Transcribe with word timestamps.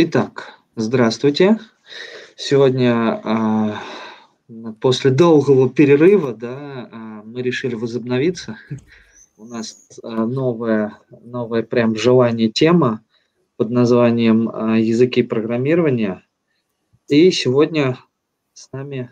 Итак, 0.00 0.52
здравствуйте. 0.76 1.58
Сегодня 2.36 3.20
а, 3.24 3.82
после 4.80 5.10
долгого 5.10 5.68
перерыва 5.68 6.32
да, 6.34 6.88
а, 6.92 6.96
мы 7.24 7.42
решили 7.42 7.74
возобновиться. 7.74 8.56
У 9.36 9.44
нас 9.44 9.98
а, 10.04 10.24
новая, 10.24 11.00
новая 11.10 11.64
прям 11.64 11.96
желание 11.96 12.48
тема 12.48 13.02
под 13.56 13.70
названием 13.70 14.76
«Языки 14.76 15.24
программирования». 15.24 16.24
И 17.08 17.32
сегодня 17.32 17.98
с 18.52 18.70
нами, 18.70 19.10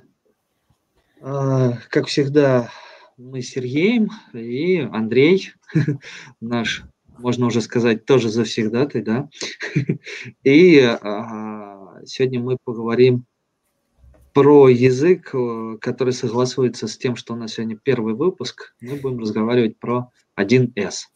как 1.20 2.06
всегда, 2.06 2.70
мы 3.16 3.42
с 3.42 3.48
Сергеем 3.48 4.12
и 4.32 4.88
Андрей, 4.92 5.52
наш 6.40 6.84
можно 7.18 7.46
уже 7.46 7.60
сказать, 7.60 8.04
тоже 8.04 8.28
завсегдатый, 8.28 9.02
да. 9.02 9.28
И 10.44 10.78
а, 10.80 12.00
сегодня 12.04 12.40
мы 12.40 12.56
поговорим 12.62 13.26
про 14.36 14.68
язык, 14.68 15.30
э, 15.32 15.78
который 15.80 16.12
согласуется 16.12 16.88
с 16.88 16.98
тем, 16.98 17.16
что 17.16 17.32
у 17.32 17.36
нас 17.36 17.54
сегодня 17.54 17.74
первый 17.74 18.14
выпуск. 18.14 18.74
Мы 18.82 18.96
будем 18.96 19.18
разговаривать 19.20 19.78
про 19.78 20.10
1С. 20.38 21.06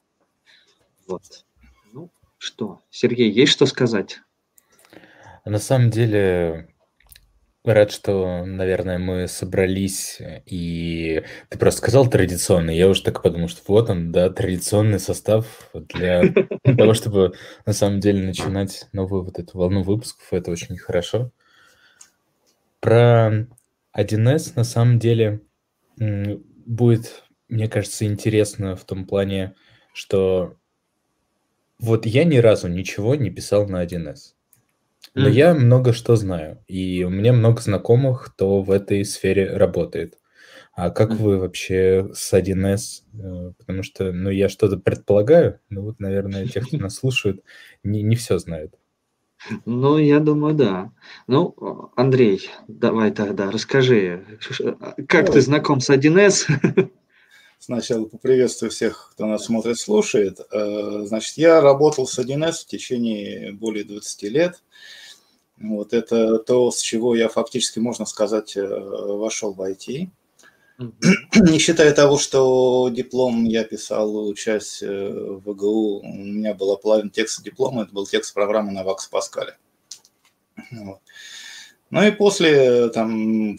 Вот. 1.06 1.44
Ну 1.92 2.10
что, 2.38 2.80
Сергей, 2.88 3.30
есть 3.30 3.52
что 3.52 3.66
сказать? 3.66 4.20
На 5.44 5.58
самом 5.58 5.90
деле, 5.90 6.69
Рад, 7.62 7.92
что, 7.92 8.46
наверное, 8.46 8.98
мы 8.98 9.28
собрались, 9.28 10.18
и 10.46 11.22
ты 11.50 11.58
просто 11.58 11.82
сказал 11.82 12.08
традиционный. 12.08 12.74
Я 12.74 12.88
уже 12.88 13.02
так 13.02 13.22
подумал, 13.22 13.48
что 13.48 13.60
вот 13.68 13.90
он, 13.90 14.12
да, 14.12 14.30
традиционный 14.30 14.98
состав 14.98 15.70
для 15.74 16.22
того, 16.64 16.94
чтобы 16.94 17.34
на 17.66 17.74
самом 17.74 18.00
деле 18.00 18.26
начинать 18.26 18.88
новую 18.94 19.24
вот 19.24 19.38
эту 19.38 19.58
волну 19.58 19.82
выпусков. 19.82 20.26
Это 20.30 20.50
очень 20.50 20.78
хорошо. 20.78 21.32
Про 22.80 23.46
1С 23.94 24.52
на 24.56 24.64
самом 24.64 24.98
деле 24.98 25.42
будет, 25.98 27.24
мне 27.50 27.68
кажется, 27.68 28.06
интересно 28.06 28.74
в 28.74 28.84
том 28.84 29.04
плане, 29.04 29.54
что 29.92 30.56
вот 31.78 32.06
я 32.06 32.24
ни 32.24 32.38
разу 32.38 32.68
ничего 32.68 33.16
не 33.16 33.28
писал 33.28 33.68
на 33.68 33.84
1С. 33.84 34.32
Но 35.14 35.28
mm. 35.28 35.32
я 35.32 35.54
много 35.54 35.92
что 35.92 36.16
знаю, 36.16 36.62
и 36.68 37.04
у 37.04 37.10
меня 37.10 37.32
много 37.32 37.60
знакомых, 37.60 38.26
кто 38.26 38.62
в 38.62 38.70
этой 38.70 39.04
сфере 39.04 39.56
работает. 39.56 40.18
А 40.72 40.90
как 40.90 41.10
mm. 41.10 41.16
вы 41.16 41.38
вообще 41.38 42.08
с 42.14 42.32
1С? 42.32 43.02
Э, 43.14 43.52
потому 43.58 43.82
что, 43.82 44.12
ну, 44.12 44.30
я 44.30 44.48
что-то 44.48 44.76
предполагаю, 44.76 45.60
ну, 45.68 45.82
вот, 45.82 46.00
наверное, 46.00 46.46
те, 46.46 46.60
кто 46.60 46.76
нас 46.76 46.96
слушают, 46.96 47.42
не, 47.82 48.02
не 48.02 48.14
все 48.16 48.38
знают. 48.38 48.74
Ну, 49.64 49.98
я 49.98 50.20
думаю, 50.20 50.54
да. 50.54 50.92
Ну, 51.26 51.90
Андрей, 51.96 52.48
давай 52.68 53.10
тогда 53.10 53.50
расскажи, 53.50 54.24
как 55.08 55.28
ну, 55.28 55.32
ты 55.32 55.40
знаком 55.40 55.80
с 55.80 55.90
1С? 55.90 56.90
Сначала 57.60 58.06
поприветствую 58.06 58.70
всех, 58.70 59.10
кто 59.12 59.26
нас 59.26 59.44
смотрит, 59.44 59.78
слушает. 59.78 60.40
Э, 60.50 61.02
значит, 61.04 61.36
я 61.36 61.60
работал 61.60 62.06
с 62.06 62.18
1С 62.18 62.62
в 62.62 62.66
течение 62.66 63.52
более 63.52 63.84
20 63.84 64.22
лет. 64.22 64.62
Вот 65.58 65.92
это 65.92 66.38
то, 66.38 66.70
с 66.70 66.80
чего 66.80 67.14
я 67.14 67.28
фактически, 67.28 67.78
можно 67.78 68.06
сказать, 68.06 68.56
э, 68.56 68.66
вошел 68.66 69.52
в 69.52 69.60
IT. 69.60 70.08
Не 70.78 71.58
считая 71.58 71.92
того, 71.92 72.16
что 72.16 72.88
диплом 72.88 73.44
я 73.44 73.64
писал, 73.64 74.26
учась 74.26 74.82
э, 74.82 74.88
в 74.88 75.40
ВГУ, 75.40 76.00
у 76.00 76.16
меня 76.16 76.54
была 76.54 76.78
половина 76.78 77.10
текста 77.10 77.42
диплома, 77.42 77.82
это 77.82 77.92
был 77.92 78.06
текст 78.06 78.32
программы 78.32 78.72
на 78.72 78.84
Вакс 78.84 79.06
Паскале. 79.06 79.58
Вот. 80.70 81.00
Ну 81.90 82.02
и 82.06 82.10
после, 82.10 82.88
там, 82.88 83.58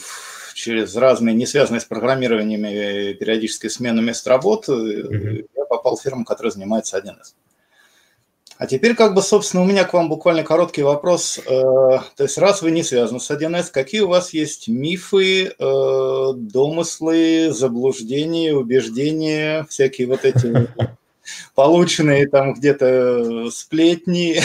через 0.54 0.96
разные, 0.96 1.36
не 1.36 1.46
связанные 1.46 1.82
с 1.82 1.86
программированием, 1.86 2.62
периодической 3.18 3.70
смены 3.70 4.02
мест 4.02 4.28
работы, 4.28 4.72
mm-hmm. 4.72 5.50
я 5.56 5.66
попал 5.66 5.98
в 5.98 6.02
фирму, 6.02 6.26
которая 6.26 6.52
занимается 6.52 6.98
1С. 6.98 7.34
А 8.62 8.68
теперь, 8.68 8.94
как 8.94 9.16
бы, 9.16 9.24
собственно, 9.24 9.64
у 9.64 9.66
меня 9.66 9.86
к 9.86 9.94
вам 9.94 10.08
буквально 10.08 10.44
короткий 10.44 10.84
вопрос. 10.84 11.40
Э, 11.40 11.50
то 11.50 12.24
есть, 12.24 12.38
раз 12.38 12.62
вы 12.62 12.70
не 12.70 12.84
связаны 12.84 13.20
с 13.20 13.32
1С, 13.32 13.72
какие 13.72 14.02
у 14.02 14.08
вас 14.08 14.34
есть 14.34 14.68
мифы, 14.68 15.46
э, 15.48 16.32
домыслы, 16.36 17.52
заблуждения, 17.52 18.54
убеждения, 18.54 19.66
всякие 19.68 20.06
вот 20.06 20.26
эти 20.26 20.70
полученные 21.56 22.28
там 22.28 22.54
где-то 22.54 23.50
сплетни 23.50 24.42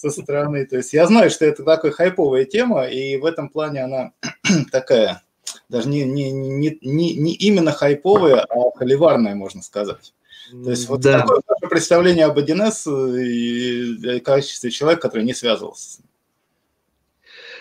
со 0.00 0.10
стороны. 0.10 0.64
То 0.66 0.76
есть 0.76 0.92
я 0.92 1.06
знаю, 1.06 1.30
что 1.30 1.44
это 1.44 1.62
такая 1.62 1.92
хайповая 1.92 2.44
тема, 2.44 2.84
и 2.84 3.16
в 3.16 3.24
этом 3.24 3.48
плане 3.48 3.84
она 3.84 4.12
такая, 4.72 5.22
даже 5.68 5.88
не, 5.88 6.04
не, 6.04 6.30
не, 6.30 6.78
не, 6.80 7.14
не 7.14 7.34
именно 7.34 7.72
хайповая, 7.72 8.46
а 8.48 8.70
холиварная, 8.76 9.34
можно 9.34 9.62
сказать. 9.62 10.14
То 10.50 10.70
есть 10.70 10.88
вот 10.88 11.00
да. 11.00 11.20
такое 11.20 11.40
ваше 11.46 11.68
представление 11.68 12.24
об 12.24 12.38
1С 12.38 13.22
и 13.22 14.18
в 14.18 14.20
качестве 14.20 14.70
человека, 14.70 15.02
который 15.02 15.22
не 15.22 15.34
связывался 15.34 16.00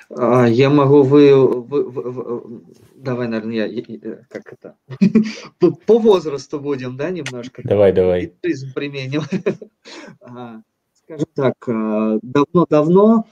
а, 0.10 0.48
Я 0.48 0.70
могу 0.70 1.04
вы, 1.04 1.36
вы, 1.36 1.84
вы 1.84 2.62
давай, 2.96 3.28
наверное, 3.28 3.68
я, 3.68 4.26
как 4.30 4.54
это, 4.54 4.76
по 5.60 6.00
возрасту 6.00 6.60
будем, 6.60 6.98
да, 6.98 7.10
немножко? 7.10 7.62
Давай, 7.64 7.92
давай. 7.92 8.34
Жизнь 8.44 8.74
применим. 8.74 9.24
Скажем 11.10 11.28
так, 11.34 11.56
а, 11.68 12.20
давно-давно 12.22 13.26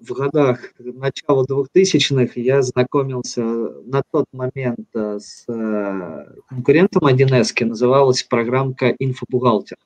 в 0.00 0.12
годах 0.12 0.60
начала 0.78 1.44
2000-х 1.44 2.32
я 2.36 2.62
знакомился 2.62 3.42
на 3.42 4.02
тот 4.10 4.26
момент 4.32 4.86
э, 4.94 5.18
с 5.20 5.44
э, 5.48 6.26
конкурентом 6.48 7.06
1С, 7.06 7.64
называлась 7.64 8.22
программка 8.22 8.94
«Инфобухгалтер». 8.98 9.76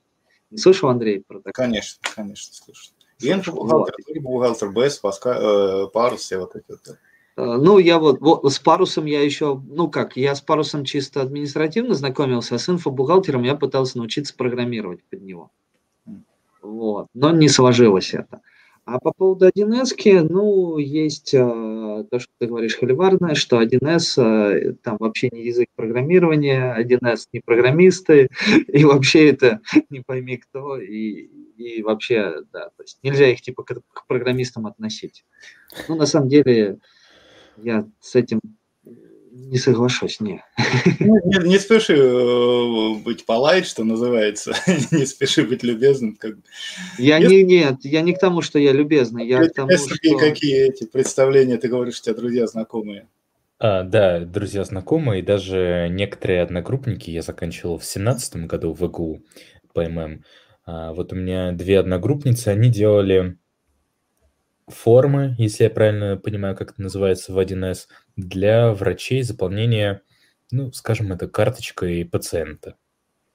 Не 0.50 0.59
слышал, 0.59 0.88
Андрей, 0.88 1.22
про 1.26 1.38
такое? 1.38 1.53
Конечно, 1.53 2.00
конечно, 2.15 2.54
слышал. 2.54 2.92
Инфобухгалтер, 3.21 3.94
вот. 4.09 4.22
бухгалтер, 4.22 4.71
БС, 4.71 5.00
э, 5.25 5.87
парус, 5.92 6.21
все 6.21 6.38
вот 6.38 6.56
эти 6.56 6.65
вот. 6.69 6.98
Ну, 7.37 7.78
я 7.78 7.98
вот, 7.98 8.21
вот 8.21 8.53
с 8.53 8.59
парусом 8.59 9.06
я 9.06 9.22
еще, 9.22 9.60
ну 9.66 9.91
как, 9.91 10.19
я 10.19 10.34
с 10.34 10.42
парусом 10.42 10.84
чисто 10.84 11.22
административно 11.22 11.94
знакомился, 11.94 12.56
а 12.56 12.59
с 12.59 12.69
инфобухгалтером 12.69 13.42
я 13.42 13.54
пытался 13.54 13.97
научиться 13.98 14.34
программировать 14.37 15.03
под 15.04 15.22
него. 15.22 15.50
Вот, 16.62 17.09
но 17.12 17.33
не 17.33 17.49
сложилось 17.49 18.15
это. 18.15 18.41
А 18.84 18.99
по 18.99 19.12
поводу 19.12 19.49
1С, 19.49 20.27
ну, 20.28 20.77
есть 20.77 21.33
э, 21.34 21.39
то, 21.39 22.19
что 22.19 22.33
ты 22.39 22.47
говоришь, 22.47 22.77
холиварное, 22.77 23.37
что 23.37 23.62
1С 23.62 24.21
э, 24.21 24.75
там 24.83 24.97
вообще 24.99 25.28
не 25.31 25.45
язык 25.45 25.69
программирования, 25.77 26.77
1С 26.77 27.28
не 27.33 27.41
программисты, 27.41 28.28
и 28.69 28.84
вообще 28.84 29.31
это 29.31 29.61
не 29.91 30.01
пойми 30.01 30.37
кто, 30.37 30.78
и, 30.78 31.28
и 31.56 31.83
вообще, 31.83 32.43
да, 32.53 32.71
то 32.77 32.83
есть 32.83 32.99
нельзя 33.05 33.28
их 33.28 33.41
типа 33.41 33.62
к, 33.62 33.72
к 33.72 34.06
программистам 34.09 34.67
относить. 34.67 35.25
Ну, 35.89 35.95
на 35.95 36.06
самом 36.06 36.28
деле, 36.28 36.78
я 37.59 37.87
с 38.01 38.17
этим 38.17 38.41
не 39.32 39.56
соглашусь, 39.59 40.20
не. 40.20 40.44
Ну, 41.00 41.19
не, 41.25 41.48
не 41.48 41.59
спеши 41.59 41.94
э, 41.97 42.94
быть 43.03 43.25
полайт, 43.25 43.66
что 43.66 43.82
называется, 43.82 44.53
не 44.91 45.06
спеши 45.06 45.43
быть 45.43 45.62
любезным. 45.62 46.16
Как... 46.16 46.34
Я 46.98 47.16
Если... 47.16 47.37
не, 47.37 47.42
нет, 47.42 47.76
я 47.82 48.03
не 48.03 48.15
к 48.15 48.19
тому, 48.19 48.42
что 48.42 48.59
я 48.59 48.72
любезный, 48.72 49.26
я 49.26 49.47
к 49.48 49.54
тому, 49.54 49.71
что... 49.71 50.19
Какие 50.19 50.69
эти 50.69 50.84
представления, 50.84 51.56
ты 51.56 51.69
говоришь, 51.69 52.00
у 52.00 52.03
тебя 52.03 52.15
друзья 52.15 52.47
знакомые? 52.47 53.09
А, 53.59 53.84
да, 53.84 54.21
друзья 54.21 54.65
знакомые, 54.65 55.22
даже 55.22 55.88
некоторые 55.91 56.42
одногруппники, 56.42 57.10
я 57.10 57.22
заканчивал 57.22 57.78
в 57.78 57.84
семнадцатом 57.84 58.47
году 58.47 58.75
в 58.75 58.84
ИГУ 58.84 59.22
по 59.72 59.88
ММ. 59.88 60.25
А, 60.66 60.92
вот 60.92 61.12
у 61.12 61.16
меня 61.16 61.53
две 61.53 61.78
одногруппницы, 61.78 62.48
они 62.48 62.69
делали 62.69 63.39
формы, 64.68 65.34
если 65.39 65.65
я 65.65 65.71
правильно 65.71 66.16
понимаю, 66.16 66.57
как 66.57 66.72
это 66.72 66.83
называется 66.83 67.33
в 67.33 67.39
1С, 67.39 67.86
для 68.16 68.72
врачей 68.72 69.22
заполнения, 69.22 70.03
ну, 70.50 70.72
скажем, 70.72 71.12
это 71.12 71.28
карточкой 71.28 72.04
пациента. 72.04 72.76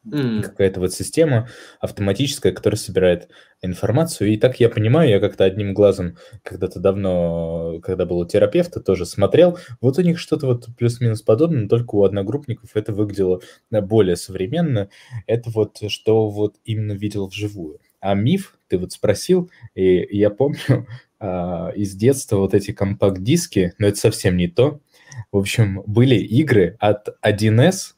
Mm. 0.05 0.41
Какая-то 0.41 0.79
вот 0.79 0.93
система 0.93 1.49
автоматическая, 1.81 2.53
которая 2.53 2.77
собирает 2.77 3.29
информацию. 3.61 4.29
И 4.29 4.37
так 4.37 4.59
я 4.59 4.69
понимаю, 4.69 5.09
я 5.09 5.19
как-то 5.19 5.43
одним 5.43 5.73
глазом 5.73 6.17
когда-то 6.43 6.79
давно, 6.79 7.79
когда 7.83 8.05
был 8.05 8.19
у 8.19 8.25
терапевта, 8.25 8.79
тоже 8.79 9.05
смотрел. 9.05 9.59
Вот 9.81 9.97
у 9.97 10.01
них 10.01 10.17
что-то 10.19 10.47
вот 10.47 10.67
плюс-минус 10.77 11.21
подобное, 11.23 11.63
но 11.63 11.67
только 11.67 11.95
у 11.95 12.03
одногруппников 12.03 12.75
это 12.75 12.93
выглядело 12.93 13.41
более 13.69 14.15
современно. 14.15 14.89
Это 15.25 15.49
вот 15.49 15.79
что 15.89 16.29
вот 16.29 16.55
именно 16.63 16.93
видел 16.93 17.27
вживую. 17.27 17.79
А 17.99 18.13
миф, 18.13 18.57
ты 18.67 18.77
вот 18.77 18.91
спросил, 18.91 19.49
и 19.75 20.07
я 20.15 20.29
помню, 20.29 20.87
а, 21.19 21.71
из 21.75 21.95
детства 21.95 22.37
вот 22.37 22.53
эти 22.53 22.71
компакт-диски, 22.71 23.73
но 23.77 23.87
это 23.87 23.97
совсем 23.97 24.37
не 24.37 24.47
то. 24.47 24.79
В 25.31 25.37
общем, 25.37 25.83
были 25.85 26.15
игры 26.15 26.75
от 26.79 27.09
1С, 27.25 27.93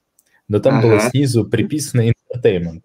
но 0.47 0.59
там 0.59 0.79
ага. 0.79 0.87
было 0.87 0.99
снизу 0.99 1.45
приписано 1.45 2.09
Entertainment. 2.09 2.83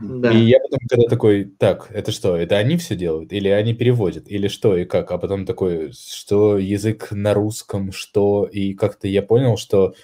Да. 0.00 0.32
И 0.32 0.44
я 0.44 0.58
потом 0.60 0.78
когда 0.88 1.06
такой, 1.08 1.44
так, 1.44 1.90
это 1.92 2.10
что, 2.10 2.34
это 2.34 2.56
они 2.56 2.78
все 2.78 2.96
делают? 2.96 3.32
Или 3.32 3.48
они 3.48 3.74
переводят? 3.74 4.28
Или 4.28 4.48
что 4.48 4.76
и 4.76 4.86
как? 4.86 5.10
А 5.10 5.18
потом 5.18 5.44
такой, 5.44 5.92
что 5.92 6.56
язык 6.56 7.08
на 7.10 7.34
русском, 7.34 7.92
что... 7.92 8.48
И 8.50 8.72
как-то 8.72 9.08
я 9.08 9.22
понял, 9.22 9.58
что 9.58 9.94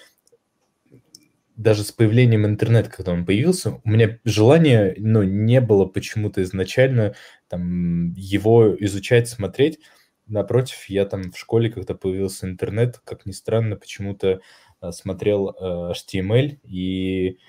даже 1.57 1.83
с 1.83 1.91
появлением 1.91 2.45
интернета, 2.45 2.89
когда 2.89 3.11
он 3.11 3.25
появился, 3.25 3.81
у 3.83 3.89
меня 3.89 4.19
желания, 4.23 4.93
ну, 4.97 5.23
не 5.23 5.59
было 5.59 5.85
почему-то 5.85 6.41
изначально 6.43 7.15
там 7.49 8.13
его 8.13 8.75
изучать, 8.79 9.27
смотреть. 9.27 9.79
Напротив, 10.27 10.85
я 10.87 11.05
там 11.05 11.31
в 11.31 11.37
школе, 11.37 11.71
когда 11.71 11.95
появился 11.95 12.47
интернет, 12.47 12.99
как 13.03 13.25
ни 13.25 13.31
странно, 13.31 13.75
почему-то 13.75 14.39
э, 14.81 14.91
смотрел 14.91 15.49
э, 15.49 15.93
HTML 15.93 16.59
и 16.63 17.39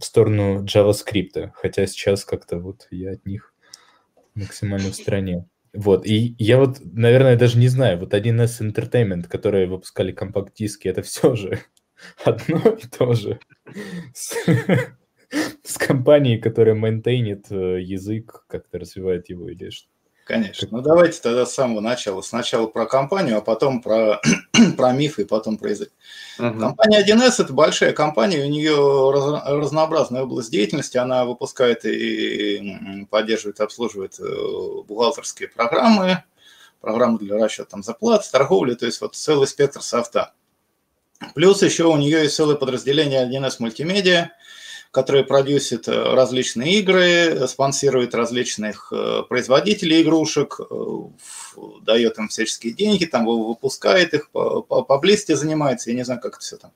в 0.00 0.04
сторону 0.04 0.64
JavaScript, 0.64 1.52
хотя 1.54 1.86
сейчас 1.86 2.24
как-то 2.24 2.58
вот 2.58 2.88
я 2.90 3.12
от 3.12 3.24
них 3.24 3.54
максимально 4.34 4.90
в 4.90 4.94
стороне. 4.96 5.46
Вот, 5.74 6.04
и 6.06 6.34
я 6.38 6.58
вот, 6.58 6.78
наверное, 6.82 7.36
даже 7.36 7.56
не 7.56 7.68
знаю, 7.68 7.98
вот 7.98 8.12
1С 8.12 8.60
Entertainment, 8.60 9.28
которые 9.28 9.66
выпускали 9.66 10.12
компакт-диски, 10.12 10.88
это 10.88 11.02
все 11.02 11.34
же 11.34 11.60
одно 12.24 12.70
и 12.70 12.86
то 12.86 13.12
же. 13.14 13.38
С, 14.14 14.36
с 15.64 15.78
компанией, 15.78 16.38
которая 16.38 16.74
мейнтейнит 16.74 17.50
э, 17.50 17.80
язык, 17.80 18.44
как-то 18.48 18.78
развивает 18.78 19.28
его 19.28 19.48
или 19.48 19.70
что. 19.70 19.88
Конечно. 20.24 20.68
Ну 20.70 20.80
давайте 20.80 21.20
тогда 21.20 21.44
с 21.44 21.52
самого 21.52 21.80
начала. 21.80 22.22
Сначала 22.22 22.66
про 22.66 22.86
компанию, 22.86 23.38
а 23.38 23.40
потом 23.40 23.82
про, 23.82 24.20
про 24.76 24.92
миф 24.92 25.18
и 25.18 25.24
потом 25.24 25.58
про 25.58 25.70
язык. 25.70 25.90
Uh-huh. 26.38 26.58
Компания 26.58 27.04
1С– 27.04 27.34
это 27.42 27.52
большая 27.52 27.92
компания, 27.92 28.44
у 28.44 28.48
нее 28.48 29.10
раз, 29.12 29.42
разнообразная 29.46 30.22
область 30.22 30.52
деятельности. 30.52 30.96
Она 30.96 31.24
выпускает 31.24 31.84
и 31.84 33.06
поддерживает, 33.10 33.60
обслуживает 33.60 34.18
э, 34.20 34.24
бухгалтерские 34.86 35.48
программы, 35.48 36.22
программы 36.80 37.18
для 37.18 37.36
расчета 37.36 37.70
там, 37.70 37.82
зарплат, 37.82 38.28
торговли, 38.30 38.74
то 38.74 38.86
есть 38.86 39.00
вот 39.00 39.16
целый 39.16 39.48
спектр 39.48 39.82
софта. 39.82 40.34
Плюс 41.34 41.62
еще 41.62 41.84
у 41.84 41.96
нее 41.96 42.22
есть 42.22 42.34
целое 42.34 42.56
подразделение 42.56 43.26
1С 43.26 43.56
мультимедиа, 43.58 44.30
которое 44.92 45.24
продюсит 45.24 45.88
э, 45.88 46.14
различные 46.14 46.74
игры, 46.74 47.48
спонсирует 47.48 48.14
различных 48.14 48.92
э, 48.92 49.22
производителей 49.26 50.02
игрушек, 50.02 50.60
э, 50.60 50.74
дает 51.80 52.18
им 52.18 52.28
всяческие 52.28 52.74
деньги, 52.74 53.06
там 53.06 53.24
выпускает 53.26 54.12
их, 54.12 54.30
поблизости 54.30 55.32
занимается, 55.32 55.90
я 55.90 55.96
не 55.96 56.04
знаю, 56.04 56.20
как 56.20 56.34
это 56.34 56.40
все 56.40 56.56
там 56.58 56.72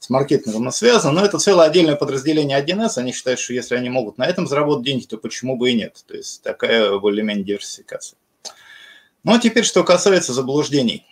с 0.00 0.10
маркетингом 0.10 0.72
связано, 0.72 1.12
но 1.20 1.24
это 1.24 1.38
целое 1.38 1.66
отдельное 1.66 1.94
подразделение 1.94 2.60
1С, 2.60 2.98
они 2.98 3.12
считают, 3.12 3.38
что 3.38 3.52
если 3.52 3.76
они 3.76 3.88
могут 3.88 4.18
на 4.18 4.26
этом 4.26 4.48
заработать 4.48 4.84
деньги, 4.84 5.06
то 5.06 5.16
почему 5.16 5.56
бы 5.56 5.70
и 5.70 5.74
нет, 5.74 6.04
то 6.06 6.16
есть 6.16 6.42
такая 6.42 6.98
более-менее 6.98 7.44
диверсификация. 7.44 8.18
Ну 9.22 9.34
а 9.34 9.38
теперь, 9.38 9.64
что 9.64 9.84
касается 9.84 10.32
заблуждений 10.32 11.06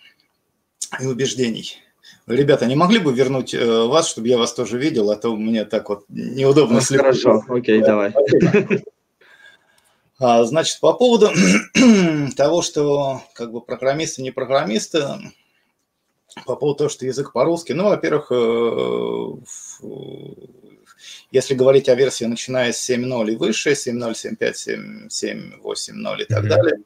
и 0.99 1.05
убеждений– 1.05 1.77
Ребята, 2.27 2.65
не 2.65 2.75
могли 2.75 2.99
бы 2.99 3.13
вернуть 3.13 3.53
э, 3.53 3.85
вас, 3.87 4.07
чтобы 4.07 4.27
я 4.27 4.37
вас 4.37 4.53
тоже 4.53 4.77
видел, 4.77 5.09
а 5.11 5.15
то 5.15 5.35
мне 5.35 5.65
так 5.65 5.89
вот 5.89 6.05
неудобно 6.09 6.75
ну, 6.75 6.81
слепить. 6.81 7.01
Хорошо, 7.01 7.43
окей, 7.49 7.81
давай. 7.81 8.13
А, 10.23 10.43
значит, 10.43 10.79
по 10.79 10.93
поводу 10.93 11.31
того, 12.37 12.61
что 12.61 13.23
как 13.33 13.51
бы 13.51 13.59
программисты, 13.59 14.21
не 14.21 14.29
программисты, 14.29 15.03
по 16.45 16.55
поводу 16.55 16.77
того, 16.77 16.89
что 16.91 17.07
язык 17.07 17.33
по-русски, 17.33 17.71
ну, 17.71 17.85
во-первых, 17.85 18.31
э, 18.31 19.31
если 21.31 21.53
говорить 21.53 21.89
о 21.89 21.95
версии, 21.95 22.25
начиная 22.25 22.71
с 22.71 22.89
7.0 22.89 23.31
и 23.31 23.35
выше, 23.35 23.71
7.0, 23.71 24.13
7.5, 24.13 25.07
7.7, 25.09 25.61
8.0 25.61 26.21
и 26.21 26.25
так 26.25 26.43
mm-hmm. 26.43 26.47
далее, 26.47 26.79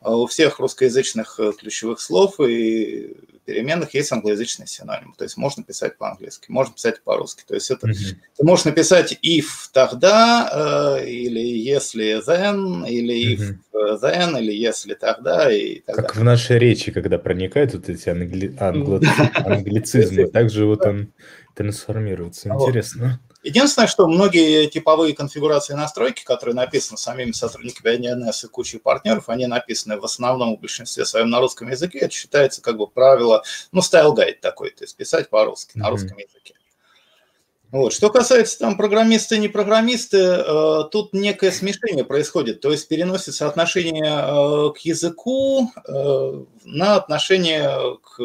а 0.00 0.16
у 0.16 0.26
всех 0.26 0.60
русскоязычных 0.60 1.40
э, 1.40 1.52
ключевых 1.58 2.00
слов 2.00 2.38
и 2.40 3.16
переменных 3.44 3.94
есть 3.94 4.12
англоязычный 4.12 4.66
синоним. 4.66 5.14
То 5.16 5.24
есть 5.24 5.36
можно 5.36 5.64
писать 5.64 5.96
по-английски, 5.96 6.50
можно 6.50 6.74
писать 6.74 7.02
по-русски. 7.02 7.44
То 7.48 7.54
есть 7.54 7.70
это 7.70 7.88
mm-hmm. 7.88 8.16
ты 8.36 8.44
можешь 8.44 8.66
написать 8.66 9.18
if 9.24 9.46
тогда, 9.72 10.98
э, 11.00 11.08
или 11.08 11.40
если 11.40 12.22
then, 12.24 12.86
или 12.88 13.34
if 13.34 13.56
mm-hmm. 13.72 14.00
then, 14.02 14.38
или 14.38 14.52
если 14.52 14.94
тогда 14.94 15.50
и 15.50 15.80
так 15.80 15.96
Как 15.96 16.06
далее. 16.08 16.20
в 16.20 16.24
нашей 16.24 16.58
речи, 16.58 16.92
когда 16.92 17.18
проникают 17.18 17.74
вот 17.74 17.88
эти 17.88 18.08
англи... 18.10 18.54
англи... 18.60 19.00
англицизмы, 19.34 20.28
также 20.28 20.66
вот 20.66 20.84
он 20.84 21.12
трансформируется. 21.54 22.50
Интересно. 22.50 23.20
Единственное, 23.48 23.88
что 23.88 24.06
многие 24.06 24.66
типовые 24.66 25.14
конфигурации 25.14 25.72
настройки, 25.72 26.22
которые 26.22 26.54
написаны 26.54 26.98
самими 26.98 27.32
сотрудниками 27.32 27.96
1С 27.96 28.44
и 28.44 28.48
кучей 28.48 28.78
партнеров, 28.78 29.30
они 29.30 29.46
написаны 29.46 29.98
в 29.98 30.04
основном 30.04 30.54
в 30.54 30.60
большинстве 30.60 31.06
своем 31.06 31.30
на 31.30 31.40
русском 31.40 31.70
языке. 31.70 32.00
Это 32.00 32.10
считается 32.12 32.60
как 32.60 32.76
бы 32.76 32.86
правило, 32.86 33.42
ну, 33.72 33.80
style 33.80 34.10
guide 34.10 34.40
такой, 34.42 34.68
то 34.72 34.84
есть 34.84 34.94
писать 34.98 35.30
по-русски, 35.30 35.70
mm-hmm. 35.78 35.80
на 35.80 35.88
русском 35.88 36.18
языке. 36.18 36.57
Вот. 37.70 37.92
Что 37.92 38.08
касается 38.08 38.58
там 38.58 38.78
программисты 38.78 39.36
и 39.36 39.38
не 39.38 39.48
программисты, 39.48 40.16
э, 40.16 40.84
тут 40.90 41.12
некое 41.12 41.52
смешение 41.52 42.02
происходит, 42.02 42.62
то 42.62 42.70
есть 42.70 42.88
переносится 42.88 43.46
отношение 43.46 44.04
э, 44.04 44.72
к 44.72 44.78
языку 44.78 45.70
э, 45.86 46.44
на 46.64 46.96
отношение 46.96 47.98
к 48.02 48.22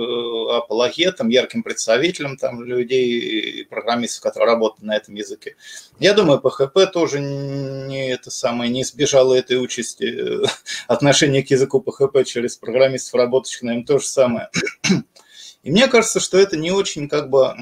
апологетам, 0.55 1.27
ярким 1.27 1.61
представителям 1.61 2.37
там, 2.37 2.63
людей, 2.63 3.65
программистов, 3.69 4.23
которые 4.23 4.53
работают 4.53 4.83
на 4.83 4.95
этом 4.95 5.15
языке. 5.15 5.57
Я 5.99 6.13
думаю, 6.13 6.39
PHP 6.39 6.87
тоже 6.87 7.19
не, 7.19 8.11
это 8.11 8.31
самое, 8.31 8.71
не 8.71 8.83
избежало 8.83 9.33
этой 9.33 9.61
участи. 9.61 10.47
Отношение 10.87 11.43
к 11.43 11.51
языку 11.51 11.83
PHP 11.85 12.23
через 12.23 12.55
программистов, 12.55 13.15
работающих 13.15 13.63
на 13.63 13.71
нем, 13.75 13.83
то 13.83 13.99
же 13.99 14.05
самое. 14.05 14.49
И 15.63 15.71
мне 15.71 15.87
кажется, 15.87 16.21
что 16.21 16.37
это 16.37 16.55
не 16.55 16.71
очень 16.71 17.09
как 17.09 17.29
бы 17.29 17.55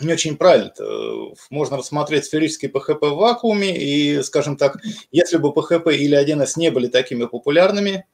не 0.00 0.12
очень 0.12 0.36
правильно. 0.36 0.72
Можно 1.50 1.76
рассмотреть 1.76 2.24
сферический 2.24 2.68
PHP 2.68 3.10
в 3.10 3.16
вакууме, 3.16 3.76
и, 3.76 4.22
скажем 4.22 4.56
так, 4.56 4.78
если 5.10 5.38
бы 5.38 5.50
PHP 5.50 5.94
или 5.96 6.18
1С 6.18 6.52
не 6.56 6.70
были 6.70 6.88
такими 6.88 7.24
популярными, 7.24 8.06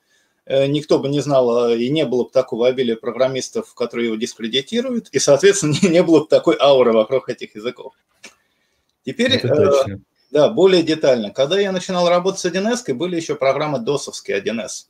э, 0.47 0.67
никто 0.67 0.99
бы 0.99 1.09
не 1.09 1.21
знал, 1.21 1.67
а, 1.67 1.75
и 1.75 1.89
не 1.91 2.05
было 2.05 2.25
бы 2.25 2.31
такого 2.31 2.69
обилия 2.69 2.97
программистов, 2.97 3.75
которые 3.75 4.07
его 4.07 4.17
дискредитируют, 4.17 5.09
и, 5.13 5.19
соответственно, 5.19 5.75
не, 5.83 6.03
было 6.03 6.21
бы 6.21 6.27
такой 6.27 6.57
ауры 6.61 6.93
вокруг 6.93 7.29
этих 7.29 7.55
языков. 7.55 7.95
Теперь, 9.05 9.41
э, 9.43 9.99
да, 10.31 10.49
более 10.49 10.83
детально. 10.83 11.31
Когда 11.31 11.61
я 11.61 11.73
начинал 11.73 12.09
работать 12.09 12.41
с 12.41 12.47
1С, 12.47 12.93
были 12.95 13.17
еще 13.17 13.35
программы 13.35 13.79
DOS-овские 13.79 14.43
1С. 14.43 14.87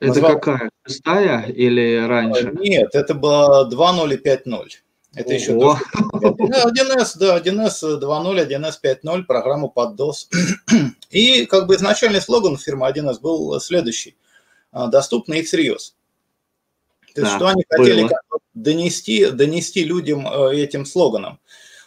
Это 0.00 0.08
Назвал... 0.08 0.32
какая? 0.40 0.70
Шестая 0.86 1.42
или 1.42 2.06
раньше? 2.06 2.52
Нет, 2.58 2.94
это 2.94 3.12
было 3.14 3.68
2.0 3.70 4.14
и 4.14 4.16
5.0. 4.16 4.68
Это 5.14 5.34
еще 5.34 5.54
до... 5.54 5.76
1С, 6.12 7.18
да, 7.18 7.38
1С 7.38 8.00
2.0, 8.00 8.48
1С 8.48 8.74
5.0, 8.82 9.22
программу 9.24 9.68
под 9.68 9.98
DOS. 9.98 10.28
И 11.10 11.46
как 11.46 11.66
бы 11.66 11.74
изначальный 11.74 12.20
слоган 12.20 12.56
фирмы 12.56 12.88
1С 12.88 13.20
был 13.20 13.58
следующий. 13.60 14.16
А, 14.70 14.86
Доступно 14.86 15.34
и 15.34 15.42
всерьез. 15.42 15.96
То 17.14 17.22
есть, 17.22 17.32
да, 17.32 17.36
что 17.36 17.48
они 17.48 17.64
хотели 17.68 18.08
донести, 18.54 19.30
донести 19.30 19.82
людям 19.82 20.28
э, 20.28 20.54
этим 20.54 20.86
слоганом. 20.86 21.40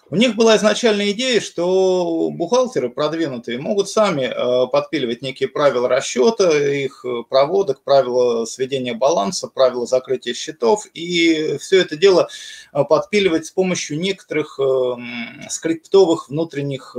У 0.10 0.15
них 0.15 0.36
была 0.36 0.57
изначальная 0.57 1.12
идея, 1.12 1.39
что 1.39 2.29
бухгалтеры 2.29 2.89
продвинутые 2.89 3.57
могут 3.57 3.89
сами 3.89 4.24
э, 4.24 4.67
подпиливать 4.67 5.22
некие 5.22 5.48
правила 5.48 5.88
расчета, 5.88 6.51
их 6.55 7.05
э, 7.05 7.24
проводок, 7.29 7.83
правила 7.83 8.45
сведения 8.45 8.93
баланса, 8.93 9.48
правила 9.48 9.86
закрытия 9.86 10.33
счетов, 10.33 10.86
и 10.93 11.57
все 11.57 11.79
это 11.79 11.95
дело 11.95 12.27
э, 12.74 12.83
подпиливать 12.83 13.45
с 13.45 13.51
помощью 13.51 13.98
некоторых 14.00 14.60
скриптовых 15.50 16.29
внутренних 16.29 16.95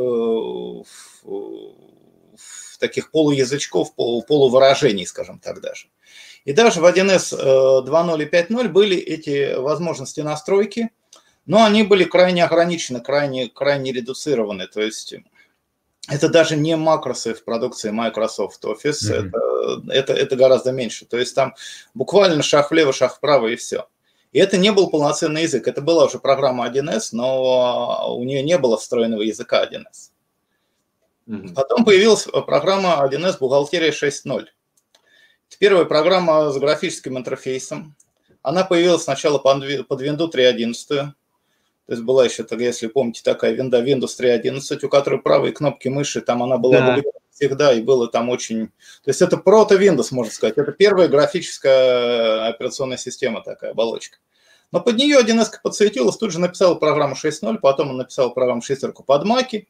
таких 2.80 3.11
полуязычков, 3.11 3.94
полуваражений, 3.94 5.06
скажем 5.06 5.38
так 5.38 5.61
даже. 5.61 5.87
И 6.44 6.52
даже 6.52 6.80
в 6.80 6.84
1С 6.84 7.32
2.0 7.32 8.23
и 8.23 8.26
5.0 8.26 8.68
были 8.68 8.96
эти 8.96 9.54
возможности 9.54 10.20
настройки– 10.20 10.90
но 11.46 11.64
они 11.64 11.82
были 11.82 12.04
крайне 12.04 12.44
ограничены, 12.44 13.00
крайне, 13.00 13.48
крайне 13.48 13.92
редуцированы. 13.92 14.66
То 14.66 14.80
есть 14.80 15.14
это 16.08 16.28
даже 16.28 16.56
не 16.56 16.76
макросы 16.76 17.34
в 17.34 17.44
продукции 17.44 17.90
Microsoft 17.90 18.64
Office, 18.64 19.10
mm-hmm. 19.10 19.30
это, 19.88 19.92
это, 19.92 20.12
это 20.12 20.36
гораздо 20.36 20.72
меньше. 20.72 21.06
То 21.06 21.18
есть 21.18 21.34
там 21.34 21.54
буквально 21.94 22.42
шаг 22.42 22.70
влево, 22.70 22.92
шаг 22.92 23.16
вправо 23.16 23.48
и 23.48 23.56
все. 23.56 23.86
И 24.32 24.38
это 24.38 24.56
не 24.56 24.72
был 24.72 24.90
полноценный 24.90 25.42
язык. 25.42 25.68
Это 25.68 25.80
была 25.80 26.06
уже 26.06 26.18
программа 26.18 26.68
1С, 26.68 27.10
но 27.12 28.16
у 28.16 28.24
нее 28.24 28.42
не 28.42 28.58
было 28.58 28.76
встроенного 28.76 29.22
языка 29.22 29.64
1С. 29.64 30.10
Mm-hmm. 31.28 31.54
Потом 31.54 31.84
появилась 31.84 32.26
программа 32.46 33.08
1С 33.10 33.38
«Бухгалтерия 33.38 33.92
6.0». 33.92 34.40
Это 34.40 35.58
первая 35.58 35.84
программа 35.84 36.50
с 36.50 36.58
графическим 36.58 37.16
интерфейсом. 37.16 37.94
Она 38.42 38.64
появилась 38.64 39.04
сначала 39.04 39.38
под 39.38 39.62
Windows 39.62 40.32
3.11, 40.32 41.12
То 41.86 41.92
есть 41.92 42.02
была 42.02 42.24
еще, 42.24 42.46
если 42.50 42.86
помните, 42.86 43.20
такая 43.22 43.52
винда 43.52 43.82
Windows 43.82 44.18
3.11, 44.18 44.84
у 44.84 44.88
которой 44.88 45.20
правые 45.20 45.52
кнопки 45.52 45.88
мыши, 45.88 46.22
там 46.22 46.42
она 46.42 46.56
была 46.56 46.78
да. 46.78 47.02
всегда, 47.30 47.72
и 47.74 47.82
было 47.82 48.08
там 48.08 48.30
очень... 48.30 48.68
То 48.68 49.10
есть 49.10 49.20
это 49.20 49.36
прото-Windows, 49.36 50.08
можно 50.12 50.32
сказать. 50.32 50.56
Это 50.56 50.72
первая 50.72 51.08
графическая 51.08 52.48
операционная 52.48 52.96
система 52.96 53.42
такая, 53.42 53.72
оболочка. 53.72 54.18
Но 54.72 54.80
под 54.80 54.96
нее 54.96 55.20
1С 55.20 55.50
подсветилась, 55.62 56.16
тут 56.16 56.32
же 56.32 56.40
написал 56.40 56.78
программу 56.78 57.14
6.0, 57.14 57.58
потом 57.58 57.90
он 57.90 57.98
написал 57.98 58.32
программу 58.32 58.62
шестерку 58.62 59.04
под 59.04 59.24
Маки. 59.24 59.68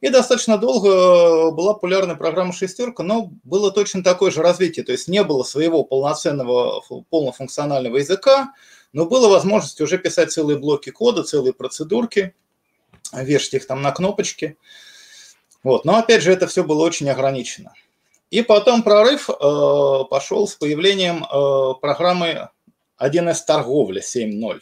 И 0.00 0.08
достаточно 0.08 0.56
долго 0.56 1.50
была 1.50 1.74
популярная 1.74 2.16
программа 2.16 2.54
«шестерка», 2.54 3.02
но 3.02 3.30
было 3.44 3.70
точно 3.70 4.02
такое 4.02 4.30
же 4.30 4.40
развитие. 4.40 4.82
То 4.82 4.92
есть 4.92 5.08
не 5.08 5.22
было 5.22 5.42
своего 5.42 5.84
полноценного, 5.84 6.82
полнофункционального 7.10 7.98
языка, 7.98 8.54
но 8.92 9.06
была 9.06 9.28
возможность 9.28 9.80
уже 9.80 9.98
писать 9.98 10.32
целые 10.32 10.58
блоки 10.58 10.90
кода, 10.90 11.22
целые 11.22 11.52
процедурки, 11.52 12.34
вешать 13.12 13.54
их 13.54 13.66
там 13.66 13.82
на 13.82 13.92
кнопочки. 13.92 14.56
Вот. 15.62 15.84
Но 15.84 15.96
опять 15.96 16.22
же, 16.22 16.32
это 16.32 16.46
все 16.46 16.64
было 16.64 16.82
очень 16.84 17.08
ограничено. 17.10 17.72
И 18.30 18.42
потом 18.42 18.82
прорыв 18.82 19.28
э, 19.28 20.04
пошел 20.08 20.46
с 20.46 20.54
появлением 20.54 21.24
э, 21.24 21.74
программы 21.80 22.48
1С 22.98 23.38
торговля 23.46 24.00
7.0. 24.00 24.60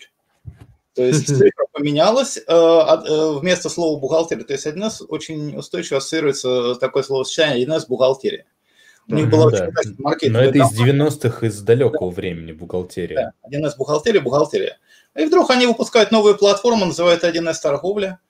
То 0.95 1.03
есть 1.05 1.27
цифра 1.39 1.67
поменялась 1.73 2.39
э, 2.39 2.43
э, 2.47 3.39
вместо 3.39 3.69
слова 3.69 4.01
бухгалтерия. 4.01 4.45
То 4.45 4.55
есть 4.55 4.67
1С 4.67 5.05
очень 5.07 5.57
устойчиво 5.57 5.99
ассоциируется 5.99 6.77
такое 6.77 7.03
словосочетание 7.03 7.67
1С 7.67 7.87
бухгалтерия. 7.89 8.47
У 9.09 9.15
них 9.15 9.31
была 9.31 9.51
да. 9.51 9.69
очень 9.69 9.97
маркетинг. 9.99 10.35
Но 10.35 10.41
это 10.41 10.59
из 10.59 10.79
90-х, 10.79 11.47
из 11.47 11.61
далекого 11.63 12.11
да. 12.11 12.17
времени 12.17 12.53
бухгалтерия. 12.53 13.33
Да, 13.43 13.59
1С 13.59 13.73
бухгалтерия, 13.77 14.21
бухгалтерия. 14.21 14.79
И 15.17 15.25
вдруг 15.25 15.51
они 15.51 15.67
выпускают 15.67 16.11
новую 16.11 16.37
платформу, 16.37 16.85
называют 16.85 17.25
1С 17.25 17.57
торговля. 17.63 18.21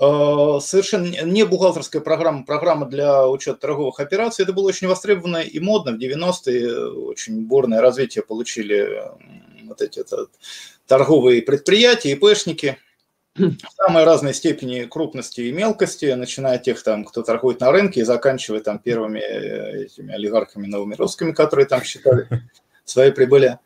Э, 0.00 0.58
совершенно 0.60 1.06
не 1.24 1.44
бухгалтерская 1.44 2.02
программа, 2.02 2.44
программа 2.44 2.86
для 2.86 3.28
учета 3.28 3.60
торговых 3.60 4.00
операций. 4.00 4.42
Это 4.42 4.52
было 4.52 4.66
очень 4.66 4.88
востребовано 4.88 5.38
и 5.38 5.60
модно. 5.60 5.92
В 5.92 6.00
90-е 6.00 6.90
очень 6.90 7.46
бурное 7.46 7.80
развитие 7.80 8.24
получили 8.24 9.00
вот 9.64 9.80
эти 9.80 10.00
это, 10.00 10.26
торговые 10.86 11.40
предприятия, 11.40 12.12
ИПшники– 12.12 12.78
самой 13.76 14.04
разной 14.04 14.34
степени 14.34 14.84
крупности 14.84 15.42
и 15.42 15.52
мелкости, 15.52 16.06
начиная 16.06 16.56
от 16.56 16.62
тех, 16.62 16.82
там, 16.82 17.04
кто 17.04 17.22
торгует 17.22 17.60
на 17.60 17.72
рынке, 17.72 18.00
и 18.00 18.04
заканчивая 18.04 18.60
там 18.60 18.78
первыми 18.78 19.18
э, 19.18 19.84
этими 19.84 20.14
олигархами 20.14 20.66
новыми 20.66 20.94
русскими, 20.94 21.32
которые 21.32 21.66
там 21.66 21.82
считали 21.82 22.28
свои 22.84 23.10
прибыли. 23.10 23.58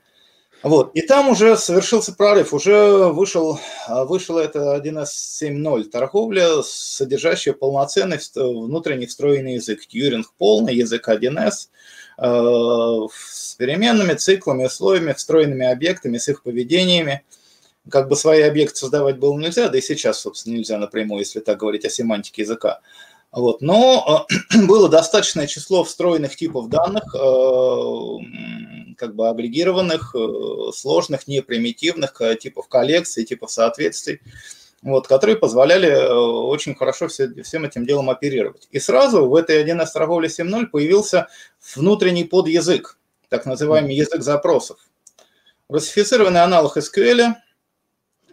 Вот. 0.63 0.91
И 0.95 1.03
там 1.03 1.29
уже 1.29 1.57
совершился 1.57 2.13
прорыв, 2.13 2.53
уже 2.53 3.13
вышел, 3.13 3.61
вышел 3.89 4.39
это 4.39 4.81
1С 4.83 5.43
7.0 5.43 5.85
торговля, 5.85 6.63
содержащая 6.65 7.55
полноценный 7.55 8.19
внутренний 8.35 9.07
встроенный 9.07 9.55
язык. 9.55 9.87
Тьюринг 9.87 10.33
полный, 10.37 10.75
язык 10.75 11.09
1С, 11.09 11.69
э, 12.19 13.09
с 13.23 13.55
переменными, 13.55 14.15
циклами, 14.15 14.65
условиями, 14.65 15.13
встроенными 15.13 15.67
объектами, 15.67 16.19
с 16.19 16.29
их 16.29 16.43
поведениями– 16.43 17.23
как 17.91 18.09
бы 18.09 18.17
свои 18.17 18.43
объекты 18.43 18.77
создавать 18.77 19.19
было 19.19 19.37
нельзя, 19.39 19.69
да 19.69 19.79
и 19.79 19.83
сейчас, 19.83 20.21
собственно, 20.21 20.55
нельзя 20.55 20.79
напрямую, 20.79 21.21
если 21.21 21.41
так 21.41 21.59
говорить 21.59 21.85
о 21.85 21.91
семантике 21.91 22.43
языка. 22.43 22.81
Вот. 23.31 23.61
Но 23.61 24.27
э, 24.31 24.59
было 24.67 24.89
достаточное 24.89 25.47
число 25.47 25.85
встроенных 25.85 26.37
типов 26.37 26.69
данных, 26.69 27.15
э, 27.15 28.95
как 28.97 29.15
бы 29.15 29.29
агрегированных, 29.29 30.15
э, 30.15 30.73
сложных, 30.75 31.29
непримитивных 31.29 32.21
типов 32.41 32.69
коллекций, 32.69 33.25
типов 33.25 33.51
соответствий, 33.51 34.21
вот, 34.83 35.07
которые 35.07 35.37
позволяли 35.37 36.09
очень 36.11 36.75
хорошо 36.75 37.09
все, 37.09 37.31
всем 37.43 37.65
этим 37.65 37.85
делом 37.85 38.11
оперировать. 38.11 38.69
И 38.71 38.79
сразу 38.79 39.29
в 39.29 39.35
этой 39.35 39.63
1С 39.63 39.89
торговле 39.93 40.29
7.0 40.29 40.67
появился 40.67 41.29
внутренний 41.75 42.25
подязык, 42.25 42.97
так 43.29 43.45
называемый 43.45 43.95
язык 43.95 44.23
запросов. 44.23 44.79
Русифицированный 45.69 46.43
аналог 46.43 46.79
SQL– 46.79 47.35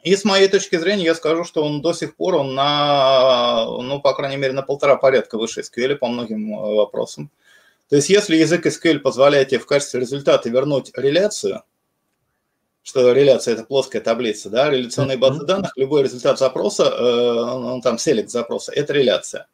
и 0.06 0.16
с 0.16 0.24
моей 0.24 0.48
точки 0.48 0.78
зрения 0.78 1.06
я 1.06 1.16
скажу, 1.16 1.44
что 1.44 1.64
он 1.64 1.82
до 1.82 1.92
сих 1.92 2.16
пор 2.16 2.36
он 2.36 2.54
на, 2.54 3.66
ну, 3.66 4.00
по 4.00 4.14
крайней 4.14 4.38
мере, 4.38 4.54
на 4.54 4.62
полтора 4.62 4.98
порядка 4.98 5.40
выше 5.40 5.62
SQL 5.62 5.96
по 5.96 6.08
многим 6.08 6.54
э, 6.54 6.76
вопросам. 6.76 7.32
То 7.90 7.96
есть 7.96 8.10
если 8.10 8.36
язык 8.36 8.68
SQL 8.68 9.00
позволяет 9.00 9.50
тебе 9.50 9.60
в 9.60 9.66
качестве 9.66 10.00
результата 10.00 10.48
вернуть 10.48 10.92
реляцию, 10.96 11.64
что 12.84 13.14
реляция– 13.14 13.54
это 13.56 13.64
плоская 13.64 14.00
таблица, 14.00 14.52
да, 14.52 14.70
реляционные 14.70 15.18
базы 15.18 15.44
данных, 15.44 15.76
любой 15.76 16.04
результат 16.04 16.38
запроса, 16.38 16.84
э, 16.84 17.34
ну, 17.60 17.82
там, 17.82 17.98
селект 17.98 18.30
запроса– 18.30 18.72
это 18.76 18.94
реляция 18.94 19.48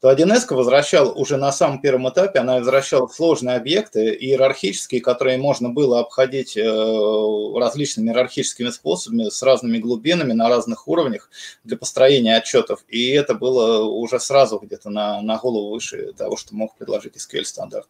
то 0.00 0.12
1С 0.12 0.54
возвращал 0.54 1.18
уже 1.20 1.36
на 1.36 1.50
самом 1.50 1.80
первом 1.80 2.08
этапе, 2.08 2.38
она 2.38 2.58
возвращала 2.58 3.08
сложные 3.08 3.56
объекты 3.56 4.14
иерархические, 4.14 5.00
которые 5.00 5.38
можно 5.38 5.70
было 5.70 5.98
обходить 5.98 6.56
э, 6.56 6.62
различными 6.62 8.08
иерархическими 8.08 8.70
способами, 8.70 9.28
с 9.28 9.42
разными 9.42 9.78
глубинами, 9.78 10.32
на 10.34 10.48
разных 10.48 10.86
уровнях 10.86 11.30
для 11.64 11.76
построения 11.76 12.36
отчетов. 12.36 12.84
И 12.86 13.10
это 13.10 13.34
было 13.34 13.82
уже 13.82 14.20
сразу 14.20 14.58
где-то 14.58 14.88
на, 14.88 15.20
на 15.20 15.36
голову 15.36 15.70
выше 15.70 16.12
того, 16.12 16.36
что 16.36 16.54
мог 16.54 16.76
предложить 16.76 17.16
SQL 17.16 17.44
стандарт. 17.44 17.88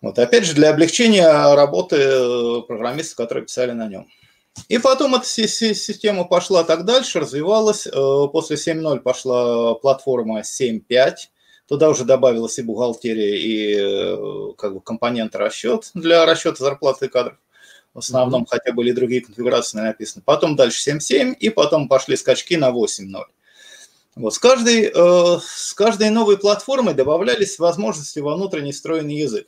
Вот 0.00 0.16
опять 0.20 0.44
же, 0.44 0.54
для 0.54 0.70
облегчения 0.70 1.56
работы 1.56 1.96
э, 1.96 2.62
программистов, 2.68 3.16
которые 3.16 3.46
писали 3.46 3.72
на 3.72 3.88
нем. 3.88 4.06
И 4.68 4.78
потом 4.78 5.14
эта 5.14 5.26
система 5.26 6.24
пошла 6.24 6.64
так 6.64 6.84
дальше, 6.84 7.20
развивалась. 7.20 7.86
Э, 7.86 7.90
после 8.32 8.56
7.0 8.56 9.00
пошла 9.00 9.74
платформа 9.74 10.40
7.5. 10.40 11.14
Туда 11.68 11.90
уже 11.90 12.04
добавилась 12.04 12.58
и 12.58 12.62
бухгалтерия, 12.62 13.36
и 13.36 13.74
э, 13.76 14.54
как 14.56 14.74
бы 14.74 14.80
компоненты 14.80 15.38
расчет 15.38 15.90
для 15.94 16.24
расчета 16.24 16.64
зарплаты 16.64 17.08
кадров. 17.08 17.36
В 17.92 17.98
основном, 17.98 18.42
mm-hmm. 18.42 18.50
хотя 18.50 18.72
были 18.72 18.90
и 18.90 18.92
другие 18.92 19.22
конфигурации 19.22 19.78
написаны. 19.78 20.22
Потом 20.24 20.54
дальше 20.54 20.90
7.7, 20.90 21.34
и 21.34 21.48
потом 21.50 21.88
пошли 21.88 22.16
скачки 22.16 22.56
на 22.56 22.70
8.0. 22.70 23.22
Вот. 24.16 24.34
С, 24.34 24.38
каждой, 24.38 24.92
э, 24.94 25.38
с 25.42 25.74
каждой 25.74 26.10
новой 26.10 26.38
платформой 26.38 26.94
добавлялись 26.94 27.58
возможности 27.58 28.18
во 28.18 28.34
внутренний 28.34 28.72
встроенный 28.72 29.16
язык 29.16 29.46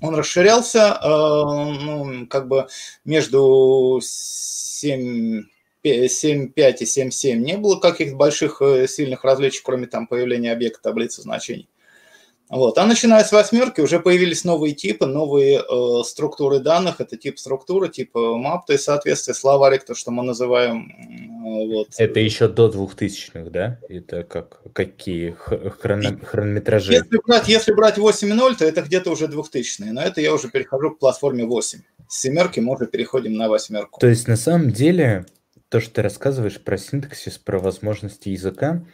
он 0.00 0.14
расширялся, 0.14 0.98
э, 1.02 1.08
ну, 1.08 2.26
как 2.28 2.48
бы 2.48 2.68
между 3.04 4.00
7, 4.02 5.44
7.5 5.84 6.76
и 6.80 6.84
7.7 6.84 7.34
не 7.36 7.56
было 7.56 7.78
каких-то 7.78 8.16
больших 8.16 8.62
э, 8.62 8.86
сильных 8.88 9.24
различий, 9.24 9.62
кроме 9.64 9.86
там 9.86 10.06
появления 10.06 10.52
объекта 10.52 10.82
таблицы 10.82 11.22
значений. 11.22 11.68
Вот. 12.52 12.76
А 12.76 12.84
начиная 12.84 13.24
с 13.24 13.32
восьмерки 13.32 13.80
уже 13.80 13.98
появились 13.98 14.44
новые 14.44 14.74
типы, 14.74 15.06
новые 15.06 15.62
э, 15.62 16.04
структуры 16.04 16.58
данных. 16.58 17.00
Это 17.00 17.16
тип 17.16 17.38
структуры, 17.38 17.88
тип 17.88 18.14
map, 18.14 18.60
то 18.66 18.74
есть 18.74 18.84
соответствие 18.84 19.34
словарик, 19.34 19.86
то, 19.86 19.94
что 19.94 20.10
мы 20.10 20.22
называем. 20.22 20.90
Э, 20.90 21.66
вот. 21.66 21.88
Это 21.96 22.20
еще 22.20 22.48
до 22.48 22.68
2000-х, 22.68 23.48
да? 23.48 23.78
Это 23.88 24.22
как, 24.24 24.60
какие 24.74 25.30
хрон... 25.30 26.20
хронометражи? 26.20 26.92
Если 26.92 27.18
брать, 27.26 27.48
если 27.48 27.72
брать 27.72 27.96
8.0, 27.96 28.56
то 28.58 28.66
это 28.66 28.82
где-то 28.82 29.10
уже 29.10 29.28
2000-е. 29.28 29.90
Но 29.90 30.02
это 30.02 30.20
я 30.20 30.34
уже 30.34 30.50
перехожу 30.50 30.90
к 30.90 30.98
платформе 30.98 31.46
8. 31.46 31.80
С 32.06 32.20
семерки 32.20 32.60
мы 32.60 32.74
уже 32.74 32.86
переходим 32.86 33.32
на 33.32 33.48
восьмерку. 33.48 33.98
То 33.98 34.08
есть 34.08 34.28
на 34.28 34.36
самом 34.36 34.72
деле 34.72 35.24
то, 35.70 35.80
что 35.80 35.94
ты 35.94 36.02
рассказываешь 36.02 36.60
про 36.60 36.76
синтаксис, 36.76 37.38
про 37.38 37.58
возможности 37.58 38.28
языка, 38.28 38.84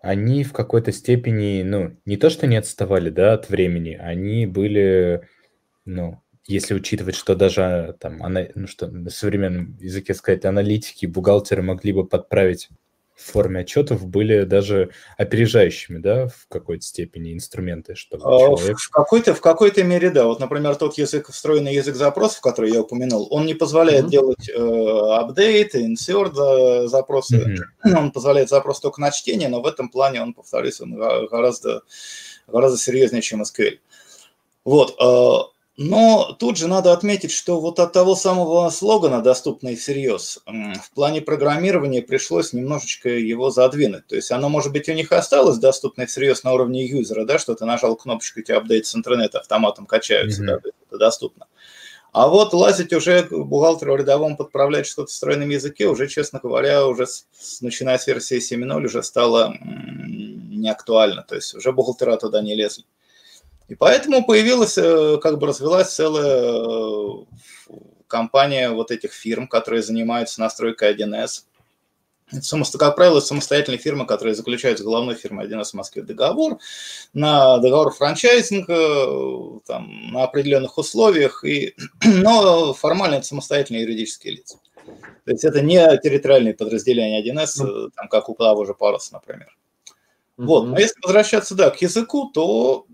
они 0.00 0.44
в 0.44 0.52
какой-то 0.52 0.92
степени, 0.92 1.62
ну, 1.62 1.96
не 2.04 2.16
то, 2.16 2.30
что 2.30 2.46
не 2.46 2.56
отставали, 2.56 3.10
да, 3.10 3.34
от 3.34 3.48
времени, 3.48 3.94
они 4.00 4.46
были, 4.46 5.28
ну, 5.84 6.22
если 6.46 6.74
учитывать, 6.74 7.16
что 7.16 7.34
даже 7.36 7.96
там, 8.00 8.18
ну, 8.54 8.66
что 8.66 8.88
на 8.88 9.10
современном 9.10 9.76
языке 9.78 10.14
сказать, 10.14 10.44
аналитики, 10.44 11.06
бухгалтеры 11.06 11.62
могли 11.62 11.92
бы 11.92 12.06
подправить 12.06 12.68
в 13.16 13.32
форме 13.32 13.60
отчетов 13.60 14.06
были 14.06 14.44
даже 14.44 14.90
опережающими, 15.16 15.98
да, 15.98 16.28
в 16.28 16.46
какой-то 16.48 16.84
степени 16.84 17.32
инструменты, 17.32 17.94
чтобы 17.94 18.24
а, 18.24 18.38
человек... 18.38 18.78
В 18.78 18.90
какой-то, 18.90 19.34
в 19.34 19.40
какой-то 19.40 19.82
мере, 19.84 20.10
да. 20.10 20.26
Вот, 20.26 20.38
например, 20.38 20.76
тот 20.76 20.98
язык, 20.98 21.30
встроенный 21.30 21.74
язык 21.74 21.96
запросов, 21.96 22.42
который 22.42 22.70
я 22.70 22.82
упомянул, 22.82 23.26
он 23.30 23.46
не 23.46 23.54
позволяет 23.54 24.06
mm-hmm. 24.06 24.10
делать 24.10 24.50
апдейт, 24.50 25.74
э, 25.74 25.86
insert 25.86 26.86
запросы. 26.88 27.58
Mm-hmm. 27.84 27.96
Он 27.98 28.12
позволяет 28.12 28.50
запрос 28.50 28.80
только 28.80 29.00
на 29.00 29.10
чтение, 29.10 29.48
но 29.48 29.62
в 29.62 29.66
этом 29.66 29.88
плане 29.88 30.20
он, 30.20 30.34
повторюсь, 30.34 30.80
он 30.80 30.94
гораздо, 30.94 31.82
гораздо 32.46 32.78
серьезнее, 32.78 33.22
чем 33.22 33.42
SQL. 33.42 33.78
Вот. 34.64 34.96
Э, 35.00 35.55
но 35.76 36.34
тут 36.38 36.56
же 36.56 36.68
надо 36.68 36.92
отметить, 36.92 37.30
что 37.30 37.60
вот 37.60 37.78
от 37.80 37.92
того 37.92 38.16
самого 38.16 38.70
слогана 38.70 39.22
«доступный 39.22 39.76
всерьез» 39.76 40.40
в 40.46 40.94
плане 40.94 41.20
программирования 41.20 42.00
пришлось 42.00 42.54
немножечко 42.54 43.10
его 43.10 43.50
задвинуть. 43.50 44.06
То 44.06 44.16
есть 44.16 44.30
оно, 44.30 44.48
может 44.48 44.72
быть, 44.72 44.88
у 44.88 44.92
них 44.92 45.12
осталось 45.12 45.58
доступное 45.58 46.06
всерьез 46.06 46.44
на 46.44 46.54
уровне 46.54 46.86
юзера, 46.86 47.26
да, 47.26 47.38
что 47.38 47.54
ты 47.54 47.66
нажал 47.66 47.94
кнопочку, 47.96 48.40
у 48.40 48.42
тебя 48.42 48.56
апдейт 48.56 48.86
с 48.86 48.96
интернета 48.96 49.40
автоматом 49.40 49.84
качаются, 49.84 50.42
mm-hmm. 50.42 50.46
да, 50.46 50.70
это 50.88 50.98
доступно. 50.98 51.46
А 52.12 52.28
вот 52.28 52.54
лазить 52.54 52.94
уже 52.94 53.28
бухгалтеру 53.30 53.96
рядовому 53.96 54.38
подправлять 54.38 54.86
что-то 54.86 55.08
в 55.08 55.10
встроенном 55.10 55.50
языке 55.50 55.86
уже, 55.86 56.08
честно 56.08 56.40
говоря, 56.42 56.86
уже 56.86 57.06
с, 57.06 57.26
начиная 57.60 57.98
с 57.98 58.06
версии 58.06 58.38
7.0 58.38 58.86
уже 58.86 59.02
стало 59.02 59.54
не 59.60 60.70
актуально. 60.70 61.22
То 61.28 61.34
есть 61.34 61.54
уже 61.54 61.72
бухгалтера 61.72 62.16
туда 62.16 62.40
не 62.40 62.54
лезли. 62.54 62.84
И 63.68 63.74
поэтому 63.74 64.24
появилась, 64.24 64.78
э, 64.78 65.18
как 65.20 65.38
бы 65.38 65.48
развилась 65.48 65.92
целая 65.92 66.62
э, 66.62 67.24
компания 68.06 68.70
вот 68.70 68.90
этих 68.90 69.12
фирм, 69.12 69.48
которые 69.48 69.82
занимаются 69.82 70.40
настройкой 70.40 70.94
1С. 70.94 71.44
Это, 72.32 72.78
как 72.78 72.96
правило, 72.96 73.20
самостоятельные 73.20 73.78
фирмы, 73.78 74.04
которые 74.04 74.34
заключают 74.34 74.80
с 74.80 74.82
головной 74.82 75.14
фирмой 75.14 75.46
1С 75.46 75.70
в 75.70 75.74
Москве 75.74 76.02
договор 76.02 76.58
на 77.12 77.58
договор 77.58 77.92
франчайзинга 77.92 78.74
э, 78.74 79.60
там, 79.66 80.12
на 80.12 80.24
определенных 80.24 80.78
условиях, 80.78 81.44
и, 81.44 81.74
но 82.04 82.72
формально 82.72 83.16
это 83.16 83.26
самостоятельные 83.26 83.82
юридические 83.82 84.34
лица. 84.34 84.58
То 85.24 85.32
есть 85.32 85.44
это 85.44 85.60
не 85.60 85.84
территориальные 85.98 86.54
подразделения 86.54 87.20
1С, 87.20 87.90
там, 87.96 88.08
как 88.08 88.28
у 88.28 88.34
того 88.34 88.64
же 88.64 88.74
Парус, 88.74 89.10
например. 89.10 89.56
Вот, 90.36 90.66
но 90.66 90.78
если 90.78 91.00
возвращаться, 91.02 91.54
да, 91.54 91.70
к 91.70 91.80
языку, 91.80 92.30
то, 92.32 92.86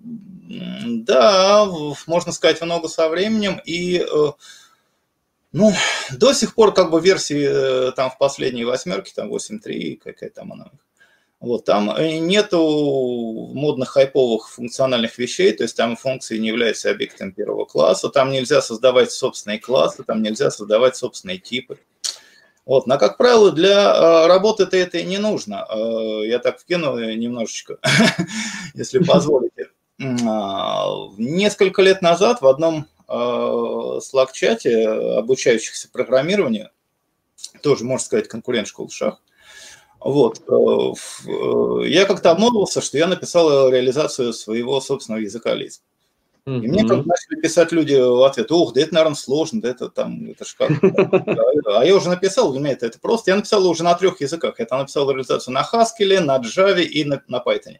да, 0.52 1.66
можно 2.06 2.32
сказать, 2.32 2.60
много 2.60 2.88
со 2.88 3.08
временем, 3.08 3.60
и, 3.64 3.98
э, 3.98 4.32
ну, 5.52 5.72
до 6.12 6.32
сих 6.32 6.54
пор, 6.54 6.74
как 6.74 6.90
бы, 6.90 7.00
версии 7.00 7.88
э, 7.88 7.92
там 7.92 8.10
в 8.10 8.18
последней 8.18 8.64
восьмерке, 8.64 9.12
там 9.14 9.32
8.3, 9.32 9.96
какая 10.02 10.30
там 10.30 10.52
она, 10.52 10.70
вот, 11.40 11.64
там 11.64 11.90
э, 11.90 12.18
нету 12.18 13.50
модных 13.54 13.90
хайповых 13.90 14.50
функциональных 14.50 15.18
вещей, 15.18 15.52
то 15.52 15.62
есть 15.62 15.76
там 15.76 15.96
функции 15.96 16.38
не 16.38 16.48
являются 16.48 16.90
объектом 16.90 17.32
первого 17.32 17.64
класса, 17.64 18.08
там 18.08 18.30
нельзя 18.30 18.60
создавать 18.60 19.10
собственные 19.12 19.58
классы, 19.58 20.04
там 20.04 20.22
нельзя 20.22 20.50
создавать 20.50 20.96
собственные 20.96 21.38
типы. 21.38 21.78
Вот, 22.64 22.86
но, 22.86 22.96
как 22.96 23.16
правило, 23.16 23.50
для 23.50 24.28
работы-то 24.28 24.76
это 24.76 24.98
и 24.98 25.02
не 25.04 25.18
нужно. 25.18 25.66
Я 26.22 26.38
так 26.38 26.60
вкину 26.60 26.96
немножечко, 26.96 27.78
если 28.74 29.02
позволите. 29.02 29.61
А, 30.02 30.86
несколько 31.18 31.82
лет 31.82 32.02
назад 32.02 32.40
в 32.40 32.46
одном 32.46 32.86
э, 33.08 33.12
Slack-чате 33.12 35.18
обучающихся 35.18 35.88
программированию, 35.90 36.70
тоже, 37.62 37.84
можно 37.84 38.04
сказать, 38.04 38.28
конкурент 38.28 38.68
школ 38.68 38.90
шах, 38.90 39.22
вот, 40.00 40.40
я 41.86 42.06
как-то 42.06 42.32
обмолвился, 42.32 42.80
что 42.80 42.98
я 42.98 43.06
написал 43.06 43.70
реализацию 43.70 44.32
своего 44.32 44.80
собственного 44.80 45.22
языка 45.22 45.54
Lisp. 45.54 45.80
И 46.44 46.50
мне 46.50 46.82
как 46.82 47.06
начали 47.06 47.40
писать 47.40 47.70
люди 47.70 47.94
в 47.94 48.24
ответ, 48.24 48.50
ух, 48.50 48.72
да 48.72 48.80
это, 48.80 48.94
наверное, 48.94 49.14
сложно, 49.14 49.60
да 49.60 49.68
это 49.68 49.88
там, 49.88 50.28
это 50.28 50.44
ж 50.44 50.56
как. 50.58 50.72
А 51.66 51.84
я 51.84 51.94
уже 51.94 52.08
написал, 52.08 52.50
для 52.50 52.60
меня 52.60 52.72
это, 52.72 52.86
это 52.86 52.98
просто. 52.98 53.30
Я 53.30 53.36
написал 53.36 53.64
уже 53.64 53.84
на 53.84 53.94
трех 53.94 54.20
языках. 54.20 54.58
Я 54.58 54.66
написал 54.68 55.08
реализацию 55.08 55.54
на 55.54 55.62
Haskell, 55.62 56.18
на 56.18 56.38
Java 56.38 56.82
и 56.82 57.04
на, 57.04 57.22
на 57.28 57.36
Python. 57.36 57.76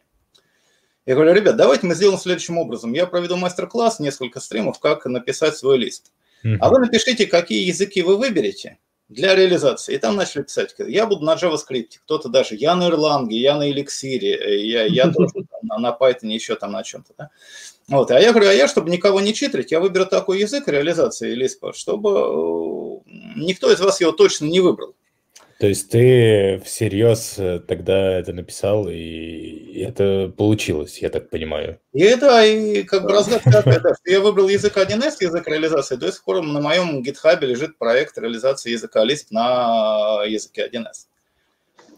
Я 1.05 1.15
говорю, 1.15 1.33
ребят, 1.33 1.57
давайте 1.57 1.85
мы 1.85 1.95
сделаем 1.95 2.19
следующим 2.19 2.57
образом. 2.57 2.93
Я 2.93 3.05
проведу 3.05 3.35
мастер-класс, 3.35 3.99
несколько 3.99 4.39
стримов, 4.39 4.79
как 4.79 5.05
написать 5.05 5.57
свой 5.57 5.77
лист. 5.77 6.11
А 6.59 6.69
вы 6.69 6.79
напишите, 6.79 7.25
какие 7.25 7.65
языки 7.65 8.01
вы 8.01 8.17
выберете 8.17 8.79
для 9.09 9.35
реализации. 9.35 9.95
И 9.95 9.97
там 9.97 10.15
начали 10.15 10.43
писать, 10.43 10.73
я 10.77 11.05
буду 11.05 11.23
на 11.25 11.35
JavaScript, 11.35 11.99
кто-то 12.03 12.29
даже, 12.29 12.55
я 12.55 12.75
на 12.75 12.89
Erlang, 12.89 13.27
я 13.29 13.55
на 13.55 13.69
Elixir, 13.69 14.19
я, 14.19 14.85
я 14.85 15.07
тоже 15.11 15.33
на, 15.61 15.77
на 15.77 15.97
Python, 15.99 16.27
еще 16.27 16.55
там 16.55 16.71
на 16.71 16.83
чем-то. 16.83 17.13
Да? 17.17 17.29
Вот. 17.87 18.11
А 18.11 18.19
я 18.19 18.31
говорю, 18.31 18.49
а 18.49 18.53
я, 18.53 18.67
чтобы 18.67 18.89
никого 18.89 19.21
не 19.21 19.33
читрить, 19.33 19.71
я 19.71 19.79
выберу 19.79 20.05
такой 20.05 20.39
язык 20.39 20.67
реализации 20.67 21.37
Lisp, 21.37 21.73
чтобы 21.75 22.09
э, 22.09 23.09
никто 23.35 23.71
из 23.71 23.79
вас 23.79 24.01
его 24.01 24.11
точно 24.11 24.45
не 24.45 24.59
выбрал. 24.59 24.95
То 25.63 25.69
есть 25.69 25.89
ты 25.89 26.61
всерьез 26.65 27.35
э, 27.37 27.57
тогда 27.65 28.19
это 28.19 28.33
написал, 28.33 28.89
и 28.89 29.79
это 29.79 30.29
получилось, 30.35 30.97
я 30.97 31.09
так 31.09 31.29
понимаю. 31.29 31.79
И 31.93 32.01
это, 32.01 32.43
и 32.43 32.83
как 32.83 33.03
бы 33.03 33.13
разгадка 33.13 33.49
да, 33.49 33.61
что 33.79 34.11
я 34.11 34.19
выбрал 34.19 34.49
язык 34.49 34.75
1С, 34.75 35.15
язык 35.21 35.47
реализации, 35.47 35.95
до 35.95 36.11
сих 36.11 36.21
пор 36.25 36.41
на 36.41 36.59
моем 36.59 37.01
GitHub 37.01 37.39
лежит 37.45 37.77
проект 37.77 38.17
реализации 38.17 38.71
языка 38.71 39.05
Lisp 39.05 39.27
на 39.29 40.25
языке 40.25 40.69
1С. 40.69 41.07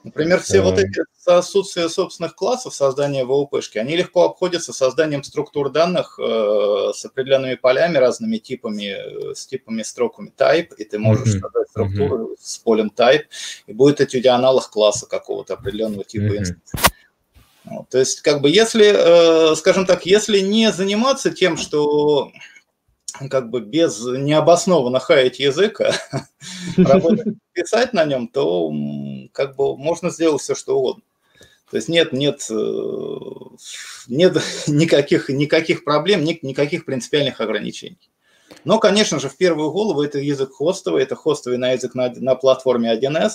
Например, 0.06 0.40
все 0.40 0.62
вот 0.62 0.78
эти 0.78 1.02
отсутствия 1.26 1.90
собственных 1.90 2.36
классов 2.36 2.76
создания 2.76 3.26
ВОПшки, 3.26 3.80
они 3.80 3.98
легко 3.98 4.26
обходятся 4.26 4.72
созданием 4.72 5.24
структур 5.24 5.72
данных 5.72 6.20
э, 6.20 6.92
с 6.94 7.04
определенными 7.06 7.56
полями, 7.56 7.98
разными 7.98 8.38
типами, 8.38 9.32
э, 9.32 9.34
с 9.34 9.48
типами 9.48 9.82
строками 9.82 10.32
type, 10.38 10.76
и 10.78 10.84
ты 10.84 11.00
можешь 11.00 11.36
mm-hmm. 11.36 11.40
создать 11.40 11.70
структуру 11.70 12.18
mm-hmm. 12.18 12.38
с 12.40 12.58
полем 12.60 12.92
type, 12.96 13.24
и 13.66 13.74
будет 13.74 14.08
тебя 14.08 14.36
аналог 14.36 14.70
класса 14.70 15.08
какого-то 15.08 15.56
определенного 15.56 16.04
типа 16.04 16.34
mm-hmm. 16.34 16.38
инстанции. 16.38 16.80
Вот, 17.64 17.90
то 17.90 17.98
есть, 17.98 18.22
как 18.22 18.42
бы, 18.42 18.52
если, 18.52 19.52
э, 19.52 19.56
скажем 19.56 19.88
так, 19.88 20.06
если 20.06 20.40
не 20.40 20.72
заниматься 20.72 21.32
тем, 21.32 21.58
что 21.58 22.32
как 23.30 23.50
бы 23.50 23.62
без 23.62 24.06
необоснованно 24.06 25.00
хаять 25.00 25.40
языка, 25.40 25.94
работать, 26.78 27.36
писать 27.54 27.94
на 27.94 28.06
нем, 28.06 28.28
то 28.28 28.70
как 29.36 29.56
бы 29.56 29.78
можно 29.78 30.10
сделать 30.10 30.42
все, 30.42 30.56
что 30.56 30.78
угодно. 30.78 31.04
То 31.70 31.78
есть 31.78 31.90
нет, 31.90 32.14
нет, 32.14 32.48
э, 32.50 32.56
нет 34.08 34.38
никаких, 34.68 35.30
никаких 35.30 35.84
проблем, 35.84 36.24
никаких 36.24 36.86
принципиальных 36.86 37.42
ограничений. 37.42 38.10
Но, 38.64 38.80
конечно 38.80 39.20
же, 39.20 39.30
в 39.30 39.38
первую 39.38 39.72
голову 39.72 40.02
это 40.02 40.20
язык 40.20 40.54
хостовый, 40.54 41.04
это 41.04 41.16
хостовый 41.16 41.58
на 41.58 41.72
язык 41.72 41.96
на, 41.96 42.10
на 42.16 42.36
платформе 42.36 42.94
1С. 42.94 43.32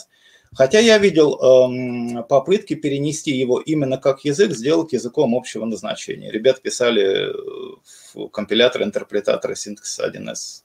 Хотя 0.52 0.80
я 0.80 0.98
видел 0.98 1.38
эм, 1.38 2.24
попытки 2.24 2.74
перенести 2.74 3.30
его 3.30 3.60
именно 3.60 3.98
как 3.98 4.24
язык, 4.24 4.50
сделать 4.50 4.92
языком 4.92 5.36
общего 5.36 5.64
назначения. 5.64 6.32
Ребят 6.32 6.60
писали 6.60 7.30
э, 7.30 7.76
в 8.14 8.28
компилятор, 8.28 8.82
интерпретатор 8.82 9.54
синтаксиса 9.54 10.10
1С. 10.10 10.62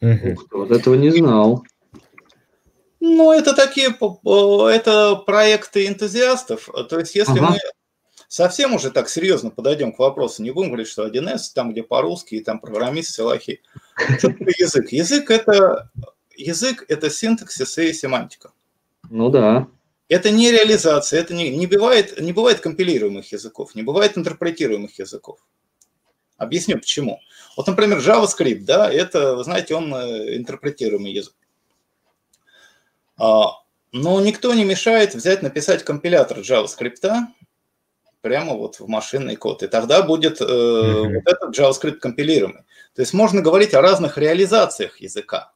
Ух 0.00 0.48
ты, 0.48 0.56
вот 0.56 0.70
этого 0.72 0.94
не 0.94 1.10
знал. 1.10 1.62
Ну, 3.04 3.32
это 3.32 3.52
такие, 3.52 3.88
это 3.88 5.16
проекты 5.16 5.88
энтузиастов. 5.88 6.68
То 6.88 7.00
есть, 7.00 7.16
если 7.16 7.40
ага. 7.40 7.50
мы 7.50 7.58
совсем 8.28 8.74
уже 8.74 8.92
так 8.92 9.08
серьезно 9.08 9.50
подойдем 9.50 9.92
к 9.92 9.98
вопросу, 9.98 10.40
не 10.40 10.52
будем 10.52 10.68
говорить, 10.68 10.86
что 10.86 11.08
1С, 11.08 11.52
там, 11.52 11.72
где 11.72 11.82
по-русски, 11.82 12.38
там. 12.38 12.60
Что 14.18 14.28
такое 14.28 14.54
язык? 14.56 14.92
Язык 14.92 15.32
это, 15.32 15.90
язык– 16.36 16.84
это 16.88 17.10
синтаксис 17.10 17.76
и 17.78 17.92
семантика. 17.92 18.52
Ну 19.10 19.30
да. 19.30 19.66
Это 20.08 20.30
не 20.30 20.52
реализация, 20.52 21.18
это 21.18 21.34
не, 21.34 21.50
не, 21.50 21.66
бывает, 21.66 22.20
не 22.20 22.32
бывает 22.32 22.60
компилируемых 22.60 23.32
языков, 23.32 23.74
не 23.74 23.82
бывает 23.82 24.16
интерпретируемых 24.16 24.96
языков. 24.96 25.40
Объясню 26.36 26.78
почему. 26.78 27.18
Вот, 27.56 27.66
например, 27.66 27.98
JavaScript, 27.98 28.64
да, 28.64 28.88
это, 28.88 29.34
вы 29.34 29.42
знаете, 29.42 29.74
он 29.74 29.92
э, 29.92 30.36
интерпретируемый 30.36 31.12
язык. 31.12 31.34
А, 33.22 33.62
но 33.92 34.20
никто 34.20 34.52
не 34.52 34.64
мешает 34.64 35.14
взять, 35.14 35.42
написать 35.42 35.84
компилятор 35.84 36.40
JavaScript 36.40 37.08
прямо 38.20 38.54
вот 38.54 38.80
в 38.80 38.88
машинный 38.88 39.36
код. 39.36 39.62
И 39.62 39.68
тогда 39.68 40.02
будет 40.02 40.40
э, 40.40 40.44
mm-hmm. 40.44 41.14
вот 41.14 41.22
этот 41.26 41.56
JavaScript 41.56 41.98
компилируемый. 42.00 42.64
То 42.96 43.02
есть 43.02 43.14
можно 43.14 43.40
говорить 43.40 43.74
о 43.74 43.80
разных 43.80 44.18
реализациях 44.18 45.00
языка. 45.00 45.51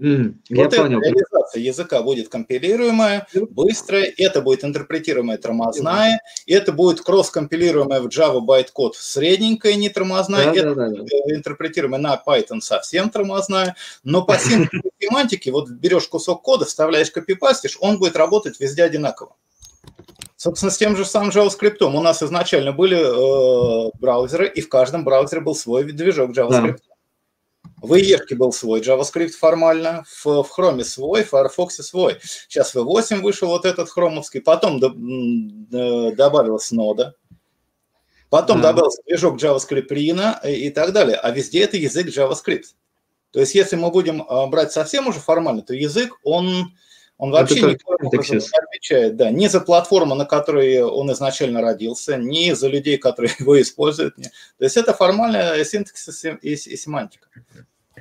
М, 0.00 0.34
вот 0.48 0.72
эта 0.72 0.82
понял. 0.82 1.00
реализация 1.00 1.60
языка 1.60 2.02
будет 2.02 2.30
компилируемая, 2.30 3.26
быстрая, 3.50 4.10
это 4.16 4.40
будет 4.40 4.64
интерпретируемая 4.64 5.36
тормозная, 5.36 6.22
это 6.46 6.72
будет 6.72 7.02
кросс-компилируемая 7.02 8.00
в 8.00 8.06
Java 8.06 8.40
байт-код 8.40 8.96
средненькая, 8.96 9.74
не 9.74 9.90
тормозная, 9.90 10.46
да, 10.46 10.52
это 10.52 10.74
да, 10.74 10.88
да, 10.88 11.02
да. 11.02 11.34
интерпретируемая 11.34 12.00
на 12.00 12.22
Python 12.26 12.60
совсем 12.60 13.10
тормозная, 13.10 13.76
но 14.02 14.22
по 14.22 14.38
семантике, 14.38 15.52
вот 15.52 15.68
берешь 15.68 16.08
кусок 16.08 16.40
кода, 16.40 16.64
вставляешь 16.64 17.10
копипастишь, 17.10 17.76
он 17.80 17.98
будет 17.98 18.16
работать 18.16 18.58
везде 18.58 18.84
одинаково. 18.84 19.36
Собственно, 20.36 20.72
с 20.72 20.78
тем 20.78 20.96
же 20.96 21.04
самым 21.04 21.28
JavaScript 21.28 21.82
у 21.82 22.00
нас 22.00 22.22
изначально 22.22 22.72
были 22.72 22.96
э, 22.96 23.90
браузеры, 24.00 24.48
и 24.48 24.62
в 24.62 24.70
каждом 24.70 25.04
браузере 25.04 25.42
был 25.42 25.54
свой 25.54 25.84
движок 25.84 26.30
JavaScript. 26.30 26.78
Да. 26.78 26.89
В 27.82 27.94
EE 27.94 28.34
был 28.34 28.52
свой 28.52 28.80
JavaScript 28.80 29.30
формально, 29.30 30.04
в, 30.06 30.42
в 30.42 30.58
Chrome 30.58 30.84
свой, 30.84 31.24
в 31.24 31.30
Firefox 31.30 31.76
свой. 31.76 32.18
Сейчас 32.22 32.74
в 32.74 32.82
8 32.82 33.22
вышел 33.22 33.48
вот 33.48 33.64
этот 33.64 33.88
хромовский, 33.88 34.40
потом 34.40 34.80
до, 34.80 34.92
до, 34.94 36.12
добавилась 36.12 36.70
нода, 36.72 37.14
потом 38.28 38.60
да. 38.60 38.72
добавился 38.72 39.02
движок 39.06 39.42
JavaScript 39.42 39.88
Rina 39.88 40.38
и, 40.46 40.66
и 40.66 40.70
так 40.70 40.92
далее. 40.92 41.16
А 41.16 41.30
везде 41.30 41.62
это 41.62 41.78
язык 41.78 42.08
JavaScript. 42.08 42.74
То 43.32 43.40
есть 43.40 43.54
если 43.54 43.76
мы 43.76 43.90
будем 43.90 44.24
а, 44.28 44.46
брать 44.46 44.72
совсем 44.72 45.06
уже 45.06 45.20
формально, 45.20 45.62
то 45.62 45.72
язык, 45.72 46.18
он, 46.22 46.76
он 47.16 47.30
вообще 47.30 47.62
не 47.62 47.78
отвечает. 47.78 49.16
Да, 49.16 49.30
ни 49.30 49.46
за 49.46 49.60
платформу, 49.60 50.14
на 50.16 50.26
которой 50.26 50.82
он 50.82 51.10
изначально 51.12 51.62
родился, 51.62 52.16
ни 52.16 52.52
за 52.52 52.68
людей, 52.68 52.98
которые 52.98 53.32
его 53.38 53.60
используют. 53.60 54.16
То 54.16 54.64
есть 54.64 54.76
это 54.76 54.92
формальная 54.92 55.64
синтаксис 55.64 56.24
и, 56.24 56.52
и 56.52 56.76
семантика. 56.76 57.28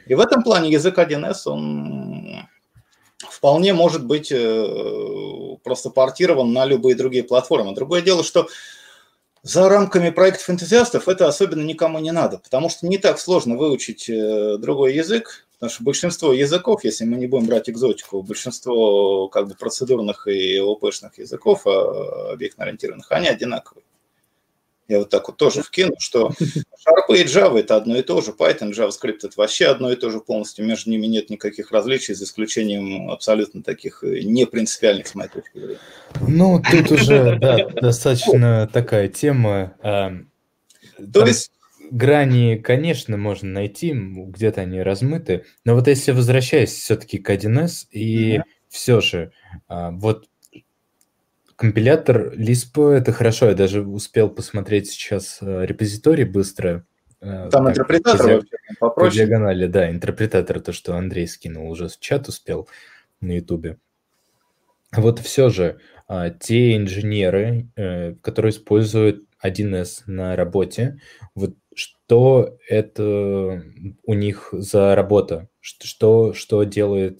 И 0.10 0.16
в 0.16 0.20
этом 0.20 0.42
плане 0.44 0.72
язык 0.72 0.98
1С, 0.98 1.44
он 1.46 2.48
вполне 3.20 3.74
может 3.74 4.04
быть 4.04 4.32
э, 4.32 5.58
просто 5.64 5.92
портирован 5.92 6.52
на 6.52 6.66
любые 6.66 6.96
другие 6.96 7.24
платформы. 7.24 7.76
Другое 7.76 8.02
дело, 8.02 8.24
что 8.24 8.48
за 9.44 9.70
рамками 9.70 10.10
проектов 10.10 10.50
энтузиастов 10.50 11.08
это 11.08 11.28
особенно 11.28 11.62
никому 11.62 12.00
не 12.00 12.12
надо, 12.12 12.40
потому 12.40 12.70
что 12.70 12.88
не 12.88 12.98
так 12.98 13.20
сложно 13.20 13.56
выучить 13.56 14.10
э, 14.10 14.58
другой 14.58 14.96
язык, 14.96 15.46
потому 15.54 15.70
что 15.70 15.84
большинство 15.84 16.34
языков, 16.34 16.84
если 16.84 17.06
мы 17.06 17.18
не 17.18 17.28
будем 17.28 17.46
брать 17.46 17.70
экзотику, 17.70 18.24
большинство 18.24 19.28
как 19.28 19.48
бы 19.48 19.54
процедурных 19.54 20.28
и 20.28 20.58
ОПшных 20.60 21.20
языков, 21.20 21.68
а, 21.68 22.32
объектно-ориентированных, 22.34 23.12
они 23.12 23.28
одинаковые. 23.28 23.84
Я 24.90 24.98
вот 24.98 25.10
так 25.10 25.28
вот 25.28 25.38
тоже 25.38 25.62
вкину, 25.62 25.94
что 26.00 26.32
Sharp 26.42 27.16
и 27.16 27.24
Java 27.24 27.60
это 27.60 27.76
одно 27.76 27.96
и 27.96 28.02
то 28.02 28.22
же, 28.22 28.32
Python, 28.32 28.72
JavaScript 28.72 29.20
это 29.24 29.34
вообще 29.38 29.68
одно 29.68 29.92
и 29.92 29.96
то 29.96 30.10
же 30.10 30.20
полностью, 30.20 30.66
между 30.66 30.90
ними 30.90 31.06
нет 31.06 31.30
никаких 31.30 31.72
различий, 31.72 32.16
за 32.16 32.26
исключением 32.26 33.12
абсолютно 33.12 33.62
таких 33.62 34.04
э, 34.04 34.22
не 34.22 34.48
принципиальных, 34.48 35.06
с 35.08 35.14
моей 35.14 35.30
точки 35.30 35.60
зрения. 35.60 35.80
Ну, 36.28 36.60
тут 36.60 36.92
уже 36.92 37.38
да, 37.40 37.70
достаточно 37.70 38.68
такая 38.74 39.10
тема. 39.10 39.76
А, 39.84 40.12
то 41.14 41.24
есть 41.24 41.52
грани, 41.92 42.56
конечно, 42.56 43.16
можно 43.16 43.48
найти, 43.48 43.94
где-то 43.94 44.62
они 44.62 44.82
размыты, 44.82 45.46
но 45.66 45.76
вот 45.76 45.88
если 45.88 46.14
возвращаясь 46.14 46.74
все-таки 46.74 47.20
к 47.20 47.30
1С, 47.30 47.86
и 47.92 48.38
mm-hmm. 48.38 48.44
все 48.70 49.02
же, 49.02 49.32
а, 49.68 49.92
вот 49.92 50.26
Компилятор 51.60 52.34
Lisp 52.36 52.90
это 52.90 53.12
хорошо, 53.12 53.48
я 53.48 53.54
даже 53.54 53.82
успел 53.82 54.30
посмотреть 54.30 54.92
сейчас 54.92 55.40
э, 55.42 55.66
репозиторий 55.66 56.24
быстро. 56.24 56.86
Э, 57.20 57.50
Там 57.52 57.66
так, 57.66 57.74
интерпретатор 57.74 58.28
по, 58.28 58.34
вообще 58.36 58.58
попроще. 58.80 59.12
По 59.12 59.16
диагонали, 59.30 59.68
да, 59.68 59.90
интерпретатор, 59.90 60.62
то, 60.62 60.72
что 60.72 60.96
Андрей 60.96 61.28
скинул, 61.28 61.70
уже 61.70 61.90
в 61.90 62.00
чат 62.00 62.30
успел 62.30 62.70
на 63.20 63.34
Ютубе. 63.34 63.78
Вот 64.94 65.20
все 65.20 65.50
же, 65.50 65.80
а, 66.08 66.30
те 66.30 66.78
инженеры, 66.78 67.68
э, 67.76 68.14
которые 68.22 68.52
используют 68.52 69.26
1С 69.44 70.04
на 70.06 70.38
работе, 70.38 71.02
вот 71.36 71.56
что 71.76 72.58
это 72.70 73.66
у 74.06 74.14
них 74.14 74.48
за 74.54 74.96
работа? 74.96 75.50
Что, 75.60 76.34
что 76.34 76.64
делает 76.64 77.20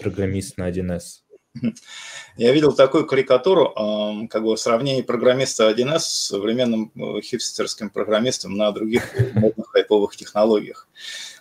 программист 0.00 0.58
на 0.58 0.68
1С? 0.68 1.22
Я 2.36 2.52
видел 2.52 2.72
такую 2.72 3.06
карикатуру, 3.06 3.74
как 4.30 4.42
бы 4.42 4.54
в 4.54 4.60
сравнении 4.60 5.02
программиста 5.02 5.70
1С 5.70 5.98
с 5.98 6.26
современным 6.28 6.92
э, 6.94 7.20
хипстерским 7.22 7.90
программистом 7.90 8.56
на 8.56 8.70
других 8.70 9.02
модных 9.34 9.68
хайповых 9.68 10.16
технологиях. 10.16 10.86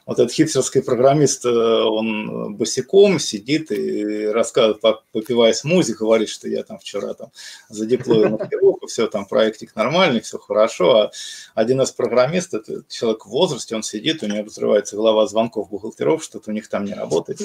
Вот 0.08 0.18
этот 0.18 0.34
хипстерский 0.34 0.82
программист, 0.82 1.46
э, 1.46 1.50
он 1.50 2.56
босиком 2.56 3.20
сидит 3.20 3.72
и 3.72 4.26
рассказывает, 4.26 4.82
попивая 5.12 5.54
смузи, 5.54 5.94
говорит, 5.94 6.30
что 6.30 6.50
я 6.50 6.64
там 6.64 6.80
вчера 6.80 7.14
там 7.14 7.32
задеплоил 7.70 8.30
маркировку, 8.30 8.88
все 8.88 9.06
там 9.08 9.28
проектик 9.28 9.76
нормальный, 9.76 10.22
все 10.22 10.40
хорошо, 10.40 11.12
а 11.54 11.64
1С 11.64 11.96
программист, 11.96 12.56
это 12.56 12.84
человек 12.90 13.28
в 13.28 13.30
возрасте, 13.30 13.76
он 13.76 13.84
сидит, 13.84 14.24
у 14.24 14.26
него 14.26 14.44
разрывается 14.44 14.96
голова 14.96 15.28
звонков 15.28 15.70
бухгалтеров, 15.70 16.24
что-то 16.24 16.50
у 16.50 16.54
них 16.54 16.68
там 16.68 16.86
не 16.86 16.94
работает. 16.94 17.42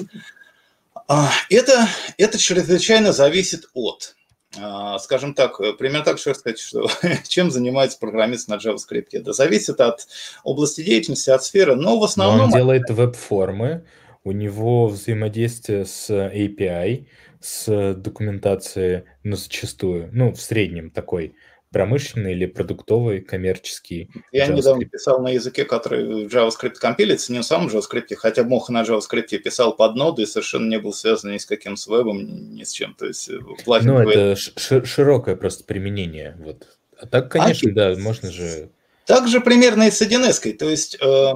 А, 1.06 1.30
это, 1.50 1.86
это 2.16 2.38
чрезвычайно 2.38 3.12
зависит 3.12 3.68
от, 3.74 4.16
а, 4.58 4.98
скажем 4.98 5.34
так, 5.34 5.58
примерно 5.78 6.04
так, 6.04 6.18
что 6.18 6.34
сказать, 6.34 6.58
что 6.58 6.88
чем 7.28 7.50
занимается 7.50 7.98
программист 7.98 8.48
на 8.48 8.54
JavaScript. 8.54 9.08
Это 9.12 9.32
зависит 9.32 9.80
от 9.80 10.06
области 10.42 10.82
деятельности, 10.82 11.30
от 11.30 11.44
сферы, 11.44 11.76
но 11.76 11.98
в 11.98 12.04
основном... 12.04 12.38
Но 12.38 12.44
он 12.44 12.50
делает 12.50 12.88
веб-формы, 12.88 13.84
у 14.24 14.32
него 14.32 14.88
взаимодействие 14.88 15.84
с 15.84 16.08
API, 16.10 17.06
с 17.40 17.94
документацией, 17.94 19.04
ну, 19.22 19.36
зачастую, 19.36 20.08
ну, 20.12 20.32
в 20.32 20.40
среднем 20.40 20.90
такой 20.90 21.34
промышленный 21.74 22.34
или 22.34 22.46
продуктовый, 22.46 23.20
коммерческий. 23.20 24.08
Я 24.30 24.46
JavaScript. 24.46 24.54
недавно 24.54 24.84
писал 24.84 25.20
на 25.20 25.30
языке, 25.30 25.64
который 25.64 26.24
в 26.24 26.32
JavaScript 26.32 26.76
компилится, 26.76 27.32
не 27.32 27.38
на 27.38 27.44
самом 27.44 27.66
JavaScript, 27.66 28.14
хотя 28.14 28.44
мог 28.44 28.68
на 28.68 28.82
JavaScript 28.82 29.36
писал 29.38 29.74
под 29.74 29.96
ноду 29.96 30.22
и 30.22 30.26
совершенно 30.26 30.70
не 30.70 30.78
был 30.78 30.92
связан 30.92 31.32
ни 31.32 31.38
с 31.38 31.44
каким 31.44 31.76
с 31.76 31.88
вебом, 31.88 32.54
ни 32.54 32.62
с 32.62 32.70
чем. 32.70 32.94
То 32.94 33.06
есть 33.06 33.28
Ну, 33.28 34.08
это 34.08 34.36
широкое 34.36 35.34
просто 35.34 35.64
применение. 35.64 36.36
Вот. 36.38 36.64
А 36.96 37.06
так, 37.06 37.32
конечно, 37.32 37.68
а, 37.72 37.74
да, 37.74 38.00
можно 38.00 38.30
же... 38.30 38.70
Так 39.04 39.26
же 39.26 39.40
примерно 39.40 39.88
и 39.88 39.90
с 39.90 40.00
1С. 40.00 40.56
То 40.56 40.70
есть 40.70 40.96
э, 41.00 41.32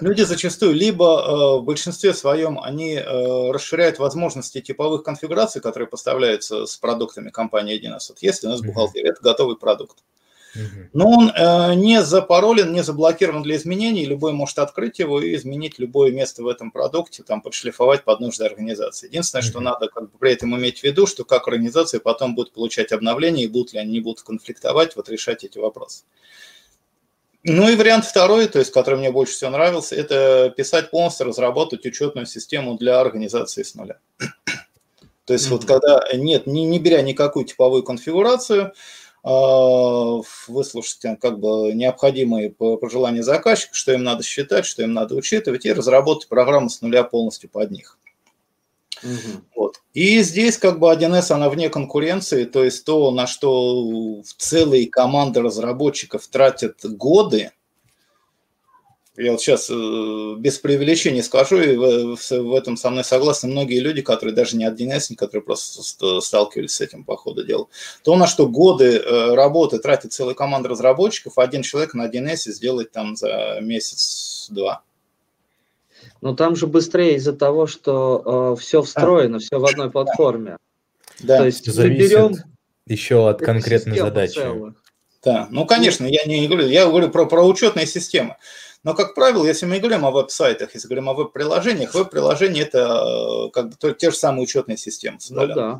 люди 0.00 0.22
зачастую 0.22 0.72
либо 0.74 1.04
э, 1.04 1.60
в 1.60 1.64
большинстве 1.64 2.14
своем 2.14 2.58
они 2.58 2.94
э, 2.94 3.50
расширяют 3.50 3.98
возможности 3.98 4.60
типовых 4.60 5.02
конфигураций, 5.02 5.60
которые 5.60 5.88
поставляются 5.88 6.66
с 6.66 6.76
продуктами 6.76 7.30
компании 7.30 7.80
1С. 7.80 8.10
Вот 8.10 8.18
если 8.20 8.46
у 8.46 8.50
нас 8.50 8.60
бухгалтерия, 8.60 9.10
это 9.10 9.22
готовый 9.22 9.56
продукт. 9.56 9.98
Но 10.92 11.08
он 11.08 11.30
э, 11.30 11.74
не 11.74 12.02
запаролен, 12.02 12.72
не 12.72 12.82
заблокирован 12.82 13.42
для 13.42 13.56
изменений, 13.56 14.04
любой 14.04 14.32
может 14.32 14.58
открыть 14.58 14.98
его 14.98 15.20
и 15.20 15.34
изменить 15.34 15.78
любое 15.78 16.12
место 16.12 16.42
в 16.42 16.48
этом 16.48 16.70
продукте, 16.70 17.22
там 17.22 17.40
подшлифовать 17.40 18.04
под 18.04 18.20
нужды 18.20 18.44
организации. 18.44 19.06
Единственное, 19.06 19.42
что 19.42 19.60
надо 19.60 19.88
как 19.88 20.10
бы 20.10 20.18
при 20.18 20.32
этом 20.32 20.54
иметь 20.56 20.80
в 20.80 20.84
виду, 20.84 21.06
что 21.06 21.24
как 21.24 21.48
организация 21.48 22.00
потом 22.00 22.34
будет 22.34 22.52
получать 22.52 22.92
обновления 22.92 23.44
и 23.44 23.48
будут 23.48 23.72
ли 23.72 23.78
они 23.78 23.92
не 23.92 24.00
будут 24.00 24.22
конфликтовать, 24.22 24.94
вот 24.94 25.08
решать 25.08 25.42
эти 25.44 25.58
вопросы. 25.58 26.04
Ну 27.44 27.68
и 27.68 27.74
вариант 27.74 28.04
второй, 28.04 28.46
то 28.46 28.60
есть, 28.60 28.72
который 28.72 28.98
мне 28.98 29.10
больше 29.10 29.34
всего 29.34 29.50
нравился, 29.50 29.96
это 29.96 30.52
писать 30.56 30.90
полностью, 30.90 31.26
разработать 31.26 31.84
учетную 31.84 32.26
систему 32.26 32.76
для 32.76 33.00
организации 33.00 33.64
с 33.64 33.74
нуля. 33.74 33.98
То 35.24 35.32
есть 35.32 35.46
mm-hmm. 35.46 35.50
вот 35.50 35.64
когда 35.64 36.04
нет, 36.14 36.46
не, 36.46 36.64
не 36.64 36.78
беря 36.78 37.02
никакую 37.02 37.44
типовую 37.44 37.82
конфигурацию, 37.82 38.72
а, 39.24 40.20
выслушать 40.48 41.18
как 41.20 41.38
бы 41.38 41.72
необходимые 41.74 42.50
пожелания 42.50 43.22
заказчика, 43.22 43.74
что 43.74 43.92
им 43.92 44.04
надо 44.04 44.22
считать, 44.22 44.66
что 44.66 44.82
им 44.82 44.92
надо 44.92 45.14
учитывать, 45.14 45.64
и 45.64 45.72
разработать 45.72 46.28
программу 46.28 46.70
с 46.70 46.80
нуля 46.80 47.04
полностью 47.04 47.48
под 47.50 47.70
них. 47.70 47.98
Угу. 49.02 49.42
Вот. 49.56 49.80
И 49.94 50.22
здесь 50.22 50.58
как 50.58 50.78
бы 50.78 50.92
1С, 50.92 51.32
она 51.32 51.48
вне 51.48 51.68
конкуренции, 51.68 52.44
то 52.44 52.64
есть 52.64 52.84
то, 52.84 53.10
на 53.10 53.26
что 53.26 54.22
целые 54.38 54.88
команды 54.88 55.42
разработчиков 55.42 56.26
тратят 56.28 56.78
годы, 56.82 57.52
я 59.16 59.32
вот 59.32 59.42
сейчас 59.42 59.68
э, 59.68 60.34
без 60.38 60.58
преувеличения 60.58 61.22
скажу, 61.22 61.60
и 61.60 61.76
в, 61.76 62.54
этом 62.54 62.78
со 62.78 62.88
мной 62.88 63.04
согласны 63.04 63.50
многие 63.50 63.78
люди, 63.78 64.00
которые 64.00 64.34
даже 64.34 64.56
не 64.56 64.66
1С, 64.66 65.14
которые 65.16 65.42
просто 65.42 65.82
сталкивались 66.22 66.72
с 66.72 66.80
этим 66.80 67.04
по 67.04 67.16
ходу 67.16 67.44
дела. 67.44 67.66
То, 68.04 68.16
на 68.16 68.26
что 68.26 68.48
годы 68.48 68.96
э, 68.96 69.34
работы 69.34 69.78
тратит 69.78 70.14
целая 70.14 70.34
команда 70.34 70.70
разработчиков, 70.70 71.36
один 71.36 71.60
человек 71.60 71.92
на 71.92 72.08
1С 72.08 72.50
сделает 72.50 72.92
там 72.92 73.14
за 73.14 73.58
месяц-два. 73.60 74.82
Но 76.22 76.34
там 76.34 76.56
же 76.56 76.66
быстрее 76.66 77.16
из-за 77.16 77.32
того, 77.32 77.66
что 77.66 78.54
э, 78.56 78.60
все 78.60 78.80
встроено, 78.80 79.36
а. 79.36 79.40
все 79.40 79.58
в 79.58 79.64
одной 79.66 79.90
платформе. 79.90 80.56
Да. 81.20 81.38
То 81.38 81.46
есть 81.46 81.70
Зависит 81.70 82.10
берем 82.10 82.36
еще 82.86 83.28
от 83.28 83.40
конкретной 83.40 83.98
задачи. 83.98 84.34
Целую. 84.34 84.76
Да, 85.24 85.48
ну 85.50 85.66
конечно, 85.66 86.06
я 86.06 86.24
не 86.24 86.48
говорю, 86.48 86.68
я 86.68 86.86
говорю 86.86 87.10
про, 87.10 87.26
про 87.26 87.42
учетные 87.42 87.86
системы. 87.86 88.36
Но, 88.84 88.94
как 88.94 89.14
правило, 89.14 89.44
если 89.44 89.66
мы 89.66 89.78
говорим 89.78 90.04
о 90.04 90.10
веб-сайтах, 90.10 90.74
если 90.74 90.88
говорим 90.88 91.08
о 91.08 91.14
веб-приложениях, 91.14 91.94
веб-приложение– 91.94 92.64
это 92.72 93.46
э, 93.46 93.50
как 93.50 93.70
бы 93.70 93.94
те 93.94 94.10
же 94.10 94.16
самые 94.16 94.42
учетные 94.44 94.76
системы. 94.76 95.18
Ну, 95.30 95.46
да, 95.46 95.78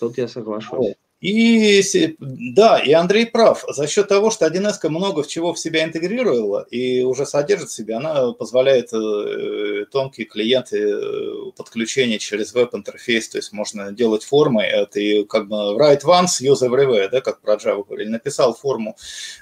тут 0.00 0.16
я 0.16 0.28
соглашусь. 0.28 0.94
И 1.24 1.82
да, 2.18 2.78
и 2.80 2.92
Андрей 2.92 3.24
прав. 3.24 3.64
За 3.68 3.86
счет 3.86 4.08
того, 4.08 4.30
что 4.30 4.46
1С 4.46 4.86
много 4.90 5.26
чего 5.26 5.54
в 5.54 5.58
себя 5.58 5.82
интегрировала 5.82 6.66
и 6.70 7.02
уже 7.02 7.24
содержит 7.24 7.70
в 7.70 7.74
себе, 7.74 7.94
она 7.94 8.32
позволяет 8.32 8.92
э, 8.92 9.86
тонкие 9.90 10.26
клиенты 10.26 10.86
э, 10.86 11.52
подключения 11.56 12.18
через 12.18 12.52
веб-интерфейс, 12.52 13.30
то 13.30 13.38
есть 13.38 13.54
можно 13.54 13.90
делать 13.90 14.22
формы, 14.22 14.66
и 14.94 15.24
как 15.24 15.48
бы 15.48 15.56
write 15.78 16.02
once, 16.04 16.42
use 16.42 16.60
everywhere, 16.60 17.08
да, 17.08 17.22
как 17.22 17.40
про 17.40 17.54
Java 17.54 17.86
говорили. 17.86 18.10
Написал 18.10 18.54
форму 18.54 18.94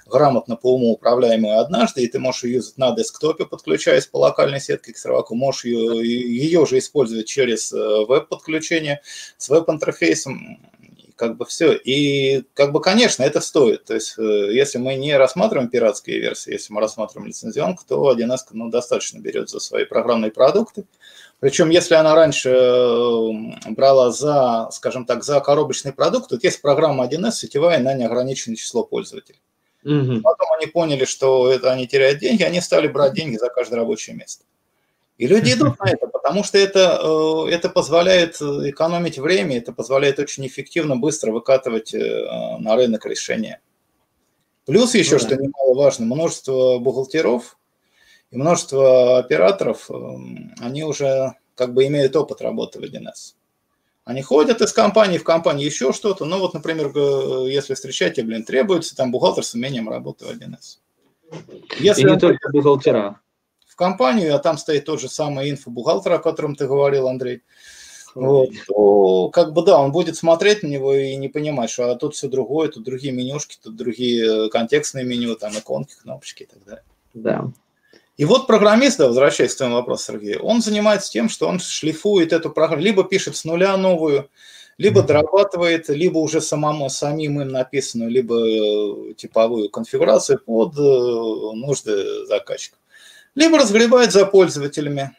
грамотно 0.07 0.55
по 0.55 0.77
уму 0.77 0.93
управляемую 0.93 1.59
однажды, 1.59 2.05
и 2.05 2.07
ты 2.07 2.21
можешь 2.21 2.45
ее 2.45 2.55
юзать 2.59 2.79
на 2.79 2.95
десктопе, 2.95 3.45
подключаясь 3.45 4.07
по 4.07 4.19
локальной 4.19 4.61
сетке 4.61 4.93
к 4.93 4.99
серваку, 4.99 5.35
можешь 5.35 5.65
ее, 5.65 6.07
ее 6.07 6.65
же 6.65 6.79
использовать 6.79 7.27
через 7.27 7.73
э, 7.73 8.05
веб-подключение 8.07 9.01
с 9.37 9.49
веб-интерфейсом, 9.49 10.61
как 11.23 11.37
бы 11.37 11.45
все. 11.45 11.73
И 11.73 12.43
как 12.53 12.73
бы, 12.73 12.81
конечно, 12.81 13.23
это 13.23 13.41
стоит. 13.41 13.85
То 13.85 13.95
есть, 13.95 14.19
э, 14.19 14.23
если 14.53 14.79
мы 14.79 14.97
не 14.97 15.17
рассматриваем 15.17 15.69
пиратские 15.69 16.19
версии, 16.19 16.53
если 16.53 16.73
мы 16.73 16.81
рассматриваем 16.81 17.29
лицензионку, 17.29 17.85
то 17.87 18.13
1С 18.13 18.39
ну, 18.51 18.71
достаточно 18.71 19.21
берет 19.21 19.49
за 19.49 19.61
свои 19.61 19.85
программные 19.85 20.33
продукты. 20.33 20.85
Причем, 21.39 21.71
если 21.71 21.95
она 21.95 22.17
раньше 22.17 22.49
э, 22.51 23.71
брала 23.71 24.11
за, 24.11 24.69
скажем 24.73 25.07
так, 25.07 25.23
за 25.23 25.39
коробочный 25.39 25.93
продукт, 25.93 26.29
то 26.31 26.39
есть 26.43 26.61
программа 26.61 27.07
1С 27.07 27.31
сетевая 27.31 27.79
на 27.79 27.95
неограниченное 27.95 28.57
число 28.57 28.83
пользователей. 28.83 29.41
Угу. 29.85 30.23
Потом 30.23 30.53
они 30.59 30.67
поняли, 30.67 31.05
что 31.05 31.53
это 31.53 31.71
они 31.71 31.87
теряют 31.87 32.19
деньги, 32.19 32.43
они 32.43 32.61
стали 32.61 32.89
брать 32.89 33.15
деньги 33.15 33.37
за 33.37 33.49
каждое 33.49 33.77
рабочее 33.77 34.17
место. 34.17 34.45
И 35.23 35.27
люди 35.29 35.53
идут 35.53 35.79
на 35.79 35.89
это, 35.89 36.09
потому 36.09 36.43
что 36.43 36.59
это, 36.59 36.99
э, 37.01 37.51
это 37.55 37.69
позволяет 37.69 38.43
экономить 38.43 39.21
время, 39.21 39.57
это 39.57 39.73
позволяет 39.73 40.19
очень 40.19 40.45
эффективно, 40.49 40.97
быстро 40.97 41.31
выкатывать 41.31 41.95
э, 41.95 42.27
на 42.59 42.75
рынок 42.75 43.07
решения. 43.07 43.61
Плюс 44.67 44.97
еще, 44.97 45.13
ну, 45.13 45.21
да. 45.21 45.27
что 45.27 45.37
немаловажно, 45.37 46.07
множество 46.07 46.79
бухгалтеров 46.81 47.57
и 48.33 48.37
множество 48.37 49.19
операторов, 49.19 49.89
эм, 49.93 50.57
они 50.59 50.83
уже 50.83 51.35
как 51.55 51.73
бы 51.73 51.87
имеют 51.87 52.17
опыт 52.17 52.43
работы 52.43 52.81
в 52.81 52.83
1С. 52.83 53.37
Они 54.05 54.23
ходят 54.23 54.61
из 54.61 54.73
компании 54.73 55.19
в 55.19 55.25
компанию 55.25 55.67
еще 55.67 55.93
что-то. 55.93 56.25
Ну 56.25 56.41
вот, 56.41 56.53
например, 56.53 56.91
если 57.47 57.75
встречаете, 57.75 58.25
блин, 58.25 58.43
требуется 58.43 58.97
там 58.97 59.13
бухгалтер 59.13 59.45
с 59.45 59.55
умением 59.55 59.89
работы 59.89 60.25
в 60.25 60.31
1С. 60.31 60.79
Если 61.79 62.09
и 62.09 62.11
не 62.11 62.19
только 62.19 62.51
бухгалтера. 62.51 63.22
Компанию, 63.83 64.37
а 64.37 64.39
там 64.39 64.59
стоит 64.59 64.85
тот 64.85 65.01
же 65.01 65.09
самый 65.09 65.51
инфобухгалтер, 65.51 66.13
о 66.13 66.19
котором 66.21 66.55
ты 66.55 66.69
говорил, 66.69 67.09
Андрей. 67.09 67.43
Вот, 68.15 68.51
то 68.69 69.29
как 69.31 69.53
бы 69.53 69.65
да, 69.65 69.81
он 69.81 69.91
будет 69.91 70.15
смотреть 70.17 70.63
на 70.63 70.69
него 70.69 70.95
и 70.95 71.17
не 71.17 71.29
понимать, 71.29 71.69
что 71.69 71.91
а 71.91 71.97
тут 71.97 72.15
все 72.15 72.29
другое, 72.29 72.69
тут 72.69 72.85
другие 72.85 73.13
менюшки, 73.13 73.59
тут 73.61 73.75
другие 73.75 74.51
контекстные 74.51 75.05
меню, 75.05 75.35
там 75.35 75.53
иконки, 75.59 75.95
кнопочки 76.01 76.45
и 76.45 76.47
так 76.47 76.65
далее. 76.65 76.85
Да. 77.13 77.51
И 78.19 78.25
вот 78.25 78.47
программист, 78.47 78.99
да, 78.99 79.09
возвращаясь 79.09 79.53
к 79.53 79.57
твоему 79.57 79.75
вопросу, 79.75 80.13
Сергей, 80.13 80.37
он 80.37 80.63
занимается 80.63 81.11
тем, 81.11 81.29
что 81.29 81.49
он 81.49 81.59
шлифует 81.59 82.33
эту 82.33 82.51
программу, 82.51 82.83
либо 82.83 83.03
пишет 83.03 83.35
с 83.35 83.45
нуля 83.45 83.77
новую, 83.77 84.29
либо 84.79 85.01
mm-hmm. 85.01 85.07
дорабатывает, 85.07 85.89
либо 85.89 86.19
уже 86.19 86.41
самому, 86.41 86.89
самим 86.89 87.41
им 87.41 87.49
написанную, 87.49 88.13
либо 88.13 88.37
э, 88.37 89.15
типовую 89.15 89.71
конфигурацию 89.71 90.39
под 90.39 90.79
э, 90.79 91.57
нужды 91.57 92.27
заказчика. 92.27 92.77
Либо 93.35 93.59
разгребает 93.59 94.13
за 94.13 94.27
пользователями, 94.27 95.17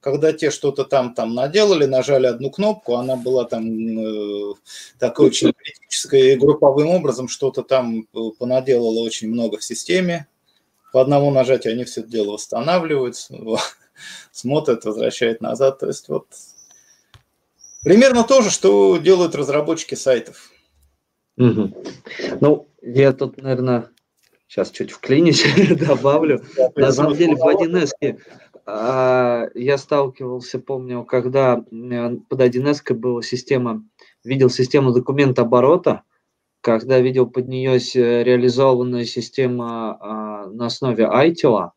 когда 0.00 0.32
те 0.32 0.50
что-то 0.50 0.84
там, 0.84 1.14
там 1.14 1.34
наделали, 1.34 1.84
нажали 1.84 2.26
одну 2.26 2.50
кнопку, 2.50 2.94
она 2.94 3.16
была 3.16 3.44
там 3.44 3.64
э, 3.98 4.54
такой 4.98 5.26
очень 5.26 5.52
критической 5.52 6.32
и 6.32 6.36
групповым 6.36 6.88
образом 6.88 7.28
что-то 7.28 7.62
там 7.62 8.00
э, 8.00 8.18
понаделала 8.38 9.00
очень 9.00 9.28
много 9.28 9.58
в 9.58 9.64
системе, 9.64 10.26
по 10.92 11.00
одному 11.00 11.30
нажатию 11.30 11.74
они 11.74 11.84
все 11.84 12.00
это 12.00 12.10
дело 12.10 12.32
восстанавливают, 12.32 13.16
смотрят, 14.32 14.84
возвращают 14.84 15.40
назад. 15.40 15.78
То 15.78 15.86
есть 15.86 16.08
вот 16.08 16.26
примерно 17.82 18.24
то 18.24 18.42
же, 18.42 18.50
что 18.50 18.96
делают 18.98 19.34
разработчики 19.34 19.94
сайтов. 19.94 20.50
Угу. 21.36 21.84
Ну, 22.40 22.68
я 22.82 23.12
тут, 23.12 23.36
наверное, 23.36 23.88
сейчас 24.50 24.70
чуть 24.72 24.90
вклинюсь, 24.90 25.44
добавлю. 25.88 26.42
Да, 26.56 26.70
На 26.74 26.92
самом 26.92 27.14
деле 27.14 27.36
в 27.36 27.46
1С 27.46 27.90
а, 28.66 29.46
я 29.54 29.78
сталкивался, 29.78 30.58
помню, 30.58 31.04
когда 31.04 31.56
под 31.56 32.40
1С 32.40 32.92
была 32.94 33.22
система, 33.22 33.84
видел 34.24 34.50
систему 34.50 34.92
документа 34.92 35.42
оборота, 35.42 36.02
когда 36.60 36.98
видел 36.98 37.26
под 37.26 37.48
нее 37.48 37.78
реализованная 37.78 39.04
система 39.04 39.96
а, 40.00 40.46
на 40.48 40.66
основе 40.66 41.04
ITIL, 41.04 41.70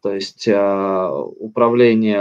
то 0.00 0.14
есть 0.14 0.48
а, 0.48 1.12
управление 1.12 2.20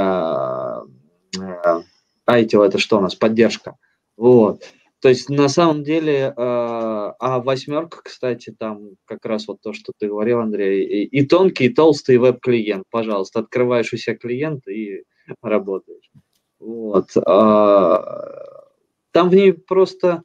ITIL 2.27 2.65
это 2.65 2.79
что 2.79 2.97
у 2.97 3.01
нас, 3.01 3.13
поддержка. 3.15 3.77
Вот. 4.17 4.63
То 4.99 5.09
есть 5.09 5.29
на 5.29 5.47
самом 5.47 5.83
деле, 5.83 6.33
а 6.35 7.39
восьмерка, 7.39 8.01
кстати, 8.03 8.55
там 8.57 8.95
как 9.05 9.25
раз 9.25 9.47
вот 9.47 9.61
то, 9.61 9.73
что 9.73 9.93
ты 9.97 10.07
говорил, 10.07 10.39
Андрей, 10.39 10.85
и, 10.85 11.05
и 11.05 11.25
тонкий, 11.25 11.65
и 11.65 11.73
толстый 11.73 12.17
веб-клиент, 12.17 12.85
пожалуйста, 12.89 13.41
открываешь 13.41 13.93
у 13.93 13.97
себя 13.97 14.15
клиент 14.15 14.67
и 14.67 15.03
работаешь. 15.41 16.09
Вот. 16.59 17.11
Там 17.13 19.29
в 19.29 19.35
ней 19.35 19.53
просто 19.53 20.23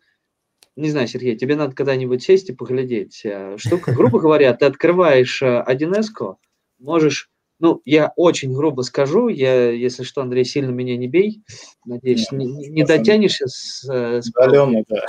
не 0.76 0.90
знаю, 0.90 1.06
Сергей, 1.06 1.36
тебе 1.36 1.56
надо 1.56 1.74
когда-нибудь 1.74 2.22
сесть 2.22 2.48
и 2.48 2.54
поглядеть. 2.54 3.20
Э, 3.24 3.56
штука, 3.58 3.92
грубо 3.92 4.20
говоря, 4.20 4.54
ты 4.54 4.64
открываешь 4.64 5.42
1С, 5.42 6.08
э, 6.20 6.34
можешь, 6.78 7.30
ну, 7.62 7.80
я 7.84 8.12
очень 8.16 8.52
грубо 8.52 8.82
скажу, 8.82 9.28
я, 9.28 9.70
если 9.70 10.02
что, 10.02 10.20
Андрей, 10.20 10.44
сильно 10.44 10.72
меня 10.72 10.96
не 10.96 11.06
бей, 11.06 11.44
надеюсь, 11.84 12.32
Нет, 12.32 12.40
не, 12.40 12.68
не 12.70 12.84
дотянешься 12.84 13.46
с... 13.46 13.88
Э, 13.88 14.20
с 14.20 14.30
Удаленно, 14.30 14.82
да. 14.88 15.06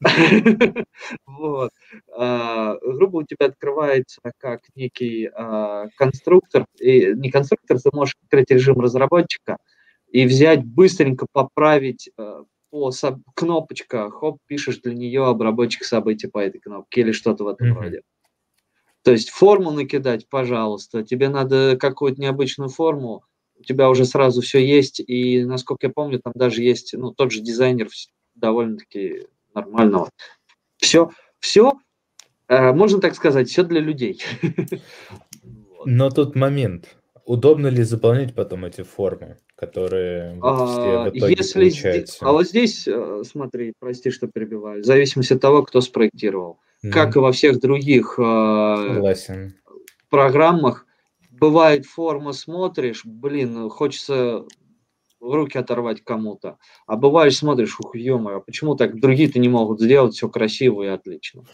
Вот. 1.26 1.70
А, 2.12 2.76
грубо 2.82 3.18
у 3.18 3.22
тебя 3.22 3.46
открывается 3.46 4.20
как 4.38 4.62
некий 4.74 5.30
а, 5.32 5.86
конструктор, 5.96 6.66
и 6.80 7.12
не 7.14 7.30
конструктор, 7.30 7.78
ты 7.78 7.90
можешь 7.92 8.16
открыть 8.24 8.50
режим 8.50 8.80
разработчика 8.80 9.58
и 10.10 10.26
взять, 10.26 10.64
быстренько 10.64 11.26
поправить 11.30 12.10
по 12.70 12.90
кнопочка, 13.36 14.10
хоп, 14.10 14.38
пишешь 14.48 14.80
для 14.80 14.94
нее 14.94 15.26
обработчик 15.26 15.84
событий 15.84 16.26
по 16.26 16.38
этой 16.38 16.58
кнопке 16.58 17.02
или 17.02 17.12
что-то 17.12 17.44
в 17.44 17.48
этом 17.48 17.68
mm-hmm. 17.68 17.80
роде. 17.80 18.02
То 19.04 19.12
есть 19.12 19.30
форму 19.30 19.70
накидать, 19.70 20.26
пожалуйста, 20.28 21.04
тебе 21.04 21.28
надо 21.28 21.76
какую-то 21.76 22.20
необычную 22.20 22.70
форму, 22.70 23.22
у 23.58 23.62
тебя 23.62 23.90
уже 23.90 24.06
сразу 24.06 24.40
все 24.40 24.64
есть, 24.64 24.98
и, 24.98 25.44
насколько 25.44 25.86
я 25.86 25.92
помню, 25.92 26.20
там 26.20 26.32
даже 26.34 26.62
есть, 26.62 26.94
ну, 26.94 27.12
тот 27.12 27.30
же 27.30 27.40
дизайнер 27.40 27.88
довольно-таки 28.34 29.26
нормального. 29.54 30.08
Все, 30.78 31.10
все, 31.38 31.74
э, 32.48 32.72
можно 32.72 33.00
так 33.00 33.14
сказать, 33.14 33.48
все 33.48 33.62
для 33.62 33.80
людей. 33.80 34.22
Но 35.84 36.10
тут 36.10 36.34
момент. 36.34 36.96
Удобно 37.26 37.68
ли 37.68 37.82
заполнять 37.82 38.34
потом 38.34 38.64
эти 38.64 38.82
формы? 38.82 39.36
которые 39.56 40.36
а, 40.42 41.10
в 41.10 41.16
итоге 41.16 41.34
если 41.38 41.68
здесь, 41.68 42.18
А 42.20 42.32
вот 42.32 42.46
здесь, 42.48 42.88
э, 42.88 43.22
смотри, 43.24 43.72
прости, 43.78 44.10
что 44.10 44.26
перебиваю, 44.26 44.82
в 44.82 44.84
зависимости 44.84 45.32
от 45.32 45.40
того, 45.40 45.62
кто 45.62 45.80
спроектировал. 45.80 46.58
Как 46.92 47.16
и 47.16 47.18
во 47.18 47.32
всех 47.32 47.60
других 47.60 48.18
э, 48.18 49.14
программах, 50.10 50.86
бывает 51.30 51.86
форма 51.86 52.32
смотришь, 52.32 53.02
блин, 53.04 53.68
хочется 53.70 54.44
руки 55.20 55.58
оторвать 55.58 56.02
кому-то. 56.02 56.58
А 56.86 56.96
бываешь, 56.96 57.36
смотришь, 57.36 57.78
ух, 57.80 57.94
ё 57.96 58.18
а 58.28 58.40
почему 58.40 58.74
так 58.76 59.00
другие-то 59.00 59.38
не 59.38 59.48
могут 59.48 59.80
сделать 59.80 60.14
все 60.14 60.28
красиво 60.28 60.82
и 60.82 60.88
отлично? 60.88 61.44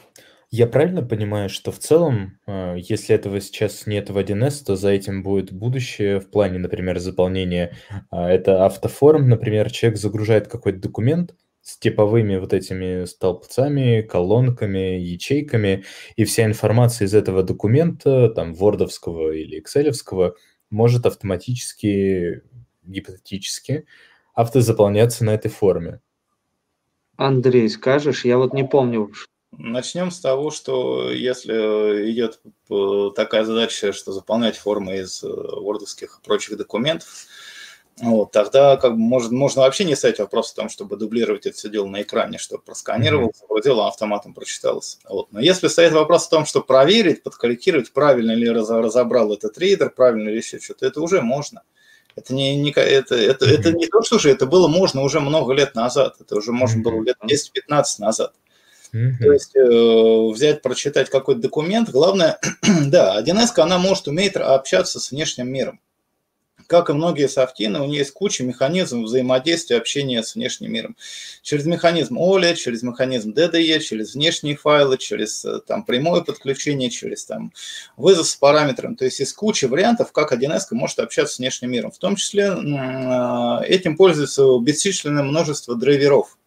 Я 0.53 0.67
правильно 0.67 1.03
понимаю, 1.03 1.49
что 1.49 1.71
в 1.71 1.79
целом, 1.79 2.39
э, 2.47 2.75
если 2.79 3.15
этого 3.15 3.41
сейчас 3.41 3.87
нет 3.87 4.11
в 4.11 4.19
1С, 4.19 4.65
то 4.65 4.75
за 4.75 4.91
этим 4.91 5.23
будет 5.23 5.53
будущее 5.53 6.19
в 6.19 6.29
плане, 6.29 6.59
например, 6.59 6.99
заполнения. 6.99 7.77
А, 8.11 8.29
это 8.29 8.67
автоформ, 8.67 9.29
например, 9.29 9.71
человек 9.71 9.99
загружает 10.01 10.49
какой-то 10.49 10.81
документ 10.81 11.37
с 11.63 11.79
типовыми 11.79 12.37
вот 12.37 12.53
этими 12.53 13.05
столбцами, 13.05 14.03
колонками, 14.03 14.99
ячейками, 14.99 15.85
и 16.17 16.25
вся 16.25 16.45
информация 16.45 17.07
из 17.07 17.15
этого 17.15 17.43
документа, 17.43 18.29
там, 18.31 18.55
вордовского 18.55 19.33
или 19.33 19.59
экселевского, 19.59 20.37
может 20.71 21.07
автоматически, 21.07 22.43
гипотетически 22.83 23.87
автозаполняться 24.35 25.25
на 25.25 25.31
этой 25.31 25.51
форме. 25.51 26.01
Андрей, 27.17 27.69
скажешь? 27.69 28.25
Я 28.25 28.39
вот 28.39 28.55
не 28.55 28.65
помню, 28.65 29.11
Начнем 29.53 30.13
с 30.13 30.21
того, 30.21 30.51
что 30.51 31.11
если 31.11 31.53
идет 32.13 32.41
э, 32.71 33.11
такая 33.17 33.45
задача, 33.45 33.93
что 33.93 34.13
заполнять 34.13 34.57
формы 34.57 34.99
из 34.99 35.23
вордовских 35.23 36.09
э, 36.09 36.21
и 36.21 36.25
прочих 36.25 36.57
документов, 36.57 37.27
вот, 37.99 38.33
тогда 38.33 38.77
как 38.77 38.93
бы 38.93 38.99
может, 38.99 39.31
можно 39.31 39.63
вообще 39.63 39.85
не 39.85 39.95
ставить 39.95 40.19
вопрос 40.19 40.53
о 40.53 40.57
том, 40.57 40.69
чтобы 40.71 40.97
дублировать 40.97 41.45
это 41.47 41.57
все 41.57 41.69
дело 41.69 41.87
на 41.87 42.03
экране, 42.03 42.39
чтобы 42.39 42.63
просканировал, 42.63 43.33
загрузил, 43.39 43.81
а 43.81 43.89
автоматом 43.89 44.33
прочиталось. 44.33 44.99
Вот. 45.09 45.31
Но 45.33 45.41
если 45.41 45.69
стоит 45.69 45.93
вопрос 45.93 46.27
о 46.27 46.31
том, 46.31 46.47
что 46.47 46.63
проверить, 46.63 47.23
подкорректировать, 47.23 47.93
правильно 47.93 48.33
ли 48.33 48.49
разобрал 48.49 49.35
этот 49.35 49.59
рейдер, 49.59 49.91
правильно 49.91 50.31
ли 50.31 50.37
еще 50.37 50.59
что-то, 50.59 50.87
это 50.87 51.01
уже 51.03 51.21
можно. 51.21 51.63
Это 52.17 52.35
не, 52.35 52.57
не, 52.57 52.71
это, 52.71 53.15
это, 53.15 53.45
это 53.45 53.73
не 53.73 53.87
то, 53.87 54.03
что 54.03 54.17
уже, 54.17 54.31
это 54.31 54.47
было 54.47 54.67
можно 54.67 55.03
уже 55.03 55.21
много 55.21 55.53
лет 55.53 55.75
назад, 55.75 56.17
это 56.21 56.37
уже 56.37 56.53
можно 56.53 56.83
было 56.83 57.03
лет 57.03 57.17
10-15 57.23 57.85
назад. 57.99 58.35
Mm-hmm. 58.93 59.19
То 59.21 59.33
есть 59.33 59.57
э, 59.57 60.33
взять, 60.33 60.63
прочитать 60.63 61.11
какой-то 61.11 61.41
документ. 61.41 61.91
Главное, 61.91 62.39
да, 62.87 63.23
1С, 63.23 63.61
она 63.61 63.79
может 63.79 64.09
уметь 64.09 64.35
общаться 64.37 64.99
с 64.99 65.11
внешним 65.11 65.53
миром. 65.53 65.81
Как 66.71 66.89
и 66.89 66.93
многие 66.93 67.29
софтины, 67.29 67.81
у 67.81 67.87
нее 67.87 67.99
есть 67.99 68.13
куча 68.13 68.45
механизмов 68.45 69.07
взаимодействия, 69.07 69.77
общения 69.77 70.23
с 70.23 70.37
внешним 70.37 70.73
миром. 70.73 70.97
Через 71.43 71.67
механизм 71.67 72.17
OLED, 72.17 72.55
через 72.55 72.85
механизм 72.85 73.33
DDE, 73.33 73.81
через 73.81 74.15
внешние 74.15 74.55
файлы, 74.55 74.97
через 74.97 75.45
э, 75.45 75.59
там, 75.67 75.83
прямое 75.83 76.21
подключение, 76.21 76.89
через 76.89 77.25
там, 77.25 77.53
вызов 77.97 78.29
с 78.29 78.37
параметром. 78.37 78.95
То 78.95 79.05
есть 79.05 79.19
есть 79.19 79.35
куча 79.35 79.67
вариантов, 79.67 80.13
как 80.13 80.33
1С 80.33 80.67
может 80.71 81.01
общаться 81.01 81.35
с 81.35 81.39
внешним 81.41 81.73
миром. 81.73 81.91
В 81.91 81.99
том 81.99 82.15
числе 82.15 82.45
э, 82.45 83.65
этим 83.67 83.97
пользуется 83.97 84.45
бесчисленное 84.61 85.25
множество 85.25 85.75
драйверов 85.75 86.39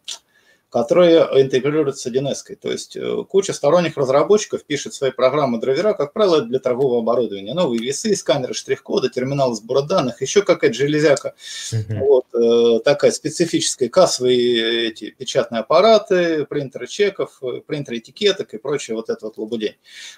которые 0.73 1.19
интегрируют 1.39 1.99
с 1.99 2.07
1С. 2.07 2.55
То 2.55 2.71
есть 2.71 2.95
э, 2.95 3.23
куча 3.29 3.53
сторонних 3.53 3.95
разработчиков 3.95 4.65
пишет 4.65 4.95
свои 4.95 5.12
программы 5.12 5.59
драйвера, 5.59 5.93
как 5.93 6.13
правило, 6.13 6.41
для 6.41 6.57
торгового 6.57 7.01
оборудования. 7.01 7.53
Новые 7.53 7.79
весы, 7.79 8.15
сканеры 8.15 8.55
штрих-кода, 8.55 9.07
терминалы 9.07 9.55
сбора 9.55 9.83
данных, 9.83 10.23
еще 10.23 10.41
какая-то 10.41 10.73
железяка. 10.75 11.36
Mm-hmm. 11.71 11.99
Вот, 11.99 12.25
э, 12.33 12.79
такая 12.83 13.12
специфическая, 13.12 13.88
кассовые 13.88 14.88
эти 14.88 15.12
печатные 15.12 15.59
аппараты, 15.59 16.47
принтеры 16.47 16.88
чеков, 16.88 17.38
э, 17.43 17.62
принтеры 17.62 17.99
этикеток 17.99 18.55
и 18.55 18.57
прочее 18.57 18.95
вот 18.95 19.12
это 19.12 19.27
вот 19.27 19.38
лабудень. 19.38 19.75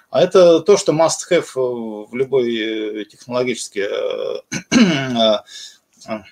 А 0.08 0.22
это 0.22 0.60
то, 0.60 0.78
что 0.78 0.94
must-have 0.94 2.06
в 2.06 2.14
любой 2.14 3.04
технологически 3.04 3.86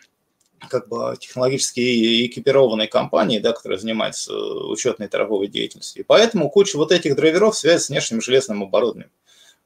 как 0.69 0.89
бы 0.89 1.17
технологически 1.19 2.27
экипированной 2.27 2.87
компании, 2.87 3.39
да, 3.39 3.53
которая 3.53 3.79
занимается 3.79 4.33
э, 4.33 4.37
учетной 4.37 5.09
торговой 5.09 5.49
деятельностью. 5.49 6.03
И 6.03 6.05
поэтому 6.05 6.51
куча 6.51 6.77
вот 6.77 6.93
этих 6.93 7.17
драйверов 7.17 7.57
связана 7.57 7.81
с 7.81 7.89
внешним 7.89 8.21
железным 8.21 8.63
оборудованием. 8.63 9.11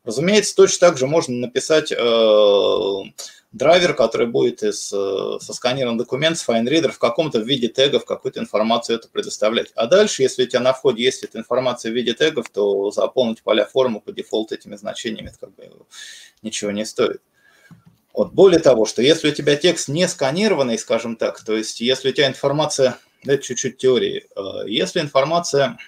Разумеется, 0.05 0.55
точно 0.57 0.89
так 0.89 0.99
же 0.99 1.07
можно 1.07 1.35
написать 1.35 1.93
э, 1.93 1.97
драйвер, 3.53 3.95
который 3.95 4.27
будет 4.27 4.63
из, 4.63 4.93
э, 4.93 5.39
со 5.41 5.53
сканером 5.53 5.99
документов, 5.99 6.49
FineReader 6.49 6.91
в 6.91 6.99
каком-то 6.99 7.41
виде 7.41 7.69
тегов 7.69 8.05
какую-то 8.05 8.41
информацию 8.41 8.99
это 8.99 9.09
предоставлять. 9.09 9.73
А 9.75 9.87
дальше, 9.87 10.23
если 10.23 10.45
у 10.45 10.47
тебя 10.47 10.61
на 10.61 10.73
входе 10.73 11.03
есть 11.03 11.25
эта 11.25 11.39
информация 11.39 11.93
в 11.93 11.95
виде 11.95 12.15
тегов, 12.15 12.49
то 12.51 12.91
заполнить 12.91 13.43
поля 13.43 13.65
формы 13.65 14.01
по 14.01 14.13
дефолту 14.13 14.55
этими 14.55 14.77
значениями 14.77 15.29
это 15.29 15.39
как 15.41 15.55
бы 15.55 15.71
ничего 16.43 16.71
не 16.71 16.85
стоит. 16.85 17.21
Вот. 18.19 18.33
Более 18.33 18.59
того, 18.59 18.85
что 18.85 19.01
если 19.01 19.29
у 19.29 19.33
тебя 19.33 19.55
текст 19.55 19.87
не 19.87 20.09
сканированный, 20.09 20.77
скажем 20.77 21.15
так, 21.15 21.41
то 21.45 21.57
есть 21.57 21.81
если 21.81 22.09
у 22.09 22.13
тебя 22.13 22.27
информация, 22.27 22.99
это 23.25 23.41
чуть-чуть 23.41 23.79
теории, 23.79 24.27
э, 24.35 24.69
если 24.69 25.01
информация 25.01 25.79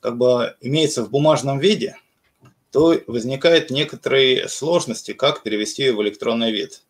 как 0.00 0.18
бы 0.18 0.56
имеется 0.60 1.04
в 1.04 1.10
бумажном 1.10 1.60
виде, 1.60 1.94
то 2.72 3.00
возникают 3.06 3.70
некоторые 3.70 4.48
сложности, 4.48 5.12
как 5.12 5.44
перевести 5.44 5.84
ее 5.84 5.92
в 5.92 6.02
электронный 6.02 6.50
вид. 6.50 6.82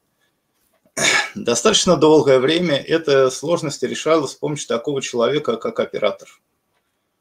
Достаточно 1.35 1.99
долгое 1.99 2.38
время 2.38 2.77
эта 2.77 3.29
сложность 3.29 3.83
решалась 3.83 4.31
с 4.31 4.37
помощью 4.37 4.68
такого 4.68 5.03
человека, 5.03 5.59
как 5.59 5.79
оператор. 5.79 6.29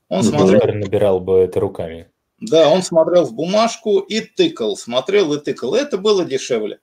Он 0.08 0.24
смотрел... 0.24 0.62
набирал 0.76 1.20
бы 1.20 1.40
это 1.40 1.60
руками. 1.60 2.10
Да, 2.46 2.70
он 2.70 2.84
смотрел 2.84 3.24
в 3.24 3.34
бумажку 3.34 4.00
и 4.00 4.20
тыкал, 4.20 4.76
смотрел 4.76 5.34
и 5.34 5.40
тыкал. 5.40 5.76
Это 5.76 5.98
было 5.98 6.26
дешевле. 6.26 6.80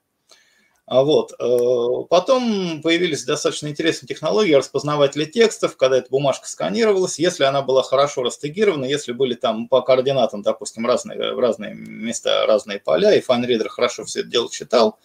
А 0.87 1.03
вот. 1.03 1.33
Э, 1.39 2.05
потом 2.09 2.81
появились 2.81 3.23
достаточно 3.23 3.67
интересные 3.67 4.07
технологии 4.07 4.53
распознавателя 4.53 5.25
текстов, 5.25 5.77
когда 5.77 5.97
эта 5.97 6.09
бумажка 6.09 6.47
сканировалась, 6.47 7.19
если 7.19 7.43
она 7.43 7.61
была 7.61 7.83
хорошо 7.83 8.23
растегирована, 8.23 8.85
если 8.85 9.11
были 9.11 9.35
там 9.35 9.67
по 9.67 9.81
координатам, 9.81 10.41
допустим, 10.41 10.85
разные, 10.87 11.39
разные 11.39 11.75
места, 11.75 12.45
разные 12.47 12.79
поля, 12.79 13.13
и 13.13 13.21
FineReader 13.21 13.69
хорошо 13.69 14.03
все 14.03 14.21
это 14.21 14.29
дело 14.29 14.49
читал, 14.49 14.99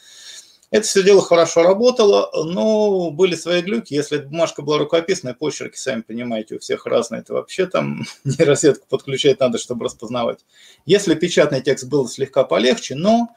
это 0.71 0.87
все 0.87 1.03
дело 1.03 1.23
хорошо 1.23 1.63
работало, 1.63 2.31
но 2.45 3.11
были 3.11 3.35
свои 3.37 3.63
глюки. 3.63 3.95
Если 3.95 4.19
бумажка 4.19 4.63
была 4.63 4.79
рукописная, 4.79 5.35
почерки, 5.35 5.77
сами 5.77 6.03
понимаете, 6.03 6.57
у 6.57 6.59
всех 6.59 6.87
разные. 6.87 7.21
Это 7.21 7.35
вообще 7.35 7.67
там 7.67 8.05
нейросетку 8.25 8.87
подключать 8.89 9.39
надо, 9.39 9.59
чтобы 9.59 9.85
распознавать. 9.85 10.45
Если 10.85 11.15
печатный 11.15 11.61
текст 11.61 11.87
был 11.87 12.09
слегка 12.09 12.43
полегче, 12.43 12.97
но 12.97 13.29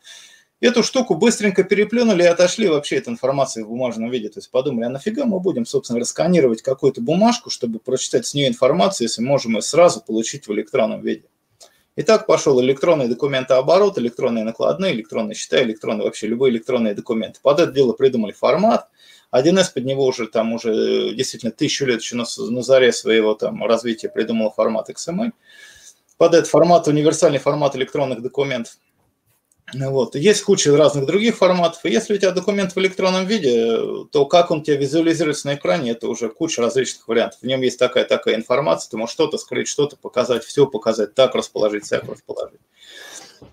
эту 0.60 0.82
штуку 0.82 1.16
быстренько 1.16 1.64
переплюнули 1.64 2.24
и 2.24 2.28
отошли 2.28 2.68
вообще 2.68 2.98
от 2.98 3.08
информации 3.08 3.62
в 3.62 3.68
бумажном 3.70 4.10
виде. 4.10 4.30
То 4.30 4.40
есть 4.40 4.50
подумали, 4.50 4.86
а 4.86 4.90
нафига 4.90 5.26
мы 5.26 5.40
будем, 5.40 5.68
собственно, 5.68 6.00
расканировать 6.00 6.64
какую-то 6.64 7.00
бумажку, 7.00 7.52
чтобы 7.52 7.80
прочитать 7.80 8.26
с 8.26 8.34
нее 8.34 8.48
информацию, 8.48 9.06
если 9.06 9.22
можем 9.22 9.56
ее 9.56 9.62
сразу 9.62 10.02
получить 10.02 10.48
в 10.48 10.52
электронном 10.52 11.02
виде. 11.02 11.26
И 11.96 12.04
так 12.04 12.26
пошел 12.28 12.62
электронный 12.62 13.08
документооборот, 13.08 13.98
электронные 13.98 14.44
накладные, 14.44 14.94
электронные 14.94 15.36
счета, 15.36 15.62
электронные, 15.64 16.06
вообще 16.06 16.28
любые 16.28 16.52
электронные 16.52 16.94
документы. 16.94 17.40
Под 17.42 17.60
это 17.60 17.72
дело 17.72 17.94
придумали 17.94 18.32
формат. 18.32 18.88
1С 19.34 19.74
под 19.74 19.86
него 19.86 20.06
уже 20.06 20.28
там 20.28 20.54
уже 20.54 21.14
действительно 21.14 21.52
тысячу 21.52 21.86
лет 21.86 22.02
еще 22.02 22.16
на, 22.16 22.26
на 22.38 22.62
заре 22.62 22.92
своего 22.92 23.36
там 23.36 23.64
развития 23.64 24.10
придумал 24.10 24.52
формат 24.52 24.90
XML. 24.90 25.32
Под 26.18 26.34
этот 26.34 26.48
формат 26.48 26.88
универсальный 26.88 27.40
формат 27.40 27.76
электронных 27.76 28.22
документов– 28.22 28.78
вот. 29.74 30.16
Есть 30.16 30.44
куча 30.44 30.76
разных 30.76 31.06
других 31.06 31.38
форматов. 31.38 31.82
Если 31.84 32.14
у 32.14 32.18
тебя 32.18 32.32
документ 32.32 32.76
в 32.76 32.78
электронном 32.80 33.26
виде, 33.26 34.06
то 34.12 34.26
как 34.26 34.52
он 34.52 34.64
тебе 34.64 34.78
визуализируется 34.78 35.48
на 35.48 35.56
экране, 35.56 35.92
это 35.92 36.08
уже 36.08 36.30
куча 36.30 36.62
различных 36.62 37.08
вариантов. 37.08 37.40
В 37.42 37.46
нем 37.46 37.62
есть 37.62 37.78
такая-такая 37.78 38.36
информация, 38.36 38.90
ты 38.90 38.98
можешь 38.98 39.14
что-то 39.14 39.38
скрыть, 39.38 39.68
что-то 39.68 39.96
показать, 39.98 40.44
все 40.44 40.66
показать, 40.66 41.14
так 41.14 41.36
расположить, 41.36 41.86
всяк 41.86 42.04
расположить. 42.06 42.60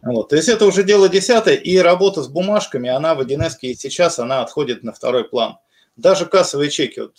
Вот. 0.02 0.31
То 0.31 0.37
есть 0.37 0.48
это 0.48 0.66
уже 0.66 0.83
дело 0.83 1.09
десятое, 1.09 1.55
и 1.55 1.76
работа 1.79 2.22
с 2.22 2.29
бумажками, 2.29 2.88
она 2.88 3.14
в 3.14 3.20
1С 3.20 3.57
и 3.61 3.74
сейчас 3.74 4.18
она 4.18 4.42
отходит 4.42 4.83
на 4.83 4.92
второй 4.92 5.24
план. 5.24 5.59
Даже 5.96 6.26
кассовые 6.26 6.70
чеки, 6.70 7.00
вот, 7.00 7.14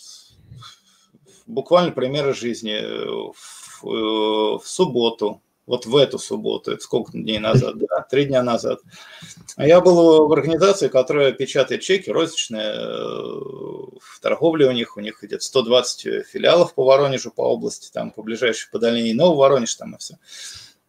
буквально 1.46 1.92
примеры 1.92 2.34
жизни. 2.34 3.32
В, 3.32 3.58
в 4.58 4.62
субботу 4.64 5.40
вот 5.68 5.84
в 5.84 5.94
эту 5.96 6.18
субботу, 6.18 6.72
это 6.72 6.82
сколько 6.82 7.12
дней 7.12 7.38
назад, 7.38 7.76
да, 7.76 8.00
три 8.10 8.24
дня 8.24 8.42
назад. 8.42 8.80
А 9.56 9.66
я 9.66 9.80
был 9.80 10.26
в 10.26 10.32
организации, 10.32 10.88
которая 10.88 11.32
печатает 11.32 11.82
чеки 11.82 12.10
розничные, 12.10 12.72
э, 12.72 12.78
в 12.78 14.20
торговле 14.22 14.66
у 14.66 14.72
них, 14.72 14.96
у 14.96 15.00
них 15.00 15.22
где-то 15.22 15.44
120 15.44 16.26
филиалов 16.26 16.74
по 16.74 16.84
Воронежу, 16.84 17.30
по 17.30 17.42
области, 17.42 17.90
там, 17.92 18.10
по 18.10 18.22
ближайшей, 18.22 18.70
по 18.72 18.78
дальней, 18.78 19.12
Новый 19.12 19.36
Воронеж 19.36 19.74
там 19.74 19.94
и 19.94 19.98
все. 19.98 20.14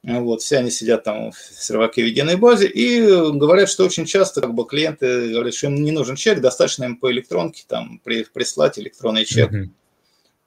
Вот, 0.01 0.41
все 0.41 0.59
они 0.59 0.71
сидят 0.71 1.03
там 1.03 1.33
в 1.33 1.37
серваке 1.37 2.03
в 2.03 2.05
единой 2.05 2.37
базе 2.37 2.67
и 2.67 3.01
говорят, 3.01 3.69
что 3.69 3.83
очень 3.83 4.05
часто 4.05 4.39
как 4.39 4.53
бы, 4.53 4.65
клиенты 4.65 5.33
говорят, 5.33 5.53
что 5.53 5.67
им 5.67 5.75
не 5.75 5.91
нужен 5.91 6.15
чек, 6.15 6.39
достаточно 6.39 6.85
им 6.85 6.95
по 6.95 7.11
электронке 7.11 7.65
там 7.67 7.99
прислать 7.99 8.79
электронный 8.79 9.25
чек. 9.25 9.51
Mm-hmm. 9.51 9.69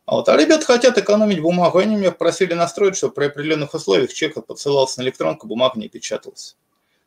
А, 0.04 0.16
вот, 0.16 0.28
а 0.28 0.36
ребята 0.36 0.64
хотят 0.64 0.98
экономить 0.98 1.40
бумагу. 1.40 1.78
Они 1.78 1.96
меня 1.96 2.10
просили 2.10 2.54
настроить, 2.54 2.96
чтобы 2.96 3.14
при 3.14 3.26
определенных 3.26 3.74
условиях 3.74 4.12
чек 4.12 4.34
подсылался 4.44 5.00
на 5.00 5.04
электронку, 5.04 5.46
бумага 5.46 5.78
не 5.78 5.88
печаталась. 5.88 6.56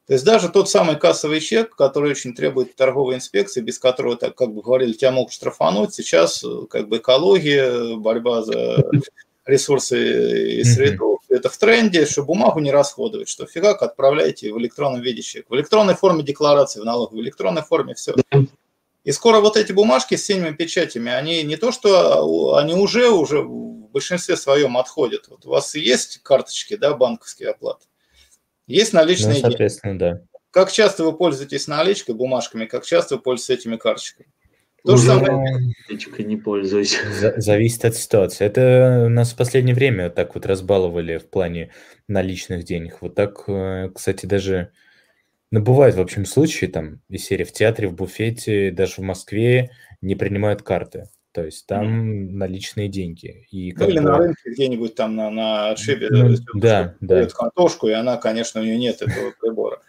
То 0.08 0.14
есть 0.14 0.24
даже 0.24 0.50
тот 0.50 0.70
самый 0.70 0.98
кассовый 0.98 1.40
чек, 1.40 1.76
который 1.76 2.12
очень 2.12 2.36
требует 2.36 2.76
торговой 2.76 3.16
инспекции, 3.16 3.62
без 3.62 3.80
которого, 3.80 4.16
так 4.16 4.36
как 4.36 4.54
бы 4.54 4.62
говорили, 4.62 4.94
тебя 4.94 5.12
могут 5.12 5.34
штрафануть, 5.34 5.96
сейчас 5.96 6.44
э, 6.44 6.68
как 6.70 6.88
бы 6.88 6.98
экология, 6.98 7.96
борьба 7.96 8.44
за 8.44 8.86
ресурсы 9.48 10.60
и 10.60 10.64
среду, 10.64 11.20
это 11.30 11.50
в 11.50 11.58
тренде, 11.58 12.06
что 12.06 12.24
бумагу 12.24 12.60
не 12.60 12.72
расходовать, 12.72 13.30
что 13.30 13.48
фигак 13.48 13.82
отправляйте 13.82 14.54
в 14.54 14.60
электронном 14.60 15.02
виде 15.02 15.22
чек. 15.22 15.50
В 15.50 15.56
электронной 15.56 15.96
форме 15.96 16.24
декларации 16.24 16.80
в 16.80 16.86
налог, 16.86 17.12
в 17.12 17.20
электронной 17.20 17.64
форме 17.64 17.96
все. 17.96 18.14
И 19.06 19.12
скоро 19.12 19.39
вот 19.39 19.56
эти 19.56 19.72
бумажки 19.72 20.15
с 20.15 20.26
синими 20.26 20.52
печатями, 20.52 21.12
они 21.12 21.44
не 21.44 21.58
то, 21.58 21.72
что 21.72 22.56
они 22.56 22.74
уже, 22.74 23.10
уже 23.10 23.41
в 23.41 23.91
большинстве 23.91 24.36
своем 24.36 24.78
отходят. 24.78 25.28
Вот 25.28 25.46
у 25.46 25.52
вас 25.52 25.76
есть 25.76 26.22
карточки, 26.24 26.76
да, 26.76 26.96
банковские 26.96 27.52
оплаты? 27.52 27.86
Есть 28.65 28.94
наличные 28.94 29.36
ну, 29.36 29.41
соответственно, 29.41 30.00
деньги. 30.00 30.13
да. 30.15 30.22
Как 30.50 30.72
часто 30.72 31.04
вы 31.04 31.13
пользуетесь 31.15 31.68
наличкой, 31.68 32.15
бумажками, 32.15 32.65
как 32.65 32.84
часто 32.84 33.15
вы 33.15 33.22
пользуетесь 33.22 33.62
этими 33.62 33.78
карточками? 33.78 34.28
То 34.84 34.98
же 34.98 35.04
самое. 35.04 35.74
Наличкой 35.88 36.26
не 36.26 36.38
пользуюсь. 36.38 36.98
Зависит 37.38 37.86
от 37.86 37.96
ситуации. 37.96 38.46
Это 38.46 39.08
нас 39.08 39.34
в 39.34 39.36
последнее 39.36 39.76
время 39.76 40.10
так 40.10 40.34
вот 40.34 40.48
разбаловали 40.48 41.18
в 41.18 41.30
плане 41.30 41.72
наличных 42.08 42.63
денег. 42.63 43.02
Вот 43.02 43.13
так, 43.13 43.44
э, 43.48 43.89
кстати, 43.94 44.26
даже 44.26 44.72
ну, 45.52 45.62
бывают, 45.62 45.96
в 45.96 46.02
общем, 46.02 46.26
случаи, 46.26 46.66
там, 46.66 47.02
из 47.10 47.26
серии 47.26 47.44
в 47.44 47.54
театре, 47.54 47.88
в 47.88 47.94
буфете, 47.94 48.72
даже 48.72 48.96
в 48.96 49.00
Москве 49.00 49.72
не 50.02 50.16
принимают 50.16 50.62
карты. 50.64 51.06
То 51.36 51.44
есть 51.44 51.68
там 51.68 51.84
mm. 51.84 52.32
наличные 52.32 52.88
деньги. 52.88 53.46
И 53.52 53.74
ну, 53.74 53.90
или 53.90 54.00
бы... 54.00 54.06
на 54.06 54.18
рынке 54.20 54.52
где-нибудь 54.52 54.96
там 54.96 55.18
на, 55.18 55.30
на 55.30 55.72
отшибе 55.72 56.08
ну, 56.10 56.34
да, 56.54 56.96
да. 57.02 57.28
картошку, 57.28 57.90
и 57.90 57.92
она, 57.92 58.16
конечно, 58.16 58.62
у 58.62 58.64
нее 58.64 58.78
нет 58.78 59.02
этого 59.02 59.34
прибора. 59.42 59.82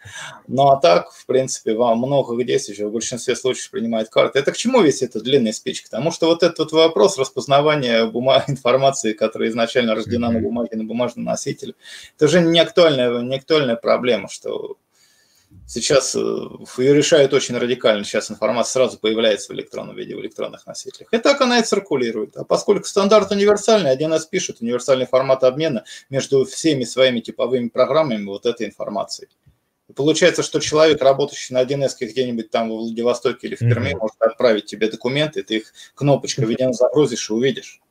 Ну, 0.47 0.67
а 0.67 0.75
так, 0.75 1.09
в 1.09 1.25
принципе, 1.25 1.73
вам 1.73 1.99
много 1.99 2.35
где 2.35 2.59
сейчас 2.59 2.89
в 2.89 2.91
большинстве 2.91 3.33
случаев 3.33 3.71
принимают 3.71 4.09
карты. 4.09 4.39
Это 4.39 4.51
к 4.51 4.57
чему 4.57 4.81
весь 4.81 5.01
этот 5.01 5.23
длинный 5.23 5.53
спич? 5.53 5.85
Потому 5.85 6.11
что 6.11 6.27
вот 6.27 6.43
этот 6.43 6.59
вот 6.59 6.73
вопрос 6.73 7.17
распознавания 7.17 8.05
бума... 8.07 8.43
информации, 8.49 9.13
которая 9.13 9.47
изначально 9.47 9.95
рождена 9.95 10.27
mm-hmm. 10.27 10.33
на 10.33 10.39
бумаге, 10.41 10.75
на 10.75 10.83
бумажном 10.83 11.23
носителе, 11.23 11.75
это 12.17 12.25
уже 12.25 12.41
не 12.41 12.59
актуальная, 12.59 13.21
не 13.21 13.37
актуальная 13.37 13.77
проблема, 13.77 14.27
что 14.27 14.75
Сейчас 15.67 16.15
э, 16.15 16.19
ее 16.19 16.93
решают 16.93 17.33
очень 17.33 17.57
радикально. 17.57 18.05
Сейчас 18.05 18.31
информация 18.31 18.71
сразу 18.71 18.97
появляется 18.97 19.51
в 19.51 19.55
электронном 19.55 19.97
виде, 19.97 20.15
в 20.15 20.21
электронных 20.21 20.65
носителях. 20.65 21.13
И 21.13 21.17
так 21.17 21.41
она 21.41 21.59
и 21.59 21.61
циркулирует. 21.63 22.37
А 22.37 22.45
поскольку 22.45 22.85
стандарт 22.85 23.31
универсальный, 23.31 23.93
1С 23.93 24.21
пишет 24.31 24.61
универсальный 24.61 25.05
формат 25.05 25.43
обмена 25.43 25.83
между 26.09 26.45
всеми 26.45 26.85
своими 26.85 27.19
типовыми 27.19 27.67
программами 27.67 28.23
вот 28.23 28.45
этой 28.45 28.65
информацией. 28.65 29.27
И 29.89 29.93
получается, 29.93 30.41
что 30.41 30.61
человек, 30.61 31.01
работающий 31.01 31.53
на 31.53 31.63
1С 31.63 31.95
где-нибудь 31.99 32.49
там 32.49 32.69
в 32.69 32.77
Владивостоке 32.77 33.47
или 33.47 33.55
в 33.55 33.59
Перми, 33.59 33.89
mm-hmm. 33.89 33.99
может 33.99 34.21
отправить 34.21 34.67
тебе 34.67 34.89
документы, 34.89 35.43
ты 35.43 35.57
их 35.57 35.73
кнопочкой, 35.95 36.45
видимо, 36.45 36.71
загрузишь 36.71 37.29
и 37.29 37.33
увидишь. 37.33 37.81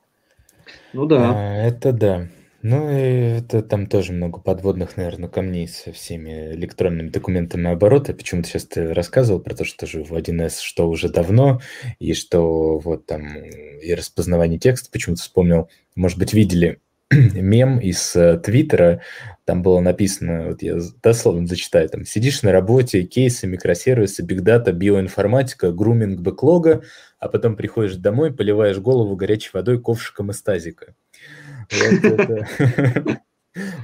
Ну 0.94 1.04
да. 1.04 1.34
А, 1.34 1.66
это 1.66 1.92
да. 1.92 2.28
Ну, 2.62 2.90
и 2.90 3.38
это 3.38 3.62
там 3.62 3.86
тоже 3.86 4.12
много 4.12 4.40
подводных, 4.40 4.96
наверное, 4.96 5.28
камней 5.28 5.68
со 5.68 5.92
всеми 5.92 6.52
электронными 6.52 7.10
документами 7.10 7.70
оборота. 7.70 8.14
Почему-то 8.14 8.48
сейчас 8.48 8.64
ты 8.64 8.92
рассказывал 8.92 9.40
про 9.40 9.54
то, 9.54 9.64
что 9.64 9.86
же 9.86 10.02
в 10.02 10.12
1С, 10.12 10.60
что 10.60 10.88
уже 10.88 11.08
давно, 11.08 11.60
и 11.98 12.14
что 12.14 12.78
вот 12.78 13.06
там 13.06 13.36
и 13.36 13.94
распознавание 13.94 14.58
текста. 14.58 14.90
Почему-то 14.90 15.22
вспомнил, 15.22 15.68
может 15.94 16.18
быть, 16.18 16.32
видели 16.32 16.80
мем 17.10 17.78
из 17.78 18.16
э, 18.16 18.38
Твиттера, 18.38 19.00
там 19.44 19.62
было 19.62 19.78
написано, 19.80 20.48
вот 20.48 20.62
я 20.62 20.78
дословно 21.02 21.46
зачитаю, 21.46 21.88
там, 21.88 22.04
сидишь 22.04 22.42
на 22.42 22.50
работе, 22.50 23.04
кейсы, 23.04 23.46
микросервисы, 23.46 24.24
бигдата, 24.24 24.72
биоинформатика, 24.72 25.70
груминг 25.70 26.20
бэклога, 26.20 26.82
а 27.20 27.28
потом 27.28 27.54
приходишь 27.54 27.94
домой, 27.94 28.34
поливаешь 28.34 28.78
голову 28.78 29.14
горячей 29.14 29.50
водой 29.52 29.80
ковшиком 29.80 30.32
из 30.32 30.42
тазика. 30.42 30.94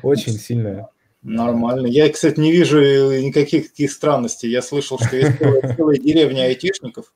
Очень 0.03 0.33
сильно 0.35 0.89
Нормально. 1.23 1.87
Я, 1.87 2.09
кстати, 2.11 2.41
не 2.41 2.51
вижу 2.51 2.81
никаких 2.81 3.71
таких 3.71 3.93
странностей. 3.93 4.51
Я 4.51 4.61
слышал, 4.61 4.99
что 4.99 5.17
есть 5.17 5.39
целая 5.77 5.97
деревня 5.97 6.43
айтишников, 6.43 7.13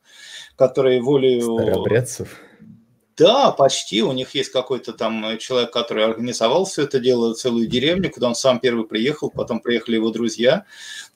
которые 0.54 1.02
волею... 1.02 1.58
Старообрядцев? 1.58 2.40
Да, 3.16 3.50
почти. 3.50 4.02
У 4.02 4.12
них 4.12 4.34
есть 4.34 4.52
какой-то 4.52 4.92
там 4.92 5.38
человек, 5.38 5.72
который 5.72 6.04
организовал 6.04 6.66
все 6.66 6.82
это 6.82 7.00
дело, 7.00 7.34
целую 7.34 7.66
деревню, 7.66 8.10
куда 8.10 8.28
он 8.28 8.34
сам 8.34 8.60
первый 8.60 8.86
приехал, 8.86 9.30
потом 9.30 9.60
приехали 9.60 9.96
его 9.96 10.10
друзья, 10.10 10.66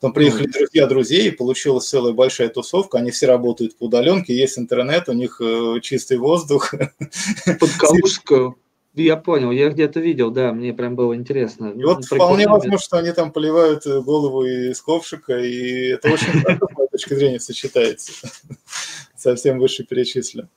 потом 0.01 0.15
приехали 0.15 0.47
друзья 0.47 0.87
друзей, 0.87 1.29
и 1.29 1.31
получилась 1.31 1.89
целая 1.89 2.15
большая 2.15 2.49
тусовка. 2.49 2.99
Они 2.99 3.11
все 3.11 3.27
работают 3.27 3.77
по 3.77 3.85
удаленке, 3.85 4.35
есть 4.35 4.59
интернет, 4.59 5.09
у 5.09 5.13
них 5.13 5.41
э, 5.41 5.79
чистый 5.83 6.17
воздух. 6.17 6.73
Под 6.73 7.71
Калужскую. 7.79 8.57
Я 8.95 9.17
понял, 9.17 9.53
я 9.53 9.69
где-то 9.69 10.01
видел, 10.01 10.31
да, 10.31 10.53
мне 10.53 10.73
прям 10.75 10.97
было 10.97 11.15
интересно. 11.15 11.69
И 11.69 11.85
вот 11.85 12.05
вполне 12.05 12.49
возможно, 12.49 12.79
что 12.79 12.99
они 12.99 13.13
там 13.13 13.33
поливают 13.33 13.87
э, 13.87 14.01
голову 14.01 14.45
из 14.45 14.81
ковшика, 14.81 15.39
и 15.39 15.91
это 15.91 16.09
очень 16.11 16.33
с 16.33 16.45
моей 16.45 16.89
точки 16.91 17.15
зрения 17.15 17.39
сочетается 17.39 18.29
со 19.17 19.37
всем 19.37 19.59
выше 19.59 19.85
перечисленным. 19.85 20.51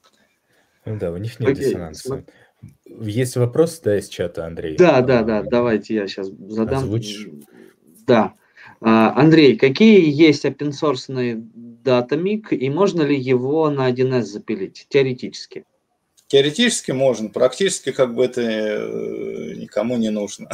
Ну 0.85 0.97
да, 0.97 1.11
у 1.11 1.17
них 1.17 1.39
нет 1.39 1.51
Окей. 1.51 1.65
диссонанса. 1.65 2.25
Есть 2.85 3.35
вопрос, 3.35 3.79
да, 3.79 3.97
из 3.97 4.09
чата, 4.09 4.45
Андрей? 4.45 4.77
Да, 4.77 5.01
да, 5.01 5.21
да, 5.23 5.43
давайте 5.43 5.95
я 5.95 6.07
сейчас 6.07 6.29
задам. 6.29 6.83
Озвучишь? 6.83 7.27
Да. 8.07 8.33
А, 8.81 9.13
Андрей, 9.15 9.57
какие 9.57 10.09
есть 10.09 10.45
open 10.45 10.71
source 10.71 11.35
датамик, 11.83 12.51
и 12.51 12.69
можно 12.69 13.03
ли 13.03 13.17
его 13.17 13.69
на 13.69 13.89
1С 13.91 14.23
запилить, 14.23 14.87
теоретически? 14.89 15.65
Теоретически 16.27 16.91
можно, 16.91 17.29
практически 17.29 17.91
как 17.91 18.15
бы 18.15 18.25
это 18.25 18.41
э, 18.41 19.53
никому 19.55 19.97
не 19.97 20.09
нужно. 20.09 20.49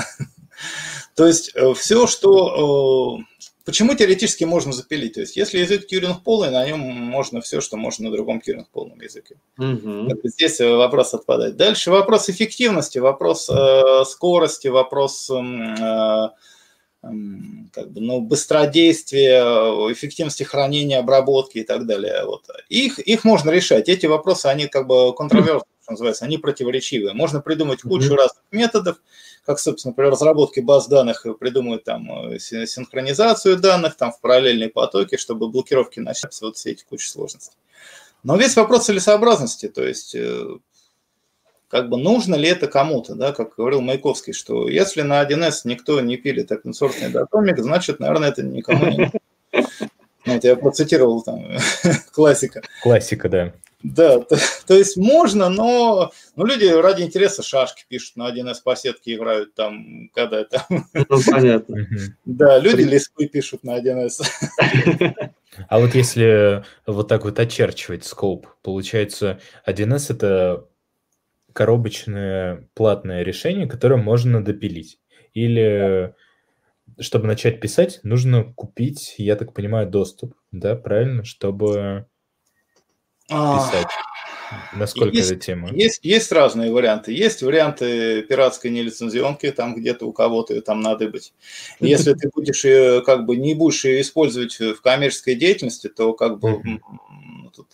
То 1.15 1.25
есть 1.25 1.51
э, 1.55 1.73
все, 1.73 2.07
что 2.07 3.19
э, 3.19 3.23
Почему 3.69 3.93
теоретически 3.93 4.45
можно 4.45 4.73
запилить? 4.73 5.13
То 5.13 5.19
есть, 5.19 5.35
если 5.35 5.59
язык 5.59 5.85
Тьюринг 5.85 6.23
полный, 6.23 6.49
на 6.49 6.65
нем 6.65 6.79
можно 6.79 7.39
все, 7.39 7.61
что 7.61 7.77
можно 7.77 8.09
на 8.09 8.15
другом 8.15 8.41
Тьюринг 8.41 8.67
полном 8.71 8.99
языке. 8.99 9.35
Угу. 9.59 10.09
Здесь 10.23 10.59
вопрос 10.59 11.13
отпадает. 11.13 11.55
Дальше 11.55 11.91
вопрос 11.91 12.29
эффективности, 12.29 12.97
вопрос 12.97 13.47
э, 13.47 14.05
скорости, 14.05 14.69
вопрос 14.69 15.29
э, 15.29 16.29
как 17.01 17.91
бы, 17.91 18.01
ну, 18.01 18.19
быстродействия, 18.21 19.41
эффективности 19.91 20.43
хранения, 20.43 20.99
обработки 20.99 21.59
и 21.59 21.63
так 21.63 21.85
далее. 21.85 22.25
Вот. 22.25 22.47
Их, 22.67 22.99
их 22.99 23.23
можно 23.23 23.49
решать. 23.51 23.87
Эти 23.87 24.05
вопросы, 24.05 24.47
они 24.47 24.67
как 24.67 24.87
бы 24.87 25.13
контроверсны, 25.15 25.67
что 25.81 25.91
называется, 25.93 26.25
они 26.25 26.37
противоречивые. 26.37 27.13
Можно 27.13 27.41
придумать 27.41 27.81
кучу 27.81 28.13
mm-hmm. 28.13 28.17
разных 28.17 28.43
методов, 28.51 28.97
как, 29.45 29.59
собственно, 29.59 29.93
при 29.93 30.03
разработке 30.03 30.61
баз 30.61 30.87
данных 30.87 31.25
придумают 31.39 31.85
там 31.85 32.31
э, 32.31 32.39
синхронизацию 32.39 33.57
данных, 33.57 33.95
там 33.95 34.11
в 34.11 34.19
параллельные 34.19 34.69
потоки, 34.69 35.17
чтобы 35.17 35.49
блокировки 35.49 35.99
начать, 35.99 36.37
вот 36.41 36.57
все 36.57 36.71
эти 36.71 36.83
кучи 36.83 37.07
сложностей. 37.07 37.57
Но 38.23 38.35
весь 38.35 38.55
вопрос 38.57 38.85
целесообразности, 38.85 39.69
то 39.69 39.83
есть 39.83 40.13
э, 40.13 40.57
как 41.69 41.87
бы 41.87 41.97
нужно 41.97 42.35
ли 42.35 42.49
это 42.49 42.67
кому-то, 42.67 43.15
да, 43.15 43.31
как 43.31 43.55
говорил 43.55 43.81
Маяковский, 43.81 44.33
что 44.33 44.67
если 44.67 45.03
на 45.03 45.23
1С 45.23 45.61
никто 45.65 46.01
не 46.01 46.17
пилит 46.17 46.51
open 46.51 46.71
source 46.71 47.09
датомик, 47.09 47.59
значит, 47.59 47.99
наверное, 47.99 48.29
это 48.29 48.43
никому 48.43 48.85
не 48.87 48.97
нужно. 48.97 49.19
Вот 50.25 50.43
я 50.43 50.55
процитировал 50.55 51.21
там 51.21 51.45
классика. 52.11 52.61
Классика, 52.83 53.29
да. 53.29 53.53
Да, 53.81 54.19
то, 54.19 54.37
то 54.67 54.73
есть 54.73 54.97
можно, 54.97 55.47
но 55.47 56.11
ну, 56.35 56.45
люди 56.45 56.65
ради 56.65 57.03
интереса 57.03 57.43
шашки 57.43 57.85
пишут 57.87 58.17
на 58.17 58.29
1С 58.29 58.55
по 58.61 58.75
сетке 58.75 59.15
играют 59.15 59.53
там, 59.53 60.09
когда 60.13 60.41
это... 60.41 60.65
Ну, 60.69 61.21
понятно. 61.31 61.87
Да, 62.25 62.59
люди 62.59 62.81
лиспы 62.81 63.27
пишут 63.27 63.63
на 63.63 63.79
1С. 63.79 64.21
А 65.67 65.79
вот 65.79 65.95
если 65.95 66.63
вот 66.85 67.07
так 67.07 67.23
вот 67.23 67.39
очерчивать 67.39 68.05
скоп, 68.05 68.47
получается 68.61 69.39
1С 69.65 70.13
это 70.13 70.65
коробочное 71.59 72.69
платное 72.73 73.21
решение, 73.21 73.67
которое 73.67 74.01
можно 74.01 74.41
допилить. 74.41 74.97
Или 75.33 76.15
чтобы 77.01 77.27
начать 77.27 77.59
писать, 77.59 77.99
нужно 78.03 78.45
купить, 78.53 79.15
я 79.17 79.35
так 79.35 79.53
понимаю, 79.53 79.89
доступ, 79.89 80.35
да, 80.53 80.77
правильно, 80.77 81.25
чтобы 81.25 82.07
писать. 83.27 83.87
Насколько 84.73 85.17
есть, 85.17 85.31
эта 85.31 85.41
тема? 85.41 85.69
Есть, 85.73 85.99
есть 86.01 86.31
разные 86.31 86.71
варианты. 86.71 87.11
Есть 87.11 87.43
варианты 87.43 88.21
пиратской 88.21 88.71
нелицензионки, 88.71 89.51
там 89.51 89.75
где-то 89.75 90.05
у 90.05 90.13
кого-то 90.13 90.53
ее 90.53 90.61
там 90.61 90.79
надо 90.79 91.09
быть. 91.09 91.33
Если 91.81 92.13
ты 92.13 92.29
будешь 92.33 92.63
ее, 92.63 93.01
как 93.01 93.25
бы, 93.25 93.35
не 93.35 93.53
будешь 93.53 93.83
ее 93.83 93.99
использовать 93.99 94.57
в 94.57 94.81
коммерческой 94.81 95.35
деятельности, 95.35 95.89
то 95.89 96.13
как 96.13 96.39
бы 96.39 96.61
тут, 97.53 97.67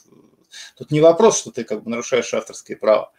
тут 0.76 0.90
не 0.90 1.02
вопрос, 1.02 1.40
что 1.40 1.52
ты 1.52 1.64
как 1.64 1.84
бы 1.84 1.92
нарушаешь 1.92 2.34
авторские 2.34 2.78
права. 2.78 3.12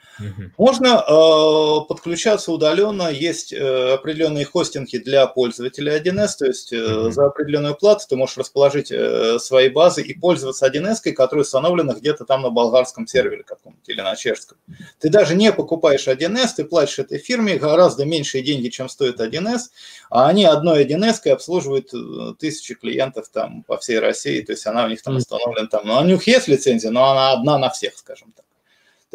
Можно 0.57 1.05
э, 1.07 1.89
подключаться 1.89 2.53
удаленно, 2.53 3.09
есть 3.09 3.53
э, 3.53 3.95
определенные 3.95 4.45
хостинги 4.45 4.99
для 4.99 5.27
пользователей 5.27 5.93
1С, 5.93 6.29
то 6.39 6.47
есть 6.47 6.73
э, 6.73 7.11
за 7.11 7.27
определенную 7.27 7.75
плату 7.75 8.05
ты 8.09 8.17
можешь 8.17 8.37
расположить 8.37 8.91
э, 8.91 9.39
свои 9.39 9.69
базы 9.69 10.03
и 10.03 10.19
пользоваться 10.19 10.67
1С, 10.67 11.13
которая 11.13 11.45
установлена 11.45 11.95
где-то 11.95 12.25
там 12.25 12.43
на 12.43 12.51
болгарском 12.51 13.07
сервере 13.07 13.43
каком-то 13.43 13.79
или 13.87 14.01
на 14.01 14.17
чешском. 14.17 14.59
Ты 14.99 15.11
даже 15.11 15.35
не 15.35 15.53
покупаешь 15.53 16.09
1С, 16.09 16.49
ты 16.57 16.65
платишь 16.65 16.99
этой 16.99 17.19
фирме 17.19 17.57
гораздо 17.57 18.05
меньшие 18.05 18.43
деньги, 18.43 18.69
чем 18.69 18.89
стоит 18.89 19.21
1С, 19.21 19.71
а 20.11 20.29
они 20.29 20.45
одной 20.45 20.85
1С 20.85 21.29
обслуживают 21.31 21.93
э, 21.93 22.35
тысячи 22.39 22.75
клиентов 22.75 23.29
там 23.29 23.63
по 23.65 23.77
всей 23.77 23.99
России, 23.99 24.41
то 24.43 24.53
есть 24.53 24.67
она 24.67 24.85
у 24.85 24.89
них 24.89 25.03
там 25.03 25.17
установлена 25.17 25.69
там, 25.69 25.87
ну, 25.87 25.99
у 25.99 26.05
них 26.05 26.27
есть 26.27 26.49
лицензия, 26.49 26.91
но 26.91 27.11
она 27.11 27.33
одна 27.33 27.59
на 27.59 27.71
всех, 27.71 27.97
скажем 27.97 28.33
так. 28.37 28.46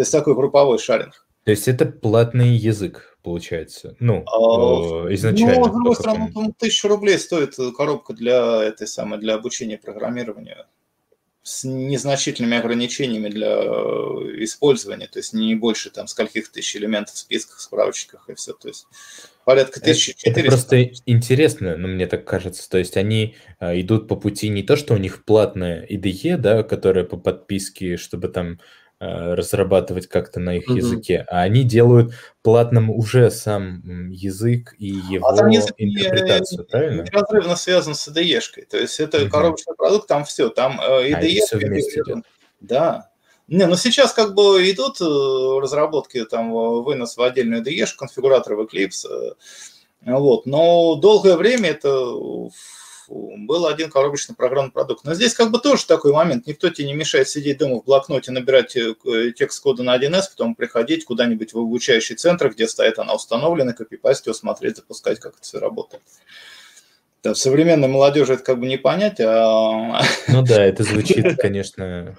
То 0.02 0.04
есть 0.04 0.14
такой 0.14 0.34
групповой 0.34 0.80
шаринг. 0.80 1.28
То 1.44 1.52
есть 1.52 1.68
это 1.68 1.86
платный 1.86 2.56
язык, 2.56 3.20
получается, 3.22 3.96
ну, 4.00 4.26
а, 4.26 5.14
изначально. 5.14 5.60
Ну, 5.60 5.66
с 5.66 5.72
другой 5.72 5.96
стороны, 5.96 6.32
ну, 6.34 6.56
тысячу 6.58 6.88
рублей 6.88 7.20
стоит 7.20 7.56
коробка 7.78 8.14
для 8.14 8.64
этой 8.64 8.88
самой, 8.88 9.20
для 9.20 9.36
обучения 9.36 9.78
программированию 9.78 10.66
с 11.44 11.64
незначительными 11.64 12.58
ограничениями 12.58 13.30
для 13.30 13.48
э, 13.48 14.44
использования, 14.44 15.06
то 15.06 15.20
есть 15.20 15.34
не 15.34 15.54
больше 15.54 15.92
там 15.92 16.08
скольких 16.08 16.52
тысяч 16.52 16.76
элементов 16.76 17.14
в 17.14 17.20
списках, 17.20 17.60
справочниках 17.60 18.28
и 18.28 18.34
все, 18.34 18.54
то 18.54 18.68
есть 18.68 18.88
порядка 19.46 19.80
1400. 19.80 20.28
Это, 20.28 20.42
просто 20.48 20.84
интересно, 21.06 21.78
ну, 21.78 21.90
мне 21.90 22.08
так 22.08 22.26
кажется, 22.26 22.68
то 22.68 22.80
есть 22.80 22.98
они 22.98 23.36
идут 23.60 24.08
по 24.08 24.16
пути 24.16 24.50
не 24.50 24.64
то, 24.64 24.76
что 24.76 24.96
у 24.96 24.98
них 24.98 25.26
платная 25.26 25.86
IDE, 25.88 26.38
да, 26.38 26.64
которая 26.64 27.04
по 27.04 27.18
подписке, 27.18 27.98
чтобы 27.98 28.28
там 28.28 28.60
Э, 28.60 28.81
разрабатывать 29.02 30.08
как-то 30.08 30.40
на 30.40 30.58
их 30.58 30.70
mm-hmm. 30.70 30.78
языке, 30.78 31.26
а 31.28 31.42
они 31.42 31.64
делают 31.64 32.14
платным 32.44 32.92
уже 32.92 33.32
сам 33.32 34.12
язык 34.12 34.76
и 34.78 34.88
его 34.88 35.28
а 35.28 35.36
там 35.36 35.50
язык 35.50 35.74
интерпретацию, 35.78 36.60
не, 36.60 36.66
правильно? 36.66 37.02
Неразрывно 37.02 37.56
связан 37.56 37.96
с 37.96 38.08
IDE-шкой, 38.08 38.66
то 38.70 38.78
есть 38.78 39.00
это 39.00 39.18
mm-hmm. 39.18 39.30
коробочный 39.30 39.76
продукт, 39.76 40.08
там 40.08 40.24
все, 40.24 40.50
там 40.50 40.80
IDE... 40.80 41.40
А, 41.42 41.46
все 41.46 41.58
вместе 41.58 42.02
идет. 42.02 42.26
Да, 42.60 43.10
не, 43.48 43.66
ну 43.66 43.76
сейчас 43.76 44.14
как 44.14 44.36
бы 44.36 44.70
идут 44.70 45.02
э, 45.02 45.60
разработки, 45.60 46.24
там 46.26 46.52
вынос 46.52 47.18
в 47.18 47.22
отдельную 47.24 47.64
IDE, 47.64 47.88
конфигуратор 47.98 48.54
в 48.54 48.62
Eclipse, 48.62 49.36
вот, 50.06 50.46
но 50.46 50.94
долгое 50.94 51.38
время 51.38 51.72
это 51.72 51.92
был 53.12 53.68
один 53.68 53.90
коробочный 53.90 54.36
программный 54.36 54.72
продукт. 54.72 55.04
Но 55.04 55.14
здесь 55.14 55.34
как 55.34 55.52
бы 55.52 55.60
тоже 55.60 55.86
такой 55.86 56.14
момент. 56.14 56.48
Никто 56.48 56.70
тебе 56.70 56.88
не 56.88 56.94
мешает 56.94 57.28
сидеть 57.28 57.58
дома 57.58 57.82
в 57.82 57.86
блокноте, 57.86 58.32
набирать 58.32 58.76
э, 58.76 58.94
текст 59.36 59.62
кода 59.62 59.84
на 59.84 59.98
1С, 59.98 60.24
потом 60.32 60.56
приходить 60.56 61.06
куда-нибудь 61.06 61.54
в 61.54 61.60
обучающий 61.60 62.16
центр, 62.16 62.50
где 62.50 62.68
стоит 62.68 63.00
она 63.00 63.14
установлена, 63.14 63.74
копипасть 63.74 64.26
его, 64.26 64.34
смотреть, 64.34 64.78
запускать, 64.78 65.20
как 65.20 65.34
это 65.34 65.44
все 65.44 65.60
работает. 65.60 66.04
Да, 67.24 67.36
современной 67.36 67.88
молодежи 67.88 68.34
это 68.34 68.44
как 68.44 68.60
бы 68.60 68.68
не 68.68 68.78
понять, 68.78 69.20
а... 69.20 70.02
Ну 70.28 70.42
да, 70.42 70.64
это 70.64 70.84
звучит, 70.84 71.38
конечно, 71.38 72.16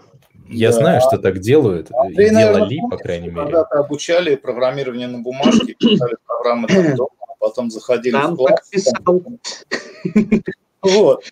Я 0.49 0.71
да. 0.71 0.77
знаю, 0.77 1.01
что 1.01 1.19
так 1.19 1.41
делают, 1.41 1.89
Андрей, 1.91 2.31
делали, 2.31 2.61
наверное, 2.61 2.91
по 2.91 2.97
крайней 2.99 3.29
мере. 3.29 3.43
Когда-то 3.43 3.81
обучали 3.81 4.37
программирование 4.37 5.09
на 5.09 5.19
бумажке, 5.19 5.75
писали 5.75 6.17
программы 6.25 6.69
там 6.69 6.95
дома, 6.95 7.11
а 7.21 7.35
потом 7.41 7.71
заходили 7.71 8.13
там 8.13 8.35
в 8.35 8.37
класс. 8.37 8.71
Там... 9.05 9.41
Вот. 10.83 11.25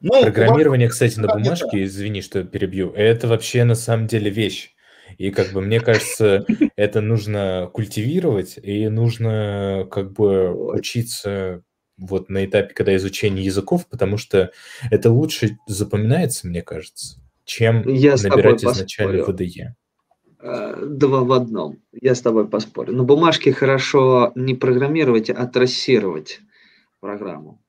Ну, 0.00 0.22
Программирование, 0.22 0.88
кстати, 0.88 1.18
на 1.18 1.28
бумажке, 1.28 1.84
извини, 1.84 2.22
что 2.22 2.44
перебью, 2.44 2.92
это 2.92 3.28
вообще 3.28 3.64
на 3.64 3.74
самом 3.74 4.06
деле 4.06 4.30
вещь. 4.30 4.74
И 5.18 5.30
как 5.30 5.52
бы 5.52 5.60
мне 5.60 5.80
кажется, 5.80 6.44
это 6.76 7.00
нужно 7.00 7.70
культивировать, 7.72 8.58
и 8.62 8.88
нужно 8.88 9.86
как 9.90 10.12
бы 10.12 10.50
учиться 10.74 11.62
вот 11.96 12.28
на 12.28 12.44
этапе, 12.44 12.74
когда 12.74 12.94
изучение 12.96 13.44
языков, 13.44 13.86
потому 13.88 14.18
что 14.18 14.50
это 14.90 15.10
лучше 15.10 15.58
запоминается, 15.66 16.46
мне 16.46 16.62
кажется, 16.62 17.18
чем 17.44 17.88
Я 17.88 18.16
набирать 18.16 18.64
изначально 18.64 19.24
ВДЕ. 19.24 19.74
Э, 20.40 20.84
два 20.86 21.22
в 21.22 21.32
одном. 21.32 21.78
Я 21.92 22.14
с 22.14 22.20
тобой 22.20 22.48
поспорю. 22.48 22.92
На 22.92 23.04
бумажке 23.04 23.52
хорошо 23.52 24.32
не 24.34 24.54
программировать, 24.54 25.30
а 25.30 25.46
трассировать 25.46 26.40
программу. 27.00 27.62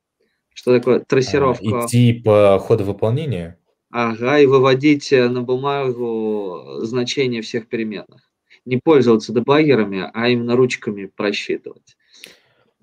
Что 0.58 0.76
такое 0.76 1.02
трассировка? 1.02 1.64
А, 1.64 1.86
идти 1.86 2.14
по 2.14 2.58
ходу 2.58 2.84
выполнения? 2.84 3.60
Ага, 3.92 4.40
и 4.40 4.48
выводить 4.48 5.14
э, 5.14 5.30
на 5.30 5.44
бумагу 5.44 6.80
значения 6.82 7.44
всех 7.44 7.70
переменных. 7.70 8.32
Не 8.66 8.78
пользоваться 8.78 9.32
дебаггерами, 9.34 10.10
а 10.12 10.30
именно 10.30 10.56
ручками 10.56 11.12
просчитывать. 11.16 11.96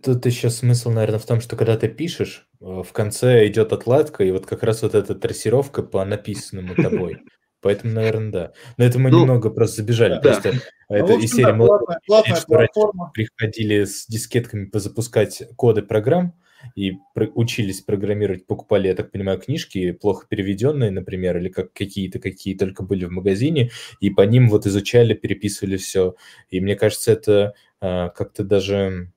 Тут 0.04 0.24
еще 0.24 0.50
смысл, 0.50 0.90
наверное, 0.90 1.18
в 1.18 1.26
том, 1.26 1.40
что 1.40 1.56
когда 1.56 1.76
ты 1.76 1.88
пишешь, 1.88 2.46
э, 2.60 2.64
в 2.64 2.92
конце 2.92 3.48
идет 3.48 3.72
отладка, 3.72 4.22
и 4.22 4.30
вот 4.30 4.46
как 4.46 4.62
раз 4.62 4.82
вот 4.82 4.94
эта 4.94 5.16
трассировка 5.16 5.82
по 5.82 6.04
написанному 6.04 6.76
тобой. 6.76 7.22
Поэтому, 7.60 7.92
наверное, 7.92 8.30
да. 8.30 8.52
Но 8.76 8.84
это 8.84 9.00
мы 9.00 9.10
ну, 9.10 9.22
немного 9.22 9.50
просто 9.50 9.82
забежали. 9.82 10.14
Да. 10.14 10.20
Просто 10.20 10.52
ну, 10.88 10.94
это 10.94 11.14
из 11.14 11.32
серии 11.32 11.46
да, 11.46 11.56
платная, 11.56 11.98
платная 12.06 13.10
приходили 13.12 13.82
с 13.82 14.06
дискетками 14.06 14.66
позапускать 14.66 15.42
коды 15.56 15.82
программ, 15.82 16.34
и 16.74 16.98
учились 17.14 17.80
программировать, 17.80 18.46
покупали, 18.46 18.88
я 18.88 18.94
так 18.94 19.10
понимаю, 19.10 19.38
книжки, 19.38 19.92
плохо 19.92 20.26
переведенные, 20.28 20.90
например, 20.90 21.38
или 21.38 21.48
как 21.48 21.72
какие-то, 21.72 22.18
какие 22.18 22.56
только 22.56 22.82
были 22.82 23.04
в 23.04 23.10
магазине, 23.10 23.70
и 24.00 24.10
по 24.10 24.22
ним 24.22 24.48
вот 24.48 24.66
изучали, 24.66 25.14
переписывали 25.14 25.76
все. 25.76 26.14
И 26.50 26.60
мне 26.60 26.76
кажется, 26.76 27.12
это 27.12 27.54
а, 27.80 28.08
как-то 28.10 28.44
даже 28.44 29.12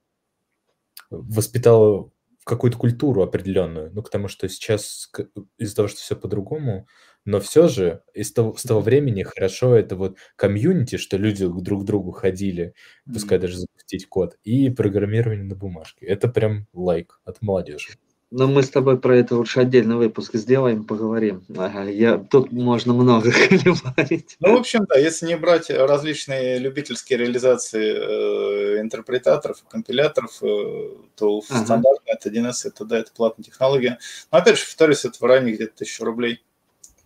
воспитало 1.10 2.12
какую-то 2.44 2.78
культуру 2.78 3.22
определенную, 3.22 3.92
ну, 3.94 4.02
потому 4.02 4.28
что 4.28 4.48
сейчас 4.50 5.12
из-за 5.58 5.76
того, 5.76 5.88
что 5.88 6.00
все 6.00 6.16
по-другому, 6.16 6.88
но 7.28 7.42
все 7.42 7.68
же 7.68 8.02
из 8.14 8.32
того, 8.32 8.56
с 8.56 8.64
того 8.64 8.80
времени 8.80 9.22
хорошо 9.22 9.76
это 9.76 9.98
вот 9.98 10.18
комьюнити, 10.38 10.96
что 10.96 11.18
люди 11.18 11.46
друг 11.46 11.84
к 11.84 11.86
другу 11.86 12.12
ходили, 12.12 12.74
пускай 13.06 13.38
даже 13.38 13.58
запустить 13.58 14.08
код, 14.08 14.38
и 14.46 14.70
программирование 14.70 15.44
на 15.44 15.56
бумажке. 15.56 16.06
Это 16.06 16.30
прям 16.30 16.68
лайк 16.74 17.20
от 17.26 17.42
молодежи. 17.42 17.90
Но 18.32 18.48
мы 18.48 18.64
с 18.64 18.70
тобой 18.70 19.00
про 19.00 19.18
это 19.18 19.36
лучше 19.36 19.60
отдельный 19.60 19.96
выпуск 19.96 20.36
сделаем, 20.36 20.86
поговорим. 20.86 21.46
Ага, 21.56 21.84
я, 21.84 22.18
тут 22.18 22.52
можно 22.52 22.94
много 22.94 23.32
говорить. 23.50 24.38
Ну, 24.40 24.56
в 24.56 24.60
общем, 24.60 24.86
да, 24.86 24.98
если 24.98 25.28
не 25.28 25.38
брать 25.38 25.70
различные 25.70 26.60
любительские 26.60 27.20
реализации 27.20 28.78
э, 28.78 28.82
интерпретаторов, 28.82 29.64
компиляторов, 29.70 30.44
э, 30.44 30.90
то 31.16 31.42
ага. 31.50 31.64
стандартный 31.64 32.14
это 32.14 32.30
1С, 32.30 32.66
это, 32.66 32.86
да, 32.86 33.00
это 33.00 33.12
платная 33.14 33.44
технология. 33.44 33.98
Но 34.32 34.40
опять 34.40 34.58
же, 34.58 34.66
повторюсь, 34.66 35.04
это 35.04 35.18
в 35.20 35.24
районе 35.24 35.54
где-то 35.54 35.78
тысячу 35.78 36.06
рублей. 36.06 36.42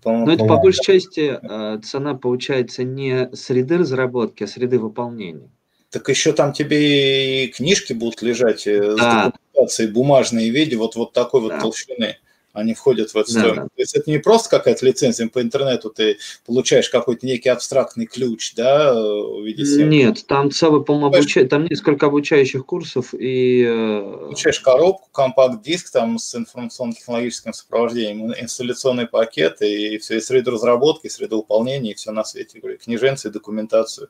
Но 0.04 0.32
это 0.32 0.46
по 0.46 0.58
большей 0.58 0.84
части 0.84 1.40
э, 1.42 1.80
цена 1.84 2.16
получается 2.16 2.84
не 2.84 3.30
среды 3.36 3.78
разработки, 3.78 4.44
а 4.44 4.48
среды 4.48 4.80
выполнения. 4.80 5.50
Так 5.92 6.10
еще 6.10 6.32
там 6.32 6.54
тебе 6.54 7.46
и 7.46 7.48
книжки 7.50 7.94
будут 7.94 8.22
лежать 8.22 8.66
э, 8.66 8.96
да. 8.98 9.26
с 9.26 9.32
документацией 9.32 9.92
бумажные 9.92 10.50
виде, 10.50 10.78
вот, 10.78 10.96
вот 10.96 11.14
такой 11.14 11.42
вот 11.42 11.60
толщины. 11.60 12.18
Они 12.54 12.74
входят 12.74 13.12
в 13.12 13.18
эту 13.18 13.34
да, 13.34 13.40
стоимость. 13.40 13.62
Да. 13.62 13.76
То 13.76 13.82
есть 13.82 13.96
это 13.96 14.10
не 14.10 14.18
просто 14.18 14.50
какая-то 14.50 14.86
лицензия 14.86 15.28
по 15.30 15.42
интернету, 15.42 15.90
ты 15.90 16.18
получаешь 16.46 16.90
какой-то 16.90 17.26
некий 17.26 17.50
абстрактный 17.50 18.06
ключ, 18.06 18.54
да, 18.56 18.94
в 18.94 19.44
виде 19.46 19.66
семьи. 19.66 20.06
Нет, 20.06 20.26
там 20.28 20.52
целый, 20.52 20.84
по-моему, 20.84 21.16
обуч... 21.16 21.38
там 21.50 21.66
несколько 21.66 22.08
обучающих 22.08 22.66
курсов 22.66 23.14
и... 23.14 23.64
Э, 23.64 24.18
получаешь 24.26 24.60
коробку, 24.60 25.10
компакт-диск 25.12 25.92
там 25.92 26.18
с 26.18 26.36
информационно-технологическим 26.36 27.54
сопровождением, 27.54 28.34
инсталляционный 28.34 29.08
пакет 29.08 29.62
и 29.62 29.98
все, 30.00 30.18
и 30.18 30.22
среду 30.22 30.52
разработки, 30.52 31.08
и 31.08 31.10
среду 31.10 31.38
выполнения, 31.38 31.92
и 31.92 31.96
все 31.96 32.12
на 32.12 32.26
свете, 32.26 32.60
говорю, 32.60 32.78
книженцы, 32.78 33.30
документацию. 33.30 34.10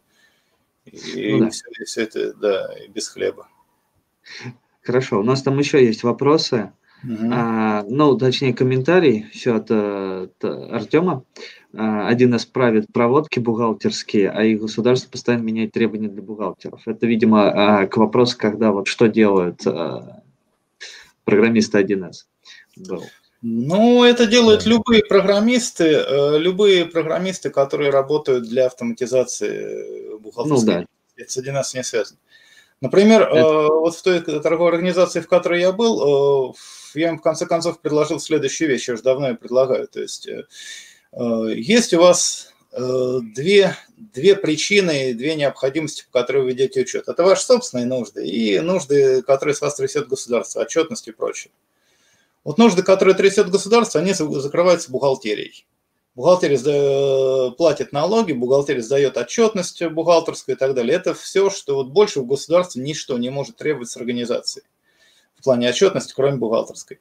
И, 0.86 1.34
ну, 1.34 1.46
да. 1.46 1.50
все, 1.52 1.66
и 1.80 1.84
все 1.86 2.02
это, 2.04 2.34
да, 2.34 2.70
без 2.90 3.08
хлеба. 3.08 3.48
Хорошо, 4.82 5.20
у 5.20 5.24
нас 5.24 5.44
там 5.44 5.60
еще 5.60 5.86
есть 5.86 6.02
вопросы. 6.02 6.74
Угу. 7.04 7.30
А, 7.32 7.84
ну, 7.88 8.18
точнее, 8.18 8.54
комментарий 8.54 9.26
все 9.32 9.56
от, 9.56 9.72
от 9.72 10.44
Артема. 10.44 11.24
А, 11.74 12.08
один 12.08 12.36
из 12.36 12.46
правит 12.46 12.88
проводки 12.94 13.40
бухгалтерские, 13.40 14.30
а 14.30 14.44
их 14.44 14.62
государство 14.62 15.10
постоянно 15.10 15.44
меняет 15.44 15.72
требования 15.72 16.10
для 16.10 16.22
бухгалтеров. 16.22 16.82
Это, 16.86 17.08
видимо, 17.08 17.50
а, 17.50 17.88
к 17.88 17.98
вопросу, 17.98 18.38
когда 18.38 18.72
вот 18.72 18.88
что 18.88 19.08
делают 19.08 19.66
а, 19.66 20.22
программисты 21.24 21.80
1С. 21.80 22.26
Был. 22.78 23.04
Ну, 23.42 24.04
это 24.04 24.28
делают 24.28 24.66
любые 24.66 25.04
программисты, 25.04 25.86
э, 25.86 26.38
любые 26.38 26.86
программисты, 26.86 27.50
которые 27.50 27.90
работают 27.90 28.48
для 28.48 28.68
автоматизации 28.68 30.16
бухгалтерской. 30.20 30.76
Ну, 30.76 30.82
да. 30.82 30.86
Это 31.18 31.32
с 31.32 31.38
1С 31.38 31.76
не 31.76 31.84
связано. 31.84 32.20
Например, 32.82 33.24
это... 33.24 33.38
Э, 33.38 33.68
вот 33.68 33.96
в 33.96 34.02
той 34.04 34.22
торговой 34.22 34.72
организации, 34.72 35.22
в 35.22 35.28
которой 35.28 35.60
я 35.60 35.72
был, 35.72 36.52
э, 36.52 36.54
я 36.96 37.10
им 37.10 37.18
в 37.20 37.22
конце 37.22 37.46
концов 37.46 37.82
предложил 37.82 38.20
следующую 38.20 38.70
вещь, 38.70 38.88
я 38.88 38.94
уже 38.94 39.04
давно 39.04 39.30
ее 39.30 39.36
предлагаю. 39.36 39.88
То 39.88 40.02
есть 40.02 40.28
есть 41.14 41.94
у 41.94 42.00
вас 42.00 42.54
две, 42.72 43.76
две 43.98 44.36
причины, 44.36 45.14
две 45.14 45.36
необходимости, 45.36 46.06
по 46.10 46.20
которым 46.20 46.44
вы 46.44 46.52
ведете 46.52 46.82
учет. 46.82 47.08
Это 47.08 47.24
ваши 47.24 47.44
собственные 47.44 47.86
нужды 47.86 48.26
и 48.26 48.60
нужды, 48.60 49.22
которые 49.24 49.56
с 49.56 49.62
вас 49.62 49.76
трясет 49.76 50.08
государство, 50.08 50.62
отчетность 50.62 51.08
и 51.08 51.12
прочее. 51.12 51.52
Вот 52.44 52.58
нужды, 52.58 52.82
которые 52.82 53.14
трясет 53.14 53.50
государство, 53.50 54.00
они 54.00 54.14
закрываются 54.14 54.90
бухгалтерией. 54.90 55.68
Бухгалтерия 56.16 57.52
платит 57.52 57.92
налоги, 57.94 58.34
бухгалтерия 58.34 58.82
сдает 58.82 59.16
отчетность 59.18 59.82
бухгалтерскую 59.84 60.56
и 60.56 60.60
так 60.60 60.74
далее. 60.74 60.96
Это 60.96 61.14
все, 61.14 61.50
что 61.50 61.76
вот 61.76 61.88
больше 61.88 62.20
в 62.22 62.26
государстве 62.26 62.82
ничто 62.82 63.18
не 63.18 63.30
может 63.30 63.58
требовать 63.58 63.90
с 63.90 63.98
организацией 63.98 64.66
в 65.42 65.44
плане 65.44 65.70
отчетности, 65.70 66.14
кроме 66.16 66.38
бухгалтерской. 66.38 67.00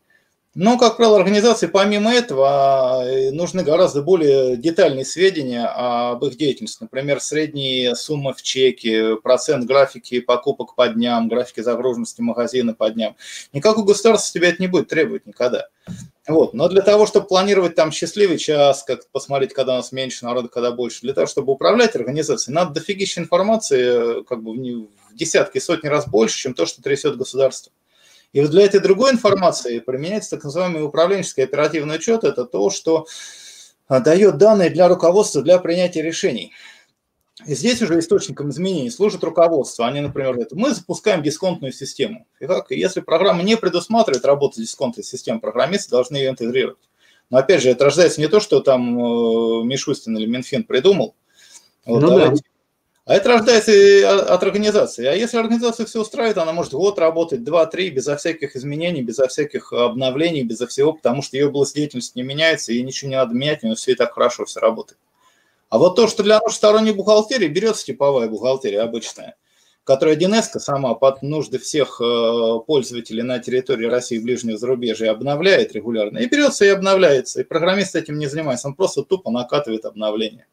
Но, 0.56 0.78
как 0.78 0.96
правило, 0.96 1.16
организации 1.16 1.68
помимо 1.68 2.12
этого 2.12 3.04
э, 3.04 3.30
нужны 3.30 3.62
гораздо 3.62 4.02
более 4.02 4.56
детальные 4.56 5.04
сведения 5.04 5.64
об 5.64 6.24
их 6.24 6.36
деятельности. 6.36 6.78
Например, 6.80 7.20
средние 7.20 7.94
суммы 7.94 8.34
в 8.34 8.42
чеке, 8.42 9.14
процент 9.14 9.66
графики 9.66 10.18
покупок 10.18 10.74
по 10.74 10.88
дням, 10.88 11.28
графики 11.28 11.60
загруженности 11.60 12.20
магазина 12.20 12.74
по 12.74 12.90
дням. 12.90 13.14
Никакое 13.52 13.84
государство 13.84 14.40
тебя 14.40 14.48
это 14.48 14.60
не 14.60 14.66
будет 14.66 14.88
требовать 14.88 15.24
никогда. 15.24 15.68
Вот. 16.26 16.52
Но 16.52 16.68
для 16.68 16.82
того, 16.82 17.06
чтобы 17.06 17.28
планировать 17.28 17.76
там 17.76 17.92
счастливый 17.92 18.38
час, 18.38 18.82
как 18.82 19.08
посмотреть, 19.10 19.54
когда 19.54 19.74
у 19.74 19.76
нас 19.76 19.92
меньше 19.92 20.24
народа, 20.24 20.48
когда 20.48 20.72
больше, 20.72 21.02
для 21.02 21.14
того, 21.14 21.28
чтобы 21.28 21.52
управлять 21.52 21.94
организацией, 21.94 22.56
надо 22.56 22.74
дофигища 22.74 23.20
информации, 23.20 24.20
э, 24.20 24.24
как 24.24 24.42
бы 24.42 24.52
в 24.52 25.14
десятки, 25.14 25.60
сотни 25.60 25.86
раз 25.86 26.08
больше, 26.08 26.38
чем 26.38 26.54
то, 26.54 26.66
что 26.66 26.82
трясет 26.82 27.16
государство. 27.16 27.70
И 28.32 28.40
вот 28.40 28.50
для 28.50 28.64
этой 28.64 28.80
другой 28.80 29.12
информации 29.12 29.80
применяется 29.80 30.30
так 30.30 30.44
называемый 30.44 30.84
управленческий 30.84 31.44
оперативный 31.44 31.96
учет. 31.96 32.24
Это 32.24 32.44
то, 32.44 32.70
что 32.70 33.06
а, 33.88 34.00
дает 34.00 34.38
данные 34.38 34.70
для 34.70 34.88
руководства 34.88 35.42
для 35.42 35.58
принятия 35.58 36.02
решений. 36.02 36.52
И 37.46 37.54
здесь 37.54 37.80
уже 37.82 37.98
источником 37.98 38.50
изменений 38.50 38.90
служит 38.90 39.24
руководство. 39.24 39.86
Они, 39.86 40.00
например, 40.00 40.38
это 40.38 40.54
мы 40.56 40.74
запускаем 40.74 41.22
дисконтную 41.22 41.72
систему. 41.72 42.26
И 42.38 42.46
как, 42.46 42.70
если 42.70 43.00
программа 43.00 43.42
не 43.42 43.56
предусматривает 43.56 44.24
работу 44.24 44.60
дисконтной 44.60 45.04
системой, 45.04 45.40
программисты 45.40 45.90
должны 45.90 46.16
ее 46.16 46.30
интегрировать. 46.30 46.78
Но 47.30 47.38
опять 47.38 47.62
же, 47.62 47.70
это 47.70 47.84
рождается 47.84 48.20
не 48.20 48.28
то, 48.28 48.40
что 48.40 48.60
там 48.60 48.98
э, 48.98 49.64
Мишустин 49.64 50.16
или 50.16 50.26
Минфин 50.26 50.64
придумал. 50.64 51.14
Вот, 51.86 52.02
ну, 52.02 52.08
давайте, 52.08 52.42
а 53.06 53.14
это 53.14 53.30
рождается 53.30 54.34
от 54.34 54.42
организации. 54.42 55.06
А 55.06 55.14
если 55.14 55.38
организация 55.38 55.86
все 55.86 56.00
устраивает, 56.00 56.38
она 56.38 56.52
может 56.52 56.72
год 56.72 56.98
работать, 56.98 57.42
два-три, 57.42 57.90
безо 57.90 58.16
всяких 58.16 58.56
изменений, 58.56 59.02
безо 59.02 59.26
всяких 59.26 59.72
обновлений, 59.72 60.42
безо 60.42 60.66
всего, 60.66 60.92
потому 60.92 61.22
что 61.22 61.36
ее 61.36 61.48
область 61.48 61.74
деятельности 61.74 62.18
не 62.18 62.22
меняется, 62.22 62.72
и 62.72 62.82
ничего 62.82 63.10
не 63.10 63.16
надо 63.16 63.34
менять, 63.34 63.62
у 63.62 63.66
нее 63.66 63.76
все 63.76 63.92
и 63.92 63.94
так 63.94 64.12
хорошо 64.12 64.44
все 64.44 64.60
работает. 64.60 64.98
А 65.70 65.78
вот 65.78 65.96
то, 65.96 66.08
что 66.08 66.22
для 66.22 66.40
нужд 66.40 66.56
сторонней 66.56 66.92
бухгалтерии 66.92 67.48
берется 67.48 67.86
типовая 67.86 68.28
бухгалтерия 68.28 68.82
обычная, 68.82 69.36
которая 69.84 70.16
1 70.16 70.42
сама 70.42 70.94
под 70.94 71.22
нужды 71.22 71.58
всех 71.58 72.00
э, 72.00 72.58
пользователей 72.66 73.22
на 73.22 73.38
территории 73.38 73.86
России 73.86 74.18
и 74.18 74.22
ближнего 74.22 74.58
зарубежья 74.58 75.12
обновляет 75.12 75.72
регулярно, 75.72 76.18
и 76.18 76.26
берется 76.26 76.64
и 76.64 76.68
обновляется. 76.68 77.40
И 77.40 77.44
программист 77.44 77.96
этим 77.96 78.18
не 78.18 78.26
занимается, 78.26 78.68
он 78.68 78.74
просто 78.74 79.04
тупо 79.04 79.30
накатывает 79.30 79.84
обновления. 79.84 80.46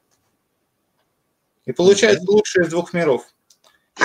И 1.67 1.73
получается 1.73 2.23
лучшее 2.31 2.65
из 2.65 2.71
двух 2.71 2.93
миров. 2.93 3.23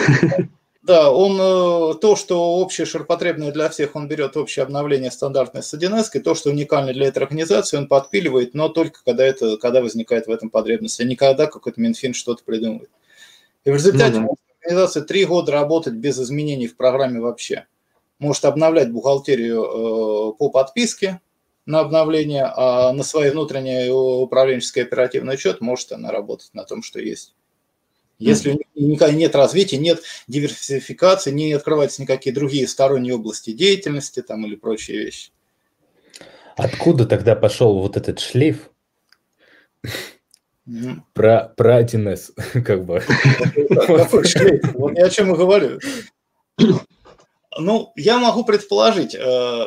Да, 0.82 1.12
он 1.12 1.38
э, 1.40 1.94
то, 2.00 2.16
что 2.16 2.56
общее 2.56 2.88
ширпотребное 2.88 3.52
для 3.52 3.68
всех, 3.68 3.94
он 3.94 4.08
берет 4.08 4.36
общее 4.36 4.64
обновление 4.64 5.12
стандартное 5.12 5.62
с 5.62 5.72
1С, 5.72 6.06
и 6.14 6.18
то, 6.18 6.34
что 6.34 6.50
уникально 6.50 6.92
для 6.92 7.06
этой 7.06 7.22
организации, 7.22 7.76
он 7.76 7.86
подпиливает, 7.86 8.54
но 8.54 8.68
только 8.68 8.98
когда, 9.04 9.24
это, 9.24 9.58
когда 9.58 9.80
возникает 9.80 10.26
в 10.26 10.30
этом 10.32 10.50
потребность, 10.50 10.98
а 10.98 11.04
не 11.04 11.14
когда 11.14 11.46
какой-то 11.46 11.80
Минфин 11.80 12.14
что-то 12.14 12.42
придумывает. 12.42 12.90
И 13.64 13.70
в 13.70 13.74
результате 13.74 14.18
ну, 14.18 14.26
да. 14.26 14.34
организация 14.60 15.04
три 15.04 15.24
года 15.24 15.52
работать 15.52 15.94
без 15.94 16.18
изменений 16.20 16.66
в 16.66 16.76
программе 16.76 17.20
вообще. 17.20 17.66
Может 18.18 18.44
обновлять 18.44 18.90
бухгалтерию 18.90 19.62
э, 19.62 20.36
по 20.36 20.48
подписке 20.48 21.20
на 21.64 21.78
обновление, 21.78 22.52
а 22.56 22.92
на 22.92 23.04
свой 23.04 23.30
внутренний 23.30 23.88
управленческий 23.88 24.82
оперативный 24.82 25.34
учет 25.34 25.60
может 25.60 25.92
она 25.92 26.10
работать 26.10 26.50
на 26.54 26.64
том, 26.64 26.82
что 26.82 26.98
есть. 26.98 27.36
Если 28.22 28.58
никогда 28.74 29.14
нет 29.14 29.34
развития, 29.34 29.78
нет 29.78 30.02
диверсификации, 30.28 31.30
не 31.30 31.52
открываются 31.52 32.02
никакие 32.02 32.34
другие 32.34 32.66
сторонние 32.68 33.14
области 33.14 33.52
деятельности 33.52 34.22
там, 34.22 34.46
или 34.46 34.54
прочие 34.54 34.98
вещи. 34.98 35.30
Откуда 36.56 37.06
тогда 37.06 37.34
пошел 37.34 37.78
вот 37.78 37.96
этот 37.96 38.20
шлейф 38.20 38.70
про, 41.12 41.52
про 41.56 41.82
1С, 41.82 42.62
как 42.62 42.84
бы? 42.84 43.02
Какой 43.68 44.24
шлейф? 44.24 44.74
Вот 44.74 44.96
я 44.96 45.06
о 45.06 45.10
чем 45.10 45.34
и 45.34 45.36
говорю. 45.36 45.80
Ну, 47.58 47.92
я 47.96 48.18
могу 48.18 48.44
предположить, 48.44 49.14
э, 49.14 49.66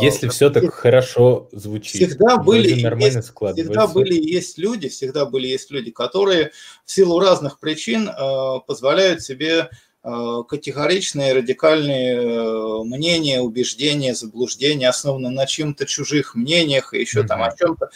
Если 0.00 0.28
все 0.28 0.50
так 0.50 0.72
хорошо 0.72 1.48
звучит, 1.52 2.10
всегда 2.10 2.36
были, 2.36 2.82
нормально 2.82 3.18
есть, 3.18 3.32
всегда 3.32 3.86
были 3.86 4.14
есть 4.14 4.58
люди, 4.58 4.88
всегда 4.88 5.26
были 5.26 5.46
есть 5.46 5.70
люди, 5.70 5.90
которые 5.90 6.52
в 6.84 6.90
силу 6.90 7.18
разных 7.18 7.58
причин 7.58 8.08
э, 8.08 8.60
позволяют 8.66 9.22
себе 9.22 9.70
э, 10.02 10.42
категоричные, 10.48 11.32
радикальные 11.32 12.16
э, 12.16 12.84
мнения, 12.84 13.40
убеждения, 13.40 14.14
заблуждения, 14.14 14.88
основанные 14.88 15.30
на 15.30 15.46
чем-то 15.46 15.86
чужих 15.86 16.34
мнениях 16.34 16.94
и 16.94 17.00
еще 17.00 17.20
mm-hmm. 17.20 17.26
там 17.26 17.42
о 17.42 17.56
чем-то. 17.56 17.90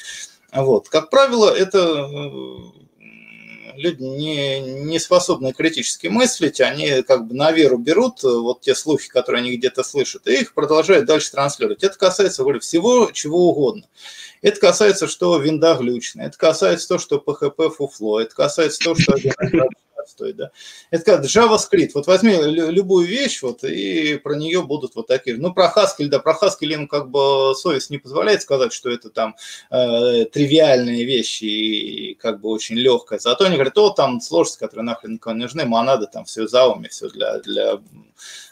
Вот, 0.53 0.89
как 0.89 1.11
правило, 1.11 1.51
это 1.51 2.09
люди 3.77 4.03
не, 4.03 4.61
не 4.61 4.99
способны 4.99 5.53
критически 5.53 6.09
мыслить, 6.09 6.61
они 6.61 7.03
как 7.03 7.27
бы 7.27 7.35
на 7.35 7.53
веру 7.53 7.79
берут 7.79 8.23
э, 8.25 8.29
вот 8.29 8.63
те 8.63 8.75
слухи, 8.75 9.09
которые 9.09 9.41
они 9.41 9.57
где-то 9.57 9.83
слышат, 9.83 10.27
и 10.27 10.41
их 10.41 10.55
продолжают 10.55 11.07
дальше 11.07 11.31
транслировать. 11.31 11.83
Это 11.83 11.97
касается, 11.99 12.43
говорю, 12.43 12.61
всего 12.61 13.11
чего 13.13 13.51
угодно. 13.51 13.85
Это 14.43 14.61
касается, 14.61 15.07
что 15.07 15.39
винда 15.39 15.75
глючная, 15.75 16.27
это 16.27 16.39
касается 16.39 16.89
то, 16.89 16.99
что 16.99 17.23
PHP 17.25 17.71
фуфло, 17.71 18.21
это 18.21 18.35
касается 18.35 18.81
то, 18.85 18.95
что 18.95 19.15
стоит, 20.09 20.37
да. 20.37 20.51
Это 20.91 21.05
как 21.05 21.25
JavaScript. 21.25 21.91
Вот 21.95 22.07
возьми 22.07 22.37
любую 22.43 23.07
вещь, 23.07 23.43
вот, 23.43 23.65
и 23.65 24.19
про 24.19 24.35
нее 24.35 24.63
будут 24.63 24.95
вот 24.97 25.07
такие. 25.07 25.37
Ну, 25.37 25.53
про 25.53 25.73
Haskell, 25.75 26.09
да, 26.09 26.19
про 26.19 26.33
Haskell 26.33 26.73
им 26.73 26.89
как 26.89 27.11
бы 27.11 27.55
совесть 27.55 27.91
не 27.91 27.99
позволяет 27.99 28.43
сказать, 28.43 28.73
что 28.73 28.91
это 28.91 29.11
там 29.11 29.37
э, 29.71 30.25
тривиальные 30.27 31.05
вещи 31.05 31.45
и 31.45 32.15
как 32.15 32.41
бы 32.41 32.49
очень 32.51 32.77
легкое. 32.77 33.19
Зато 33.19 33.45
они 33.45 33.55
говорят, 33.55 33.77
о, 33.79 33.91
там 33.91 34.21
сложности, 34.21 34.61
которые 34.61 34.85
нахрен 34.85 35.15
никому 35.15 35.37
не 35.37 35.43
нужны, 35.43 35.65
монады, 35.65 36.07
там 36.13 36.25
все 36.25 36.47
за 36.47 36.67
уме, 36.67 36.89
все 36.89 37.09
для, 37.09 37.39
для 37.41 37.81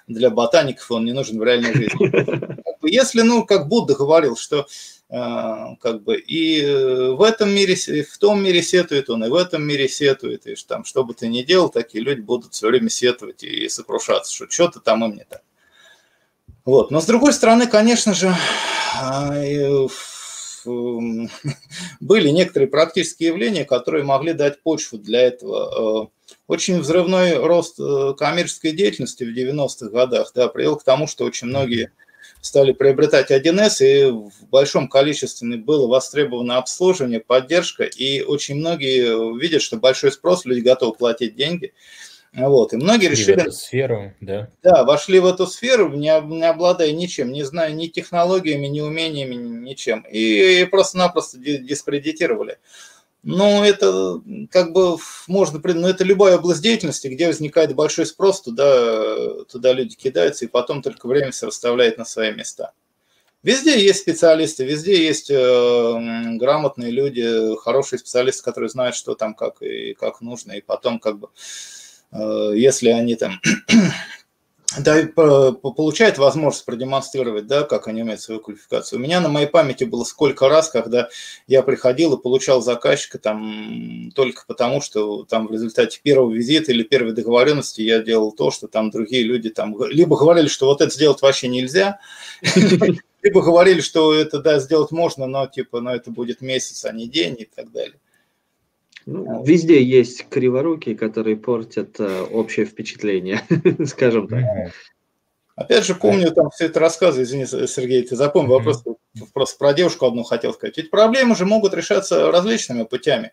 для 0.07 0.31
ботаников 0.31 0.91
он 0.91 1.05
не 1.05 1.13
нужен 1.13 1.39
в 1.39 1.45
реальной 1.45 1.73
жизни. 1.73 2.65
Если, 2.87 3.23
ну, 3.23 3.45
как 3.45 3.69
Будда 3.69 3.95
говорил, 3.95 4.37
что 4.37 4.67
а, 5.11 5.77
как 5.77 6.03
бы 6.03 6.17
и 6.17 6.63
э, 6.63 7.11
в 7.11 7.23
этом 7.23 7.51
мире, 7.51 7.77
в 7.77 8.19
том 8.19 8.43
мире 8.43 8.63
сетует 8.63 9.11
он, 9.11 9.25
и 9.25 9.29
в 9.29 9.35
этом 9.35 9.63
мире 9.63 9.89
сетует, 9.89 10.47
и 10.47 10.55
там, 10.67 10.85
что 10.85 11.05
бы 11.05 11.15
ты 11.15 11.29
ни 11.29 11.43
делал, 11.43 11.69
такие 11.69 12.03
люди 12.03 12.21
будут 12.21 12.55
все 12.55 12.69
время 12.69 12.89
сетовать 12.89 13.45
и 13.45 13.69
сокрушаться, 13.69 14.33
что 14.33 14.51
что-то 14.51 14.81
там 14.81 15.05
им 15.05 15.15
не 15.15 15.25
так. 15.25 15.43
Вот. 16.65 16.91
Но 16.91 17.01
с 17.01 17.07
другой 17.07 17.33
стороны, 17.33 17.67
конечно 17.67 18.15
же, 18.15 18.35
а, 18.99 19.35
были 22.01 22.29
некоторые 22.31 22.69
практические 22.69 23.29
явления, 23.29 23.65
которые 23.65 24.05
могли 24.05 24.33
дать 24.33 24.63
почву 24.63 24.99
для 24.99 25.21
этого. 25.21 26.09
Э, 26.09 26.33
очень 26.47 26.81
взрывной 26.81 27.37
рост 27.37 27.79
э, 27.79 28.15
коммерческой 28.17 28.73
деятельности 28.73 29.25
в 29.25 29.29
90-х 29.29 29.91
годах 29.91 30.33
да, 30.35 30.49
привел 30.49 30.77
к 30.77 30.85
тому, 30.85 31.07
что 31.07 31.25
очень 31.25 31.49
многие 31.49 31.93
стали 32.45 32.73
приобретать 32.73 33.31
1С, 33.31 33.77
и 33.81 34.05
в 34.11 34.49
большом 34.51 34.89
количестве 34.89 35.57
было 35.57 35.87
востребовано 35.87 36.59
обслуживание, 36.59 37.21
поддержка, 37.21 37.85
и 37.85 38.21
очень 38.21 38.57
многие 38.57 39.39
видят, 39.39 39.63
что 39.63 39.79
большой 39.79 40.13
спрос, 40.13 40.45
люди 40.45 40.61
готовы 40.61 40.95
платить 40.95 41.37
деньги. 41.37 41.73
Вот, 42.35 42.75
и 42.75 42.77
многие 42.77 43.09
вошли 43.09 43.25
решили... 43.25 43.37
в 43.37 43.43
эту 43.45 43.53
сферу, 43.53 44.13
да? 44.21 44.51
Да, 44.63 44.85
вошли 44.85 45.21
в 45.21 45.27
эту 45.27 45.47
сферу, 45.47 45.89
не, 45.89 46.21
не 46.21 46.47
обладая 46.47 46.93
ничем, 46.93 47.33
не 47.33 47.45
зная 47.45 47.73
ни 47.73 47.87
технологиями, 47.87 48.67
ни 48.67 48.81
умениями, 48.81 49.37
ничем. 49.37 50.05
И, 50.11 50.61
и 50.61 50.65
просто-напросто 50.67 51.39
дискредитировали. 51.39 52.59
Ну, 53.27 53.65
это 53.65 54.21
как 54.51 54.73
бы 54.73 54.99
можно, 55.29 55.59
ну, 55.65 55.89
это 55.89 56.05
любая 56.05 56.37
область 56.37 56.61
деятельности, 56.61 57.09
где 57.09 57.27
возникает 57.27 57.75
большой 57.75 58.05
спрос, 58.05 58.43
туда, 58.43 59.45
туда 59.45 59.73
люди 59.73 59.97
кидаются, 59.97 60.45
и 60.45 60.49
потом 60.49 60.83
только 60.83 61.09
время 61.09 61.31
все 61.31 61.47
расставляет 61.47 61.97
на 61.97 62.05
свои 62.05 62.35
места. 62.35 62.73
Везде 63.43 63.83
есть 63.83 64.01
специалисты, 64.01 64.65
везде 64.65 65.07
есть 65.07 65.31
э, 65.31 66.37
грамотные 66.37 66.91
люди, 66.91 67.57
хорошие 67.57 67.99
специалисты, 67.99 68.43
которые 68.43 68.69
знают, 68.69 68.95
что 68.95 69.15
там, 69.15 69.35
как 69.35 69.63
и 69.63 69.95
как 69.95 70.21
нужно, 70.21 70.53
и 70.53 70.61
потом 70.61 70.99
как 70.99 71.19
бы, 71.19 71.29
э, 72.13 72.53
если 72.55 72.91
они 72.91 73.17
там 73.17 73.41
да, 74.79 75.07
получает 75.13 76.19
возможность 76.19 76.65
продемонстрировать, 76.65 77.47
да, 77.47 77.63
как 77.63 77.89
они 77.89 78.03
умеют 78.03 78.21
свою 78.21 78.41
квалификацию. 78.41 78.99
У 78.99 79.03
меня 79.03 79.21
на 79.21 79.29
моей 79.29 79.47
памяти 79.47 79.85
было 79.85 80.05
сколько 80.05 80.49
раз, 80.49 80.69
когда 80.69 81.09
я 81.47 81.63
приходил 81.63 82.15
и 82.15 82.23
получал 82.23 82.63
заказчика 82.63 83.19
там 83.19 84.11
только 84.15 84.45
потому, 84.47 84.81
что 84.81 85.25
там 85.25 85.47
в 85.47 85.53
результате 85.53 86.01
первого 86.03 86.33
визита 86.33 86.73
или 86.73 86.83
первой 86.83 87.13
договоренности 87.13 87.83
я 87.83 88.01
делал 88.01 88.33
то, 88.33 88.51
что 88.51 88.67
там 88.67 88.91
другие 88.91 89.23
люди 89.23 89.51
там 89.51 89.77
либо 89.85 90.17
говорили, 90.17 90.49
что 90.49 90.67
вот 90.67 90.81
это 90.81 90.93
сделать 90.93 91.23
вообще 91.23 91.49
нельзя, 91.49 91.99
либо 93.23 93.43
говорили, 93.43 93.81
что 93.81 94.15
это, 94.15 94.41
да, 94.41 94.59
сделать 94.59 94.91
можно, 94.91 95.27
но 95.27 95.47
типа, 95.47 95.81
но 95.81 95.95
это 95.95 96.11
будет 96.11 96.41
месяц, 96.41 96.85
а 96.85 96.93
не 96.93 97.09
день 97.09 97.37
и 97.39 97.45
так 97.45 97.71
далее. 97.73 97.99
Ну, 99.07 99.45
везде 99.45 99.83
есть 99.83 100.29
криворукие, 100.29 100.97
которые 100.97 101.37
портят 101.37 102.01
э, 102.01 102.23
общее 102.23 102.65
впечатление, 102.65 103.43
скажем 103.87 104.29
так. 104.29 104.45
Опять 105.57 105.85
же, 105.85 105.95
помню 105.95 106.33
там 106.33 106.51
все 106.51 106.67
это 106.67 106.81
рассказы, 106.81 107.23
извини, 107.23 107.47
Сергей, 107.47 108.03
ты 108.03 108.17
запомнил 108.17 108.55
вопрос, 108.55 108.83
просто 109.33 109.59
про 109.59 109.73
девушку 109.73 110.07
одну 110.07 110.25
хотел 110.25 110.53
сказать. 110.53 110.77
Ведь 110.77 110.91
проблемы 110.91 111.37
же 111.37 111.45
могут 111.45 111.75
решаться 111.75 112.33
различными 112.33 112.83
путями. 112.85 113.33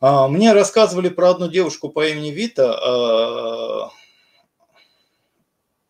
А, 0.00 0.28
мне 0.28 0.54
рассказывали 0.54 1.10
про 1.10 1.30
одну 1.30 1.48
девушку 1.48 1.90
по 1.90 2.06
имени 2.06 2.30
Вита. 2.30 2.72
А, 2.72 3.90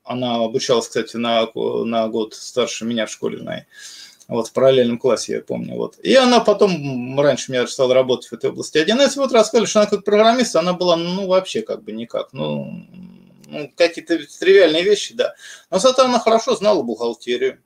она 0.02 0.36
обучалась, 0.36 0.88
кстати, 0.88 1.16
на, 1.16 1.48
на 1.54 2.08
год 2.08 2.34
старше 2.34 2.84
меня 2.84 3.06
в 3.06 3.10
школе. 3.10 3.40
На, 3.40 3.66
вот 4.30 4.48
в 4.48 4.52
параллельном 4.52 4.98
классе, 4.98 5.34
я 5.34 5.40
помню. 5.40 5.76
Вот. 5.76 5.98
И 5.98 6.14
она 6.14 6.40
потом, 6.40 7.18
раньше 7.18 7.52
меня 7.52 7.66
стала 7.66 7.94
работать 7.94 8.28
в 8.28 8.32
этой 8.32 8.50
области 8.50 8.78
1С, 8.78 9.16
вот 9.16 9.32
рассказали, 9.32 9.66
что 9.66 9.80
она 9.80 9.90
как 9.90 10.04
программист, 10.04 10.56
она 10.56 10.72
была, 10.72 10.96
ну, 10.96 11.26
вообще 11.26 11.62
как 11.62 11.82
бы 11.82 11.92
никак, 11.92 12.32
ну, 12.32 12.86
ну 13.46 13.70
какие-то 13.76 14.18
тривиальные 14.38 14.82
вещи, 14.84 15.14
да. 15.14 15.34
Но 15.70 15.78
зато 15.78 16.04
она 16.04 16.18
хорошо 16.20 16.54
знала 16.54 16.82
бухгалтерию, 16.82 17.58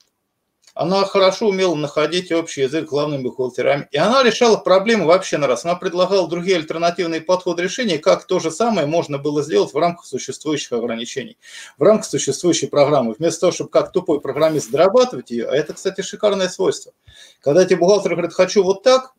она 0.75 1.05
хорошо 1.05 1.47
умела 1.47 1.73
находить 1.73 2.33
общий 2.33 2.63
язык 2.63 2.87
с 2.87 2.89
главными 2.89 3.23
бухгалтерами. 3.23 3.87
И 3.91 3.97
она 3.97 4.23
решала 4.23 4.57
проблемы 4.57 5.05
вообще 5.05 5.37
на 5.37 5.47
раз. 5.47 5.63
Она 5.63 5.75
предлагала 5.75 6.27
другие 6.27 6.57
альтернативные 6.57 7.21
подходы 7.21 7.63
решения, 7.63 7.97
как 7.97 8.27
то 8.27 8.39
же 8.39 8.51
самое 8.51 8.85
можно 8.85 9.17
было 9.17 9.41
сделать 9.41 9.73
в 9.73 9.77
рамках 9.77 10.05
существующих 10.05 10.73
ограничений, 10.73 11.37
в 11.77 11.83
рамках 11.83 12.07
существующей 12.07 12.67
программы. 12.67 13.15
Вместо 13.17 13.39
того, 13.39 13.51
чтобы 13.53 13.69
как 13.69 13.93
тупой 13.93 14.19
программист 14.19 14.69
зарабатывать 14.69 15.31
ее, 15.31 15.47
а 15.47 15.55
это, 15.55 15.73
кстати, 15.73 16.01
шикарное 16.01 16.49
свойство. 16.49 16.91
Когда 17.39 17.63
тебе 17.63 17.77
бухгалтер 17.77 18.11
говорит, 18.11 18.33
хочу 18.33 18.61
вот 18.61 18.83
так, 18.83 19.13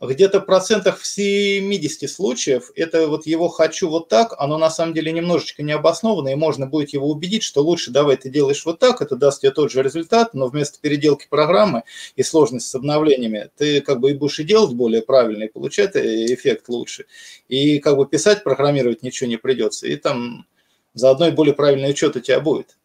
где-то 0.00 0.40
процентах 0.40 0.98
в 0.98 1.06
70 1.06 2.10
случаев 2.10 2.72
это 2.74 3.06
вот 3.06 3.26
его 3.26 3.48
«хочу 3.48 3.88
вот 3.88 4.08
так», 4.08 4.34
оно 4.38 4.58
на 4.58 4.68
самом 4.68 4.92
деле 4.92 5.12
немножечко 5.12 5.62
необоснованно, 5.62 6.28
и 6.28 6.34
можно 6.34 6.66
будет 6.66 6.90
его 6.90 7.08
убедить, 7.08 7.44
что 7.44 7.62
лучше 7.62 7.90
давай 7.90 8.16
ты 8.16 8.28
делаешь 8.28 8.64
вот 8.66 8.80
так, 8.80 9.00
это 9.00 9.14
даст 9.14 9.42
тебе 9.42 9.52
тот 9.52 9.70
же 9.70 9.82
результат, 9.82 10.34
но 10.34 10.48
вместо 10.48 10.80
переделки 10.80 11.26
программы 11.30 11.84
и 12.16 12.22
сложности 12.22 12.68
с 12.68 12.74
обновлениями 12.74 13.50
ты 13.56 13.80
как 13.80 14.00
бы 14.00 14.10
и 14.10 14.14
будешь 14.14 14.40
и 14.40 14.44
делать 14.44 14.74
более 14.74 15.02
правильно, 15.02 15.44
и 15.44 15.48
получать 15.48 15.94
эффект 15.94 16.68
лучше. 16.68 17.06
И 17.48 17.78
как 17.78 17.96
бы 17.96 18.06
писать, 18.06 18.42
программировать 18.42 19.02
ничего 19.02 19.30
не 19.30 19.36
придется, 19.36 19.86
и 19.86 19.94
там 19.96 20.46
заодно 20.92 21.28
и 21.28 21.30
более 21.30 21.54
правильный 21.54 21.90
учет 21.90 22.16
у 22.16 22.20
тебя 22.20 22.40
будет. 22.40 22.76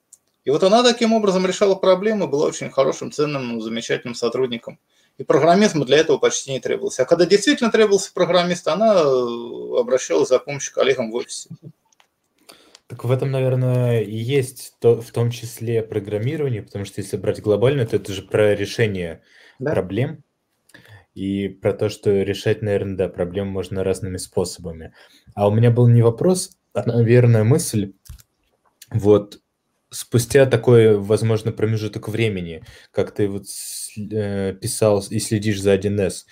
И 0.45 0.51
вот 0.51 0.63
она 0.63 0.83
таким 0.83 1.13
образом 1.13 1.45
решала 1.45 1.75
проблемы, 1.75 2.27
была 2.27 2.47
очень 2.47 2.69
хорошим, 2.69 3.11
ценным, 3.11 3.61
замечательным 3.61 4.15
сотрудником. 4.15 4.79
И 5.19 5.23
программизма 5.25 5.85
для 5.85 5.97
этого 5.97 6.17
почти 6.17 6.53
не 6.53 6.61
требовалось. 6.61 6.97
А 6.99 7.05
когда 7.05 7.25
действительно 7.25 7.69
требовался 7.69 8.13
программист, 8.13 8.65
она 8.69 9.01
обращалась 9.77 10.29
за 10.29 10.39
помощью 10.39 10.73
коллегам 10.73 11.11
в 11.11 11.15
офисе. 11.15 11.49
Так 12.87 13.03
в 13.03 13.11
этом, 13.11 13.29
наверное, 13.29 14.01
и 14.01 14.15
есть 14.15 14.75
то, 14.79 15.01
в 15.01 15.11
том 15.11 15.29
числе 15.29 15.83
программирование, 15.83 16.63
потому 16.63 16.85
что 16.85 17.01
если 17.01 17.17
брать 17.17 17.41
глобально, 17.41 17.85
то 17.85 17.97
это 17.97 18.13
же 18.13 18.21
про 18.21 18.55
решение 18.55 19.21
да. 19.59 19.71
проблем 19.71 20.23
и 21.13 21.49
про 21.49 21.73
то, 21.73 21.89
что 21.89 22.23
решать, 22.23 22.61
наверное, 22.61 22.95
да, 22.95 23.09
проблемы 23.09 23.51
можно 23.51 23.83
разными 23.83 24.15
способами. 24.15 24.93
А 25.35 25.49
у 25.49 25.51
меня 25.51 25.69
был 25.69 25.89
не 25.89 26.01
вопрос, 26.01 26.57
а, 26.73 26.83
наверное, 26.85 27.43
мысль. 27.43 27.91
Вот 28.89 29.41
спустя 29.89 30.45
такой, 30.45 30.97
возможно, 30.97 31.51
промежуток 31.51 32.09
времени, 32.09 32.63
как 32.91 33.11
ты 33.11 33.27
вот 33.27 33.45
э, 33.97 34.53
писал 34.53 35.03
и 35.09 35.19
следишь 35.19 35.61
за 35.61 35.75
1С, 35.75 36.25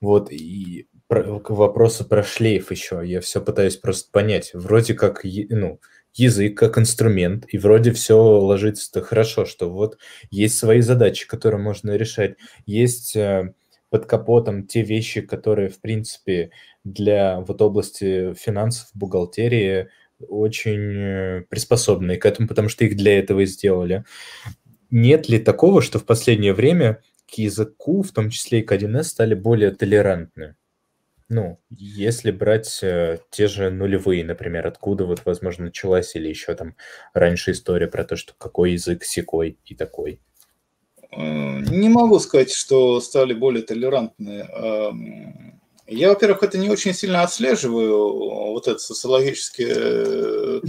вот, 0.00 0.32
и 0.32 0.88
про, 1.06 1.40
вопросы 1.48 2.04
про 2.04 2.22
шлейф 2.22 2.70
еще, 2.70 3.02
я 3.04 3.20
все 3.20 3.40
пытаюсь 3.40 3.76
просто 3.76 4.10
понять. 4.10 4.50
Вроде 4.54 4.94
как, 4.94 5.22
ну, 5.24 5.80
язык 6.14 6.56
как 6.56 6.78
инструмент, 6.78 7.44
и 7.48 7.58
вроде 7.58 7.92
все 7.92 8.16
ложится-то 8.16 9.02
хорошо, 9.02 9.44
что 9.44 9.70
вот 9.70 9.98
есть 10.30 10.58
свои 10.58 10.80
задачи, 10.80 11.26
которые 11.26 11.60
можно 11.60 11.96
решать, 11.96 12.36
есть 12.66 13.16
э, 13.16 13.52
под 13.90 14.06
капотом 14.06 14.66
те 14.66 14.82
вещи, 14.82 15.20
которые, 15.20 15.68
в 15.68 15.80
принципе, 15.80 16.50
для 16.84 17.40
вот 17.40 17.62
области 17.62 18.34
финансов, 18.34 18.88
бухгалтерии 18.94 19.88
очень 20.20 20.96
э, 20.96 21.42
приспособлены 21.48 22.16
к 22.16 22.26
этому, 22.26 22.48
потому 22.48 22.68
что 22.68 22.84
их 22.84 22.96
для 22.96 23.18
этого 23.18 23.40
и 23.40 23.46
сделали. 23.46 24.04
Нет 24.90 25.28
ли 25.28 25.38
такого, 25.38 25.82
что 25.82 25.98
в 25.98 26.04
последнее 26.04 26.54
время 26.54 27.02
к 27.26 27.34
языку, 27.34 28.02
в 28.02 28.12
том 28.12 28.30
числе 28.30 28.60
и 28.60 28.62
к 28.62 28.72
1С, 28.72 29.04
стали 29.04 29.34
более 29.34 29.70
толерантны? 29.70 30.56
Ну, 31.28 31.58
если 31.70 32.30
брать 32.30 32.80
э, 32.82 33.18
те 33.30 33.48
же 33.48 33.70
нулевые, 33.70 34.24
например, 34.24 34.66
откуда 34.66 35.04
вот, 35.04 35.22
возможно, 35.24 35.64
началась 35.64 36.14
или 36.14 36.28
еще 36.28 36.54
там 36.54 36.76
раньше 37.14 37.52
история 37.52 37.86
про 37.86 38.04
то, 38.04 38.16
что 38.16 38.34
какой 38.36 38.72
язык 38.72 39.04
секой 39.04 39.58
и 39.64 39.74
такой. 39.74 40.20
Э, 41.10 41.60
не 41.60 41.88
могу 41.88 42.18
сказать, 42.18 42.52
что 42.52 43.00
стали 43.00 43.32
более 43.32 43.62
толерантны. 43.62 44.46
Я, 45.86 46.08
во-первых, 46.08 46.42
это 46.42 46.56
не 46.56 46.70
очень 46.70 46.94
сильно 46.94 47.22
отслеживаю, 47.22 48.52
вот 48.52 48.66
это 48.68 48.78
социологические... 48.78 49.74
Э, 49.76 50.60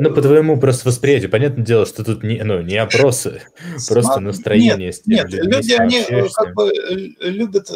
ну, 0.00 0.12
по 0.12 0.20
твоему 0.20 0.58
просто 0.58 0.88
восприятию, 0.88 1.30
понятное 1.30 1.64
дело, 1.64 1.86
что 1.86 2.04
тут 2.04 2.24
не, 2.24 2.42
ну, 2.42 2.60
не 2.62 2.76
опросы, 2.76 3.42
просто 3.86 4.18
настроение. 4.20 4.92
Нет, 5.06 5.28
нет 5.30 5.44
люди, 5.44 5.72
они 5.72 6.04
как 6.34 6.54
бы 6.54 6.72
любят 7.20 7.68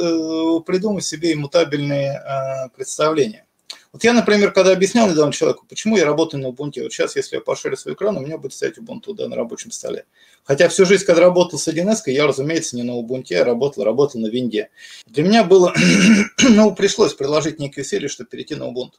придумать 0.67 1.05
себе 1.05 1.35
иммутабельные 1.35 2.71
представления. 2.75 3.45
Вот 3.93 4.05
я, 4.05 4.15
например, 4.15 4.53
когда 4.53 4.73
объяснял 4.73 5.09
недавно 5.09 5.33
человеку, 5.33 5.67
почему 5.69 5.99
я 5.99 6.07
работаю 6.07 6.43
на 6.43 6.47
Ubuntu, 6.47 6.83
вот 6.83 6.93
сейчас, 6.93 7.15
если 7.15 7.37
я 7.37 7.43
пошарю 7.43 7.77
свой 7.77 7.93
экран, 7.93 8.17
у 8.17 8.21
меня 8.21 8.39
будет 8.39 8.55
стоять 8.55 8.79
Ubuntu 8.79 9.15
да, 9.15 9.29
на 9.29 9.37
рабочем 9.37 9.71
столе. 9.71 10.07
Хотя 10.45 10.69
всю 10.69 10.87
жизнь, 10.87 11.05
когда 11.05 11.21
работал 11.21 11.59
с 11.59 11.69
1С, 11.69 11.99
я, 12.07 12.27
разумеется, 12.27 12.75
не 12.77 12.85
на 12.85 12.93
Ubuntu, 12.93 13.27
я 13.29 13.45
работал, 13.45 13.85
работал 13.85 14.19
на 14.19 14.29
винде. 14.29 14.71
Для 15.07 15.25
меня 15.25 15.45
было, 15.45 15.75
ну, 16.43 16.75
пришлось 16.75 17.13
приложить 17.13 17.59
некие 17.59 17.83
усилия, 17.83 18.09
чтобы 18.09 18.31
перейти 18.31 18.55
на 18.55 18.65
Ubuntu. 18.65 18.95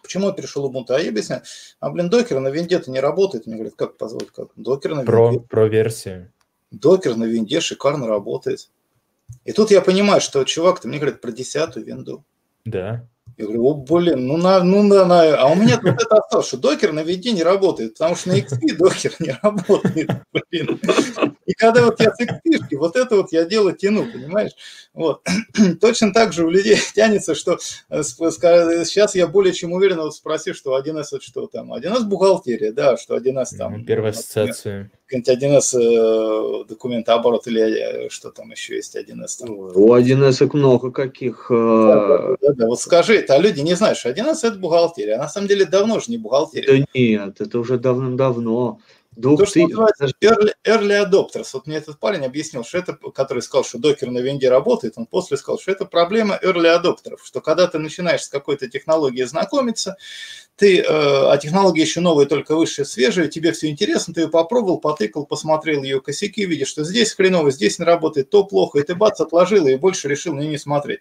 Почему 0.00 0.28
я 0.28 0.32
перешел 0.32 0.70
Ubuntu? 0.70 0.94
А 0.94 1.00
я 1.00 1.10
объясняю, 1.10 1.42
а, 1.80 1.90
блин, 1.90 2.08
докер 2.08 2.38
на 2.38 2.48
винде-то 2.48 2.92
не 2.92 3.00
работает. 3.00 3.46
Мне 3.46 3.56
говорят, 3.56 3.74
как 3.74 3.96
позволить, 3.96 4.30
как? 4.30 4.50
Докер 4.54 4.94
на 4.94 5.02
про, 5.02 5.30
винде. 5.30 5.44
Про 5.48 5.66
версию. 5.66 6.32
Докер 6.70 7.16
на 7.16 7.24
винде 7.24 7.60
шикарно 7.60 8.06
работает. 8.06 8.70
И 9.44 9.52
тут 9.52 9.72
я 9.72 9.80
понимаю, 9.80 10.20
что 10.20 10.44
чувак-то 10.44 10.86
мне 10.86 10.98
говорит 10.98 11.20
про 11.20 11.32
десятую 11.32 11.84
винду. 11.84 12.24
Да. 12.64 13.08
Я 13.38 13.44
говорю, 13.44 13.66
о, 13.66 13.74
блин, 13.74 14.26
ну 14.26 14.36
на, 14.36 14.64
ну 14.64 14.82
на, 14.82 15.04
на. 15.04 15.36
А 15.36 15.46
у 15.46 15.54
меня 15.54 15.76
тут 15.76 15.90
это 15.90 16.16
осталось, 16.16 16.48
что 16.48 16.56
докер 16.56 16.92
на 16.92 17.04
винде 17.04 17.30
не 17.30 17.44
работает, 17.44 17.92
потому 17.92 18.16
что 18.16 18.30
на 18.30 18.38
XP 18.38 18.76
докер 18.76 19.14
не 19.20 19.38
работает, 19.40 20.10
блин. 20.32 20.80
И 21.46 21.54
когда 21.54 21.84
вот 21.84 22.00
я 22.00 22.12
с 22.12 22.20
XP, 22.20 22.76
вот 22.76 22.96
это 22.96 23.14
вот 23.14 23.30
я 23.30 23.44
дело 23.44 23.72
тяну, 23.72 24.10
понимаешь? 24.10 24.50
Вот. 24.92 25.22
Точно 25.80 26.12
так 26.12 26.32
же 26.32 26.44
у 26.44 26.50
людей 26.50 26.76
тянется, 26.94 27.36
что 27.36 27.58
э, 27.90 28.02
сейчас 28.02 29.14
я 29.14 29.28
более 29.28 29.54
чем 29.54 29.72
уверен, 29.72 29.98
вот 29.98 30.16
спроси, 30.16 30.52
что 30.52 30.76
1С 30.76 31.06
это 31.12 31.20
что 31.20 31.46
там? 31.46 31.72
1С 31.72 32.02
бухгалтерия, 32.02 32.72
да, 32.72 32.96
что 32.96 33.16
1С 33.16 33.56
там. 33.56 33.84
Первая 33.84 34.10
ассоциация. 34.10 34.90
Какой-нибудь 35.08 35.42
1С 35.42 35.78
э, 35.80 36.64
документооборот 36.68 37.46
или 37.46 38.06
э, 38.06 38.08
что 38.10 38.30
там 38.30 38.50
еще 38.50 38.76
есть 38.76 38.94
1С? 38.94 39.38
Там. 39.38 39.50
У 39.50 39.96
1С 39.96 40.50
много 40.52 40.90
каких. 40.90 41.46
Да, 41.48 42.36
да, 42.42 42.52
да, 42.52 42.66
вот 42.66 42.78
скажи, 42.78 43.24
а 43.28 43.38
люди 43.38 43.60
не 43.60 43.74
знают, 43.74 43.96
что 43.96 44.10
1С 44.10 44.40
это 44.42 44.58
бухгалтерия, 44.58 45.16
а 45.16 45.22
на 45.22 45.28
самом 45.28 45.48
деле 45.48 45.64
давно 45.64 45.98
же 46.00 46.10
не 46.10 46.18
бухгалтерия. 46.18 46.84
Да 46.84 46.86
нет, 46.94 47.40
это 47.40 47.58
уже 47.58 47.78
давным-давно. 47.78 48.80
Двух 49.18 49.40
То, 49.40 49.46
что 49.46 49.58
называется 49.66 50.06
early, 50.22 50.52
early 50.64 51.04
adopters. 51.04 51.48
Вот 51.52 51.66
мне 51.66 51.78
этот 51.78 51.98
парень 51.98 52.24
объяснил, 52.24 52.62
что 52.62 52.78
это, 52.78 52.96
который 53.12 53.42
сказал, 53.42 53.64
что 53.64 53.78
докер 53.78 54.12
на 54.12 54.20
винде 54.20 54.48
работает, 54.48 54.92
он 54.94 55.06
после 55.06 55.36
сказал, 55.36 55.58
что 55.58 55.72
это 55.72 55.86
проблема 55.86 56.38
early 56.40 56.68
адоптеров, 56.68 57.22
что 57.24 57.40
когда 57.40 57.66
ты 57.66 57.80
начинаешь 57.80 58.22
с 58.22 58.28
какой-то 58.28 58.68
технологией 58.68 59.26
знакомиться, 59.26 59.96
ты, 60.54 60.80
э, 60.80 60.84
а 60.86 61.36
технология 61.36 61.82
еще 61.82 62.00
новая, 62.00 62.26
только 62.26 62.56
высшая, 62.56 62.84
свежая, 62.84 63.28
тебе 63.28 63.52
все 63.52 63.68
интересно, 63.68 64.14
ты 64.14 64.22
ее 64.22 64.28
попробовал, 64.28 64.78
потыкал, 64.78 65.24
посмотрел 65.24 65.82
ее 65.84 66.00
косяки, 66.00 66.46
видишь, 66.46 66.68
что 66.68 66.84
здесь 66.84 67.12
хреново, 67.12 67.50
здесь 67.50 67.78
не 67.78 67.84
работает, 67.84 68.30
то 68.30 68.44
плохо, 68.44 68.78
и 68.78 68.82
ты 68.82 68.96
бац, 68.96 69.20
отложил 69.20 69.66
и 69.66 69.76
больше 69.76 70.08
решил 70.08 70.34
на 70.34 70.40
нее 70.40 70.50
не 70.50 70.58
смотреть. 70.58 71.00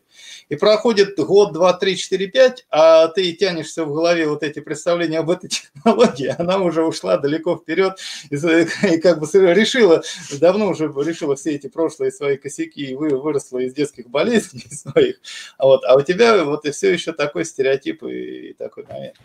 И 0.50 0.56
проходит 0.56 1.18
год, 1.18 1.54
два, 1.54 1.74
три, 1.74 1.98
четыре, 1.98 2.28
пять, 2.28 2.66
а 2.70 3.08
ты 3.08 3.32
тянешься 3.34 3.84
в 3.84 3.94
голове 3.94 4.28
вот 4.28 4.44
эти 4.44 4.60
представления 4.60 5.20
об 5.20 5.30
этой 5.30 5.50
технологии, 5.50 6.36
она 6.38 6.58
уже 6.58 6.84
ушла 6.84 7.18
далеко 7.18 7.58
вперед 7.58 8.00
и, 8.30 8.98
как 9.00 9.20
бы 9.20 9.28
решила, 9.54 10.04
давно 10.40 10.70
уже 10.70 10.86
решила 10.86 11.36
все 11.36 11.56
эти 11.56 11.68
прошлые 11.68 12.12
свои 12.12 12.38
косяки 12.38 12.86
и 12.86 12.96
вы, 12.96 13.10
выросла 13.10 13.60
из 13.60 13.74
детских 13.74 14.10
болезней 14.10 14.66
своих, 14.72 15.18
а, 15.58 15.66
вот, 15.66 15.84
а 15.86 15.96
у 15.96 16.02
тебя 16.02 16.44
вот 16.44 16.66
и 16.66 16.72
все 16.72 16.92
еще 16.92 17.14
такой 17.14 17.46
стереотип 17.46 18.04
и, 18.04 18.50
и 18.50 18.54
такой 18.54 18.86
момент. 18.86 19.16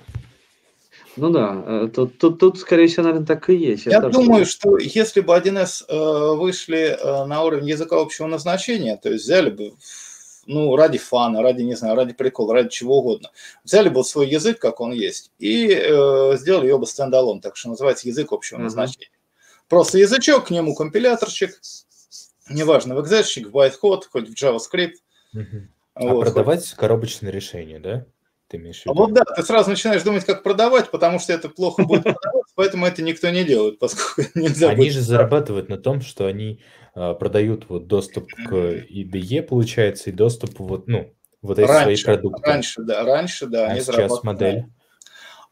Ну 1.16 1.30
да, 1.30 1.62
э, 1.66 1.88
тут, 1.94 2.18
тут, 2.18 2.38
тут, 2.38 2.58
скорее 2.58 2.86
всего, 2.86 3.04
наверное, 3.04 3.26
так 3.26 3.50
и 3.50 3.54
есть. 3.54 3.84
Я, 3.86 3.92
Я 3.92 4.00
думаю, 4.00 4.46
что 4.46 4.78
если 4.78 5.20
бы 5.20 5.34
1С 5.34 5.84
э, 5.86 6.36
вышли 6.36 6.96
э, 6.98 7.24
на 7.26 7.44
уровень 7.44 7.68
языка 7.68 8.00
общего 8.00 8.26
назначения, 8.26 8.96
то 8.96 9.10
есть 9.10 9.24
взяли 9.24 9.50
бы, 9.50 9.72
ну, 10.46 10.76
ради 10.76 10.98
фана, 10.98 11.42
ради, 11.42 11.62
не 11.62 11.74
знаю, 11.74 11.96
ради 11.96 12.12
прикола, 12.12 12.54
ради 12.54 12.68
чего 12.68 12.98
угодно, 12.98 13.30
взяли 13.64 13.88
бы 13.88 14.04
свой 14.04 14.28
язык, 14.28 14.58
как 14.58 14.80
он 14.80 14.92
есть, 14.92 15.30
и 15.38 15.68
э, 15.68 16.36
сделали 16.36 16.68
его 16.68 16.78
бы 16.78 16.86
стендалон, 16.86 17.40
так 17.40 17.56
что 17.56 17.68
называется 17.68 18.08
язык 18.08 18.32
общего 18.32 18.58
uh-huh. 18.58 18.62
назначения. 18.62 19.10
Просто 19.68 19.98
язычок, 19.98 20.48
к 20.48 20.50
нему 20.50 20.74
компиляторчик, 20.74 21.60
неважно, 22.50 22.94
в 22.94 23.02
экзешчик, 23.02 23.48
в 23.48 23.56
bytecode, 23.56 24.02
хоть 24.10 24.28
в 24.28 24.34
JavaScript. 24.34 24.96
Uh-huh. 25.34 25.66
А 25.94 26.06
вот, 26.06 26.24
продавать 26.24 26.68
хоть... 26.68 26.76
коробочное 26.76 27.30
решение, 27.30 27.78
да? 27.78 28.06
ты 28.52 28.58
имеешь 28.58 28.82
в 28.82 28.86
виду? 28.86 28.92
А 28.92 28.94
вот 28.94 29.12
да, 29.12 29.24
ты 29.24 29.42
сразу 29.42 29.70
начинаешь 29.70 30.02
думать, 30.02 30.24
как 30.24 30.42
продавать, 30.42 30.90
потому 30.90 31.18
что 31.18 31.32
это 31.32 31.48
плохо 31.48 31.84
будет 31.84 32.04
продавать, 32.04 32.46
поэтому 32.54 32.86
это 32.86 33.02
никто 33.02 33.30
не 33.30 33.44
делает, 33.44 33.78
поскольку 33.78 34.30
нельзя 34.38 34.68
Они 34.68 34.90
же 34.90 35.00
зарабатывают 35.00 35.68
на 35.68 35.78
том, 35.78 36.02
что 36.02 36.26
они 36.26 36.60
продают 36.94 37.66
вот 37.68 37.86
доступ 37.86 38.28
к 38.32 38.52
IDE, 38.52 39.42
получается, 39.42 40.10
и 40.10 40.12
доступ 40.12 40.58
вот, 40.58 40.88
ну, 40.88 41.12
вот 41.40 41.58
эти 41.58 41.66
раньше, 41.66 42.02
свои 42.02 42.16
продукты. 42.16 42.50
Раньше, 42.50 42.82
да, 42.82 43.04
раньше, 43.04 43.46
да. 43.46 43.66
А 43.66 43.70
они 43.70 43.80
сейчас 43.80 44.22
модель? 44.22 44.64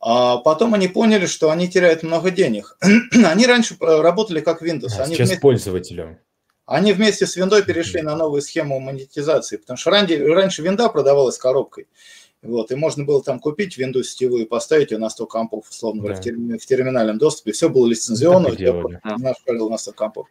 А 0.01 0.39
потом 0.39 0.73
они 0.73 0.89
поняли, 0.89 1.27
что 1.27 1.51
они 1.51 1.69
теряют 1.69 2.03
много 2.03 2.31
денег. 2.31 2.79
они 3.13 3.47
раньше 3.47 3.77
э, 3.81 4.01
работали 4.01 4.41
как 4.41 4.63
Windows. 4.63 4.93
А 4.99 5.03
они 5.03 5.15
сейчас 5.15 5.29
вместе... 5.29 5.41
пользователю. 5.41 6.19
Они 6.65 6.93
вместе 6.93 7.27
с 7.27 7.37
Windows 7.37 7.63
перешли 7.65 8.01
на 8.01 8.17
новую 8.17 8.41
схему 8.41 8.79
монетизации, 8.79 9.57
потому 9.57 9.77
что 9.77 9.91
раньше, 9.91 10.25
раньше 10.25 10.63
Винда 10.63 10.89
продавалась 10.89 11.37
коробкой. 11.37 11.89
Вот, 12.43 12.71
и 12.71 12.75
можно 12.75 13.05
было 13.05 13.23
там 13.23 13.39
купить 13.39 13.79
Windows 13.79 14.05
сетевую 14.05 14.45
и 14.45 14.49
поставить 14.49 14.93
ее 14.93 14.99
на 14.99 15.11
100 15.11 15.27
компов, 15.27 15.69
условно 15.69 16.01
говоря, 16.01 16.17
да. 16.17 16.23
в, 16.23 16.25
терми- 16.25 16.59
в 16.59 16.65
терминальном 16.65 17.19
доступе. 17.19 17.53
Все 17.53 17.69
было 17.69 17.87
лицензионно, 17.87 18.49
наш 19.19 19.37
на 19.47 19.79
100 19.79 19.93
компов. 19.93 20.29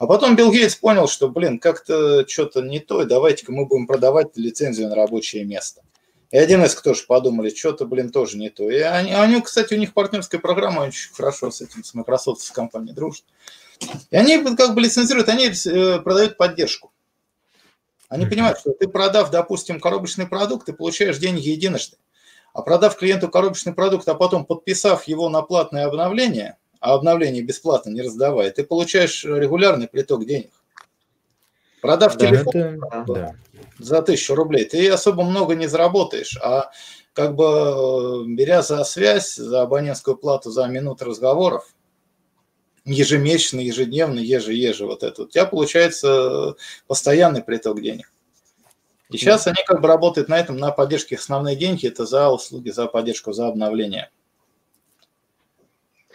А 0.00 0.06
потом 0.06 0.34
Билл 0.34 0.50
Гейтс 0.50 0.76
понял, 0.76 1.06
что, 1.08 1.28
блин, 1.28 1.58
как-то 1.58 2.26
что-то 2.26 2.62
не 2.62 2.80
то, 2.80 3.02
и 3.02 3.06
давайте-ка 3.06 3.52
мы 3.52 3.66
будем 3.66 3.86
продавать 3.86 4.34
лицензию 4.34 4.88
на 4.88 4.94
рабочее 4.94 5.44
место. 5.44 5.82
И 6.30 6.38
один 6.38 6.64
из 6.64 6.74
тоже 6.74 7.04
подумали, 7.06 7.54
что-то, 7.54 7.84
блин, 7.84 8.08
тоже 8.08 8.38
не 8.38 8.48
то. 8.48 8.70
И 8.70 8.78
они, 8.78 9.12
они, 9.12 9.42
кстати, 9.42 9.74
у 9.74 9.76
них 9.76 9.92
партнерская 9.92 10.40
программа 10.40 10.80
очень 10.84 11.12
хорошо 11.12 11.50
с 11.50 11.60
этим, 11.60 11.84
с 11.84 11.92
Microsoft, 11.92 12.40
с 12.40 12.50
компанией 12.50 12.94
дружит. 12.94 13.26
И 14.10 14.16
они 14.16 14.42
как 14.56 14.74
бы 14.74 14.80
лицензируют, 14.80 15.28
они 15.28 15.48
э, 15.50 16.00
продают 16.00 16.38
поддержку. 16.38 16.92
Они 18.08 18.24
понимают, 18.24 18.58
что 18.58 18.72
ты 18.72 18.88
продав, 18.88 19.30
допустим, 19.30 19.80
коробочный 19.80 20.26
продукт, 20.26 20.64
ты 20.64 20.72
получаешь 20.72 21.18
деньги 21.18 21.50
единожды. 21.50 21.98
А 22.54 22.62
продав 22.62 22.96
клиенту 22.96 23.28
коробочный 23.28 23.74
продукт, 23.74 24.08
а 24.08 24.14
потом 24.14 24.46
подписав 24.46 25.06
его 25.06 25.28
на 25.28 25.42
платное 25.42 25.84
обновление, 25.84 26.56
а 26.80 26.94
обновление 26.94 27.42
бесплатно 27.42 27.90
не 27.90 28.02
раздавая, 28.02 28.50
ты 28.50 28.64
получаешь 28.64 29.24
регулярный 29.24 29.86
приток 29.86 30.26
денег. 30.26 30.50
Продав 31.80 32.16
да, 32.16 32.26
телефон 32.26 32.84
это, 32.84 33.04
да. 33.06 33.34
за 33.78 34.02
тысячу 34.02 34.34
рублей, 34.34 34.64
ты 34.64 34.90
особо 34.90 35.22
много 35.22 35.54
не 35.54 35.66
заработаешь, 35.66 36.36
а 36.42 36.70
как 37.14 37.34
бы 37.34 37.44
э, 37.44 38.24
беря 38.26 38.62
за 38.62 38.84
связь, 38.84 39.34
за 39.34 39.62
абонентскую 39.62 40.16
плату 40.16 40.50
за 40.50 40.66
минуты 40.66 41.06
разговоров, 41.06 41.74
ежемесячно, 42.84 43.60
ежедневно, 43.60 44.20
еже-еже 44.20 44.86
вот 44.86 45.02
это, 45.02 45.22
у 45.22 45.26
тебя 45.26 45.46
получается 45.46 46.54
постоянный 46.86 47.42
приток 47.42 47.80
денег. 47.80 48.12
И 49.10 49.16
сейчас 49.16 49.46
они 49.46 49.62
как 49.66 49.80
бы 49.80 49.88
работают 49.88 50.28
на 50.28 50.38
этом, 50.38 50.56
на 50.56 50.70
поддержке. 50.70 51.16
Основные 51.16 51.56
деньги 51.56 51.86
это 51.86 52.06
за 52.06 52.30
услуги, 52.30 52.70
за 52.70 52.86
поддержку, 52.86 53.32
за 53.32 53.48
обновление. 53.48 54.10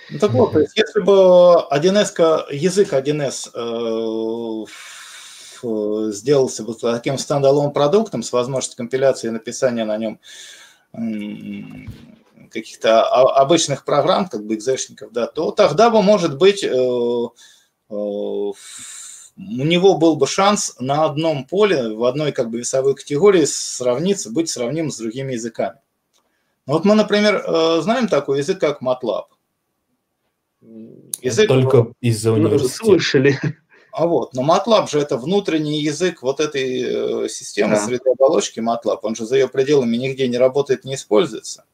Ну, 0.10 0.20
так 0.20 0.32
вот, 0.32 0.56
если 0.56 1.02
бы 1.02 1.66
1С, 1.72 2.52
язык 2.52 2.94
1С 2.94 3.50
э, 3.54 4.66
сделался 6.12 6.64
бы 6.64 6.76
таким 6.76 7.18
стендалон 7.18 7.72
продуктом 7.74 8.22
с 8.22 8.32
возможностью 8.32 8.78
компиляции 8.78 9.28
и 9.28 9.32
написания 9.32 9.86
на 9.86 9.98
нем 9.98 10.20
каких-то 12.52 13.04
обычных 13.04 13.84
программ, 13.84 14.28
как 14.28 14.46
бы 14.46 14.56
экзешников, 14.56 15.12
да, 15.12 15.28
то 15.28 15.52
тогда 15.52 15.90
бы, 15.90 16.02
может 16.02 16.38
быть, 16.38 16.64
э, 16.64 16.68
э, 16.70 16.74
у 17.90 18.54
него 19.38 19.98
был 19.98 20.16
бы 20.16 20.28
шанс 20.28 20.76
на 20.80 21.04
одном 21.04 21.46
поле, 21.46 21.94
в 21.94 22.06
одной 22.06 22.32
как 22.32 22.50
бы 22.50 22.60
весовой 22.60 22.96
категории 22.96 23.44
сравниться, 23.46 24.32
быть 24.32 24.50
сравним 24.50 24.90
с 24.90 24.98
другими 24.98 25.34
языками. 25.34 25.80
Ну, 26.66 26.74
вот 26.74 26.86
мы, 26.86 26.96
например, 26.96 27.44
э, 27.46 27.82
знаем 27.82 28.08
такой 28.08 28.40
язык, 28.40 28.60
как 28.60 28.82
MATLAB. 28.82 29.26
Язык, 31.26 31.48
Только 31.48 31.92
из-за 32.02 32.34
университета. 32.34 32.86
Слышали. 32.86 33.40
А 33.92 34.06
вот, 34.08 34.34
но 34.34 34.44
MATLAB 34.44 34.90
же 34.90 35.00
это 35.00 35.18
внутренний 35.18 35.82
язык 35.82 36.22
вот 36.22 36.40
этой 36.40 37.24
э, 37.26 37.30
системы 37.30 37.76
да. 37.76 37.86
среды 37.86 38.12
оболочки 38.12 38.60
MATLAB. 38.60 39.00
Он 39.02 39.16
же 39.16 39.26
за 39.26 39.38
ее 39.38 39.48
пределами 39.48 39.96
нигде 39.96 40.28
не 40.28 40.38
работает, 40.38 40.84
не 40.84 40.96
используется. 40.96 41.66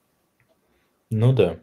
Ну 1.10 1.34
да. 1.34 1.60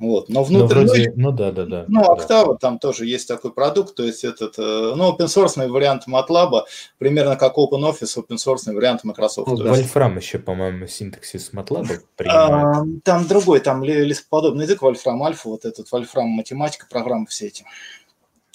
Вот. 0.00 0.28
Но 0.28 0.42
внутренний, 0.42 0.84
ну, 0.84 0.92
вроде, 0.92 1.12
ну 1.16 1.32
да, 1.32 1.52
да, 1.52 1.66
да. 1.66 1.84
Ну, 1.86 2.02
Octava, 2.02 2.52
да. 2.52 2.56
там 2.60 2.78
тоже 2.80 3.06
есть 3.06 3.28
такой 3.28 3.52
продукт, 3.52 3.94
то 3.94 4.02
есть 4.02 4.24
этот, 4.24 4.58
э, 4.58 4.92
ну, 4.96 5.12
open 5.12 5.26
source 5.26 5.68
вариант 5.68 6.08
MATLAB, 6.08 6.62
примерно 6.98 7.36
как 7.36 7.56
OpenOffice, 7.56 8.18
open 8.18 8.36
source 8.36 8.72
вариант 8.72 9.04
Microsoft. 9.04 9.46
Ну, 9.46 9.56
Wolfram 9.56 10.16
еще, 10.16 10.40
по-моему, 10.40 10.88
синтаксис 10.88 11.52
MATLAB 11.52 12.00
принимает. 12.16 12.76
А, 12.76 12.84
там 13.04 13.28
другой, 13.28 13.60
там 13.60 13.84
листоподобный 13.84 14.64
язык, 14.64 14.82
Wolfram 14.82 15.20
Alpha, 15.20 15.44
вот 15.44 15.64
этот 15.64 15.86
Wolfram 15.92 16.24
математика, 16.24 16.86
программы 16.90 17.26
все 17.26 17.46
эти. 17.46 17.64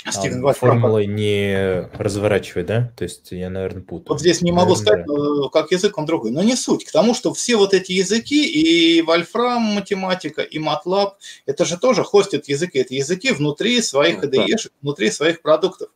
Стивен 0.07 0.47
а, 0.47 0.53
формулы 0.53 1.05
не 1.05 1.89
разворачивай, 1.93 2.63
да? 2.63 2.93
То 2.95 3.03
есть 3.03 3.31
я, 3.31 3.49
наверное, 3.49 3.81
путаю. 3.81 4.07
Вот 4.09 4.21
здесь 4.21 4.41
не 4.41 4.51
могу 4.51 4.73
наверное, 4.75 5.03
сказать, 5.03 5.41
да. 5.43 5.49
как 5.51 5.71
язык 5.71 5.97
он 5.97 6.05
другой. 6.05 6.31
Но 6.31 6.41
не 6.41 6.55
суть. 6.55 6.85
К 6.85 6.91
тому, 6.91 7.13
что 7.13 7.33
все 7.33 7.57
вот 7.57 7.73
эти 7.73 7.91
языки, 7.91 8.45
и 8.45 9.01
Wolfram 9.01 9.59
математика, 9.59 10.41
и 10.41 10.57
MATLAB, 10.57 11.11
это 11.45 11.65
же 11.65 11.77
тоже 11.77 12.05
хостят 12.05 12.47
языки. 12.47 12.79
Это 12.79 12.95
языки 12.95 13.31
внутри 13.31 13.81
своих 13.81 14.23
IDE, 14.23 14.47
да. 14.47 14.69
внутри 14.81 15.11
своих 15.11 15.41
продуктов. 15.41 15.89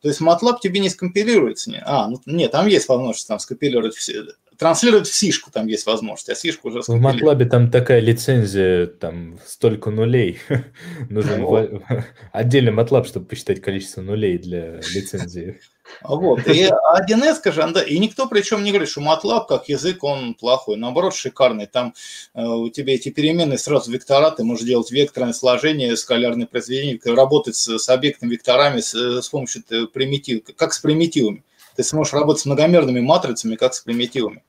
То 0.00 0.08
есть 0.08 0.22
MATLAB 0.22 0.56
тебе 0.62 0.80
не 0.80 0.88
скомпилируется. 0.88 1.70
А, 1.84 2.08
ну, 2.08 2.20
нет, 2.24 2.52
там 2.52 2.66
есть 2.66 2.88
возможность 2.88 3.28
там 3.28 3.38
скомпилировать 3.38 3.94
все, 3.94 4.24
транслировать 4.60 5.08
в 5.08 5.14
сишку 5.14 5.50
там 5.50 5.66
есть 5.66 5.86
возможность, 5.86 6.28
а 6.28 6.34
сишку 6.34 6.68
уже... 6.68 6.82
В 6.82 6.90
MATLAB 6.90 7.46
там 7.46 7.70
такая 7.70 8.00
лицензия, 8.00 8.86
там 8.86 9.38
столько 9.46 9.90
нулей. 9.90 10.38
Нужен 11.08 11.40
ну, 11.40 11.82
отдельный 12.32 12.70
MATLAB, 12.70 13.06
чтобы 13.06 13.24
посчитать 13.24 13.62
количество 13.62 14.02
нулей 14.02 14.36
для 14.36 14.76
лицензии. 14.94 15.58
Вот, 16.02 16.46
и 16.46 16.68
1С, 16.68 17.52
же, 17.52 17.88
и 17.88 17.98
никто 17.98 18.28
причем 18.28 18.62
не 18.62 18.70
говорит, 18.70 18.90
что 18.90 19.00
MATLAB 19.00 19.46
как 19.48 19.70
язык, 19.70 20.04
он 20.04 20.34
плохой, 20.34 20.76
наоборот, 20.76 21.14
шикарный. 21.14 21.66
Там 21.66 21.94
э, 22.34 22.44
у 22.44 22.68
тебя 22.68 22.94
эти 22.94 23.08
переменные 23.08 23.58
сразу 23.58 23.90
вектора, 23.90 24.30
ты 24.30 24.44
можешь 24.44 24.66
делать 24.66 24.90
векторное 24.90 25.32
сложение, 25.32 25.96
скалярное 25.96 26.46
произведение, 26.46 27.00
работать 27.06 27.56
с, 27.56 27.78
с 27.78 27.88
объектами 27.88 28.32
векторами 28.32 28.80
с, 28.80 28.94
с 28.94 29.28
помощью 29.30 29.62
э, 29.70 29.86
примитив, 29.86 30.42
как 30.54 30.74
с 30.74 30.78
примитивами. 30.80 31.44
Ты 31.76 31.82
сможешь 31.82 32.12
работать 32.12 32.42
с 32.42 32.46
многомерными 32.46 33.00
матрицами, 33.00 33.56
как 33.56 33.72
с 33.72 33.80
примитивами 33.80 34.42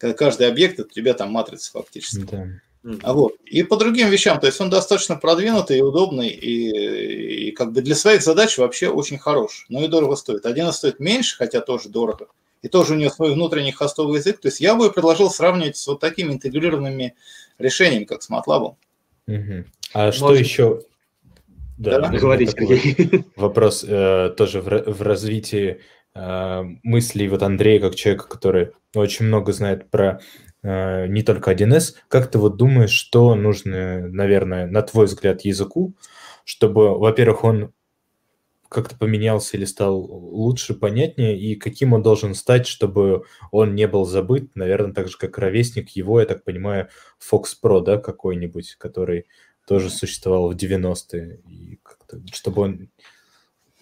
каждый 0.00 0.48
объект 0.48 0.78
это 0.78 0.88
у 0.88 0.92
тебя 0.92 1.14
там 1.14 1.30
матрица 1.30 1.70
фактически. 1.72 2.26
Да. 2.30 2.48
А 3.02 3.12
вот. 3.12 3.34
И 3.44 3.62
по 3.62 3.76
другим 3.76 4.08
вещам, 4.08 4.40
то 4.40 4.46
есть 4.46 4.60
он 4.60 4.70
достаточно 4.70 5.16
продвинутый 5.16 5.78
и 5.78 5.82
удобный, 5.82 6.28
и, 6.28 7.48
и 7.48 7.50
как 7.52 7.72
бы 7.72 7.82
для 7.82 7.94
своих 7.94 8.22
задач 8.22 8.56
вообще 8.56 8.88
очень 8.88 9.18
хорош, 9.18 9.66
но 9.68 9.84
и 9.84 9.88
дорого 9.88 10.16
стоит. 10.16 10.46
Один 10.46 10.72
стоит 10.72 10.98
меньше, 10.98 11.36
хотя 11.36 11.60
тоже 11.60 11.90
дорого, 11.90 12.28
и 12.62 12.68
тоже 12.68 12.94
у 12.94 12.96
него 12.96 13.10
свой 13.10 13.34
внутренний 13.34 13.72
хостовый 13.72 14.18
язык. 14.18 14.40
То 14.40 14.48
есть 14.48 14.60
я 14.60 14.74
бы 14.74 14.90
предложил 14.90 15.30
сравнивать 15.30 15.76
с 15.76 15.86
вот 15.86 16.00
такими 16.00 16.32
интегрированными 16.32 17.14
решениями, 17.58 18.04
как 18.04 18.22
с 18.22 18.30
MATLAB. 18.30 18.74
Угу. 19.26 19.64
А 19.92 20.06
Может... 20.06 20.14
что 20.14 20.34
еще? 20.34 20.82
Да, 21.76 22.00
да? 22.00 22.08
говорите. 22.08 23.24
Вопрос 23.36 23.84
э, 23.86 24.34
тоже 24.36 24.60
в, 24.60 24.68
в 24.68 25.02
развитии 25.02 25.80
мыслей 26.14 27.28
вот 27.28 27.42
Андрея, 27.42 27.80
как 27.80 27.94
человека, 27.94 28.28
который 28.28 28.72
очень 28.94 29.26
много 29.26 29.52
знает 29.52 29.90
про 29.90 30.20
э, 30.62 31.06
не 31.06 31.22
только 31.22 31.52
1С. 31.52 31.94
Как 32.08 32.30
ты 32.30 32.38
вот 32.38 32.56
думаешь, 32.56 32.90
что 32.90 33.34
нужно, 33.34 34.08
наверное, 34.08 34.66
на 34.66 34.82
твой 34.82 35.06
взгляд, 35.06 35.42
языку, 35.42 35.94
чтобы, 36.44 36.98
во-первых, 36.98 37.44
он 37.44 37.72
как-то 38.68 38.96
поменялся 38.96 39.56
или 39.56 39.64
стал 39.64 39.98
лучше, 39.98 40.74
понятнее, 40.74 41.38
и 41.38 41.56
каким 41.56 41.92
он 41.92 42.02
должен 42.02 42.34
стать, 42.34 42.68
чтобы 42.68 43.24
он 43.50 43.74
не 43.74 43.88
был 43.88 44.04
забыт, 44.04 44.54
наверное, 44.54 44.94
так 44.94 45.08
же, 45.08 45.18
как 45.18 45.38
ровесник 45.38 45.90
его, 45.90 46.20
я 46.20 46.26
так 46.26 46.44
понимаю, 46.44 46.88
Fox 47.20 47.46
Pro, 47.62 47.82
да, 47.82 47.98
какой-нибудь, 47.98 48.76
который 48.76 49.26
тоже 49.66 49.90
существовал 49.90 50.52
в 50.52 50.56
90-е, 50.56 51.40
и 51.48 51.80
чтобы 52.32 52.62
он 52.62 52.90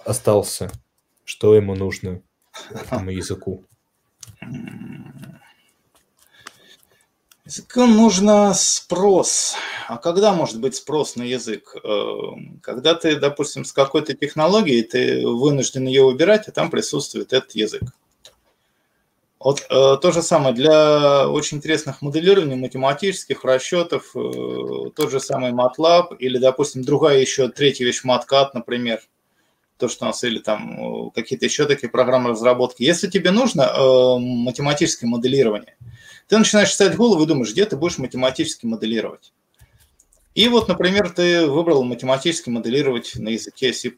остался 0.05 0.70
что 1.29 1.55
ему 1.55 1.74
нужно 1.74 2.22
этому 2.70 3.11
языку? 3.11 3.62
Языку 7.45 7.85
нужно 7.85 8.55
спрос. 8.55 9.55
А 9.89 9.99
когда 9.99 10.33
может 10.33 10.59
быть 10.59 10.76
спрос 10.76 11.16
на 11.16 11.22
язык? 11.22 11.76
Э, 11.85 12.09
когда 12.62 12.95
ты, 12.95 13.16
допустим, 13.16 13.66
с 13.66 13.72
какой-то 13.72 14.14
технологией, 14.14 14.83
ты 14.83 15.26
вынужден 15.26 15.87
ее 15.87 16.07
выбирать, 16.07 16.49
а 16.49 16.53
там 16.53 16.70
присутствует 16.70 17.35
этот 17.35 17.53
язык. 17.53 17.83
Вот 19.39 19.61
э, 19.68 19.97
то 20.01 20.12
же 20.12 20.22
самое 20.22 20.55
для 20.55 21.29
очень 21.29 21.59
интересных 21.59 22.01
моделирований, 22.01 22.57
математических 22.57 23.45
расчетов, 23.45 24.16
э, 24.16 24.91
тот 24.97 25.11
же 25.11 25.20
самый 25.20 25.53
MATLAB 25.53 26.16
или, 26.18 26.39
допустим, 26.39 26.85
другая 26.85 27.18
еще 27.18 27.49
третья 27.49 27.85
вещь 27.85 28.03
MATCAD, 28.03 28.53
например– 28.55 29.03
то, 29.79 29.89
что 29.89 30.05
у 30.05 30.09
нас, 30.09 30.22
или 30.24 30.39
там 30.39 31.09
э, 31.09 31.11
какие-то 31.14 31.47
еще 31.47 31.64
такие 31.66 31.89
программы 31.89 32.31
разработки. 32.31 32.83
Если 32.83 33.09
тебе 33.09 33.31
нужно 33.31 33.62
э, 33.62 34.18
математическое 34.18 35.07
моделирование, 35.07 35.76
ты 36.29 36.37
начинаешь 36.37 36.72
читать 36.72 36.97
голову 36.97 37.22
и 37.22 37.26
думаешь, 37.26 37.53
где 37.53 37.64
ты 37.64 37.76
будешь 37.76 37.99
математически 37.99 38.66
моделировать. 38.66 39.33
И 40.35 40.47
вот, 40.49 40.68
например, 40.68 41.11
ты 41.11 41.47
выбрал 41.47 41.83
математически 41.85 42.51
моделировать 42.51 43.12
на 43.16 43.31
языке 43.31 43.72
C++ 43.72 43.91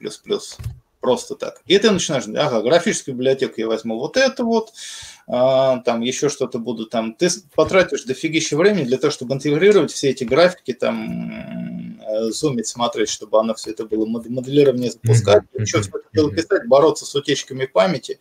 просто 1.00 1.34
так. 1.34 1.60
И 1.66 1.78
ты 1.78 1.90
начинаешь, 1.90 2.24
ага, 2.28 2.62
графическую 2.62 3.14
библиотеку 3.14 3.54
я 3.56 3.66
возьму 3.66 3.98
вот 3.98 4.16
это 4.16 4.44
вот, 4.44 4.72
а, 5.26 5.78
там 5.78 6.00
еще 6.00 6.28
что-то 6.28 6.58
буду 6.58 6.86
там. 6.86 7.14
Ты 7.14 7.28
потратишь 7.54 8.04
дофигища 8.04 8.56
времени 8.56 8.84
для 8.84 8.98
того, 8.98 9.10
чтобы 9.10 9.34
интегрировать 9.34 9.92
все 9.92 10.10
эти 10.10 10.24
графики, 10.24 10.72
там, 10.72 11.79
зумить, 12.30 12.66
смотреть, 12.66 13.08
чтобы 13.08 13.38
оно 13.38 13.54
все 13.54 13.70
это 13.70 13.84
было 13.84 14.06
моделирование 14.06 14.90
запускать, 14.90 15.44
mm-hmm. 15.44 15.60
еще 15.60 15.80
все 15.80 15.90
это 15.90 16.08
дело 16.12 16.30
писать, 16.32 16.66
бороться 16.66 17.04
с 17.04 17.14
утечками 17.14 17.66
памяти, 17.66 18.18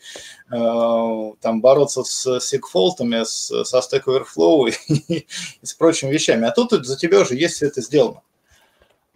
э, 0.51 1.31
там, 1.41 1.61
бороться 1.61 2.03
с 2.03 2.39
сигфолтами, 2.39 3.23
с, 3.23 3.63
со 3.65 3.77
Stack 3.79 4.03
Overflow 4.05 4.71
и, 4.87 5.03
и 5.61 5.65
с 5.65 5.73
прочими 5.73 6.11
вещами. 6.11 6.47
А 6.47 6.51
тут 6.51 6.85
за 6.85 6.97
тебя 6.97 7.21
уже 7.21 7.35
есть 7.35 7.55
все 7.55 7.67
это 7.67 7.81
сделано. 7.81 8.21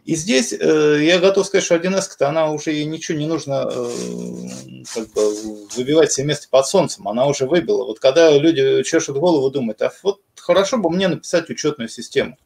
И 0.05 0.15
здесь 0.15 0.51
э, 0.51 0.99
я 1.01 1.17
готов 1.19 1.45
сказать, 1.45 1.63
что 1.63 1.75
1С-то 1.75 2.27
она 2.27 2.51
уже 2.51 2.71
ей 2.71 2.83
ничего 2.83 3.17
не 3.17 3.25
нужно 3.25 3.69
э, 3.71 3.89
как 4.93 5.13
бы 5.13 5.65
выбивать 5.75 6.11
себе 6.11 6.27
место 6.27 6.47
под 6.49 6.67
солнцем, 6.67 7.07
она 7.07 7.25
уже 7.25 7.45
выбила. 7.45 7.85
Вот 7.85 7.99
когда 7.99 8.37
люди 8.37 8.83
чешут 8.83 9.17
голову, 9.17 9.49
думают, 9.49 9.81
а 9.81 9.93
вот 10.03 10.19
хорошо 10.35 10.77
бы 10.77 10.89
мне 10.89 11.07
написать 11.07 11.49
учетную 11.49 11.87
систему. 11.87 12.37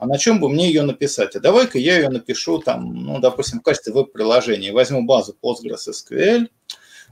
А 0.00 0.06
на 0.06 0.16
чем 0.16 0.40
бы 0.40 0.48
мне 0.48 0.66
ее 0.68 0.82
написать? 0.82 1.36
А 1.36 1.40
давай-ка 1.40 1.78
я 1.78 1.98
ее 1.98 2.08
напишу 2.08 2.58
там, 2.58 3.04
ну, 3.04 3.20
допустим, 3.20 3.60
в 3.60 3.62
качестве 3.62 3.92
веб-приложения. 3.92 4.72
Возьму 4.72 5.04
базу 5.04 5.36
PostgreSQL, 5.42 6.48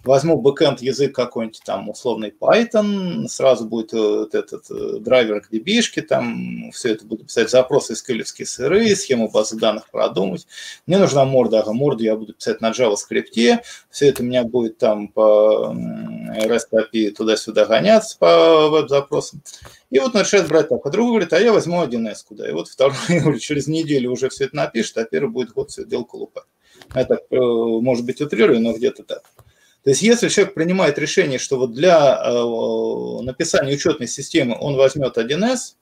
возьму 0.04 0.40
бэкэнд 0.40 0.80
язык 0.80 1.14
какой-нибудь 1.14 1.60
там 1.66 1.90
условный 1.90 2.32
Python, 2.40 3.28
сразу 3.28 3.66
будет 3.66 3.92
э, 3.92 3.98
вот 3.98 4.34
этот 4.34 4.70
э, 4.70 5.00
драйвер 5.00 5.42
к 5.42 5.52
db 5.52 5.82
там 6.00 6.70
все 6.72 6.92
это 6.92 7.04
буду 7.04 7.24
писать 7.24 7.50
запросы 7.50 7.92
SQL 7.92 8.24
сыры, 8.24 8.96
схему 8.96 9.28
базы 9.28 9.58
данных 9.58 9.90
продумать. 9.90 10.46
Мне 10.86 10.96
нужна 10.96 11.26
морда, 11.26 11.60
ага, 11.60 11.74
морду 11.74 12.04
я 12.04 12.16
буду 12.16 12.32
писать 12.32 12.62
на 12.62 12.70
JavaScript, 12.70 13.58
все 13.90 14.08
это 14.08 14.22
у 14.22 14.26
меня 14.26 14.44
будет 14.44 14.78
там 14.78 15.08
по 15.08 15.76
REST 16.28 16.68
API 16.72 17.10
туда-сюда 17.10 17.66
гоняться 17.66 18.16
по 18.18 18.68
веб-запросам. 18.68 19.42
И 19.90 19.98
вот 19.98 20.14
решает 20.14 20.48
брать 20.48 20.68
так. 20.68 20.84
А 20.84 20.90
другой 20.90 21.12
говорит, 21.12 21.32
а 21.32 21.40
я 21.40 21.52
возьму 21.52 21.82
1С 21.82 22.24
куда. 22.26 22.48
И 22.48 22.52
вот 22.52 22.68
второй 22.68 22.96
говорит, 23.08 23.42
через 23.42 23.66
неделю 23.66 24.12
уже 24.12 24.28
все 24.28 24.44
это 24.44 24.56
напишет, 24.56 24.98
а 24.98 25.04
первый 25.04 25.30
будет 25.30 25.52
год 25.52 25.70
все 25.70 25.84
дело 25.84 26.04
колупать. 26.04 26.44
Это, 26.94 27.20
может 27.30 28.04
быть, 28.04 28.20
утрирую, 28.20 28.60
но 28.60 28.72
где-то 28.72 29.02
так. 29.02 29.22
То 29.84 29.90
есть 29.90 30.02
если 30.02 30.28
человек 30.28 30.54
принимает 30.54 30.98
решение, 30.98 31.38
что 31.38 31.56
вот 31.56 31.72
для 31.72 32.20
э, 32.22 33.22
написания 33.22 33.74
учетной 33.74 34.08
системы 34.08 34.56
он 34.60 34.76
возьмет 34.76 35.16
1С, 35.16 35.74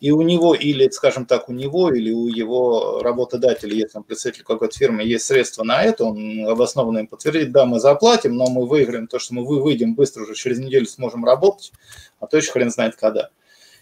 и 0.00 0.10
у 0.10 0.22
него 0.22 0.54
или, 0.54 0.88
скажем 0.90 1.24
так, 1.24 1.48
у 1.48 1.52
него 1.52 1.92
или 1.92 2.10
у 2.10 2.26
его 2.26 3.00
работодателя, 3.02 3.74
если 3.74 3.98
он 3.98 4.04
представитель 4.04 4.42
какой-то 4.42 4.76
фирмы, 4.76 5.02
есть 5.04 5.24
средства 5.24 5.64
на 5.64 5.82
это, 5.82 6.04
он 6.04 6.46
обоснованно 6.46 6.98
им 6.98 7.06
подтвердит, 7.06 7.52
да, 7.52 7.64
мы 7.64 7.80
заплатим, 7.80 8.36
но 8.36 8.46
мы 8.46 8.66
выиграем 8.66 9.06
то, 9.06 9.18
что 9.18 9.34
мы 9.34 9.44
выйдем 9.44 9.94
быстро 9.94 10.24
уже 10.24 10.34
через 10.34 10.58
неделю 10.58 10.86
сможем 10.86 11.24
работать, 11.24 11.72
а 12.20 12.26
то 12.26 12.36
еще 12.36 12.52
хрен 12.52 12.70
знает 12.70 12.96
когда. 12.96 13.30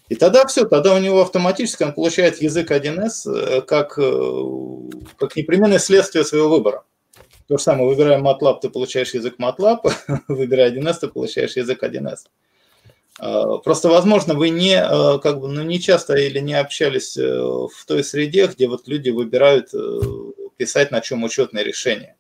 И 0.09 0.15
тогда 0.15 0.47
все, 0.47 0.67
тогда 0.67 0.95
у 0.95 0.99
него 0.99 1.23
автоматически 1.23 1.85
он 1.85 1.95
получает 1.95 2.43
язык 2.43 2.71
1С 2.71 3.31
э, 3.31 3.63
как, 3.63 3.99
э, 3.99 4.43
как 5.19 5.37
непременное 5.37 5.79
следствие 5.79 6.25
своего 6.25 6.51
выбора. 6.51 6.85
То 7.49 7.57
же 7.57 7.63
самое, 7.63 7.89
выбирая 7.89 8.21
MATLAB, 8.21 8.61
ты 8.61 8.69
получаешь 8.69 9.15
язык 9.15 9.37
MATLAB, 9.39 9.91
выбирая 10.29 10.71
1С, 10.71 10.99
ты 11.01 11.09
получаешь 11.09 11.57
язык 11.57 11.83
1С. 11.83 12.27
А, 13.19 13.59
просто, 13.59 13.89
возможно, 13.89 14.35
вы 14.35 14.51
не, 14.51 14.75
а, 14.75 15.19
как 15.19 15.41
бы, 15.41 15.49
ну, 15.49 15.63
не 15.63 15.81
часто 15.81 16.15
или 16.15 16.39
не 16.39 16.55
общались 16.55 17.17
э, 17.17 17.23
в 17.23 17.85
той 17.87 18.03
среде, 18.05 18.47
где 18.47 18.69
вот 18.69 18.89
люди 18.89 19.11
выбирают 19.11 19.69
э, 19.75 20.01
писать 20.57 20.91
на 20.91 21.01
чем 21.01 21.23
учетное 21.23 21.63
решение. 21.63 22.17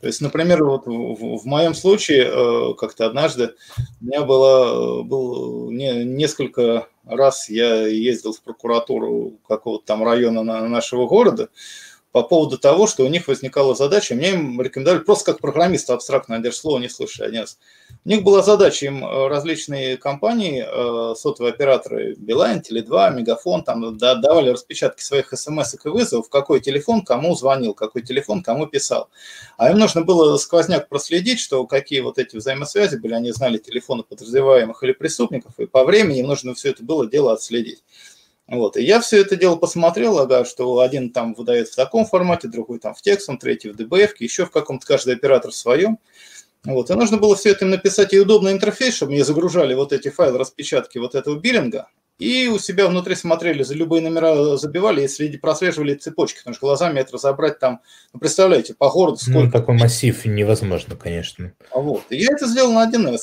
То 0.00 0.06
есть, 0.06 0.20
например, 0.20 0.62
вот 0.62 0.86
в, 0.86 1.38
в 1.38 1.44
моем 1.46 1.74
случае 1.74 2.28
э, 2.28 2.74
как-то 2.74 3.06
однажды 3.06 3.54
у 4.00 4.04
меня 4.04 4.22
было, 4.22 5.02
был 5.02 5.70
не, 5.70 6.04
несколько 6.04 6.86
раз 7.04 7.48
я 7.48 7.86
ездил 7.86 8.32
в 8.32 8.42
прокуратуру 8.42 9.38
какого-то 9.48 9.86
там 9.86 10.04
района 10.04 10.42
нашего 10.42 11.06
города, 11.06 11.48
по 12.12 12.22
поводу 12.22 12.58
того, 12.58 12.86
что 12.86 13.04
у 13.04 13.08
них 13.08 13.28
возникала 13.28 13.74
задача, 13.74 14.14
мне 14.14 14.32
им 14.32 14.60
рекомендовали 14.60 15.02
просто 15.02 15.32
как 15.32 15.40
программиста 15.40 15.94
абстрактно, 15.94 16.42
даже 16.42 16.56
слово 16.56 16.78
не 16.78 16.88
слышу, 16.88 17.24
один 17.24 17.40
раз. 17.40 17.58
У 18.08 18.10
них 18.10 18.22
была 18.22 18.40
задача, 18.40 18.86
им 18.86 19.04
э, 19.04 19.28
различные 19.28 19.98
компании, 19.98 20.64
э, 20.66 21.14
сотовые 21.14 21.52
операторы, 21.52 22.14
Билайн, 22.16 22.60
Теле2, 22.60 23.12
Мегафон, 23.12 23.64
там 23.64 23.98
давали 23.98 24.48
распечатки 24.48 25.02
своих 25.02 25.30
смс 25.36 25.74
и 25.74 25.88
вызовов, 25.90 26.30
какой 26.30 26.60
телефон 26.60 27.02
кому 27.02 27.34
звонил, 27.34 27.74
какой 27.74 28.00
телефон 28.00 28.42
кому 28.42 28.66
писал. 28.66 29.10
А 29.58 29.70
им 29.70 29.78
нужно 29.78 30.00
было 30.04 30.38
сквозняк 30.38 30.88
проследить, 30.88 31.38
что 31.38 31.66
какие 31.66 32.00
вот 32.00 32.16
эти 32.16 32.34
взаимосвязи 32.34 32.96
были, 32.96 33.12
они 33.12 33.30
знали 33.30 33.58
телефоны 33.58 34.04
подозреваемых 34.04 34.82
или 34.82 34.92
преступников, 34.92 35.60
и 35.60 35.66
по 35.66 35.84
времени 35.84 36.20
им 36.20 36.28
нужно 36.28 36.54
все 36.54 36.70
это 36.70 36.82
было 36.82 37.06
дело 37.06 37.34
отследить. 37.34 37.84
Вот. 38.46 38.78
И 38.78 38.82
я 38.82 39.00
все 39.00 39.20
это 39.20 39.36
дело 39.36 39.56
посмотрел, 39.56 40.18
ага, 40.18 40.46
что 40.46 40.78
один 40.80 41.10
там 41.10 41.34
выдает 41.34 41.68
в 41.68 41.76
таком 41.76 42.06
формате, 42.06 42.48
другой 42.48 42.78
там 42.78 42.94
в 42.94 43.02
текстом, 43.02 43.36
третий 43.36 43.68
в 43.68 43.76
DBF, 43.76 44.12
еще 44.20 44.46
в 44.46 44.50
каком-то, 44.50 44.86
каждый 44.86 45.14
оператор 45.14 45.50
в 45.50 45.54
своем. 45.54 45.98
Вот. 46.64 46.90
И 46.90 46.94
нужно 46.94 47.16
было 47.18 47.36
все 47.36 47.50
это 47.50 47.64
им 47.64 47.70
написать 47.70 48.12
и 48.12 48.20
удобный 48.20 48.52
интерфейс, 48.52 48.94
чтобы 48.94 49.12
мне 49.12 49.24
загружали 49.24 49.74
вот 49.74 49.92
эти 49.92 50.08
файлы 50.10 50.38
распечатки 50.38 50.98
вот 50.98 51.14
этого 51.14 51.38
биллинга, 51.38 51.88
и 52.18 52.48
у 52.48 52.58
себя 52.58 52.88
внутри 52.88 53.14
смотрели, 53.14 53.62
за 53.62 53.74
любые 53.74 54.02
номера 54.02 54.56
забивали 54.56 55.04
и 55.04 55.08
следи, 55.08 55.36
прослеживали 55.38 55.94
цепочки, 55.94 56.38
потому 56.38 56.54
что 56.54 56.66
глазами 56.66 56.98
это 56.98 57.12
разобрать 57.12 57.60
там, 57.60 57.80
ну, 58.12 58.18
представляете, 58.18 58.74
по 58.74 58.90
городу 58.90 59.18
ну, 59.26 59.32
сколько. 59.32 59.46
Ну, 59.46 59.52
такой 59.52 59.76
массив 59.76 60.24
невозможно, 60.24 60.96
конечно. 60.96 61.52
А 61.70 61.78
вот. 61.78 62.02
И 62.10 62.16
я 62.16 62.32
это 62.32 62.48
сделал 62.48 62.72
на 62.72 62.90
1С. 62.90 63.18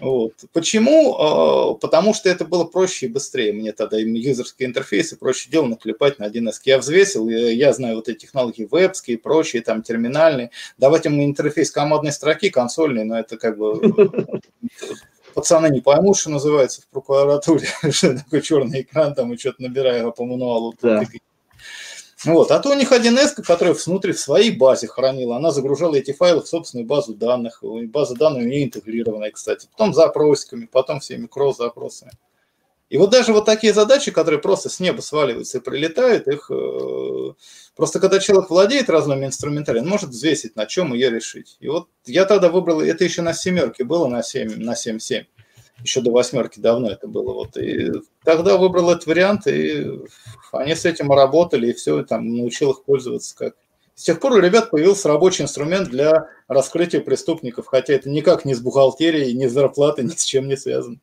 Вот. 0.00 0.32
Почему? 0.52 1.16
А, 1.16 1.74
потому 1.74 2.14
что 2.14 2.28
это 2.28 2.44
было 2.44 2.64
проще 2.64 3.06
и 3.06 3.08
быстрее. 3.08 3.52
Мне 3.52 3.72
тогда 3.72 3.98
юзерские 3.98 4.68
интерфейсы 4.68 5.16
проще 5.16 5.50
дело 5.50 5.66
наклепать 5.66 6.18
на 6.18 6.28
1С. 6.28 6.60
Я 6.64 6.78
взвесил, 6.78 7.28
я 7.28 7.72
знаю 7.72 7.96
вот 7.96 8.08
эти 8.08 8.18
технологии 8.18 8.68
вебские 8.70 9.16
и 9.16 9.20
прочие, 9.20 9.62
там 9.62 9.82
терминальные. 9.82 10.50
Давать 10.78 11.04
ему 11.04 11.24
интерфейс 11.24 11.70
командной 11.70 12.12
строки, 12.12 12.50
консольный, 12.50 13.04
но 13.04 13.18
это 13.18 13.36
как 13.36 13.56
бы 13.56 13.80
пацаны 15.34 15.68
не 15.68 15.80
поймут, 15.80 16.16
что 16.16 16.30
называется 16.30 16.82
в 16.82 16.88
прокуратуре, 16.88 17.66
что 17.90 18.16
такое 18.16 18.40
черный 18.40 18.82
экран, 18.82 19.14
там 19.14 19.32
и 19.32 19.38
что-то 19.38 19.62
набираю 19.62 20.12
по 20.12 20.24
мануалу. 20.24 20.74
Да. 20.80 21.04
Вот. 22.24 22.50
А 22.50 22.58
то 22.58 22.70
у 22.70 22.74
них 22.74 22.92
1С, 22.92 23.42
которая 23.42 23.74
внутри 23.74 24.12
в 24.12 24.20
своей 24.20 24.50
базе 24.50 24.86
хранила, 24.86 25.36
она 25.36 25.50
загружала 25.50 25.94
эти 25.94 26.12
файлы 26.12 26.42
в 26.42 26.48
собственную 26.48 26.86
базу 26.86 27.14
данных. 27.14 27.62
База 27.62 28.14
данных 28.14 28.44
у 28.44 28.46
нее 28.46 28.64
интегрированная, 28.64 29.30
кстати. 29.30 29.68
Потом 29.72 29.92
запросиками, 29.92 30.66
потом 30.70 31.00
всеми 31.00 31.26
кросс-запросами. 31.26 32.12
И 32.90 32.96
вот 32.96 33.10
даже 33.10 33.32
вот 33.32 33.44
такие 33.44 33.72
задачи, 33.72 34.10
которые 34.10 34.40
просто 34.40 34.68
с 34.68 34.78
неба 34.78 35.00
сваливаются 35.00 35.58
и 35.58 35.60
прилетают, 35.60 36.28
их 36.28 36.50
э, 36.50 37.32
просто 37.74 37.98
когда 37.98 38.20
человек 38.20 38.50
владеет 38.50 38.88
разными 38.90 39.24
инструментарием, 39.24 39.84
он 39.84 39.90
может 39.90 40.10
взвесить, 40.10 40.54
на 40.54 40.66
чем 40.66 40.92
ее 40.92 41.10
решить. 41.10 41.56
И 41.60 41.68
вот 41.68 41.88
я 42.04 42.24
тогда 42.24 42.50
выбрал, 42.50 42.82
это 42.82 43.02
еще 43.02 43.22
на 43.22 43.32
семерке 43.32 43.84
было, 43.84 44.06
на 44.06 44.22
7, 44.22 44.62
на 44.62 44.74
7-7 44.74 45.24
еще 45.82 46.00
до 46.00 46.10
восьмерки 46.10 46.60
давно 46.60 46.90
это 46.90 47.08
было. 47.08 47.32
Вот. 47.32 47.56
И 47.56 47.90
тогда 48.24 48.56
выбрал 48.56 48.90
этот 48.90 49.06
вариант, 49.06 49.46
и 49.46 50.00
они 50.52 50.74
с 50.74 50.84
этим 50.84 51.12
работали, 51.12 51.70
и 51.70 51.72
все, 51.72 52.02
там, 52.04 52.34
научил 52.34 52.72
их 52.72 52.84
пользоваться 52.84 53.36
как. 53.36 53.54
С 53.96 54.02
тех 54.02 54.18
пор 54.18 54.32
у 54.32 54.40
ребят 54.40 54.70
появился 54.70 55.06
рабочий 55.06 55.44
инструмент 55.44 55.88
для 55.88 56.28
раскрытия 56.48 57.00
преступников, 57.00 57.66
хотя 57.66 57.94
это 57.94 58.10
никак 58.10 58.44
не 58.44 58.52
с 58.54 58.60
бухгалтерией, 58.60 59.34
ни 59.34 59.46
с 59.46 59.52
зарплатой, 59.52 60.04
ни 60.04 60.08
с 60.08 60.24
чем 60.24 60.48
не 60.48 60.56
связано. 60.56 60.98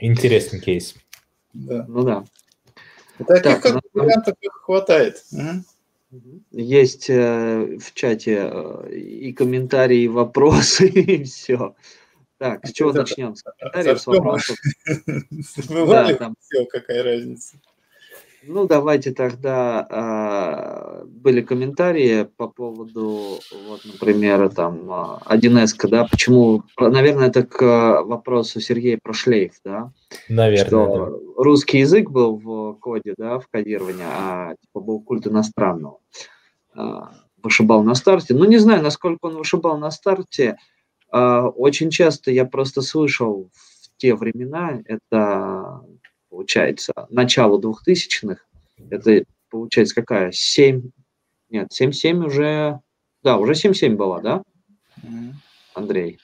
Интересный 0.00 0.60
кейс. 0.60 0.96
Да. 1.52 1.84
Ну 1.88 2.02
да. 2.02 2.24
И 3.20 3.24
таких 3.24 3.42
так, 3.44 3.62
как 3.62 3.74
ну, 3.74 4.02
вариантов 4.02 4.34
хватает. 4.62 5.24
Есть 6.50 7.08
э, 7.08 7.78
в 7.78 7.94
чате 7.94 8.50
э, 8.50 8.94
и 8.94 9.32
комментарии, 9.32 10.02
и 10.02 10.08
вопросы, 10.08 10.86
и 10.88 11.24
все. 11.24 11.74
Так, 12.38 12.66
с 12.66 12.72
чего 12.72 12.92
начнем? 12.92 13.34
С 13.34 13.42
комментариев, 13.42 14.00
с 14.00 14.06
вопросов. 14.06 14.56
Бывали 15.68 16.12
да, 16.12 16.18
там. 16.18 16.34
все, 16.40 16.66
какая 16.66 17.02
разница. 17.02 17.56
Ну, 18.48 18.66
давайте 18.66 19.12
тогда 19.12 19.84
а, 19.90 21.04
были 21.04 21.40
комментарии 21.40 22.28
по 22.36 22.46
поводу, 22.46 23.40
вот, 23.66 23.80
например, 23.84 24.50
там 24.50 24.88
1С, 25.24 25.74
а, 25.82 25.88
да, 25.88 26.04
почему, 26.04 26.62
наверное, 26.78 27.28
это 27.28 27.44
к 27.44 28.02
вопросу 28.02 28.60
Сергея 28.60 29.00
про 29.02 29.12
шлейф, 29.12 29.54
да? 29.64 29.90
Наверное. 30.28 30.66
Что 30.66 30.86
да. 31.06 31.42
русский 31.42 31.78
язык 31.78 32.10
был 32.10 32.36
в 32.36 32.74
коде, 32.74 33.14
да, 33.18 33.40
в 33.40 33.48
кодировании, 33.48 34.06
а 34.06 34.54
типа 34.54 34.80
был 34.80 35.00
культ 35.00 35.26
иностранного. 35.26 35.98
А, 36.74 37.14
вышибал 37.42 37.82
на 37.82 37.94
старте. 37.94 38.34
Ну, 38.34 38.44
не 38.44 38.58
знаю, 38.58 38.82
насколько 38.82 39.26
он 39.26 39.36
вышибал 39.36 39.76
на 39.78 39.90
старте, 39.90 40.52
а, 40.52 40.75
очень 41.10 41.90
часто 41.90 42.30
я 42.30 42.44
просто 42.44 42.82
слышал 42.82 43.50
в 43.52 43.96
те 43.96 44.14
времена, 44.14 44.82
это 44.84 45.80
получается 46.28 46.92
начало 47.10 47.60
двухтысячных, 47.60 48.46
это 48.90 49.24
получается 49.50 49.94
какая, 49.94 50.32
7, 50.32 50.90
нет, 51.50 51.68
7-7 51.72 52.24
уже, 52.24 52.80
да, 53.22 53.38
уже 53.38 53.52
7-7 53.52 53.94
была, 53.96 54.20
да, 54.20 54.42
Андрей? 55.74 56.18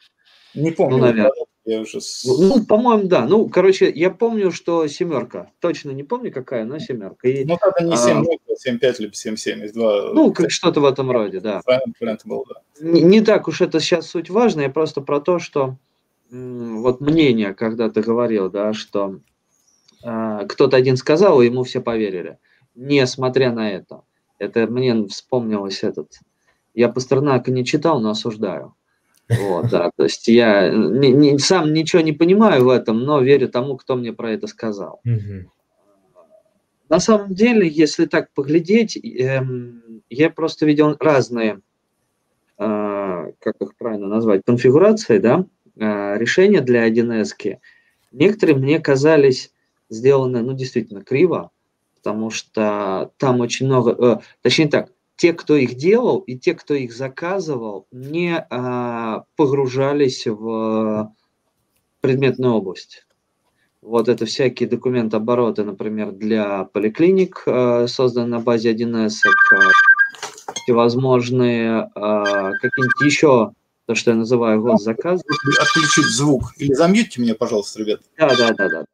Не 0.55 0.71
помню. 0.71 0.97
Ну, 0.97 1.03
наверное. 1.03 1.33
Я 1.65 1.81
уже... 1.81 2.01
Ну, 2.25 2.65
по-моему, 2.67 3.05
да. 3.05 3.25
Ну, 3.25 3.49
короче, 3.49 3.91
я 3.91 4.11
помню, 4.11 4.51
что 4.51 4.87
семерка. 4.89 5.53
Точно 5.61 5.91
не 5.93 6.03
помню, 6.03 6.33
какая, 6.33 6.65
но 6.65 6.81
семерка. 6.81 7.29
И, 7.29 7.45
ну, 7.45 7.57
тогда 7.61 7.85
не 7.85 7.97
7 7.97 8.25
а, 8.25 8.69
7-5, 8.69 8.95
либо 8.99 9.13
7-7. 9.13 9.65
Из 9.65 9.73
2... 9.73 10.13
Ну, 10.13 10.33
как 10.33 10.51
что-то 10.51 10.81
в 10.81 10.85
этом 10.85 11.11
роде, 11.13 11.39
да. 11.39 11.63
Был, 12.25 12.47
да. 12.49 12.63
Не, 12.81 13.03
не 13.03 13.21
так 13.21 13.47
уж 13.47 13.61
это 13.61 13.79
сейчас 13.79 14.09
суть 14.09 14.29
важно, 14.29 14.63
я 14.63 14.71
просто 14.71 15.01
про 15.03 15.21
то, 15.21 15.39
что 15.39 15.77
вот 16.31 17.01
мнение, 17.01 17.55
когда 17.55 17.91
ты 17.91 18.01
говорил, 18.01 18.51
да, 18.51 18.73
что 18.73 19.21
э, 20.03 20.47
кто-то 20.49 20.77
один 20.77 20.97
сказал, 20.97 21.43
и 21.43 21.47
ему 21.47 21.63
все 21.63 21.81
поверили. 21.81 22.39
Несмотря 22.75 23.53
на 23.53 23.71
это. 23.71 24.03
Это 24.39 24.67
мне 24.67 25.07
вспомнилось 25.07 25.85
этот... 25.85 26.19
Я 26.75 26.89
Пастернака 26.89 27.53
не 27.53 27.65
читал, 27.65 28.01
но 28.01 28.11
осуждаю. 28.11 28.75
Вот, 29.29 29.69
да, 29.71 29.91
то 29.97 30.05
есть 30.05 30.29
я 30.29 30.69
не, 30.71 31.11
не, 31.11 31.39
сам 31.39 31.73
ничего 31.73 32.03
не 32.03 32.13
понимаю 32.13 32.65
в 32.65 32.69
этом, 32.69 33.05
но 33.05 33.21
верю 33.21 33.49
тому, 33.49 33.77
кто 33.77 33.97
мне 33.97 34.13
про 34.13 34.33
это 34.33 34.47
сказал. 34.47 35.01
Угу. 35.05 35.51
На 36.89 37.01
самом 37.01 37.33
деле, 37.35 37.67
если 37.67 38.05
так 38.05 38.31
поглядеть, 38.35 38.99
эм, 39.03 40.03
я 40.11 40.29
просто 40.29 40.67
видел 40.67 40.95
разные, 41.01 41.61
э, 42.59 43.33
как 43.39 43.55
их 43.61 43.75
правильно 43.79 44.09
назвать, 44.09 44.43
конфигурации, 44.45 45.17
да, 45.19 45.47
э, 45.77 46.19
решения 46.19 46.61
для 46.61 46.85
1С. 46.87 47.59
Некоторые 48.13 48.57
мне 48.57 48.79
казались 48.79 49.53
сделаны, 49.89 50.43
ну, 50.43 50.53
действительно, 50.53 51.03
криво, 51.03 51.51
потому 51.95 52.29
что 52.29 53.11
там 53.17 53.41
очень 53.41 53.67
много, 53.67 53.93
э, 53.93 54.19
точнее 54.43 54.69
так, 54.69 54.91
те, 55.23 55.33
кто 55.33 55.55
их 55.55 55.77
делал, 55.77 56.19
и 56.19 56.37
те, 56.37 56.53
кто 56.53 56.75
их 56.75 56.93
заказывал, 56.93 57.87
не 57.93 58.45
а, 58.51 59.23
погружались 59.37 60.27
в 60.27 61.15
предметную 62.01 62.55
область. 62.55 63.07
Вот 63.83 64.09
это 64.09 64.27
всякие 64.27 64.69
документообороты, 64.69 65.63
например, 65.63 66.11
для 66.11 66.65
поликлиник, 66.65 67.45
а, 67.47 67.87
созданные 67.87 68.31
на 68.31 68.41
базе 68.41 68.73
1С, 68.73 69.21
всевозможные 70.65 71.89
а, 71.95 72.51
какие-нибудь 72.55 73.07
еще, 73.07 73.53
то, 73.87 73.95
что 73.95 74.11
я 74.11 74.17
называю 74.17 74.61
госзаказы. 74.61 75.23
Отключить 75.61 76.07
звук. 76.07 76.53
Или 76.57 76.73
замьютьте 76.73 77.21
меня, 77.23 77.37
пожалуйста, 77.37 77.79
ребят. 77.79 78.01
Да, 78.19 78.35
да, 78.37 78.53
да, 78.55 78.69
да. 78.69 78.85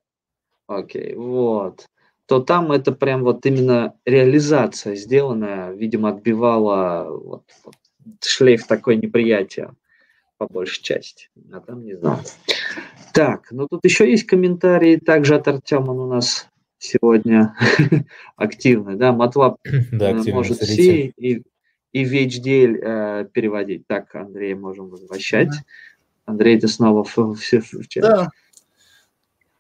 Окей, 0.67 1.15
вот 1.15 1.87
то 2.29 2.41
там 2.41 2.73
это 2.73 2.93
прям 2.93 3.23
вот 3.25 3.47
именно 3.47 3.95
реализация 4.05 4.95
сделанная, 4.97 5.73
видимо, 5.73 6.11
отбивала 6.11 7.09
вот, 7.11 7.45
вот, 7.65 7.75
шлейф 8.23 8.67
такой 8.67 8.97
неприятия 8.97 9.75
по 10.37 10.47
большей 10.47 10.83
части. 10.83 11.31
А 11.51 11.61
там 11.61 11.85
не 11.85 11.97
знаю. 11.97 12.19
Так, 13.15 13.49
ну 13.51 13.67
тут 13.67 13.83
еще 13.85 14.09
есть 14.09 14.27
комментарии 14.27 14.97
также 14.97 15.37
от 15.37 15.49
Артема 15.49 15.95
у 15.95 16.07
нас 16.07 16.49
сегодня 16.77 17.57
активный, 18.37 18.97
да, 18.97 19.13
Матлаб 19.13 19.57
да, 19.93 20.11
э, 20.11 20.31
может 20.31 20.59
C 20.59 21.13
и, 21.17 21.43
и 21.93 22.05
в 22.05 22.13
HDL 22.13 22.77
э, 22.77 23.29
переводить. 23.33 23.87
Так, 23.87 24.15
Андрей, 24.15 24.53
можем 24.53 24.91
возвращать. 24.91 25.55
Андрей, 26.27 26.61
ты 26.61 26.69
снова 26.69 27.05
в, 27.05 27.17
в, 27.17 27.37
в, 27.37 27.73
в 27.73 27.89
чат. 27.89 28.03
Да. 28.03 28.29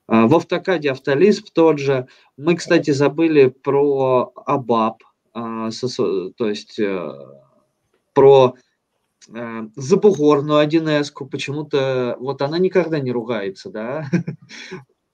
А, 0.08 0.26
в 0.26 0.34
автокаде 0.34 0.90
автолисп 0.90 1.50
тот 1.52 1.78
же. 1.78 2.08
Мы, 2.36 2.56
кстати, 2.56 2.90
забыли 2.90 3.48
про 3.48 4.32
ABAP, 4.46 4.94
а, 5.34 5.70
то 5.70 6.48
есть 6.48 6.80
э, 6.80 7.12
про 8.14 8.54
э, 9.32 9.62
забугорную 9.76 10.66
1С, 10.66 11.12
почему-то 11.30 12.16
вот 12.18 12.40
она 12.40 12.58
никогда 12.58 12.98
не 13.00 13.12
ругается, 13.12 13.68
да, 13.68 14.06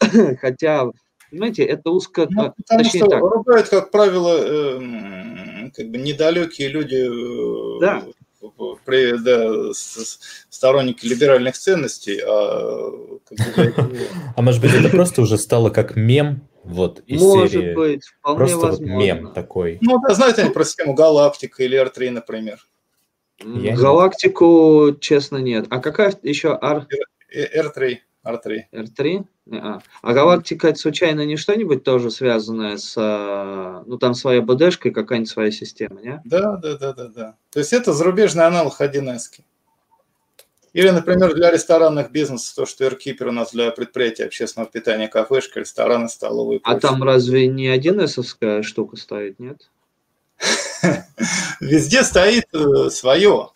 хотя, 0.40 0.86
понимаете, 1.28 1.64
это 1.64 1.90
узко... 1.90 2.28
Ну, 2.30 2.52
потому 2.56 2.84
точнее 2.84 3.00
что 3.00 3.10
так. 3.10 3.20
ругают, 3.20 3.68
как 3.68 3.90
правило, 3.90 4.36
э, 4.38 5.70
как 5.74 5.90
бы 5.90 5.98
недалекие 5.98 6.68
люди 6.68 7.80
да 7.80 8.04
при, 8.84 9.16
да, 9.18 9.72
сторонники 10.48 11.06
либеральных 11.06 11.56
ценностей. 11.56 12.20
А, 12.26 12.90
а 14.36 14.42
может 14.42 14.60
быть, 14.60 14.74
это 14.74 14.88
просто 14.88 15.22
уже 15.22 15.38
стало 15.38 15.70
как 15.70 15.96
мем, 15.96 16.46
вот 16.64 17.00
из 17.06 17.20
Может 17.20 17.52
серии. 17.52 17.74
быть, 17.74 18.06
вполне 18.06 18.38
Просто 18.38 18.56
возможно. 18.58 18.94
вот 18.94 19.02
мем 19.04 19.32
такой. 19.32 19.78
Ну, 19.82 20.00
да, 20.00 20.14
знаете 20.14 20.42
они 20.42 20.50
про 20.50 20.64
систему 20.64 20.94
Галактика 20.94 21.62
или 21.62 21.80
R3, 21.80 22.10
например. 22.10 22.58
Я 23.38 23.76
Галактику, 23.76 24.96
честно, 25.00 25.38
нет. 25.38 25.66
А 25.70 25.80
какая 25.80 26.14
еще 26.22 26.58
R? 26.60 26.86
R3. 27.34 27.98
R3. 28.24 28.60
R3? 28.72 29.24
А, 29.52 29.80
а 30.00 30.12
галактика 30.14 30.68
это 30.68 30.78
случайно 30.78 31.26
не 31.26 31.36
что-нибудь 31.36 31.84
тоже 31.84 32.10
связанное 32.10 32.78
с, 32.78 32.94
а, 32.96 33.82
ну 33.86 33.98
там 33.98 34.14
своя 34.14 34.40
БДшка 34.40 34.88
и 34.88 34.92
какая-нибудь 34.92 35.30
своя 35.30 35.50
система, 35.50 36.00
не? 36.00 36.20
Да, 36.24 36.56
да, 36.56 36.76
да, 36.76 36.92
да, 36.94 37.08
да. 37.08 37.36
То 37.50 37.58
есть 37.58 37.72
это 37.72 37.92
зарубежный 37.92 38.46
аналог 38.46 38.80
1С. 38.80 39.42
Или, 40.72 40.90
например, 40.90 41.34
для 41.34 41.52
ресторанных 41.52 42.10
бизнесов, 42.10 42.54
то, 42.56 42.66
что 42.66 42.84
AirKeeper 42.86 43.28
у 43.28 43.32
нас 43.32 43.52
для 43.52 43.70
предприятия 43.70 44.24
общественного 44.24 44.68
питания, 44.70 45.08
кафешка, 45.08 45.60
рестораны, 45.60 46.08
столовые. 46.08 46.60
А 46.64 46.80
там 46.80 47.02
разве 47.04 47.46
не 47.46 47.68
1С 47.68 48.62
штука 48.62 48.96
стоит, 48.96 49.38
нет? 49.38 49.70
Везде 51.60 52.02
стоит 52.02 52.46
э, 52.52 52.90
свое. 52.90 53.50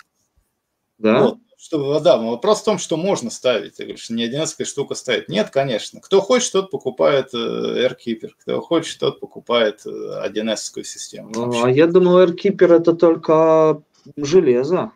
Да? 0.99 1.23
Вот 1.23 1.39
что, 1.59 1.99
да, 1.99 2.17
вопрос 2.19 2.61
в 2.61 2.65
том, 2.65 2.79
что 2.79 2.97
можно 2.97 3.31
ставить. 3.31 3.77
Ты 3.77 3.83
говоришь, 3.83 4.09
не 4.11 4.23
одиннадцатая 4.23 4.65
штука 4.65 4.95
ставить. 4.95 5.29
Нет, 5.29 5.51
конечно. 5.51 6.01
Кто 6.01 6.21
хочет, 6.21 6.53
тот 6.53 6.71
покупает 6.71 7.35
э, 7.35 7.37
AirKeeper. 7.37 8.31
Кто 8.41 8.61
хочет, 8.61 9.01
тот 9.01 9.19
покупает 9.19 9.85
1С 9.85 10.71
э, 10.77 10.85
систему. 10.85 11.31
Ну, 11.35 11.65
а 11.65 11.69
я 11.69 11.89
думал, 11.89 12.21
AirKeeper 12.21 12.77
это 12.77 12.93
только 12.93 13.83
железо. 14.17 14.93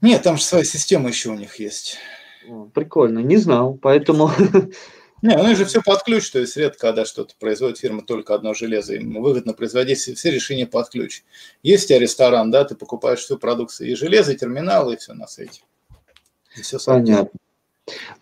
Нет, 0.00 0.22
там 0.22 0.38
же 0.38 0.44
своя 0.44 0.64
система 0.64 1.10
еще 1.10 1.28
у 1.28 1.34
них 1.34 1.56
есть. 1.56 1.98
Прикольно, 2.72 3.18
не 3.18 3.36
знал, 3.36 3.74
поэтому 3.74 4.30
Не, 5.20 5.36
ну 5.36 5.54
же 5.56 5.64
все 5.64 5.82
под 5.82 6.02
ключ, 6.04 6.30
то 6.30 6.38
есть 6.38 6.56
редко, 6.56 6.78
когда 6.78 7.04
что-то 7.04 7.34
производит 7.38 7.78
фирма 7.78 8.02
только 8.02 8.34
одно 8.34 8.54
железо, 8.54 8.94
им 8.94 9.20
выгодно 9.20 9.52
производить 9.52 9.98
все 9.98 10.30
решения 10.30 10.66
под 10.66 10.88
ключ. 10.90 11.24
Есть 11.62 11.86
у 11.86 11.88
тебя 11.88 11.98
ресторан, 11.98 12.50
да, 12.50 12.64
ты 12.64 12.76
покупаешь 12.76 13.20
всю 13.20 13.36
продукцию, 13.36 13.90
и 13.90 13.94
железо, 13.94 14.32
и 14.32 14.36
терминалы, 14.36 14.94
и 14.94 14.96
все 14.96 15.14
на 15.14 15.26
свете. 15.26 15.62
И 16.56 16.62
все 16.62 16.78
Понятно. 16.84 17.38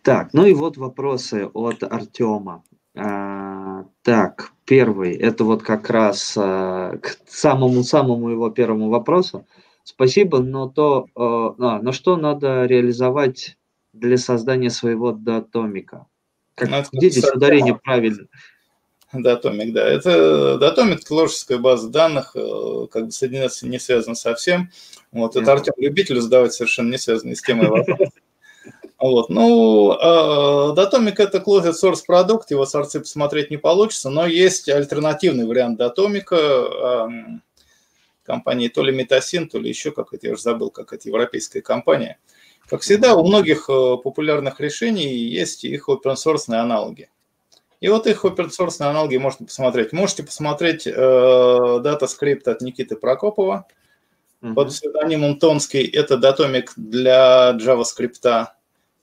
Так, 0.02 0.32
ну 0.32 0.46
и 0.46 0.54
вот 0.54 0.76
вопросы 0.76 1.50
от 1.52 1.82
Артема. 1.82 2.62
А, 2.94 3.84
так, 4.02 4.52
первый, 4.64 5.14
это 5.16 5.44
вот 5.44 5.62
как 5.62 5.90
раз 5.90 6.34
а, 6.38 6.96
к 6.96 7.18
самому-самому 7.26 8.30
его 8.30 8.48
первому 8.50 8.88
вопросу. 8.88 9.46
Спасибо, 9.84 10.38
но 10.38 10.68
то, 10.68 11.08
а, 11.14 11.54
а, 11.58 11.82
на 11.82 11.92
что 11.92 12.16
надо 12.16 12.64
реализовать 12.64 13.58
для 13.92 14.16
создания 14.16 14.70
своего 14.70 15.12
датомика? 15.12 16.06
Как, 16.56 16.70
ну, 16.70 16.82
где 16.90 17.10
здесь 17.10 17.30
ударение 17.30 17.74
правильно? 17.74 18.26
Датомик, 19.12 19.74
да. 19.74 19.86
Это 19.86 20.56
Датомик, 20.58 21.04
творческая 21.04 21.58
база 21.58 21.90
данных, 21.90 22.32
э, 22.34 22.86
как 22.90 23.06
бы 23.06 23.12
с 23.12 23.22
11 23.22 23.62
не 23.64 23.78
связано 23.78 24.14
совсем. 24.14 24.70
Вот, 25.12 25.36
это 25.36 25.52
Артем 25.52 25.74
любитель 25.76 26.20
задавать 26.20 26.54
совершенно 26.54 26.90
не 26.90 26.98
связанные 26.98 27.36
с 27.36 27.42
темой 27.42 27.68
вопросы. 27.68 28.10
Вот. 28.98 29.28
Ну, 29.28 30.72
Датомик 30.74 31.20
это 31.20 31.38
closed 31.38 31.74
source 31.74 32.00
продукт, 32.06 32.50
его 32.50 32.64
сорцы 32.64 33.00
посмотреть 33.00 33.50
не 33.50 33.58
получится, 33.58 34.08
но 34.08 34.26
есть 34.26 34.70
альтернативный 34.70 35.46
вариант 35.46 35.76
Датомика 35.76 37.10
компании 38.22 38.68
то 38.68 38.82
ли 38.82 38.96
Метасин, 38.96 39.48
то 39.48 39.58
ли 39.58 39.68
еще 39.68 39.92
как-то, 39.92 40.18
я 40.20 40.32
уже 40.32 40.42
забыл, 40.42 40.70
как 40.70 40.94
это 40.94 41.08
европейская 41.08 41.60
компания– 41.60 42.18
как 42.68 42.82
всегда, 42.82 43.14
у 43.14 43.26
многих 43.26 43.70
э, 43.70 43.96
популярных 44.02 44.60
решений 44.60 45.14
есть 45.14 45.64
их 45.64 45.88
open-source 45.88 46.52
аналоги. 46.52 47.10
И 47.80 47.88
вот 47.88 48.06
их 48.06 48.24
open-source 48.24 48.80
аналоги 48.80 49.16
можно 49.16 49.46
посмотреть. 49.46 49.92
Можете 49.92 50.24
посмотреть 50.24 50.86
э, 50.86 50.92
DataScript 50.92 52.48
от 52.48 52.62
Никиты 52.62 52.96
Прокопова 52.96 53.66
mm-hmm. 54.42 54.54
под 54.54 54.68
псевдонимом 54.68 55.38
Тонский. 55.38 55.84
Это 55.84 56.16
Datomic 56.16 56.72
для 56.76 57.56
JavaScript. 57.60 58.46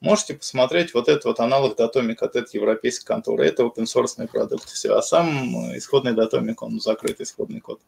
Можете 0.01 0.33
посмотреть 0.33 0.93
вот 0.93 1.07
этот 1.07 1.23
вот 1.23 1.39
аналог 1.39 1.77
Datomic 1.77 2.21
от 2.23 2.35
этой 2.35 2.57
европейской 2.57 3.05
конторы. 3.05 3.45
Это 3.45 3.63
open-source 3.63 4.27
продукт. 4.27 4.69
Все. 4.69 4.93
А 4.93 5.01
сам 5.01 5.77
исходный 5.77 6.13
Datomic, 6.13 6.61
он 6.61 6.81
закрытый 6.81 7.25
исходный 7.25 7.61
код. 7.61 7.79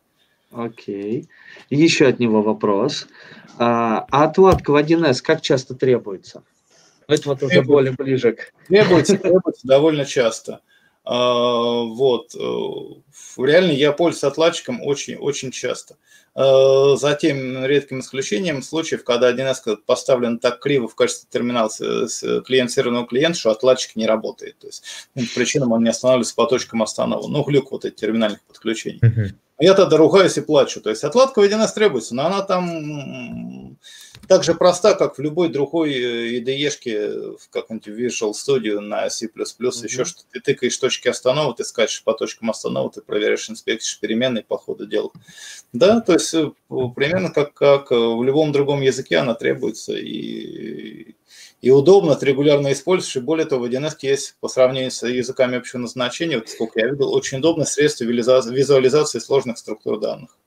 Окей. 0.56 1.28
Еще 1.70 2.08
от 2.08 2.20
него 2.20 2.42
вопрос. 2.42 3.08
А, 3.58 4.06
а 4.10 4.24
отладка 4.24 4.72
в 4.72 4.76
1С 4.76 5.22
как 5.22 5.42
часто 5.42 5.76
требуется? 5.76 6.44
Это 7.08 7.30
вот 7.30 7.44
уже 7.44 7.62
более 7.62 7.92
ближе 7.92 8.34
к... 8.34 8.54
Требуется, 8.68 9.18
требуется 9.18 9.68
довольно 9.68 10.06
часто. 10.06 10.62
А, 11.04 11.84
вот. 11.84 12.34
Э, 12.36 13.44
реально 13.44 13.72
я 13.72 13.92
пользуюсь 13.92 14.24
отладчиком 14.24 14.82
очень-очень 14.82 15.52
часто. 15.52 15.98
А, 16.34 16.96
за 16.96 17.16
тем 17.16 17.66
редким 17.66 18.00
исключением 18.00 18.62
случаев, 18.62 19.04
когда 19.04 19.34
1С 19.34 19.78
поставлен 19.86 20.40
так 20.40 20.60
криво 20.60 20.88
в 20.88 20.96
качестве 20.96 21.28
терминала 21.30 21.68
с 21.68 22.42
клиент-серверного 22.44 23.06
клиента, 23.08 23.38
что 23.38 23.52
отладчик 23.52 23.98
не 23.98 24.08
работает. 24.08 24.58
То 24.60 24.68
есть 24.68 24.84
по 25.14 25.22
причинам 25.36 25.74
он 25.74 25.84
не 25.84 25.90
останавливается 25.90 26.36
по 26.36 26.46
точкам 26.46 26.82
остановки. 26.82 27.30
Ну, 27.30 27.44
глюк 27.44 27.72
вот 27.72 27.84
этих 27.84 27.98
терминальных 27.98 28.42
подключений. 28.44 29.02
Я 29.60 29.74
тогда 29.74 29.98
ругаюсь 29.98 30.38
и 30.38 30.42
плачу. 30.42 30.82
То 30.82 30.90
есть 30.90 31.04
отладка 31.04 31.40
в 31.40 31.44
1С 31.44 31.74
требуется, 31.74 32.14
но 32.14 32.26
она 32.26 32.42
там 32.42 33.78
так 34.28 34.44
же 34.44 34.54
проста, 34.54 34.96
как 34.96 35.18
в 35.18 35.22
любой 35.22 35.50
другой 35.50 36.40
IDE-шке, 36.40 37.38
в 37.38 37.50
каком-нибудь 37.50 37.88
Visual 37.88 38.32
Studio 38.32 38.80
на 38.80 39.10
C++, 39.10 39.28
mm-hmm. 39.28 39.84
еще 39.84 40.06
что 40.06 40.24
ты 40.32 40.40
тыкаешь 40.40 40.78
точки 40.78 41.08
остановок, 41.08 41.58
ты 41.58 41.64
скачешь 41.64 42.04
по 42.04 42.14
точкам 42.14 42.50
остановок, 42.50 42.96
ты 42.96 43.02
проверяешь, 43.02 43.50
инспектишь 43.50 44.00
переменные 44.00 44.44
по 44.44 44.58
ходу 44.58 44.88
дела. 44.88 45.12
Да, 45.74 46.02
то 46.02 46.14
есть 46.14 46.34
э, 46.34 46.52
примерно 46.96 47.30
как, 47.30 47.54
как 47.54 47.92
в 47.92 48.24
любом 48.24 48.52
другом 48.52 48.82
языке 48.82 49.18
она 49.18 49.36
требуется, 49.36 49.94
и 49.94 51.16
и 51.62 51.72
удобно, 51.72 52.16
ты 52.16 52.28
регулярно 52.28 52.72
используешь, 52.72 53.16
и 53.16 53.20
более 53.20 53.46
того, 53.46 53.66
в 53.66 53.70
1С 53.70 53.98
есть 54.02 54.36
по 54.40 54.48
сравнению 54.48 54.92
с 54.92 55.08
языками 55.08 55.58
общего 55.58 55.80
назначения, 55.80 56.38
вот 56.38 56.50
сколько 56.50 56.80
я 56.80 56.88
видел, 56.88 57.14
очень 57.14 57.40
удобное 57.40 57.66
средство 57.66 58.04
визуализации 58.04 59.20
сложных 59.20 59.58
структур 59.58 60.00
данных. 60.00 60.38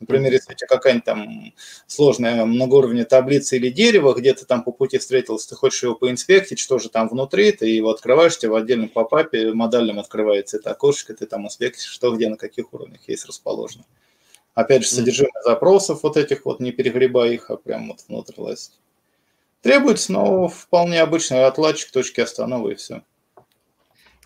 Например, 0.00 0.32
если 0.32 0.52
у 0.52 0.56
тебя 0.56 0.66
какая-нибудь 0.66 1.04
там 1.04 1.54
сложная 1.86 2.44
многоуровневая 2.44 3.04
таблица 3.04 3.56
или 3.56 3.70
дерево, 3.70 4.12
где 4.12 4.34
то 4.34 4.44
там 4.44 4.64
по 4.64 4.72
пути 4.72 4.98
встретился, 4.98 5.50
ты 5.50 5.54
хочешь 5.54 5.82
его 5.82 5.94
поинспектить, 5.94 6.58
что 6.58 6.78
же 6.78 6.88
там 6.88 7.08
внутри, 7.08 7.52
ты 7.52 7.68
его 7.68 7.90
открываешь, 7.90 8.36
тебе 8.36 8.50
в 8.50 8.56
отдельном 8.56 8.88
попапе 8.88 9.52
модальном 9.52 9.98
открывается 10.00 10.58
это 10.58 10.72
окошечко, 10.72 11.14
ты 11.14 11.26
там 11.26 11.46
инспектишь, 11.46 11.90
что 11.90 12.14
где, 12.14 12.28
на 12.28 12.36
каких 12.36 12.74
уровнях 12.74 13.08
есть 13.08 13.24
расположено. 13.24 13.84
Опять 14.54 14.82
же, 14.82 14.88
содержимое 14.88 15.42
запросов 15.44 16.02
вот 16.02 16.16
этих 16.16 16.44
вот, 16.44 16.60
не 16.60 16.72
перегребая 16.72 17.32
их, 17.32 17.50
а 17.50 17.56
прям 17.56 17.88
вот 17.88 18.00
внутрь 18.08 18.34
лазить. 18.36 18.72
Требуется, 19.64 20.12
но 20.12 20.46
вполне 20.48 21.00
обычный 21.00 21.46
отладчик, 21.46 21.90
точки 21.90 22.20
остановы 22.20 22.72
и 22.72 22.74
все. 22.74 23.02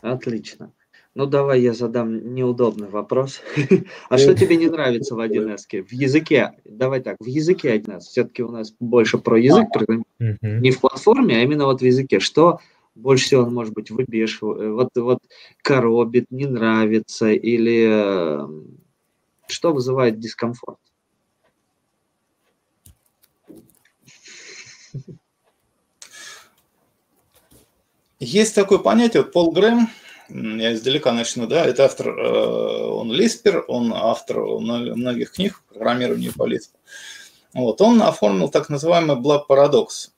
Отлично. 0.00 0.72
Ну, 1.14 1.26
давай 1.26 1.60
я 1.60 1.74
задам 1.74 2.34
неудобный 2.34 2.88
вопрос. 2.88 3.40
а 4.10 4.18
что 4.18 4.34
тебе 4.34 4.56
не 4.56 4.66
нравится 4.66 5.14
в 5.14 5.20
1С? 5.20 5.84
В 5.84 5.92
языке, 5.92 6.54
давай 6.64 7.00
так, 7.00 7.18
в 7.20 7.26
языке 7.26 7.76
1С. 7.76 8.00
Все-таки 8.00 8.42
у 8.42 8.50
нас 8.50 8.74
больше 8.80 9.18
про 9.18 9.38
язык, 9.38 9.68
не 10.18 10.72
в 10.72 10.80
платформе, 10.80 11.36
а 11.36 11.42
именно 11.42 11.66
вот 11.66 11.82
в 11.82 11.84
языке. 11.84 12.18
Что 12.18 12.58
больше 12.96 13.26
всего 13.26 13.46
может 13.46 13.74
быть, 13.74 13.92
выбешивает, 13.92 14.60
э, 14.60 14.70
вот, 14.70 14.88
вот 14.96 15.18
коробит, 15.62 16.32
не 16.32 16.46
нравится, 16.46 17.30
или 17.30 17.86
э, 17.88 18.48
что 19.46 19.72
вызывает 19.72 20.18
дискомфорт? 20.18 20.78
Есть 28.20 28.54
такое 28.54 28.78
понятие, 28.78 29.22
вот 29.22 29.32
Пол 29.32 29.52
Грэм, 29.52 29.88
я 30.28 30.74
издалека 30.74 31.12
начну, 31.12 31.46
да, 31.46 31.64
это 31.64 31.84
автор, 31.84 32.08
э, 32.08 32.84
он 32.84 33.12
лиспер, 33.12 33.64
он 33.68 33.92
автор 33.94 34.40
многих 34.40 35.32
книг 35.32 35.62
по 35.68 35.74
программированию 35.74 36.32
по 36.34 36.48
Lisp. 36.48 36.70
Вот, 37.54 37.80
он 37.80 38.02
оформил 38.02 38.48
так 38.48 38.68
называемый 38.68 39.16
Black 39.16 39.46
парадокс. 39.46 40.12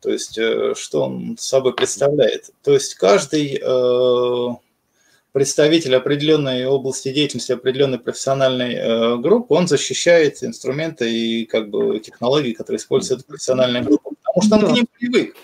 То 0.00 0.10
есть, 0.10 0.38
э, 0.38 0.74
что 0.76 1.02
он 1.02 1.36
собой 1.38 1.74
представляет? 1.74 2.50
То 2.62 2.72
есть, 2.72 2.94
каждый 2.94 3.60
э, 3.60 4.56
представитель 5.32 5.96
определенной 5.96 6.64
области 6.66 7.12
деятельности, 7.12 7.52
определенной 7.52 7.98
профессиональной 7.98 9.18
группы, 9.20 9.54
он 9.54 9.68
защищает 9.68 10.42
инструменты 10.42 11.12
и 11.12 11.44
как 11.44 11.68
бы 11.68 11.98
технологии, 11.98 12.52
которые 12.52 12.78
использует 12.78 13.26
профессиональная 13.26 13.82
группа, 13.82 14.09
потому 14.34 14.42
что 14.42 14.66
он 14.66 14.72
к 14.72 14.76
ним 14.76 14.88
привык. 14.98 15.36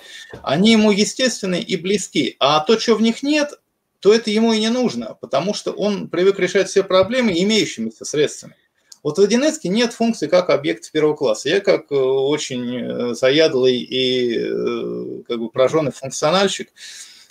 Они 0.43 0.73
ему 0.73 0.91
естественны 0.91 1.61
и 1.61 1.77
близки. 1.77 2.37
А 2.39 2.61
то, 2.61 2.79
что 2.79 2.95
в 2.95 3.03
них 3.03 3.23
нет, 3.23 3.53
то 4.01 4.13
это 4.15 4.31
ему 4.31 4.53
и 4.53 4.61
не 4.61 4.69
нужно, 4.69 5.17
потому 5.21 5.55
что 5.55 5.73
он 5.73 6.09
привык 6.09 6.39
решать 6.39 6.69
все 6.69 6.85
проблемы 6.85 7.33
имеющимися 7.33 8.05
средствами. 8.05 8.55
Вот 9.03 9.19
в 9.19 9.23
1С 9.23 9.59
нет 9.65 9.93
функции 9.93 10.27
как 10.27 10.51
объект 10.51 10.91
первого 10.91 11.15
класса. 11.15 11.49
Я 11.49 11.61
как 11.61 11.93
э, 11.93 11.95
очень 11.95 12.77
э, 12.77 13.15
заядлый 13.15 13.77
и 13.77 14.37
э, 14.37 15.23
как 15.29 15.39
бы 15.39 15.49
пораженный 15.49 15.93
функциональщик, 15.93 16.73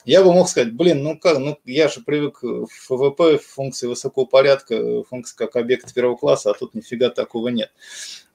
я 0.05 0.23
бы 0.23 0.31
мог 0.31 0.47
сказать, 0.47 0.73
блин, 0.73 1.03
ну 1.03 1.17
как, 1.17 1.39
ну 1.39 1.57
я 1.65 1.87
же 1.87 2.01
привык 2.01 2.43
в 2.43 2.67
ФВП 2.67 3.41
функции 3.43 3.87
высокого 3.87 4.25
порядка, 4.25 5.03
функции 5.03 5.35
как 5.35 5.55
объект 5.55 5.93
первого 5.93 6.15
класса, 6.15 6.51
а 6.51 6.53
тут 6.53 6.75
нифига 6.75 7.09
такого 7.09 7.49
нет. 7.49 7.71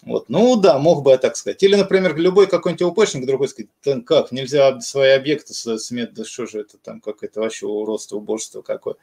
Вот. 0.03 0.29
Ну 0.29 0.57
да, 0.57 0.79
мог 0.79 1.03
бы 1.03 1.11
я 1.11 1.19
так 1.19 1.37
сказать. 1.37 1.63
Или, 1.63 1.77
например, 1.77 2.17
любой 2.17 2.47
какой-нибудь 2.47 2.99
ОПшник 2.99 3.27
другой 3.27 3.49
сказать, 3.49 3.71
как, 4.05 4.33
нельзя 4.33 4.81
свои 4.81 5.11
объекты 5.11 5.55
сметь, 5.55 6.15
да 6.15 6.25
что 6.25 6.47
же 6.47 6.61
это 6.61 6.79
там, 6.79 7.01
как 7.01 7.23
это 7.23 7.41
вообще 7.41 7.67
уродство, 7.67 8.17
убожество 8.17 8.63
какое. 8.63 8.97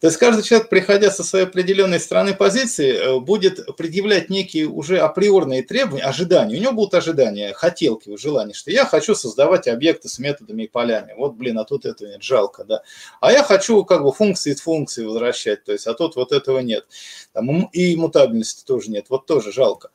То 0.00 0.06
есть 0.06 0.18
каждый 0.18 0.42
человек, 0.42 0.70
приходя 0.70 1.10
со 1.10 1.22
своей 1.22 1.44
определенной 1.44 2.00
стороны 2.00 2.34
позиции, 2.34 2.92
э, 2.92 3.20
будет 3.20 3.76
предъявлять 3.76 4.30
некие 4.30 4.66
уже 4.66 4.98
априорные 4.98 5.62
требования, 5.62 6.04
ожидания. 6.04 6.56
У 6.56 6.60
него 6.60 6.72
будут 6.72 6.94
ожидания, 6.94 7.52
хотелки, 7.52 8.16
желания, 8.16 8.54
что 8.54 8.70
я 8.70 8.86
хочу 8.86 9.14
создавать 9.14 9.68
объекты 9.68 10.08
с 10.08 10.18
методами 10.18 10.62
и 10.62 10.68
полями. 10.68 11.12
Вот, 11.18 11.34
блин, 11.34 11.58
а 11.58 11.64
тут 11.64 11.84
этого 11.84 12.08
нет, 12.08 12.22
жалко, 12.22 12.64
да. 12.64 12.82
А 13.20 13.30
я 13.30 13.42
хочу 13.42 13.84
как 13.84 14.02
бы 14.02 14.10
функции 14.10 14.52
от 14.52 14.60
функции 14.60 15.04
возвращать, 15.04 15.64
то 15.64 15.72
есть, 15.72 15.86
а 15.86 15.92
тут 15.92 16.16
вот 16.16 16.32
этого 16.32 16.60
нет. 16.60 16.86
Там, 17.34 17.66
и 17.66 17.94
мутабельности 17.94 18.64
тоже 18.64 18.90
нет, 18.90 19.06
вот 19.10 19.26
тоже 19.26 19.52
жалко. 19.52 19.90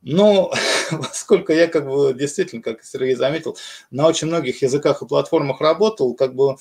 Но 0.00 0.50
поскольку 0.90 1.52
я 1.52 1.66
как 1.66 1.86
бы 1.86 2.14
действительно, 2.14 2.62
как 2.62 2.82
Сергей 2.82 3.16
заметил, 3.16 3.58
на 3.90 4.06
очень 4.06 4.28
многих 4.28 4.62
языках 4.62 5.02
и 5.02 5.06
платформах 5.06 5.60
работал, 5.60 6.14
как 6.14 6.34
бы 6.34 6.56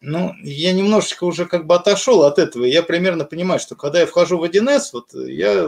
ну, 0.00 0.32
я 0.42 0.72
немножечко 0.72 1.24
уже 1.24 1.46
как 1.46 1.66
бы 1.66 1.74
отошел 1.74 2.22
от 2.22 2.38
этого. 2.38 2.64
Я 2.64 2.82
примерно 2.82 3.24
понимаю, 3.24 3.58
что 3.58 3.74
когда 3.74 4.00
я 4.00 4.06
вхожу 4.06 4.38
в 4.38 4.44
1С, 4.44 4.90
вот 4.92 5.12
я 5.14 5.66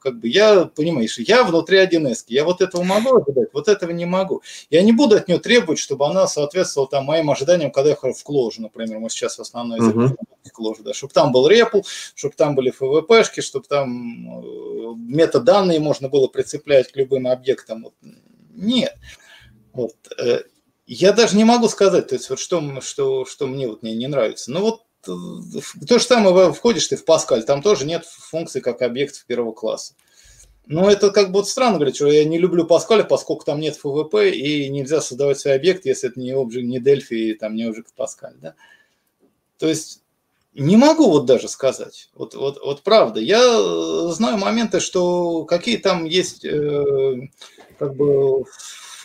как 0.00 0.18
бы 0.18 0.28
я, 0.28 0.64
понимаешь, 0.64 1.18
я 1.18 1.44
внутри 1.44 1.78
1С, 1.78 2.24
я 2.28 2.44
вот 2.44 2.60
этого 2.60 2.82
могу 2.82 3.16
ожидать, 3.16 3.48
вот 3.52 3.68
этого 3.68 3.90
не 3.90 4.06
могу. 4.06 4.42
Я 4.70 4.82
не 4.82 4.92
буду 4.92 5.16
от 5.16 5.28
нее 5.28 5.38
требовать, 5.38 5.78
чтобы 5.78 6.06
она 6.06 6.26
соответствовала 6.26 6.88
там 6.88 7.04
моим 7.04 7.30
ожиданиям, 7.30 7.70
когда 7.70 7.90
я 7.90 7.96
хожу 7.96 8.14
в 8.14 8.22
Кложу, 8.22 8.62
например, 8.62 8.98
мы 8.98 9.10
сейчас 9.10 9.38
основной 9.38 9.78
язык 9.78 9.94
uh-huh. 9.94 10.16
Кложу, 10.52 10.82
да, 10.82 10.94
чтобы 10.94 11.12
там 11.12 11.32
был 11.32 11.46
репл, 11.48 11.82
чтобы 12.14 12.34
там 12.34 12.54
были 12.54 12.70
ФВПшки, 12.70 13.40
чтобы 13.40 13.66
там 13.66 14.40
э, 14.40 14.94
метаданные 14.96 15.80
можно 15.80 16.08
было 16.08 16.26
прицеплять 16.28 16.90
к 16.90 16.96
любым 16.96 17.26
объектам. 17.26 17.84
Вот. 17.84 17.94
Нет. 18.54 18.96
Вот. 19.72 19.94
Э, 20.90 20.92
я 20.92 21.12
даже 21.12 21.36
не 21.36 21.44
могу 21.44 21.68
сказать, 21.68 22.08
то 22.08 22.14
есть 22.14 22.28
вот 22.30 22.38
что, 22.38 22.80
что, 22.80 23.24
что 23.24 23.46
мне 23.46 23.68
вот 23.68 23.82
не, 23.82 23.94
не 23.94 24.08
нравится. 24.08 24.50
Ну 24.50 24.60
вот 24.60 24.82
э, 25.06 25.86
то 25.86 25.98
же 25.98 26.04
самое, 26.04 26.52
входишь 26.52 26.88
ты 26.88 26.96
в 26.96 27.04
Паскаль, 27.04 27.44
там 27.44 27.62
тоже 27.62 27.86
нет 27.86 28.04
функции 28.04 28.60
как 28.60 28.82
объектов 28.82 29.24
первого 29.26 29.52
класса. 29.52 29.94
Но 30.66 30.88
это 30.90 31.10
как 31.10 31.28
бы 31.28 31.40
вот 31.40 31.48
странно 31.48 31.76
говорить, 31.76 31.96
что 31.96 32.06
я 32.06 32.24
не 32.24 32.38
люблю 32.38 32.64
Паскаля, 32.64 33.02
поскольку 33.02 33.44
там 33.44 33.60
нет 33.60 33.76
ФВП 33.76 34.14
и 34.32 34.68
нельзя 34.68 35.00
создавать 35.00 35.40
свой 35.40 35.54
объект, 35.54 35.84
если 35.84 36.10
это 36.10 36.20
не 36.20 36.32
объект, 36.32 36.66
не 36.66 36.78
Дельфи 36.78 37.14
и 37.14 37.34
там 37.34 37.54
не 37.54 37.64
объект 37.64 37.92
Паскаль, 37.94 38.34
да. 38.40 38.54
То 39.58 39.68
есть 39.68 40.02
не 40.54 40.76
могу 40.76 41.10
вот 41.10 41.26
даже 41.26 41.48
сказать. 41.48 42.10
Вот, 42.14 42.34
вот, 42.34 42.60
вот 42.64 42.82
правда. 42.82 43.20
Я 43.20 44.10
знаю 44.10 44.36
моменты, 44.38 44.80
что 44.80 45.44
какие 45.44 45.76
там 45.76 46.04
есть 46.04 46.44
э, 46.44 47.28
как 47.78 47.94
бы 47.94 48.44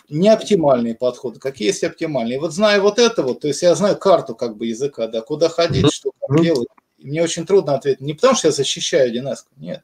не 0.10 0.30
оптимальные 0.30 0.95
подходы, 0.95 1.40
какие 1.40 1.68
есть 1.68 1.84
оптимальные. 1.84 2.40
Вот 2.40 2.53
зная 2.53 2.80
вот 2.80 2.99
это 2.99 3.23
вот, 3.23 3.41
то 3.41 3.48
есть 3.48 3.61
я 3.61 3.76
знаю 3.76 3.98
карту 3.98 4.36
как 4.36 4.57
бы 4.57 4.68
языка, 4.68 5.07
да, 5.07 5.22
куда 5.22 5.49
ходить, 5.49 5.91
что 5.91 6.11
как 6.19 6.41
делать. 6.41 6.68
мне 6.98 7.23
очень 7.23 7.45
трудно 7.45 7.76
ответить. 7.76 8.02
Не 8.02 8.14
потому 8.14 8.36
что 8.36 8.49
я 8.49 8.52
защищаю 8.52 9.07
1 9.07 9.30
нет. 9.57 9.84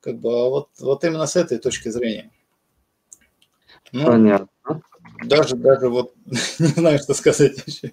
Как 0.00 0.18
бы, 0.18 0.30
а 0.30 0.48
вот, 0.48 0.68
вот 0.78 1.04
именно 1.04 1.26
с 1.26 1.36
этой 1.36 1.58
точки 1.58 1.88
зрения. 1.90 2.30
Ну, 3.92 4.06
Понятно. 4.06 4.48
Даже, 5.24 5.56
даже 5.56 5.88
вот 5.88 6.14
не 6.58 6.66
знаю, 6.66 6.98
что 6.98 7.14
сказать 7.14 7.62
еще. 7.66 7.92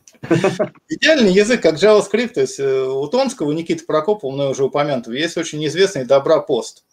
Идеальный 0.88 1.34
язык, 1.34 1.62
как 1.62 1.76
JavaScript, 1.76 2.30
то 2.30 2.42
есть 2.42 2.60
э, 2.60 2.84
у 2.84 3.06
Тонского, 3.08 3.50
у 3.50 3.52
Никиты 3.52 3.86
Прокопова, 3.86 4.32
мной 4.32 4.52
уже 4.52 4.64
упомянутого, 4.64 5.14
есть 5.14 5.38
очень 5.38 5.66
известный 5.68 6.06
добропост. 6.06 6.86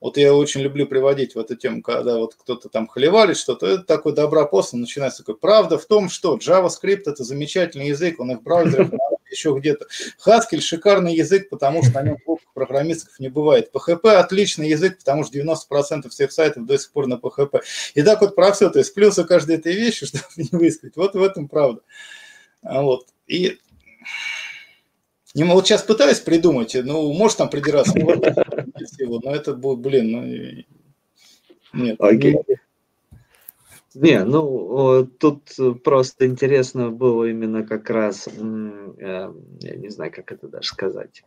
Вот 0.00 0.16
я 0.16 0.34
очень 0.34 0.62
люблю 0.62 0.86
приводить 0.86 1.34
в 1.34 1.38
эту 1.38 1.56
тему, 1.56 1.82
когда 1.82 2.16
вот 2.16 2.34
кто-то 2.34 2.68
там 2.68 2.88
хлевали 2.88 3.34
что-то, 3.34 3.66
это 3.66 3.82
такой 3.82 4.14
добропост, 4.14 4.72
начинается 4.72 5.18
такой. 5.18 5.36
Правда 5.36 5.78
в 5.78 5.84
том, 5.84 6.08
что 6.08 6.36
JavaScript 6.36 7.02
это 7.06 7.22
замечательный 7.22 7.88
язык, 7.88 8.18
он 8.18 8.32
и 8.32 8.36
в 8.36 8.42
браузерах 8.42 8.90
еще 9.30 9.54
где-то. 9.56 9.86
Haskell 10.24 10.60
шикарный 10.60 11.14
язык, 11.14 11.48
потому 11.48 11.82
что 11.82 11.94
на 11.94 12.02
нем 12.02 12.18
глупых 12.24 12.52
программистов 12.52 13.18
не 13.20 13.28
бывает. 13.28 13.70
PHP 13.72 14.10
отличный 14.12 14.68
язык, 14.68 14.98
потому 14.98 15.24
что 15.24 15.38
90% 15.38 16.08
всех 16.08 16.32
сайтов 16.32 16.66
до 16.66 16.78
сих 16.78 16.92
пор 16.92 17.06
на 17.06 17.14
PHP. 17.14 17.60
И 17.94 18.02
так 18.02 18.20
вот 18.20 18.34
про 18.34 18.52
все, 18.52 18.70
то 18.70 18.78
есть 18.78 18.94
плюсы 18.94 19.24
каждой 19.24 19.56
этой 19.56 19.74
вещи, 19.74 20.06
чтобы 20.06 20.24
не 20.36 20.48
высказать. 20.50 20.96
Вот 20.96 21.14
в 21.14 21.22
этом 21.22 21.48
правда. 21.48 21.82
Вот. 22.62 23.06
И 23.26 23.58
не, 25.34 25.44
вот 25.44 25.66
сейчас 25.66 25.82
пытаюсь 25.82 26.20
придумать, 26.20 26.76
ну, 26.82 27.12
может 27.12 27.38
там 27.38 27.48
придираться, 27.48 27.92
всего, 27.92 29.20
но 29.22 29.34
это 29.34 29.54
будет, 29.54 29.78
блин, 29.78 30.64
ну, 31.72 31.82
нет. 31.84 31.96
Окей. 32.00 32.36
Не, 33.94 34.24
ну, 34.24 35.04
тут 35.18 35.50
просто 35.82 36.26
интересно 36.26 36.90
было 36.90 37.24
именно 37.24 37.66
как 37.66 37.90
раз, 37.90 38.28
э, 38.28 39.32
я 39.60 39.76
не 39.76 39.88
знаю, 39.88 40.12
как 40.12 40.30
это 40.30 40.46
даже 40.46 40.68
сказать. 40.68 41.24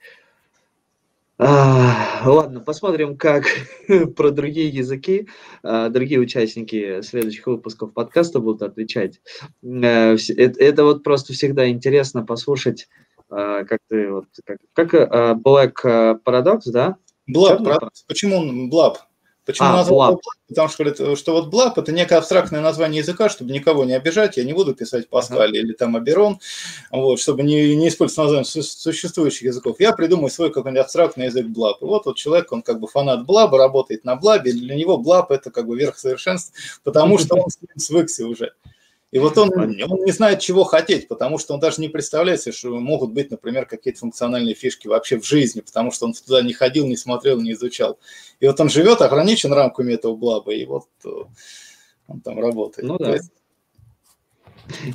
А, 1.39 2.21
ладно, 2.25 2.59
посмотрим, 2.59 3.17
как 3.17 3.45
про 4.15 4.31
другие 4.31 4.69
языки 4.69 5.27
а, 5.63 5.89
другие 5.89 6.21
участники 6.21 7.01
следующих 7.01 7.47
выпусков 7.47 7.91
подкаста 7.91 8.39
будут 8.39 8.61
отвечать. 8.61 9.19
Э, 9.63 10.15
это, 10.15 10.63
это 10.63 10.83
вот 10.85 11.03
просто 11.03 11.33
всегда 11.33 11.67
интересно 11.67 12.23
послушать, 12.23 12.87
как 13.33 13.79
ты 13.89 14.11
вот 14.11 14.25
как, 14.45 14.57
как 14.73 14.93
Blub 15.39 16.19
Paradox, 16.25 16.61
да? 16.65 16.97
Блаб, 17.27 17.61
почему 18.07 18.37
он 18.37 18.69
блаб? 18.69 18.99
Почему 19.45 19.69
а, 19.69 19.77
назвал 19.77 20.11
блаб? 20.13 20.21
Потому 20.47 20.69
что 20.69 20.83
говорит, 20.83 21.19
что 21.19 21.33
вот 21.33 21.47
блаб 21.47 21.77
это 21.77 21.91
некое 21.91 22.15
абстрактное 22.15 22.61
название 22.61 22.99
языка, 22.99 23.27
чтобы 23.27 23.51
никого 23.51 23.83
не 23.83 23.93
обижать, 23.93 24.37
я 24.37 24.43
не 24.43 24.53
буду 24.53 24.73
писать 24.73 25.09
Паскаль 25.09 25.51
uh-huh. 25.51 25.59
или 25.59 25.73
там 25.73 25.95
Оберон, 25.95 26.39
вот, 26.91 27.19
чтобы 27.19 27.43
не, 27.43 27.75
не 27.75 27.89
использовать 27.89 28.17
название 28.17 28.45
существующих 28.45 29.43
языков. 29.43 29.77
Я 29.79 29.91
придумаю 29.93 30.29
свой 30.29 30.51
какой-нибудь 30.51 30.85
абстрактный 30.85 31.25
язык 31.25 31.47
блаб. 31.47 31.81
И 31.81 31.85
вот 31.85 32.05
вот 32.05 32.15
человек, 32.15 32.51
он 32.51 32.61
как 32.61 32.79
бы 32.79 32.87
фанат 32.87 33.25
блаба, 33.25 33.57
работает 33.57 34.05
на 34.05 34.15
блабе, 34.15 34.53
для 34.53 34.75
него 34.75 34.97
блаб 34.97 35.31
это 35.31 35.51
как 35.51 35.67
бы 35.67 35.77
верх 35.77 35.97
совершенства, 35.97 36.53
потому 36.83 37.17
что 37.19 37.35
он 37.35 37.49
с 37.49 37.59
ним 37.61 37.77
свыкся 37.77 38.27
уже. 38.27 38.53
И 39.13 39.19
вот 39.19 39.37
он, 39.37 39.51
он 39.55 39.75
не 39.77 40.11
знает, 40.11 40.39
чего 40.39 40.63
хотеть, 40.63 41.07
потому 41.07 41.37
что 41.37 41.53
он 41.53 41.59
даже 41.59 41.79
не 41.79 41.87
представляет 41.87 42.41
себе, 42.41 42.51
что 42.51 42.71
могут 42.79 43.11
быть, 43.11 43.29
например, 43.29 43.67
какие-то 43.67 43.99
функциональные 43.99 44.55
фишки 44.55 44.87
вообще 44.87 45.19
в 45.19 45.23
жизни, 45.23 45.61
потому 45.61 45.91
что 45.91 46.07
он 46.07 46.13
туда 46.13 46.41
не 46.41 46.51
ходил, 46.51 46.87
не 46.87 46.97
смотрел, 46.97 47.39
не 47.39 47.51
изучал. 47.51 47.99
И 48.39 48.47
вот 48.47 48.59
он 48.59 48.69
живет 48.69 49.01
ограничен 49.01 49.53
рамками 49.53 49.93
этого 49.93 50.15
блаба, 50.15 50.51
и 50.51 50.65
вот 50.65 50.87
э, 51.05 51.09
он 52.07 52.21
там 52.21 52.39
работает. 52.39 52.87
Ну 52.87 52.97
да. 52.97 53.17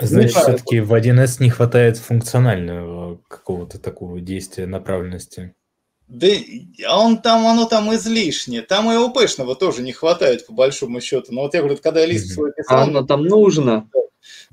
Значит, 0.03 0.33
все-таки 0.33 0.81
в 0.81 0.93
1С 0.93 1.37
не 1.39 1.51
хватает 1.51 1.99
функционального 1.99 3.21
какого-то 3.29 3.79
такого 3.79 4.21
действия, 4.21 4.67
направленности. 4.67 5.55
Да 6.09 6.27
а 6.89 7.01
он 7.01 7.19
там, 7.19 7.47
оно 7.47 7.67
там 7.67 7.95
излишнее. 7.95 8.63
Там 8.63 8.91
и 8.91 8.97
ОПшного 8.97 9.55
тоже 9.55 9.83
не 9.83 9.93
хватает, 9.93 10.45
по 10.45 10.53
большому 10.53 11.01
счету. 11.01 11.33
Но 11.33 11.43
вот 11.43 11.55
я 11.55 11.61
говорю, 11.61 11.79
когда 11.81 12.01
я 12.01 12.07
лист 12.07 12.33
свой 12.33 12.53
писал... 12.53 12.79
А 12.79 12.83
оно 12.83 13.03
там 13.03 13.23
нужно. 13.23 13.89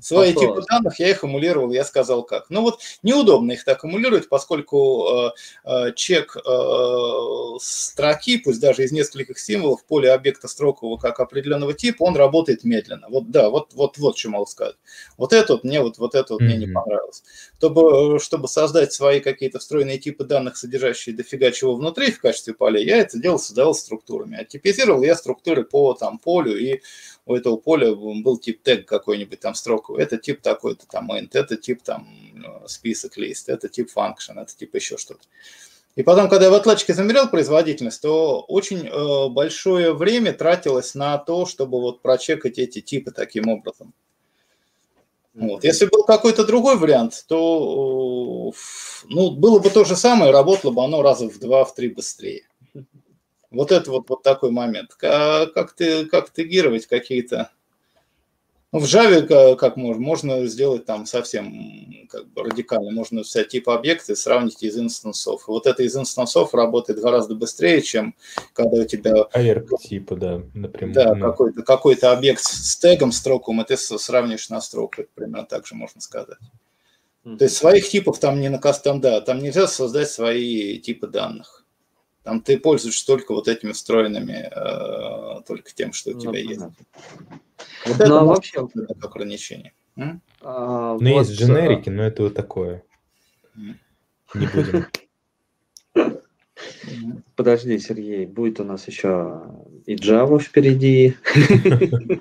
Свои 0.00 0.32
Вопрос. 0.32 0.56
типы 0.56 0.66
данных 0.70 1.00
я 1.00 1.10
их 1.10 1.24
эмулировал, 1.24 1.72
я 1.72 1.84
сказал 1.84 2.22
как. 2.22 2.50
Ну 2.50 2.62
вот 2.62 2.80
неудобно 3.02 3.52
их 3.52 3.64
так 3.64 3.84
эмулировать, 3.84 4.28
поскольку 4.28 5.06
э, 5.08 5.30
э, 5.64 5.92
чек 5.94 6.36
э, 6.36 7.58
строки, 7.60 8.38
пусть 8.38 8.60
даже 8.60 8.84
из 8.84 8.92
нескольких 8.92 9.38
символов, 9.38 9.84
поле 9.84 10.12
объекта 10.12 10.48
строкового 10.48 10.96
как 10.98 11.20
определенного 11.20 11.74
типа, 11.74 12.04
он 12.04 12.16
работает 12.16 12.64
медленно. 12.64 13.06
Вот 13.08 13.30
да, 13.30 13.50
вот, 13.50 13.72
вот, 13.74 13.98
вот 13.98 14.18
что 14.18 14.30
могу 14.30 14.46
сказать. 14.46 14.76
Вот 15.16 15.32
это 15.32 15.54
вот 15.54 15.64
мне, 15.64 15.80
вот, 15.80 15.98
вот 15.98 16.14
это 16.14 16.34
вот 16.34 16.42
mm-hmm. 16.42 16.44
мне 16.44 16.56
не 16.56 16.66
понравилось. 16.66 17.22
Чтобы, 17.58 18.18
чтобы 18.20 18.48
создать 18.48 18.92
свои 18.92 19.20
какие-то 19.20 19.58
встроенные 19.58 19.98
типы 19.98 20.24
данных, 20.24 20.56
содержащие 20.56 21.14
дофига 21.14 21.50
чего 21.50 21.74
внутри 21.74 22.12
в 22.12 22.20
качестве 22.20 22.54
полей, 22.54 22.84
я 22.84 22.98
это 22.98 23.18
делал, 23.18 23.38
создавал 23.38 23.74
структурами. 23.74 24.38
А 24.38 24.44
типизировал 24.44 25.02
я 25.02 25.14
структуры 25.16 25.64
по 25.64 25.94
там 25.94 26.18
полю 26.18 26.56
и 26.58 26.80
у 27.26 27.34
этого 27.34 27.56
поля 27.56 27.92
был 27.94 28.38
тип 28.38 28.62
тег 28.62 28.86
какой-нибудь 28.86 29.40
там 29.40 29.54
строковый, 29.54 30.02
это 30.02 30.16
тип 30.16 30.40
такой-то 30.40 30.86
там 30.86 31.10
int, 31.10 31.30
это 31.32 31.56
тип 31.56 31.82
там 31.82 32.08
э, 32.34 32.68
список 32.68 33.16
лист, 33.16 33.48
это 33.48 33.68
тип 33.68 33.90
function, 33.94 34.40
это 34.40 34.56
тип 34.56 34.74
еще 34.74 34.96
что-то. 34.96 35.22
И 35.96 36.02
потом, 36.02 36.28
когда 36.28 36.44
я 36.46 36.50
в 36.50 36.54
отладчике 36.54 36.94
замерял 36.94 37.28
производительность, 37.28 38.00
то 38.00 38.40
очень 38.42 38.86
э, 38.86 39.28
большое 39.28 39.92
время 39.92 40.32
тратилось 40.34 40.94
на 40.94 41.18
то, 41.18 41.46
чтобы 41.46 41.80
вот 41.80 42.00
прочекать 42.00 42.58
эти 42.58 42.80
типы 42.80 43.10
таким 43.10 43.48
образом. 43.48 43.92
Вот. 45.34 45.64
Если 45.64 45.86
был 45.86 46.04
какой-то 46.04 46.46
другой 46.46 46.76
вариант, 46.76 47.24
то 47.26 48.52
э, 48.54 48.56
ну, 49.08 49.32
было 49.32 49.58
бы 49.58 49.68
то 49.70 49.84
же 49.84 49.96
самое, 49.96 50.30
работало 50.30 50.70
бы 50.70 50.84
оно 50.84 51.02
раза 51.02 51.28
в 51.28 51.38
два, 51.40 51.64
в 51.64 51.74
три 51.74 51.88
быстрее. 51.88 52.46
Вот 53.56 53.72
это 53.72 53.90
вот, 53.90 54.08
вот 54.08 54.22
такой 54.22 54.50
момент. 54.50 54.94
Как, 54.94 55.52
как, 55.52 55.72
ты, 55.72 56.06
как 56.06 56.30
тегировать 56.30 56.86
какие-то... 56.86 57.50
Ну, 58.72 58.80
в 58.80 58.84
Java 58.84 59.22
как, 59.22 59.58
как 59.58 59.76
можно? 59.76 60.02
Можно 60.02 60.46
сделать 60.46 60.84
там 60.84 61.06
совсем 61.06 62.06
как 62.10 62.26
бы 62.28 62.42
радикально. 62.42 62.90
Можно 62.90 63.22
взять 63.22 63.48
тип 63.48 63.68
объекта 63.68 64.12
и 64.12 64.16
сравнить 64.16 64.62
из 64.62 64.78
инстансов. 64.78 65.42
И 65.42 65.50
вот 65.50 65.66
это 65.66 65.82
из 65.82 65.96
инстансов 65.96 66.52
работает 66.52 67.00
гораздо 67.00 67.34
быстрее, 67.34 67.80
чем 67.80 68.14
когда 68.52 68.82
у 68.82 68.84
тебя... 68.84 69.24
Проверка 69.24 69.76
типа, 69.76 70.16
да, 70.16 70.42
напрямую. 70.54 70.94
Да, 70.94 71.14
ну. 71.14 71.26
какой-то 71.26 71.62
какой 71.62 71.94
объект 71.94 72.42
с 72.42 72.76
тегом, 72.76 73.12
строком, 73.12 73.60
и 73.62 73.64
ты 73.64 73.76
сравнишь 73.76 74.50
на 74.50 74.60
строку. 74.60 75.02
Это 75.02 75.10
примерно 75.14 75.46
так 75.46 75.66
же 75.66 75.74
можно 75.74 76.00
сказать. 76.00 76.38
То 77.26 77.44
есть 77.44 77.56
своих 77.56 77.88
типов 77.88 78.20
там 78.20 78.38
не 78.40 78.48
на 78.48 78.58
кастом, 78.58 79.00
да, 79.00 79.20
там 79.20 79.40
нельзя 79.40 79.66
создать 79.66 80.08
свои 80.08 80.78
типы 80.78 81.08
данных. 81.08 81.65
Там 82.26 82.40
ты 82.40 82.58
пользуешься 82.58 83.06
только 83.06 83.32
вот 83.32 83.46
этими 83.46 83.70
встроенными, 83.70 84.50
э, 84.50 85.42
только 85.46 85.72
тем, 85.72 85.92
что 85.92 86.10
у 86.10 86.14
ну, 86.14 86.20
тебя 86.20 86.32
ну, 86.32 86.36
есть. 86.38 86.60
Вот 87.86 88.00
это 88.00 88.08
ну, 88.08 88.16
а 88.16 88.24
вообще 88.24 88.68
ограничение. 89.00 89.72
А, 90.40 90.96
ну, 91.00 91.12
вот, 91.12 91.20
есть 91.20 91.30
дженерики, 91.30 91.88
но 91.88 92.02
это 92.02 92.24
вот 92.24 92.34
такое. 92.34 92.82
Не 93.54 93.76
будем. 94.48 94.86
Подожди, 97.34 97.78
Сергей, 97.78 98.26
будет 98.26 98.60
у 98.60 98.64
нас 98.64 98.88
еще 98.88 99.42
и 99.84 99.94
Java 99.94 100.38
впереди. 100.38 101.14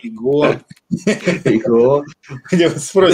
И 0.04 0.14
Go. 0.14 0.60
И 0.90 1.62
Go. 1.62 2.04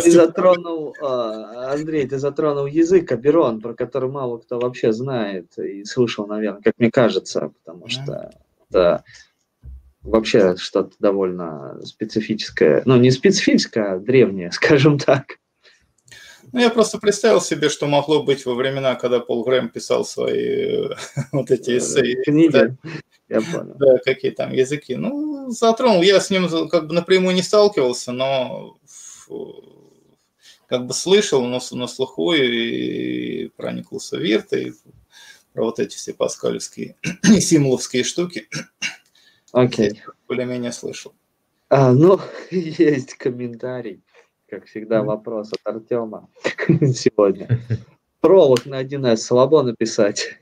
Ты 0.03 0.11
затронул, 0.11 0.95
а, 1.01 1.73
Андрей, 1.73 2.07
ты 2.07 2.17
затронул 2.17 2.65
язык 2.65 3.11
Аберон, 3.11 3.61
про 3.61 3.73
который 3.73 4.09
мало 4.09 4.39
кто 4.39 4.59
вообще 4.59 4.91
знает 4.93 5.57
и 5.57 5.83
слышал, 5.85 6.25
наверное, 6.27 6.61
как 6.61 6.73
мне 6.79 6.89
кажется, 6.89 7.51
потому 7.63 7.87
что 7.87 8.31
это 8.69 9.03
вообще 10.01 10.55
что-то 10.57 10.95
довольно 10.99 11.79
специфическое, 11.83 12.81
ну 12.85 12.97
не 12.97 13.11
специфическое, 13.11 13.93
а 13.93 13.99
древнее, 13.99 14.51
скажем 14.53 14.97
так. 14.97 15.37
Ну, 16.53 16.59
я 16.59 16.69
просто 16.69 16.97
представил 16.97 17.41
себе, 17.41 17.69
что 17.69 17.87
могло 17.87 18.23
быть 18.23 18.45
во 18.45 18.53
времена, 18.53 18.95
когда 18.95 19.19
Пол 19.19 19.43
Грэм 19.43 19.69
писал 19.69 20.03
свои 20.05 20.89
вот 21.31 21.51
эти 21.51 21.77
эссе. 21.77 22.15
Книги. 22.23 22.51
Да, 22.51 22.75
я 23.29 23.41
понял. 23.41 23.75
Да, 23.77 23.97
какие 24.03 24.31
там 24.31 24.51
языки. 24.51 24.95
Ну, 24.95 25.49
затронул. 25.51 26.01
Я 26.01 26.19
с 26.19 26.29
ним 26.29 26.69
как 26.69 26.87
бы 26.87 26.93
напрямую 26.93 27.35
не 27.35 27.41
сталкивался, 27.41 28.11
но 28.11 28.77
как 30.67 30.87
бы 30.87 30.93
слышал 30.93 31.45
на, 31.45 31.59
на 31.71 31.87
слуху 31.87 32.33
и 32.33 33.47
проникнулся 33.57 34.17
в 34.17 34.21
Вирт, 34.21 34.53
и 34.53 34.73
про 35.53 35.65
вот 35.65 35.79
эти 35.79 35.95
все 35.95 36.13
паскалевские 36.13 36.95
и 37.23 38.03
штуки. 38.03 38.47
Окей. 39.51 39.89
Okay. 39.89 39.97
Более-менее 40.27 40.71
слышал. 40.71 41.13
А, 41.69 41.93
ну, 41.93 42.19
есть 42.51 43.15
комментарий 43.15 44.01
как 44.51 44.65
всегда, 44.65 45.01
вопрос 45.01 45.51
от 45.53 45.75
Артема 45.75 46.27
сегодня. 46.93 47.61
Пролог 48.19 48.65
на 48.65 48.83
1С 48.83 49.15
слабо 49.15 49.63
написать? 49.63 50.37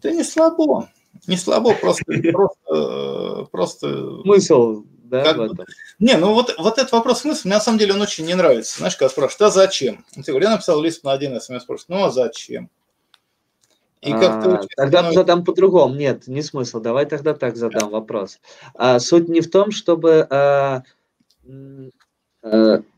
Да 0.00 0.12
не 0.12 0.22
слабо. 0.22 0.88
Не 1.26 1.36
слабо, 1.36 1.74
просто... 1.74 2.04
просто, 2.32 3.48
просто 3.50 4.22
Смысл, 4.22 4.84
да, 5.02 5.24
как, 5.24 5.36
в 5.36 5.40
этом? 5.40 5.66
Не, 5.98 6.16
ну 6.16 6.32
вот, 6.32 6.54
вот 6.58 6.78
этот 6.78 6.92
вопрос 6.92 7.22
смысл, 7.22 7.48
мне 7.48 7.56
на 7.56 7.60
самом 7.60 7.78
деле 7.78 7.94
он 7.94 8.00
очень 8.00 8.24
не 8.24 8.34
нравится. 8.34 8.78
Знаешь, 8.78 8.96
когда 8.96 9.10
спрашивают, 9.10 9.42
а 9.42 9.50
зачем? 9.50 10.04
Я 10.14 10.22
говорю, 10.22 10.46
я 10.46 10.52
написал 10.52 10.80
лист 10.80 11.02
на 11.02 11.16
1С, 11.16 11.46
меня 11.48 11.60
спрашивают, 11.60 11.88
ну 11.88 12.04
а 12.04 12.10
зачем? 12.10 12.70
И 14.00 14.12
а, 14.12 14.18
тогда 14.20 14.62
становится... 14.62 15.12
задам 15.12 15.44
по-другому. 15.44 15.94
Нет, 15.94 16.28
не 16.28 16.40
смысл. 16.40 16.80
Давай 16.80 17.04
тогда 17.04 17.34
так 17.34 17.56
задам 17.56 17.90
вопрос. 17.90 18.38
А, 18.74 18.98
суть 19.00 19.28
не 19.28 19.40
в 19.40 19.50
том, 19.50 19.72
чтобы 19.72 20.26
а, 20.30 20.84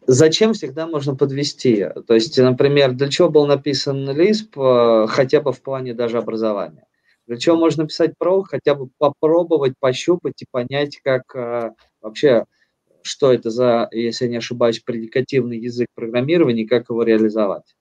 зачем 0.07 0.53
всегда 0.55 0.87
можно 0.87 1.15
подвести? 1.15 1.89
То 2.07 2.15
есть, 2.15 2.39
например, 2.39 2.93
для 2.93 3.09
чего 3.09 3.29
был 3.29 3.47
написан 3.47 4.09
Lisp, 4.11 4.57
э, 4.57 5.07
хотя 5.09 5.41
бы 5.41 5.53
в 5.53 5.61
плане 5.63 5.95
даже 5.95 6.19
образования? 6.19 6.87
Для 7.27 7.37
чего 7.37 7.57
можно 7.57 7.87
писать 7.87 8.15
про, 8.19 8.43
хотя 8.43 8.75
бы 8.75 8.89
попробовать, 8.99 9.75
пощупать 9.79 10.43
и 10.43 10.47
понять, 10.51 10.99
как 11.03 11.35
э, 11.35 11.73
вообще, 12.01 12.45
что 13.03 13.33
это 13.33 13.51
за, 13.51 13.89
если 13.93 14.27
я 14.27 14.31
не 14.31 14.37
ошибаюсь, 14.39 14.81
предикативный 14.81 15.59
язык 15.59 15.89
программирования 15.95 16.67
как 16.67 16.91
его 16.91 17.03
реализовать. 17.03 17.75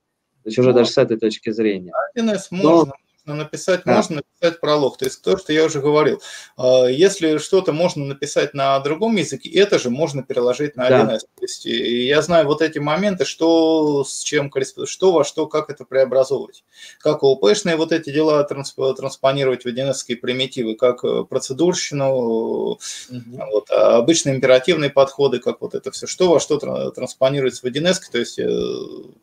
То 0.44 0.48
есть 0.48 0.58
уже 0.58 0.70
ну, 0.70 0.76
даже 0.76 0.92
с 0.92 0.98
этой 0.98 1.18
точки 1.18 1.52
зрения. 1.52 1.92
1С 2.18 2.48
можно, 2.52 2.94
можно 3.26 3.44
написать, 3.44 3.82
да. 3.86 3.96
можно 3.96 4.18
написать 4.18 4.60
пролог. 4.60 4.98
То 4.98 5.06
есть 5.06 5.22
то, 5.22 5.38
что 5.38 5.54
я 5.54 5.66
уже 5.66 5.80
говорил. 5.80 6.22
А, 6.58 6.86
если 6.86 7.38
что-то 7.38 7.72
можно 7.72 8.06
написать 8.06 8.54
на 8.54 8.80
другом 8.80 9.16
языке, 9.16 9.50
это 9.50 9.80
же 9.80 9.90
можно 9.90 10.24
переложить 10.24 10.76
на 10.76 10.90
1С. 10.90 11.06
Да. 11.06 11.18
То 11.20 11.42
есть 11.42 11.66
я 11.66 12.22
знаю 12.22 12.46
вот 12.46 12.62
эти 12.62 12.80
моменты, 12.80 13.26
что 13.26 14.04
с 14.04 14.22
чем 14.22 14.52
что 14.86 15.12
во 15.12 15.24
что, 15.24 15.48
как 15.48 15.70
это 15.70 15.86
преобразовывать. 15.86 16.64
Как 17.00 17.24
ОПшные 17.24 17.76
вот 17.76 17.92
эти 17.92 18.12
дела 18.12 18.44
транспонировать 18.44 19.64
в 19.64 19.68
1С 19.68 20.16
примитивы, 20.16 20.76
как 20.76 21.04
э, 21.04 21.24
процедурщину, 21.24 22.10
угу. 22.10 22.80
вот, 23.10 23.70
а 23.72 23.98
обычные 23.98 24.36
императивные 24.36 24.90
подходы, 24.90 25.40
как 25.40 25.62
вот 25.62 25.76
это 25.76 25.92
все, 25.92 26.08
что 26.08 26.30
во 26.30 26.40
что 26.40 26.58
транспонируется 26.92 27.62
в 27.62 27.66
1С. 27.72 28.00
То 28.12 28.18
есть 28.18 28.40
э, 28.40 28.50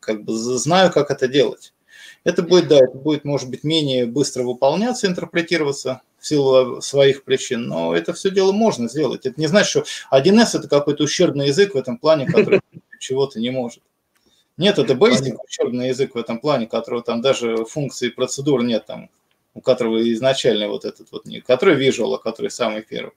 как 0.00 0.24
бы 0.24 0.32
знаю, 0.34 0.92
как 0.92 1.10
это 1.10 1.28
делать. 1.28 1.72
Это 2.24 2.42
будет, 2.42 2.68
да, 2.68 2.76
это 2.76 2.96
будет, 2.96 3.24
может 3.24 3.48
быть, 3.48 3.64
менее 3.64 4.06
быстро 4.06 4.42
выполняться, 4.42 5.06
интерпретироваться 5.06 6.02
в 6.18 6.26
силу 6.26 6.80
своих 6.80 7.24
причин, 7.24 7.68
но 7.68 7.94
это 7.94 8.12
все 8.12 8.30
дело 8.30 8.52
можно 8.52 8.88
сделать. 8.88 9.24
Это 9.24 9.40
не 9.40 9.46
значит, 9.46 9.70
что 9.70 9.84
1С 10.16 10.58
это 10.58 10.68
какой-то 10.68 11.04
ущербный 11.04 11.48
язык 11.48 11.74
в 11.74 11.78
этом 11.78 11.96
плане, 11.96 12.26
который 12.26 12.60
чего-то 12.98 13.38
не 13.40 13.50
может. 13.50 13.82
Нет, 14.56 14.78
это 14.78 14.94
basic 14.94 15.36
ущербный 15.46 15.88
язык 15.88 16.14
в 16.14 16.18
этом 16.18 16.40
плане, 16.40 16.66
которого 16.66 17.02
там 17.02 17.22
даже 17.22 17.64
функции 17.64 18.08
процедур 18.08 18.64
нет 18.64 18.86
там, 18.86 19.08
у 19.54 19.60
которого 19.60 20.12
изначально 20.12 20.68
вот 20.68 20.84
этот 20.84 21.12
вот, 21.12 21.26
не 21.26 21.40
который 21.40 21.76
visual, 21.76 22.16
а 22.16 22.18
который 22.18 22.50
самый 22.50 22.82
первый. 22.82 23.12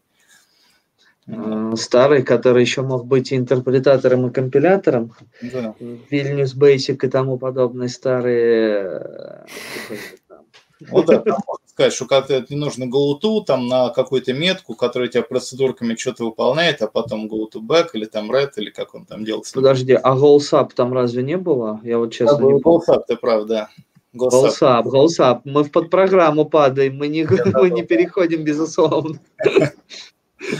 Старый, 1.75 2.23
который 2.23 2.61
еще 2.61 2.81
мог 2.81 3.05
быть 3.05 3.31
и 3.31 3.37
интерпретатором, 3.37 4.27
и 4.27 4.31
компилятором. 4.31 5.13
Да. 5.41 5.75
Vilnius 5.79 6.57
Basic 6.57 6.97
и 7.05 7.09
тому 7.09 7.37
подобные 7.37 7.89
старые 7.89 8.81
э, 8.83 9.45
там, 10.27 10.45
Вот 10.89 11.05
да, 11.05 11.19
там 11.19 11.37
можно 11.45 11.67
сказать, 11.67 11.93
что 11.93 12.05
как-то 12.07 12.43
не 12.49 12.55
нужно 12.55 12.85
go 12.85 13.13
to 13.21 13.45
там 13.45 13.67
на 13.67 13.89
какую-то 13.89 14.33
метку, 14.33 14.73
которая 14.73 15.09
тебя 15.09 15.21
процедурками 15.21 15.95
что-то 15.95 16.25
выполняет, 16.25 16.81
а 16.81 16.87
потом 16.87 17.27
go 17.27 17.45
to 17.49 17.61
back 17.61 17.89
или 17.93 18.05
там 18.05 18.31
red, 18.31 18.49
или 18.57 18.71
как 18.71 18.95
он 18.95 19.05
там 19.05 19.23
делается. 19.23 19.53
Подожди, 19.53 19.93
а 19.93 20.15
goals 20.15 20.51
up 20.51 20.71
там 20.75 20.91
разве 20.91 21.21
не 21.21 21.37
было? 21.37 21.79
Я 21.83 21.99
вот 21.99 22.11
честно 22.13 22.39
да, 22.39 22.43
не 22.45 22.59
помню. 22.59 22.83
Goals 22.87 22.97
up, 22.97 23.03
ты 23.07 23.15
прав, 23.15 23.45
да. 23.45 23.69
Goals 24.13 24.59
up. 24.59 25.41
Мы 25.45 25.63
в 25.63 25.71
подпрограмму 25.71 26.45
падаем, 26.45 26.97
мы 26.97 27.07
не, 27.07 27.25
мы 27.53 27.69
не 27.69 27.83
переходим 27.83 28.43
безусловно. 28.43 29.19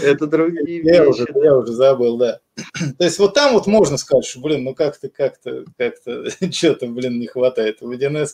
Это 0.03 0.27
другие 0.27 0.81
я 0.83 1.07
Уже, 1.07 1.27
я 1.35 1.57
уже 1.57 1.73
забыл, 1.73 2.17
да. 2.17 2.39
То 2.97 3.03
есть 3.03 3.19
вот 3.19 3.33
там 3.33 3.53
вот 3.53 3.67
можно 3.67 3.97
сказать, 3.97 4.25
что, 4.25 4.39
блин, 4.39 4.63
ну 4.63 4.75
как-то, 4.75 5.09
как-то, 5.09 5.65
как-то, 5.77 6.25
что-то, 6.51 6.87
блин, 6.87 7.19
не 7.19 7.27
хватает 7.27 7.81
в 7.81 7.89
1 7.89 8.27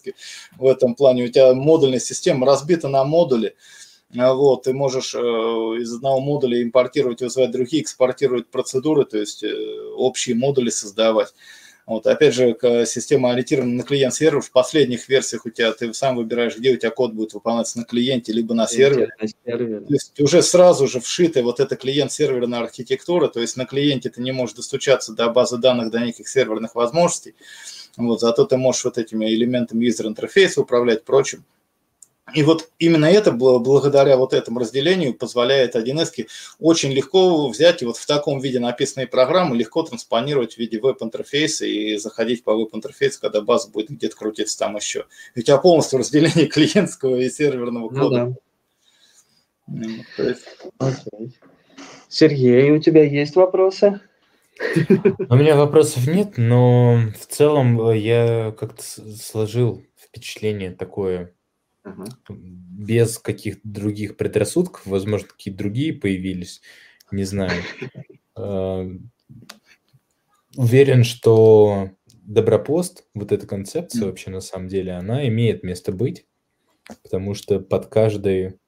в 0.58 0.68
этом 0.68 0.96
плане. 0.96 1.24
У 1.24 1.28
тебя 1.28 1.54
модульная 1.54 2.00
система 2.00 2.46
разбита 2.46 2.88
на 2.88 3.04
модули. 3.04 3.56
А 4.18 4.34
вот, 4.34 4.64
ты 4.64 4.74
можешь 4.74 5.14
э, 5.16 5.20
из 5.20 5.94
одного 5.94 6.22
модуля 6.22 6.64
импортировать, 6.64 7.22
вызывать 7.22 7.52
другие, 7.52 7.84
экспортировать 7.84 8.48
процедуры, 8.48 9.04
то 9.04 9.18
есть 9.18 9.44
э, 9.44 9.54
общие 9.96 10.34
модули 10.34 10.70
создавать. 10.70 11.34
Вот, 11.88 12.06
опять 12.06 12.34
же, 12.34 12.58
система 12.86 13.32
ориентирована 13.32 13.76
на 13.76 13.84
клиент-сервер. 13.84 14.42
В 14.42 14.52
последних 14.52 15.08
версиях 15.08 15.46
у 15.46 15.50
тебя 15.50 15.72
ты 15.72 15.94
сам 15.94 16.18
выбираешь, 16.18 16.58
где 16.58 16.74
у 16.74 16.76
тебя 16.76 16.92
код 16.92 17.14
будет 17.14 17.34
выполняться 17.34 17.80
на 17.80 17.86
клиенте, 17.86 18.34
либо 18.34 18.54
на 18.54 18.68
сервере. 18.68 19.10
На 19.22 19.28
сервере. 19.28 19.80
То 19.80 19.94
есть 19.94 20.20
уже 20.20 20.42
сразу 20.42 20.88
же 20.88 21.00
вшитая 21.00 21.46
вот 21.46 21.62
эта 21.62 21.78
клиент-серверная 21.78 22.60
архитектура, 22.60 23.30
то 23.30 23.40
есть 23.40 23.56
на 23.56 23.66
клиенте 23.66 24.10
ты 24.10 24.22
не 24.22 24.34
можешь 24.34 24.58
достучаться 24.58 25.14
до 25.14 25.30
базы 25.30 25.58
данных, 25.58 25.90
до 25.90 26.00
неких 26.00 26.28
серверных 26.28 26.76
возможностей. 26.76 27.36
Вот, 27.96 28.20
зато 28.20 28.44
ты 28.46 28.58
можешь 28.58 28.84
вот 28.84 28.98
этими 28.98 29.26
элементами 29.26 29.86
юзер-интерфейса 29.86 30.60
управлять, 30.60 31.06
прочим. 31.06 31.46
И 32.34 32.44
вот 32.44 32.70
именно 32.78 33.06
это, 33.06 33.32
благодаря 33.32 34.18
вот 34.18 34.34
этому 34.34 34.60
разделению, 34.60 35.14
позволяет 35.14 35.76
1С 35.76 36.28
очень 36.60 36.92
легко 36.92 37.48
взять 37.48 37.82
и 37.82 37.86
вот 37.86 37.96
в 37.96 38.06
таком 38.06 38.40
виде 38.40 38.60
написанные 38.60 39.08
программы 39.08 39.56
легко 39.56 39.84
транспонировать 39.84 40.56
в 40.56 40.58
виде 40.58 40.78
веб-интерфейса 40.78 41.66
и 41.66 41.96
заходить 41.98 42.44
по 42.44 42.54
веб-интерфейсу, 42.54 43.22
когда 43.22 43.40
база 43.42 43.70
будет 43.70 43.92
где-то 43.92 44.18
крутиться 44.18 44.60
там 44.60 44.76
еще. 44.76 45.06
И 45.36 45.40
у 45.40 45.44
тебя 45.44 45.58
полностью 45.58 46.00
разделение 46.00 46.48
клиентского 46.48 47.16
и 47.16 47.30
серверного 47.30 47.90
ну 47.90 48.00
кода. 48.00 48.36
Ну, 49.68 50.04
да. 50.18 50.24
есть... 50.24 51.40
Сергей, 52.10 52.72
у 52.72 52.80
тебя 52.80 53.04
есть 53.04 53.36
вопросы? 53.38 54.02
У 55.30 55.36
меня 55.36 55.56
вопросов 55.56 56.08
нет, 56.08 56.38
но 56.38 57.00
в 57.18 57.26
целом 57.28 57.92
я 57.94 58.54
как-то 58.58 58.84
сложил 58.84 59.84
впечатление 59.96 60.72
такое 60.72 61.34
без 62.30 63.18
каких-то 63.18 63.62
других 63.64 64.18
предрассудков, 64.18 64.86
возможно, 64.86 65.28
какие-то 65.28 65.58
другие 65.60 65.94
появились, 65.94 66.62
не 67.12 67.24
знаю. 67.24 67.62
А, 68.36 68.86
уверен, 70.56 71.04
что 71.04 71.92
Добропост, 72.28 73.06
вот 73.14 73.32
эта 73.32 73.48
концепция 73.48 74.06
вообще 74.06 74.30
на 74.32 74.42
самом 74.42 74.68
деле, 74.68 74.92
она 74.94 75.28
имеет 75.30 75.64
место 75.64 75.94
быть, 75.94 76.26
потому 77.04 77.34
что 77.34 77.60
под 77.60 77.88
каждый 77.88 78.60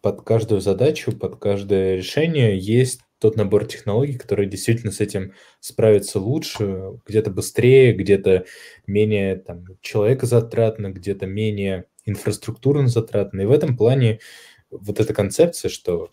под 0.00 0.22
каждую 0.22 0.60
задачу, 0.60 1.12
под 1.16 1.36
каждое 1.36 1.96
решение 1.96 2.58
есть 2.58 3.00
тот 3.18 3.36
набор 3.36 3.66
технологий, 3.66 4.16
которые 4.16 4.48
действительно 4.48 4.92
с 4.92 5.00
этим 5.00 5.34
справятся 5.60 6.20
лучше, 6.20 6.98
где-то 7.04 7.30
быстрее, 7.30 7.92
где-то 7.92 8.44
менее 8.86 9.36
там, 9.36 9.64
человекозатратно, 9.80 10.90
где-то 10.90 11.26
менее 11.26 11.86
инфраструктурно 12.08 12.88
затратно. 12.88 13.42
И 13.42 13.46
в 13.46 13.52
этом 13.52 13.76
плане 13.76 14.20
вот 14.70 15.00
эта 15.00 15.14
концепция, 15.14 15.68
что 15.68 16.10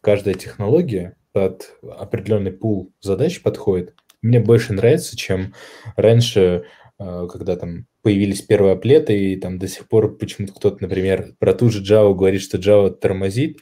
каждая 0.00 0.34
технология 0.34 1.16
под 1.32 1.76
определенный 1.82 2.52
пул 2.52 2.92
задач 3.00 3.42
подходит, 3.42 3.94
мне 4.22 4.40
больше 4.40 4.72
нравится, 4.72 5.16
чем 5.16 5.54
раньше, 5.96 6.64
э, 6.98 7.28
когда 7.30 7.56
там 7.56 7.86
появились 8.02 8.42
первые 8.42 8.74
аплеты, 8.74 9.18
и 9.18 9.36
там 9.36 9.58
до 9.58 9.68
сих 9.68 9.88
пор 9.88 10.16
почему-то 10.16 10.54
кто-то, 10.54 10.78
например, 10.80 11.34
про 11.38 11.54
ту 11.54 11.70
же 11.70 11.82
Java 11.82 12.14
говорит, 12.14 12.42
что 12.42 12.58
Java 12.58 12.90
тормозит. 12.90 13.60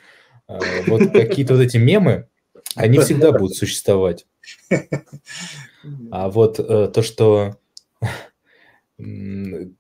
Э, 0.49 0.59
вот 0.87 1.11
какие-то 1.13 1.55
вот 1.55 1.63
эти 1.63 1.77
мемы, 1.77 2.29
они 2.75 2.99
всегда 2.99 3.33
будут 3.33 3.57
существовать. 3.57 4.27
А 6.11 6.31
вот 6.31 6.59
э, 6.61 6.89
то, 6.89 7.03
что 7.03 7.59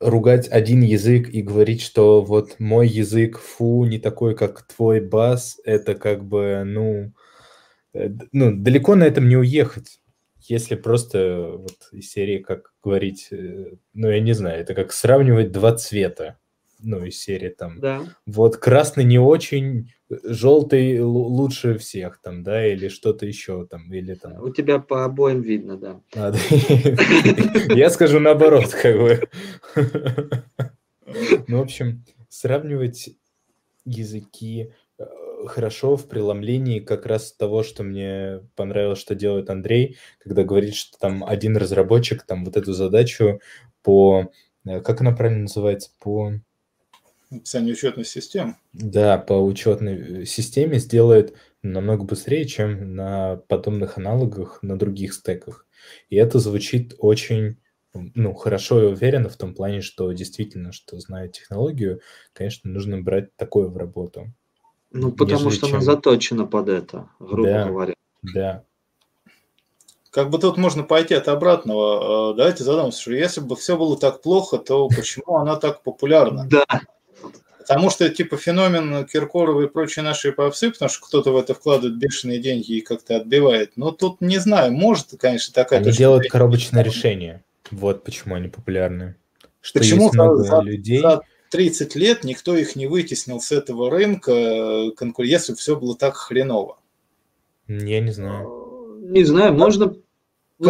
ругать 0.00 0.48
один 0.48 0.82
язык 0.82 1.28
и 1.28 1.42
говорить, 1.42 1.80
что 1.82 2.22
вот 2.22 2.56
мой 2.58 2.88
язык, 2.88 3.38
фу, 3.38 3.84
не 3.84 3.98
такой, 3.98 4.34
как 4.36 4.62
твой 4.66 5.00
бас, 5.00 5.60
это 5.64 5.94
как 5.94 6.24
бы, 6.24 6.62
ну, 6.64 7.12
э, 7.94 8.10
ну, 8.32 8.54
далеко 8.54 8.94
на 8.94 9.04
этом 9.04 9.28
не 9.28 9.36
уехать. 9.36 10.00
Если 10.40 10.74
просто 10.74 11.52
вот 11.56 11.88
из 11.92 12.10
серии, 12.10 12.38
как 12.38 12.72
говорить, 12.82 13.28
э, 13.30 13.72
ну, 13.94 14.10
я 14.10 14.20
не 14.20 14.32
знаю, 14.34 14.60
это 14.60 14.74
как 14.74 14.92
сравнивать 14.92 15.52
два 15.52 15.74
цвета 15.76 16.38
ну, 16.80 17.04
из 17.04 17.20
серии 17.20 17.48
там. 17.48 17.80
Да. 17.80 18.02
Вот 18.26 18.56
красный 18.56 19.04
не 19.04 19.18
очень, 19.18 19.90
желтый 20.08 21.00
лучше 21.00 21.78
всех 21.78 22.20
там, 22.20 22.42
да, 22.42 22.66
или 22.66 22.88
что-то 22.88 23.26
еще 23.26 23.66
там, 23.66 23.92
или 23.92 24.14
там. 24.14 24.42
У 24.42 24.50
тебя 24.50 24.78
по 24.78 25.04
обоим 25.04 25.40
видно, 25.42 25.76
да. 25.76 26.00
А, 26.14 26.32
Я 27.74 27.90
скажу 27.90 28.20
наоборот, 28.20 28.68
как 28.68 28.96
бы. 28.96 29.28
Ну, 31.46 31.58
в 31.58 31.60
общем, 31.60 32.02
сравнивать 32.28 33.10
языки 33.84 34.72
э, 34.98 35.04
хорошо 35.46 35.96
в 35.96 36.08
преломлении 36.08 36.80
как 36.80 37.06
раз 37.06 37.32
того, 37.32 37.62
что 37.62 37.84
мне 37.84 38.40
понравилось, 38.56 38.98
что 38.98 39.14
делает 39.14 39.50
Андрей, 39.50 39.96
когда 40.18 40.42
говорит, 40.42 40.74
что 40.74 40.98
там 40.98 41.24
один 41.24 41.56
разработчик 41.56 42.24
там 42.24 42.44
вот 42.44 42.56
эту 42.56 42.72
задачу 42.72 43.40
по, 43.82 44.32
э, 44.66 44.80
как 44.80 45.02
она 45.02 45.12
правильно 45.12 45.42
называется, 45.42 45.90
по 46.00 46.32
написание 47.30 47.72
учетной 47.72 48.04
системы. 48.04 48.56
Да, 48.72 49.18
по 49.18 49.34
учетной 49.34 50.22
э, 50.22 50.24
системе 50.24 50.78
сделает 50.78 51.34
намного 51.62 52.04
быстрее, 52.04 52.44
чем 52.44 52.94
на 52.94 53.36
подобных 53.48 53.98
аналогах 53.98 54.62
на 54.62 54.78
других 54.78 55.14
стеках. 55.14 55.66
И 56.10 56.16
это 56.16 56.38
звучит 56.38 56.94
очень 56.98 57.56
ну, 57.92 58.34
хорошо 58.34 58.82
и 58.82 58.86
уверенно 58.86 59.28
в 59.28 59.36
том 59.36 59.54
плане, 59.54 59.80
что 59.80 60.10
действительно, 60.12 60.72
что 60.72 60.98
зная 60.98 61.28
технологию, 61.28 62.00
конечно, 62.32 62.70
нужно 62.70 63.00
брать 63.00 63.34
такое 63.36 63.68
в 63.68 63.76
работу. 63.76 64.32
Ну, 64.90 65.12
потому 65.12 65.50
что 65.50 65.66
чем... 65.66 65.76
она 65.76 65.84
заточена 65.84 66.46
под 66.46 66.68
это, 66.68 67.08
грубо 67.18 67.48
да, 67.48 67.66
говоря. 67.66 67.94
Да. 68.22 68.64
Как 70.10 70.30
бы 70.30 70.38
тут 70.38 70.56
можно 70.56 70.84
пойти 70.84 71.14
от 71.14 71.26
обратного. 71.26 72.32
Э, 72.32 72.36
давайте 72.36 72.62
задумаемся, 72.62 73.00
что 73.00 73.12
если 73.12 73.40
бы 73.40 73.56
все 73.56 73.76
было 73.76 73.98
так 73.98 74.22
плохо, 74.22 74.58
то 74.58 74.88
почему 74.88 75.36
она 75.36 75.56
так 75.56 75.82
популярна? 75.82 76.46
Да. 76.48 76.64
Потому 77.66 77.88
что, 77.88 78.10
типа, 78.10 78.36
феномен 78.36 79.06
Киркорова 79.06 79.62
и 79.62 79.68
прочие 79.68 80.02
наши 80.02 80.32
попсы, 80.32 80.70
потому 80.70 80.90
что 80.90 81.06
кто-то 81.06 81.32
в 81.32 81.36
это 81.38 81.54
вкладывает 81.54 81.96
бешеные 81.96 82.38
деньги 82.38 82.72
и 82.72 82.80
как-то 82.82 83.16
отбивает. 83.16 83.72
Но 83.76 83.90
тут, 83.90 84.20
не 84.20 84.36
знаю, 84.36 84.72
может, 84.72 85.14
конечно, 85.18 85.54
такая... 85.54 85.80
Они 85.80 85.90
делают 85.90 86.28
коробочное 86.28 86.82
решение. 86.82 87.42
Вот 87.70 88.04
почему 88.04 88.34
они 88.34 88.48
популярны. 88.48 89.16
Что 89.62 89.78
почему 89.78 90.04
есть 90.04 90.14
много 90.14 90.42
за, 90.42 90.60
людей... 90.60 91.00
за 91.00 91.22
30 91.50 91.94
лет 91.96 92.24
никто 92.24 92.54
их 92.54 92.76
не 92.76 92.86
вытеснил 92.86 93.40
с 93.40 93.50
этого 93.50 93.90
рынка, 93.90 94.92
если 95.18 95.54
все 95.54 95.74
было 95.74 95.96
так 95.96 96.16
хреново? 96.16 96.78
Я 97.66 98.00
не 98.00 98.10
знаю. 98.10 98.98
Не 99.00 99.24
знаю, 99.24 99.54
можно 99.54 99.96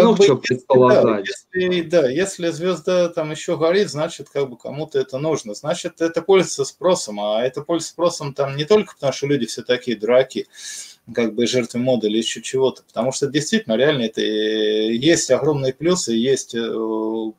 ну, 0.03 0.17
как 0.17 0.27
бы, 0.27 0.39
предполагать. 0.39 1.05
Да, 1.05 1.61
если, 1.61 1.81
да, 1.83 2.11
если 2.11 2.51
звезда 2.51 3.09
там 3.09 3.31
еще 3.31 3.57
горит, 3.57 3.91
значит, 3.91 4.29
как 4.31 4.49
бы 4.49 4.57
кому-то 4.57 4.99
это 4.99 5.19
нужно. 5.19 5.55
Значит, 5.55 6.01
это 6.01 6.23
пользуется 6.23 6.65
спросом. 6.65 7.21
А 7.21 7.43
это 7.43 7.63
пользуется 7.63 7.93
спросом 7.93 8.35
там 8.35 8.57
не 8.57 8.65
только 8.65 8.95
потому, 8.95 9.13
что 9.13 9.27
люди 9.27 9.47
все 9.47 9.63
такие 9.63 9.97
дураки, 9.97 10.47
как 11.15 11.35
бы 11.35 11.47
жертвы 11.47 11.81
моды 11.81 12.09
или 12.09 12.19
еще 12.19 12.43
чего-то. 12.43 12.83
Потому 12.83 13.13
что 13.13 13.27
действительно, 13.27 13.77
реально, 13.77 14.03
это 14.03 14.21
есть 14.21 15.31
огромные 15.31 15.73
плюсы, 15.73 16.13
есть 16.13 16.55
э, 16.55 17.33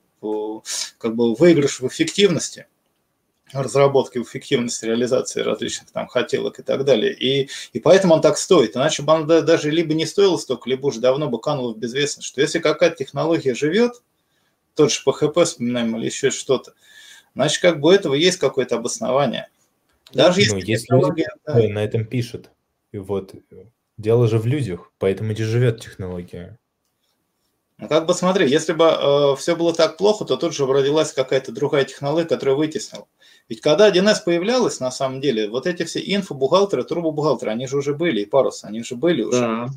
как 0.97 1.15
бы 1.15 1.35
выигрыш 1.35 1.79
в 1.79 1.87
эффективности 1.87 2.67
разработки, 3.53 4.17
эффективности 4.17 4.85
реализации 4.85 5.41
различных 5.41 5.91
там 5.91 6.07
хотелок 6.07 6.59
и 6.59 6.63
так 6.63 6.83
далее. 6.83 7.13
И, 7.13 7.49
и 7.73 7.79
поэтому 7.79 8.15
он 8.15 8.21
так 8.21 8.37
стоит. 8.37 8.75
Иначе 8.75 9.03
бы 9.03 9.13
он 9.13 9.27
даже 9.27 9.71
либо 9.71 9.93
не 9.93 10.05
стоил 10.05 10.37
столько, 10.39 10.69
либо 10.69 10.87
уже 10.87 10.99
давно 10.99 11.29
бы 11.29 11.39
канул 11.39 11.73
в 11.73 11.77
безвестность. 11.77 12.27
Что 12.27 12.41
если 12.41 12.59
какая-то 12.59 12.97
технология 12.97 13.53
живет, 13.53 14.01
тот 14.73 14.91
же 14.91 15.01
PHP 15.05 15.45
вспоминаем 15.45 15.95
или 15.97 16.05
еще 16.05 16.31
что-то, 16.31 16.73
значит, 17.33 17.61
как 17.61 17.79
бы 17.79 17.89
у 17.89 17.91
этого 17.91 18.13
есть 18.13 18.37
какое-то 18.37 18.75
обоснование. 18.75 19.47
Даже 20.11 20.37
ну, 20.37 20.41
если, 20.41 20.71
если 20.71 20.85
технология... 20.85 21.29
Да. 21.45 21.53
на 21.69 21.83
этом 21.83 22.05
пишет. 22.05 22.49
И 22.91 22.97
вот 22.97 23.33
дело 23.97 24.27
же 24.27 24.37
в 24.39 24.45
людях, 24.45 24.91
поэтому 24.97 25.31
и 25.31 25.35
живет 25.35 25.81
технология. 25.81 26.57
Ну, 27.77 27.89
как 27.89 28.05
бы 28.05 28.13
смотри, 28.13 28.49
если 28.49 28.71
бы 28.71 28.85
э, 28.85 29.35
все 29.37 29.55
было 29.55 29.73
так 29.73 29.97
плохо, 29.97 30.23
то 30.23 30.37
тут 30.37 30.53
же 30.53 30.65
родилась 30.65 31.11
какая-то 31.11 31.51
другая 31.51 31.83
технология, 31.83 32.27
которая 32.27 32.55
вытеснила. 32.55 33.05
Ведь 33.49 33.59
когда 33.59 33.89
1С 33.89 34.23
появлялась, 34.23 34.79
на 34.79 34.91
самом 34.91 35.19
деле, 35.19 35.49
вот 35.49 35.67
эти 35.67 35.83
все 35.83 35.99
инфобухгалтеры, 35.99 36.83
турбобухгалтеры, 36.83 37.51
они 37.51 37.67
же 37.67 37.77
уже 37.77 37.93
были, 37.93 38.21
и 38.21 38.25
парус, 38.25 38.63
они 38.63 38.81
же 38.81 38.95
были 38.95 39.23
уже. 39.23 39.41
Да. 39.41 39.67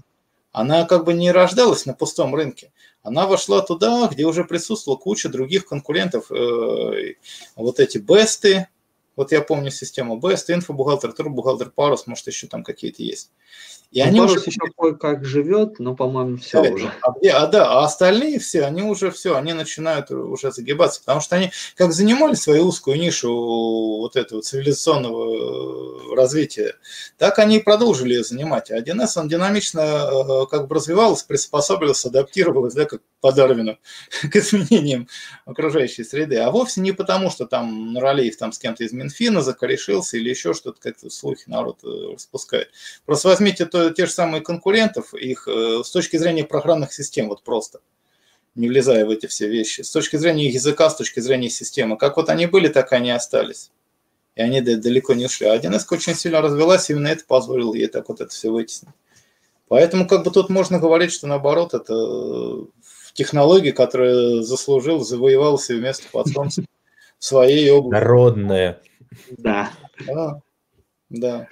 Она 0.52 0.86
как 0.86 1.04
бы 1.04 1.12
не 1.12 1.32
рождалась 1.32 1.86
на 1.86 1.92
пустом 1.92 2.34
рынке. 2.34 2.72
Она 3.02 3.26
вошла 3.26 3.62
туда, 3.62 4.08
где 4.10 4.24
уже 4.24 4.44
присутствовала 4.44 4.98
куча 4.98 5.28
других 5.28 5.66
конкурентов. 5.66 6.30
Э, 6.30 7.14
вот 7.56 7.80
эти 7.80 7.98
бесты, 7.98 8.68
вот 9.16 9.32
я 9.32 9.42
помню 9.42 9.72
систему 9.72 10.16
Best, 10.20 10.44
инфобухгалтер, 10.48 11.12
турбухгалтер, 11.12 11.70
парус, 11.70 12.06
может, 12.06 12.28
еще 12.28 12.46
там 12.46 12.62
какие-то 12.62 13.02
есть. 13.02 13.32
И 13.90 14.02
ну, 14.02 14.08
они 14.08 14.20
уже 14.20 14.40
еще 14.40 14.60
кое-как 14.76 15.24
живет, 15.24 15.78
но, 15.78 15.96
по-моему, 15.96 16.36
все 16.36 16.62
да, 16.62 16.70
уже. 16.70 16.92
А, 17.00 17.10
а, 17.10 17.46
да, 17.46 17.72
а 17.72 17.84
остальные 17.84 18.38
все, 18.38 18.64
они 18.64 18.82
уже 18.82 19.10
все, 19.10 19.34
они 19.34 19.54
начинают 19.54 20.10
уже 20.10 20.52
загибаться, 20.52 21.00
потому 21.00 21.22
что 21.22 21.36
они 21.36 21.52
как 21.74 21.92
занимали 21.92 22.34
свою 22.34 22.66
узкую 22.66 22.98
нишу 22.98 23.32
вот 23.32 24.16
этого 24.16 24.42
цивилизационного 24.42 26.12
э, 26.12 26.14
развития, 26.16 26.74
так 27.16 27.38
они 27.38 27.56
и 27.56 27.62
продолжили 27.62 28.12
ее 28.14 28.24
занимать. 28.24 28.70
А 28.70 28.78
1С, 28.78 29.12
он 29.16 29.28
динамично 29.28 29.80
э, 29.80 30.46
как 30.50 30.68
бы 30.68 30.74
развивался, 30.74 31.26
приспособился, 31.26 32.08
адаптировался, 32.08 32.76
да, 32.76 32.84
как 32.84 33.00
по 33.20 33.32
Дарвину, 33.32 33.78
к 34.30 34.36
изменениям 34.36 35.08
окружающей 35.46 36.04
среды. 36.04 36.36
А 36.36 36.50
вовсе 36.50 36.82
не 36.82 36.92
потому, 36.92 37.30
что 37.30 37.46
там 37.46 37.94
Нуралиев 37.94 38.36
там 38.36 38.52
с 38.52 38.58
кем-то 38.58 38.84
из 38.84 38.92
Минфина 38.92 39.40
закорешился 39.40 40.18
или 40.18 40.28
еще 40.28 40.52
что-то, 40.52 40.78
как-то 40.80 41.08
слухи 41.10 41.44
народ 41.46 41.78
э, 41.84 42.12
распускает. 42.12 42.70
Просто 43.06 43.28
возьмите 43.28 43.64
то, 43.64 43.77
те 43.96 44.06
же 44.06 44.12
самые 44.12 44.42
конкурентов, 44.42 45.14
их 45.14 45.48
э, 45.48 45.82
с 45.84 45.90
точки 45.90 46.16
зрения 46.16 46.44
программных 46.44 46.92
систем, 46.92 47.28
вот 47.28 47.42
просто, 47.42 47.80
не 48.54 48.68
влезая 48.68 49.04
в 49.04 49.10
эти 49.10 49.26
все 49.26 49.48
вещи, 49.48 49.82
с 49.82 49.90
точки 49.90 50.16
зрения 50.16 50.48
языка, 50.48 50.90
с 50.90 50.96
точки 50.96 51.20
зрения 51.20 51.50
системы, 51.50 51.96
как 51.96 52.16
вот 52.16 52.28
они 52.28 52.46
были, 52.46 52.68
так 52.68 52.92
они 52.92 53.08
и 53.08 53.12
остались. 53.12 53.70
И 54.34 54.40
они 54.40 54.60
далеко 54.60 55.14
не 55.14 55.26
ушли. 55.26 55.48
А 55.48 55.56
1С 55.56 55.86
очень 55.90 56.14
сильно 56.14 56.40
развелась, 56.40 56.88
и 56.88 56.92
именно 56.92 57.08
это 57.08 57.24
позволило 57.26 57.74
ей 57.74 57.88
так 57.88 58.08
вот 58.08 58.20
это 58.20 58.30
все 58.30 58.50
вытеснить. 58.50 58.92
Поэтому 59.66 60.06
как 60.06 60.24
бы 60.24 60.30
тут 60.30 60.48
можно 60.48 60.78
говорить, 60.78 61.12
что 61.12 61.26
наоборот, 61.26 61.74
это 61.74 61.92
э, 61.92 62.64
технология, 63.14 63.72
которая 63.72 64.42
заслужил, 64.42 65.00
завоевал 65.00 65.58
себе 65.58 65.80
место 65.80 66.06
под 66.10 66.28
солнцем 66.28 66.66
в 67.18 67.24
своей 67.24 67.70
области. 67.70 68.00
Народная. 68.00 68.80
Да. 69.30 69.70
Да. 70.06 70.40
да. 71.10 71.48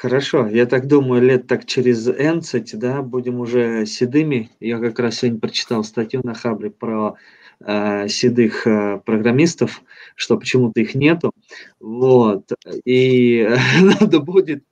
Хорошо, 0.00 0.46
я 0.46 0.64
так 0.64 0.86
думаю, 0.86 1.20
лет 1.20 1.46
так 1.46 1.66
через 1.66 2.08
11, 2.08 2.78
да, 2.78 3.02
будем 3.02 3.38
уже 3.38 3.84
седыми. 3.84 4.50
Я 4.58 4.78
как 4.78 4.98
раз 4.98 5.16
сегодня 5.16 5.38
прочитал 5.38 5.84
статью 5.84 6.22
на 6.24 6.32
Хабре 6.32 6.70
про 6.70 7.16
э, 7.62 8.08
седых 8.08 8.66
э, 8.66 9.02
программистов, 9.04 9.82
что 10.14 10.38
почему-то 10.38 10.80
их 10.80 10.94
нету. 10.94 11.32
Вот, 11.80 12.50
и 12.86 13.46
надо 14.00 14.20
будет 14.20 14.64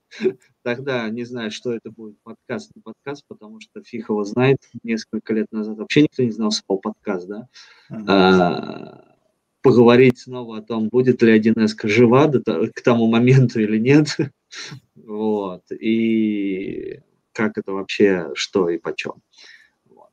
тогда, 0.63 1.07
не 1.09 1.25
знаю, 1.25 1.51
что 1.51 1.73
это 1.73 1.91
будет, 1.91 2.15
подкаст, 2.23 2.71
не 2.75 2.81
подкаст, 2.81 3.23
потому 3.27 3.59
что 3.59 3.83
фиг 3.83 4.09
его 4.09 4.23
знает, 4.23 4.57
несколько 4.81 5.35
лет 5.35 5.45
назад 5.51 5.77
вообще 5.77 6.01
никто 6.01 6.23
не 6.23 6.31
знал 6.31 6.49
слово 6.49 6.79
подкаст, 6.79 7.27
да. 7.27 7.47
Uh-huh. 7.91 8.03
А, 8.07 9.05
поговорить 9.61 10.17
снова 10.17 10.57
о 10.57 10.61
том, 10.63 10.89
будет 10.89 11.21
ли 11.21 11.39
1С 11.39 11.75
жива 11.83 12.25
до, 12.25 12.41
к 12.73 12.81
тому 12.81 13.05
моменту 13.05 13.59
или 13.59 13.77
нет. 13.77 14.17
Вот. 14.95 15.71
И 15.71 17.01
как 17.33 17.57
это 17.57 17.71
вообще, 17.71 18.31
что 18.33 18.69
и 18.69 18.77
почем. 18.77 19.21
Вот. 19.85 20.11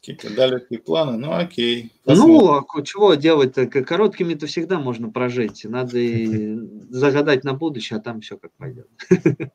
Какие-то 0.00 0.34
далекие 0.34 0.78
планы, 0.78 1.18
ну 1.18 1.32
окей. 1.32 1.92
Посмотрим. 2.04 2.34
Ну, 2.34 2.54
а 2.54 2.82
чего 2.82 3.14
делать-то? 3.14 3.66
Короткими-то 3.66 4.46
всегда 4.46 4.78
можно 4.78 5.10
прожить. 5.10 5.64
Надо 5.64 5.98
и 5.98 6.56
загадать 6.90 7.44
на 7.44 7.54
будущее, 7.54 7.98
а 7.98 8.02
там 8.02 8.20
все 8.20 8.36
как 8.38 8.52
пойдет. 8.52 8.88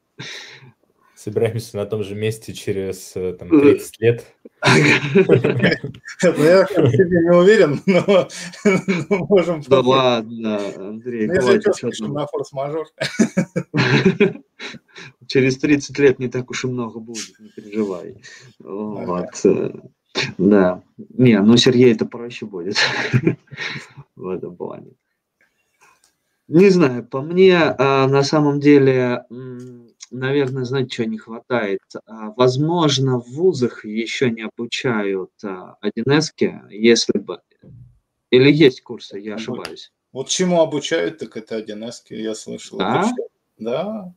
собираемся 1.26 1.78
на 1.78 1.88
том 1.88 2.04
же 2.04 2.14
месте 2.14 2.54
через 2.54 3.14
э, 3.16 3.34
там, 3.34 3.50
30 3.50 4.00
лет. 4.00 4.26
Ну, 4.64 6.44
я 6.44 6.66
в 6.66 6.92
себе 6.92 7.20
не 7.22 7.36
уверен, 7.36 7.82
но 7.88 8.28
можем... 9.10 9.62
Да 9.68 9.80
ладно, 9.82 10.62
Андрей, 10.76 11.28
ну, 11.28 11.42
что, 11.74 12.08
на 12.08 12.28
форс-мажор. 12.28 12.86
Через 15.28 15.58
30 15.58 15.98
лет 15.98 16.20
не 16.20 16.28
так 16.28 16.52
уж 16.52 16.66
и 16.66 16.68
много 16.68 17.00
будет, 17.00 17.40
не 17.40 17.50
переживай. 17.50 18.22
Вот. 18.60 19.46
Э, 19.46 19.72
да. 20.38 20.84
Не, 20.98 21.42
ну 21.42 21.58
Сергей 21.58 21.92
это 21.92 22.06
проще 22.06 22.46
будет 22.46 22.78
в 24.16 24.28
этом 24.28 24.56
плане. 24.56 24.92
Не 26.48 26.70
знаю, 26.70 27.04
по 27.04 27.22
мне, 27.22 27.58
а, 27.58 28.08
на 28.08 28.22
самом 28.22 28.60
деле, 28.60 29.26
наверное, 30.12 30.66
знаете, 30.66 30.94
что 30.94 31.06
не 31.06 31.18
хватает? 31.18 31.80
А, 32.06 32.32
возможно, 32.32 33.20
в 33.20 33.28
вузах 33.28 33.86
еще 33.86 34.30
не 34.30 34.44
обучают 34.44 35.32
1С, 35.44 36.32
а, 36.42 36.70
если 36.70 37.18
бы... 37.20 37.42
Или 38.32 38.52
есть 38.52 38.82
курсы, 38.82 39.20
я 39.20 39.36
ошибаюсь. 39.36 39.92
Вот 40.12 40.30
чему 40.30 40.62
обучают, 40.62 41.20
так 41.20 41.38
это 41.38 41.60
1С, 41.60 42.04
я 42.10 42.36
слышал. 42.36 42.78
Да? 42.78 43.12
Да. 43.58 44.14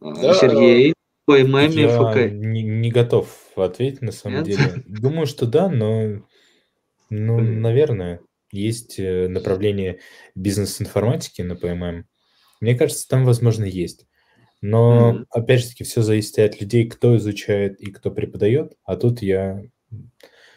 да. 0.00 0.34
Сергей, 0.34 0.94
по 1.26 1.38
ММ, 1.38 1.70
я 1.70 1.88
ФК. 1.88 2.32
Не, 2.32 2.62
не 2.62 2.90
готов 2.90 3.28
ответить, 3.56 4.02
на 4.02 4.12
самом 4.12 4.42
Нет? 4.42 4.44
деле. 4.44 4.82
Думаю, 4.86 5.26
что 5.26 5.46
да, 5.46 5.68
но, 5.68 6.22
ну, 7.08 7.40
наверное, 7.40 8.20
есть 8.52 8.98
э, 8.98 9.28
направление 9.28 10.00
бизнес-информатики 10.34 11.42
на 11.42 11.56
ПММ. 11.56 12.06
Мне 12.60 12.74
кажется, 12.74 13.08
там, 13.08 13.24
возможно, 13.24 13.64
есть. 13.64 14.06
Но, 14.66 15.12
mm-hmm. 15.12 15.26
опять 15.28 15.60
же 15.60 15.68
таки, 15.68 15.84
все 15.84 16.00
зависит 16.00 16.38
от 16.38 16.58
людей, 16.58 16.88
кто 16.88 17.18
изучает 17.18 17.78
и 17.82 17.90
кто 17.92 18.10
преподает. 18.10 18.72
А 18.82 18.96
тут 18.96 19.20
я 19.20 19.62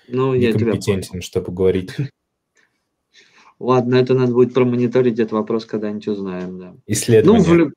ну, 0.07 0.33
некомпетентен, 0.33 1.21
чтобы 1.21 1.51
говорить. 1.51 1.91
Ладно, 3.59 3.95
это 3.95 4.13
надо 4.13 4.31
будет 4.31 4.53
промониторить 4.53 5.19
этот 5.19 5.33
вопрос, 5.33 5.65
когда-нибудь 5.65 6.07
узнаем, 6.07 6.57
да. 6.57 6.75
Исследование. 6.85 7.53
Ну, 7.53 7.65
в... 7.65 7.73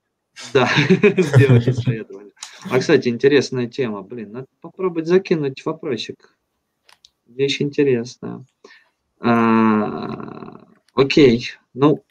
Да, 0.55 0.71
сделать 1.19 1.67
исследование. 1.69 2.33
А, 2.71 2.79
кстати, 2.79 3.09
интересная 3.09 3.67
тема. 3.67 4.03
Блин, 4.03 4.31
надо 4.31 4.47
попробовать 4.61 5.09
закинуть 5.09 5.65
вопросик. 5.65 6.39
Вещь 7.27 7.61
интересная. 7.61 8.45
А, 9.19 10.65
окей, 10.95 11.51
ну, 11.75 12.05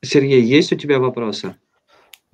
Сергей, 0.00 0.42
есть 0.42 0.72
у 0.72 0.76
тебя 0.76 1.00
вопросы? 1.00 1.56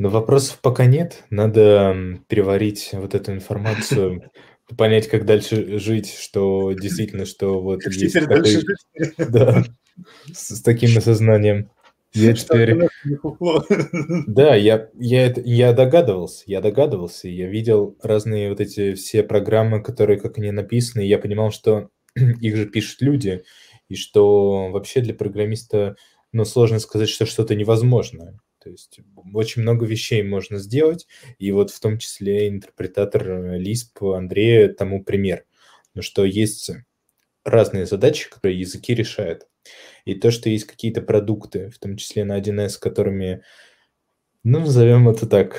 Но 0.01 0.09
вопросов 0.09 0.61
пока 0.63 0.87
нет. 0.87 1.25
Надо 1.29 1.95
переварить 2.27 2.89
вот 2.95 3.15
эту 3.15 3.33
информацию, 3.33 4.31
понять, 4.79 5.09
как 5.09 5.27
дальше 5.27 5.79
жить, 5.79 6.17
что 6.19 6.73
действительно, 6.73 7.27
что 7.27 7.61
вот 7.61 7.83
как 7.83 7.93
есть 7.93 8.15
такой... 8.15 8.47
жить? 8.47 8.65
Да, 9.19 9.63
с, 10.33 10.57
с 10.57 10.63
таким 10.63 10.97
осознанием. 10.97 11.71
Я 12.15 12.33
теперь... 12.33 12.89
Да, 14.27 14.55
я, 14.55 14.89
я, 14.99 15.27
это, 15.27 15.43
я 15.45 15.75
догадывался, 15.75 16.45
я 16.47 16.63
догадывался, 16.63 17.29
я 17.29 17.49
видел 17.49 17.99
разные 18.03 18.49
вот 18.49 18.61
эти 18.63 18.95
все 18.95 19.23
программы, 19.23 19.83
которые, 19.83 20.19
как 20.19 20.39
они 20.39 20.51
написаны, 20.51 21.03
и 21.03 21.09
я 21.09 21.19
понимал, 21.19 21.51
что 21.51 21.91
их 22.41 22.57
же 22.57 22.65
пишут 22.65 23.03
люди, 23.03 23.43
и 23.91 23.97
что 23.97 24.71
вообще 24.71 25.03
для 25.03 25.13
программиста, 25.13 25.97
ну, 26.33 26.47
сложно 26.47 26.79
сказать, 26.79 27.11
что 27.11 27.27
что-то 27.27 27.55
невозможное. 27.55 28.41
То 28.63 28.71
есть 28.71 29.01
очень 29.33 29.63
много 29.63 29.87
вещей 29.87 30.23
можно 30.23 30.59
сделать, 30.59 31.07
и 31.39 31.51
вот 31.51 31.71
в 31.71 31.81
том 31.81 31.99
числе 31.99 32.49
интерпретатор 32.49 33.57
Lisp 33.57 34.01
э, 34.01 34.17
Андрея 34.17 34.69
тому 34.69 35.03
пример, 35.03 35.45
ну, 35.95 36.03
что 36.03 36.25
есть 36.25 36.71
разные 37.45 37.87
задачи, 37.87 38.29
которые 38.29 38.61
языки 38.61 38.95
решают. 38.95 39.47
И 40.05 40.15
то, 40.15 40.31
что 40.31 40.51
есть 40.51 40.67
какие-то 40.67 41.01
продукты, 41.01 41.71
в 41.71 41.79
том 41.79 41.97
числе 41.97 42.25
на 42.25 42.39
1С, 42.39 42.79
которыми, 42.79 43.43
ну, 44.45 44.61
назовем 44.61 45.09
это 45.09 45.27
так, 45.27 45.59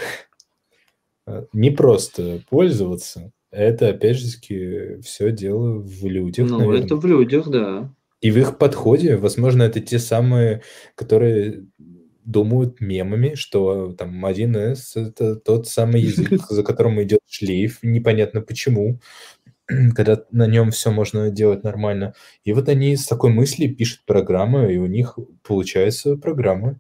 э, 1.26 1.46
не 1.54 1.72
просто 1.72 2.44
пользоваться, 2.50 3.32
это, 3.50 3.90
опять 3.90 4.18
же, 4.18 5.02
все 5.02 5.32
дело 5.32 5.80
в 5.80 6.06
людях, 6.06 6.50
Ну, 6.50 6.60
наверное. 6.60 6.86
это 6.86 6.96
в 6.96 7.06
людях, 7.06 7.50
да. 7.50 7.94
И 8.22 8.30
в 8.30 8.38
их 8.38 8.60
подходе, 8.60 9.18
возможно, 9.18 9.64
это 9.64 9.80
те 9.80 9.98
самые, 9.98 10.62
которые 10.96 11.66
думают 12.32 12.82
мемами, 12.82 13.36
что 13.36 13.94
там 13.94 14.26
1С— 14.26 14.76
это 14.96 15.36
тот 15.36 15.68
самый 15.68 16.02
язык, 16.02 16.42
за 16.50 16.64
которым 16.64 17.02
идет 17.04 17.20
шлейф, 17.28 17.80
непонятно 17.84 18.42
почему, 18.42 19.00
когда 19.96 20.24
на 20.32 20.48
нем 20.48 20.72
все 20.72 20.92
можно 20.92 21.30
делать 21.30 21.64
нормально. 21.64 22.14
И 22.44 22.54
вот 22.54 22.70
они 22.70 22.96
с 22.96 23.06
такой 23.06 23.32
мыслью 23.32 23.76
пишут 23.76 24.02
программы, 24.06 24.74
и 24.74 24.78
у 24.78 24.88
них 24.88 25.18
получается 25.44 26.16
программа. 26.18 26.80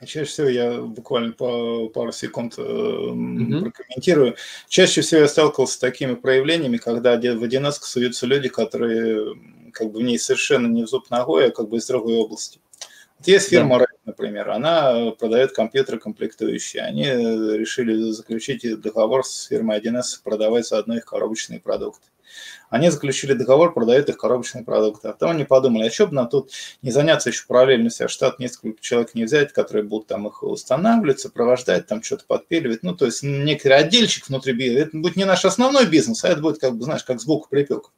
Чаще 0.00 0.24
всего 0.24 0.48
я 0.48 0.80
буквально 0.80 1.32
по 1.32 1.88
пару 1.88 2.12
секунд 2.12 2.58
mm-hmm. 2.58 3.60
прокомментирую. 3.60 4.36
Чаще 4.68 5.00
всего 5.00 5.22
я 5.22 5.28
сталкивался 5.28 5.74
с 5.74 5.78
такими 5.78 6.14
проявлениями, 6.14 6.76
когда 6.76 7.16
в 7.16 7.18
1С 7.18 7.78
суются 7.82 8.26
люди, 8.26 8.48
которые 8.48 9.34
как 9.72 9.90
бы 9.90 10.00
в 10.00 10.02
ней 10.02 10.18
совершенно 10.18 10.66
не 10.66 10.84
в 10.84 10.88
зуб 10.88 11.10
ногой, 11.10 11.48
а 11.48 11.50
как 11.50 11.68
бы 11.68 11.78
из 11.78 11.86
другой 11.86 12.16
области. 12.16 12.60
Вот 13.18 13.28
есть 13.28 13.48
фирма 13.48 13.78
да. 13.78 13.86
Например, 14.04 14.50
она 14.50 15.10
продает 15.12 15.52
компьютеры 15.52 15.98
комплектующие. 15.98 16.82
Они 16.82 17.04
решили 17.04 18.10
заключить 18.10 18.80
договор 18.80 19.24
с 19.24 19.44
фирмой 19.44 19.80
1С, 19.80 20.20
продавать 20.22 20.66
заодно 20.66 20.96
их 20.96 21.04
коробочные 21.04 21.60
продукты. 21.60 22.06
Они 22.68 22.90
заключили 22.90 23.34
договор, 23.34 23.72
продают 23.72 24.08
их 24.08 24.16
коробочные 24.16 24.64
продукты. 24.64 25.08
А 25.08 25.12
потом 25.12 25.30
они 25.30 25.44
подумали, 25.44 25.86
а 25.86 25.90
что 25.90 26.08
бы 26.08 26.14
нам 26.14 26.28
тут 26.28 26.50
не 26.82 26.90
заняться 26.90 27.30
еще 27.30 27.44
параллельно 27.46 27.90
себя 27.90 28.08
штат, 28.08 28.40
несколько 28.40 28.80
человек 28.80 29.14
не 29.14 29.24
взять, 29.24 29.52
которые 29.52 29.84
будут 29.84 30.08
там 30.08 30.26
их 30.26 30.42
устанавливать, 30.42 31.20
сопровождать, 31.20 31.86
там 31.86 32.02
что-то 32.02 32.24
подпиливать. 32.26 32.82
Ну, 32.82 32.96
то 32.96 33.04
есть 33.06 33.22
некий 33.22 33.68
отдельчик 33.68 34.28
внутри 34.28 34.52
бизнеса. 34.54 34.86
Это 34.88 34.98
будет 34.98 35.16
не 35.16 35.24
наш 35.24 35.44
основной 35.44 35.86
бизнес, 35.86 36.24
а 36.24 36.28
это 36.28 36.40
будет, 36.40 36.58
как 36.58 36.74
бы, 36.74 36.84
знаешь, 36.84 37.04
как 37.04 37.20
сбоку 37.20 37.48
припек. 37.48 37.92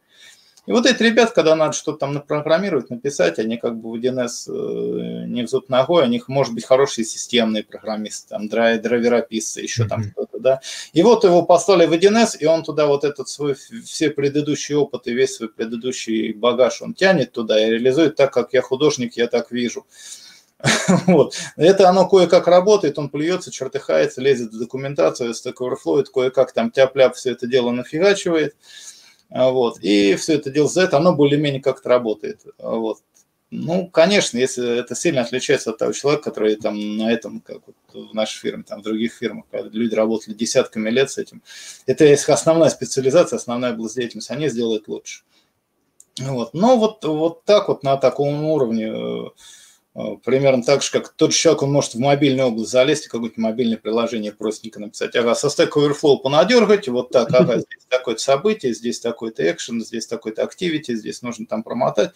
И 0.67 0.73
вот 0.73 0.85
эти 0.85 1.03
ребята, 1.03 1.33
когда 1.33 1.55
надо 1.55 1.73
что-то 1.73 1.99
там 1.99 2.15
напрограммировать, 2.15 2.91
написать, 2.91 3.39
они 3.39 3.57
как 3.57 3.79
бы 3.79 3.91
в 3.91 3.95
1С 3.95 4.49
э, 4.49 5.27
не 5.27 5.43
взут 5.43 5.69
ногой, 5.69 6.05
у 6.05 6.09
них 6.09 6.29
может 6.29 6.55
быть 6.55 6.65
хорошие 6.65 7.05
системные 7.05 7.63
программисты, 7.63 8.31
там 8.31 8.49
драйверописцы, 8.49 9.61
еще 9.61 9.85
mm-hmm. 9.85 9.89
там 9.89 10.05
что-то, 10.05 10.39
да. 10.41 10.61
И 10.93 11.03
вот 11.03 11.23
его 11.23 11.43
послали 11.43 11.87
в 11.87 11.93
1С, 11.93 12.39
и 12.39 12.47
он 12.47 12.65
туда 12.65 12.87
вот 12.87 13.05
этот 13.05 13.29
свой, 13.29 13.55
все 13.55 14.11
предыдущие 14.11 14.77
опыты, 14.77 15.13
весь 15.13 15.37
свой 15.37 15.49
предыдущий 15.49 16.33
багаж 16.33 16.83
он 16.83 16.95
тянет 16.95 17.33
туда 17.33 17.65
и 17.65 17.71
реализует 17.71 18.17
так, 18.17 18.33
как 18.33 18.53
я 18.53 18.61
художник, 18.61 19.17
я 19.17 19.29
так 19.29 19.53
вижу. 19.53 19.87
Вот. 21.07 21.35
Это 21.57 21.89
оно 21.89 22.09
кое-как 22.09 22.49
работает, 22.49 22.99
он 22.99 23.09
плюется, 23.09 23.51
чертыхается, 23.51 24.21
лезет 24.21 24.53
в 24.53 24.59
документацию, 24.59 25.31
Stack 25.31 25.55
Overflow, 25.61 26.05
кое-как 26.13 26.53
там 26.53 26.71
тяп-ляп 26.71 27.15
все 27.15 27.33
это 27.33 27.47
дело 27.47 27.71
нафигачивает. 27.71 28.57
Вот. 29.31 29.79
И 29.81 30.15
все 30.17 30.35
это 30.35 30.51
дело 30.51 30.69
за 30.69 30.83
это, 30.83 30.99
оно 30.99 31.15
более-менее 31.15 31.63
как-то 31.63 31.89
работает. 31.89 32.43
Вот. 32.59 32.99
Ну, 33.51 33.89
конечно, 33.89 34.39
если 34.39 34.81
это 34.81 34.95
сильно 34.97 35.21
отличается 35.21 35.71
от 35.71 35.79
того 35.79 35.93
человека, 35.93 36.25
который 36.25 36.57
там 36.57 36.97
на 36.97 37.13
этом, 37.13 37.41
как 37.41 37.61
вот 37.67 38.11
в 38.11 38.15
нашей 38.15 38.41
фирме, 38.41 38.65
там 38.65 38.81
в 38.81 38.85
других 38.85 39.13
фирмах, 39.15 39.45
когда 39.51 39.69
люди 39.69 39.95
работали 39.95 40.35
десятками 40.35 40.91
лет 40.91 41.11
с 41.11 41.19
этим, 41.19 41.43
это 41.87 42.05
их 42.05 42.29
основная 42.29 42.71
специализация, 42.71 43.37
основная 43.37 43.73
область 43.73 43.97
деятельности, 43.97 44.33
они 44.33 44.49
сделают 44.49 44.89
лучше. 44.89 45.23
Вот. 46.19 46.55
Но 46.55 46.77
вот, 46.77 47.05
вот 47.05 47.45
так 47.45 47.69
вот 47.69 47.83
на 47.83 47.97
таком 47.97 48.45
уровне 48.45 48.87
Э, 48.89 49.31
примерно 50.25 50.63
так 50.63 50.83
же, 50.83 50.91
как 50.91 51.09
тот 51.09 51.33
человек, 51.33 51.63
он 51.63 51.73
может 51.73 51.95
в 51.95 51.99
мобильную 51.99 52.49
область 52.49 52.71
залезть, 52.71 53.07
какое-нибудь 53.07 53.39
мобильное 53.39 53.79
приложение 53.79 54.31
простенько 54.31 54.79
написать. 54.79 55.17
Ага, 55.17 55.35
со 55.35 55.47
Stack 55.47 55.71
Overflow 55.75 56.19
понадергать, 56.19 56.89
вот 56.89 57.11
так, 57.11 57.33
ага, 57.33 57.55
здесь 57.59 57.87
такое-то 57.89 58.21
событие, 58.21 58.75
здесь 58.75 59.01
такой-то 59.01 59.51
экшен, 59.51 59.83
здесь 59.83 60.07
такой-то 60.07 60.43
activity, 60.43 60.95
здесь 60.95 61.23
нужно 61.23 61.47
там 61.47 61.63
промотать, 61.63 62.11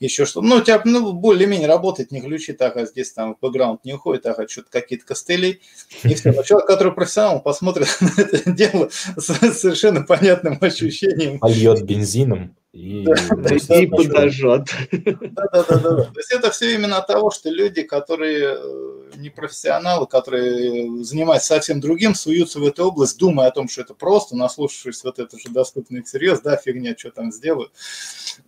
еще 0.00 0.24
что-то. 0.24 0.46
Ну, 0.46 0.56
у 0.56 0.60
тебя 0.60 0.82
ну, 0.84 1.12
более-менее 1.12 1.68
работает, 1.68 2.10
не 2.10 2.20
глючит, 2.20 2.60
ага, 2.62 2.84
здесь 2.84 3.12
там 3.12 3.36
в 3.36 3.38
бэкграунд 3.40 3.84
не 3.84 3.94
уходит, 3.94 4.26
ага, 4.26 4.48
что-то 4.48 4.70
какие-то 4.70 5.06
костыли, 5.06 5.60
и 6.02 6.14
все. 6.14 6.32
Но 6.32 6.42
человек, 6.42 6.66
который 6.66 6.92
профессионал, 6.92 7.40
посмотрит 7.40 7.86
на 8.00 8.20
это 8.20 8.50
дело 8.50 8.90
с 9.16 9.32
совершенно 9.54 10.02
понятным 10.02 10.58
ощущением. 10.60 11.38
Польет 11.38 11.84
бензином. 11.84 12.56
И, 12.72 13.02
и 13.02 13.86
подожжет. 13.88 14.68
Да, 14.92 15.48
да, 15.52 15.64
да, 15.64 15.78
да. 15.78 16.04
То 16.04 16.18
есть 16.18 16.30
это 16.30 16.52
все 16.52 16.74
именно 16.74 16.98
от 16.98 17.08
того, 17.08 17.32
что 17.32 17.50
люди, 17.50 17.82
которые 17.82 18.58
э, 18.60 19.10
не 19.16 19.28
профессионалы, 19.28 20.06
которые 20.06 21.02
занимаются 21.02 21.48
совсем 21.48 21.80
другим, 21.80 22.14
суются 22.14 22.60
в 22.60 22.64
эту 22.64 22.84
область, 22.84 23.18
думая 23.18 23.48
о 23.48 23.50
том, 23.50 23.68
что 23.68 23.80
это 23.80 23.94
просто, 23.94 24.36
наслушавшись 24.36 25.02
вот 25.02 25.18
это 25.18 25.36
же 25.36 25.48
доступно 25.48 25.96
и 25.98 26.02
всерьез, 26.02 26.42
да, 26.42 26.56
фигня, 26.56 26.94
что 26.96 27.10
там 27.10 27.32
сделаю. 27.32 27.70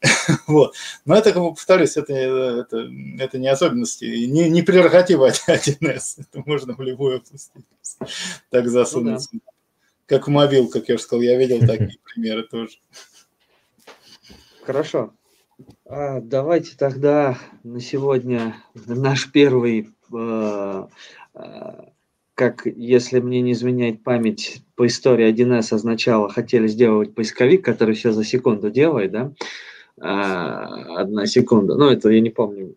Вот. 0.46 0.74
Но 1.04 1.16
это, 1.16 1.32
как 1.32 1.42
бы, 1.42 1.54
повторюсь, 1.54 1.96
это, 1.96 2.12
это, 2.12 2.88
это 3.18 3.38
не 3.38 3.48
особенности, 3.48 4.04
не, 4.04 4.48
не 4.48 4.62
прерогатива 4.62 5.30
1С. 5.48 6.20
Это 6.20 6.42
можно 6.46 6.74
в 6.74 6.80
любую 6.80 7.16
область 7.18 7.50
так 8.50 8.68
засунуть. 8.68 9.26
Ну, 9.32 9.40
да. 9.44 9.52
Как 10.06 10.28
в 10.28 10.30
мобил, 10.30 10.68
как 10.68 10.88
я 10.88 10.94
уже 10.94 11.04
сказал, 11.04 11.22
я 11.22 11.36
видел 11.36 11.58
такие 11.60 11.98
примеры 12.14 12.44
тоже. 12.44 12.78
Хорошо. 14.64 15.12
А, 15.86 16.20
давайте 16.20 16.76
тогда 16.76 17.38
на 17.64 17.80
сегодня 17.80 18.56
наш 18.86 19.30
первый, 19.30 19.88
э, 20.12 20.86
э, 21.34 21.40
как 22.34 22.66
если 22.66 23.20
мне 23.20 23.40
не 23.40 23.52
изменяет 23.52 24.02
память, 24.02 24.62
по 24.76 24.86
истории 24.86 25.28
1С 25.32 25.72
означало, 25.72 26.28
хотели 26.28 26.68
сделать 26.68 27.14
поисковик, 27.14 27.64
который 27.64 27.94
все 27.94 28.12
за 28.12 28.24
секунду 28.24 28.70
делает, 28.70 29.10
да? 29.12 29.32
А, 30.00 31.00
одна 31.00 31.26
секунда. 31.26 31.74
Ну, 31.74 31.90
это 31.90 32.10
я 32.10 32.20
не 32.20 32.30
помню, 32.30 32.76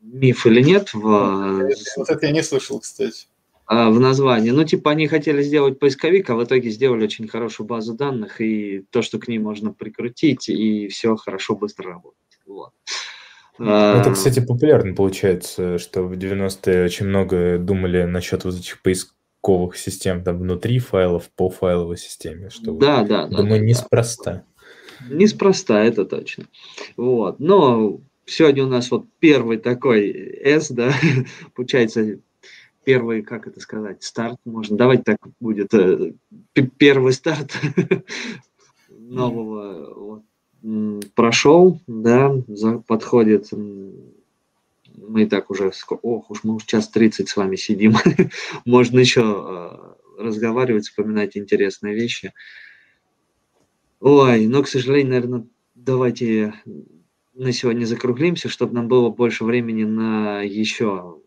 миф 0.00 0.46
или 0.46 0.62
нет. 0.62 0.92
В... 0.94 1.70
Вот 1.96 2.10
это 2.10 2.26
я 2.26 2.32
не 2.32 2.42
слышал, 2.42 2.80
кстати. 2.80 3.26
А, 3.66 3.90
в 3.90 3.98
названии. 3.98 4.50
Ну, 4.50 4.62
типа, 4.64 4.92
они 4.92 5.08
хотели 5.08 5.42
сделать 5.42 5.80
поисковик, 5.80 6.30
а 6.30 6.36
в 6.36 6.44
итоге 6.44 6.70
сделали 6.70 7.04
очень 7.04 7.26
хорошую 7.26 7.66
базу 7.66 7.94
данных, 7.94 8.40
и 8.40 8.84
то, 8.90 9.02
что 9.02 9.18
к 9.18 9.26
ней 9.26 9.38
можно 9.38 9.72
прикрутить, 9.72 10.48
и 10.48 10.86
все 10.88 11.16
хорошо, 11.16 11.56
быстро 11.56 11.90
работает. 11.90 12.40
Вот. 12.46 12.70
Ну, 13.58 13.70
это, 13.70 14.12
кстати, 14.12 14.40
популярно 14.40 14.94
получается, 14.94 15.78
что 15.78 16.02
в 16.02 16.12
90-е 16.12 16.84
очень 16.84 17.06
много 17.06 17.58
думали 17.58 18.04
насчет 18.04 18.44
вот 18.44 18.54
этих 18.54 18.80
поисковых 18.82 19.76
систем 19.76 20.22
там 20.22 20.38
внутри 20.38 20.78
файлов 20.78 21.30
по 21.34 21.48
файловой 21.48 21.96
системе. 21.96 22.50
Что 22.50 22.72
да, 22.72 23.00
вот, 23.00 23.08
да, 23.08 23.26
думаю, 23.26 23.60
да, 23.60 23.66
неспроста. 23.66 24.44
Да. 25.00 25.14
Неспроста, 25.14 25.82
это 25.82 26.04
точно. 26.04 26.44
Вот. 26.96 27.40
Но 27.40 28.00
сегодня 28.26 28.64
у 28.64 28.68
нас 28.68 28.90
вот 28.90 29.06
первый 29.18 29.56
такой 29.56 30.10
S, 30.10 30.70
да, 30.70 30.92
получается, 31.54 32.18
первый, 32.86 33.22
как 33.22 33.48
это 33.48 33.60
сказать, 33.60 34.04
старт 34.04 34.38
можно. 34.44 34.76
Давайте 34.76 35.02
так 35.02 35.18
будет. 35.40 35.74
Э, 35.74 36.12
первый 36.78 37.12
старт 37.12 37.50
нового 38.88 40.22
вот, 40.62 41.10
прошел, 41.16 41.80
да, 41.88 42.32
подходит. 42.86 43.48
Мы 44.94 45.26
так 45.26 45.50
уже, 45.50 45.72
ох, 46.02 46.30
уж 46.30 46.44
мы 46.44 46.54
уже 46.54 46.66
час 46.66 46.88
30 46.88 47.28
с 47.28 47.36
вами 47.36 47.56
сидим. 47.56 47.94
Можно 48.64 49.00
еще 49.00 49.96
э, 50.18 50.22
разговаривать, 50.22 50.86
вспоминать 50.86 51.36
интересные 51.36 51.92
вещи. 51.92 52.32
Ой, 53.98 54.46
но, 54.46 54.62
к 54.62 54.68
сожалению, 54.68 55.10
наверное, 55.10 55.46
давайте 55.74 56.54
на 57.34 57.52
сегодня 57.52 57.84
закруглимся, 57.84 58.48
чтобы 58.48 58.74
нам 58.74 58.86
было 58.86 59.10
больше 59.10 59.44
времени 59.44 59.82
на 59.82 60.42
еще 60.42 61.18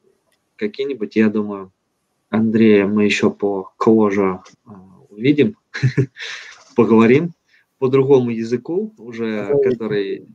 какие-нибудь, 0.59 1.15
я 1.15 1.29
думаю, 1.29 1.71
Андрея 2.29 2.85
мы 2.85 3.05
еще 3.05 3.31
по 3.31 3.71
коже 3.77 4.41
увидим, 5.09 5.57
поговорим 6.75 7.33
по 7.79 7.87
другому 7.87 8.29
языку 8.29 8.93
уже, 8.97 9.57
который, 9.63 10.27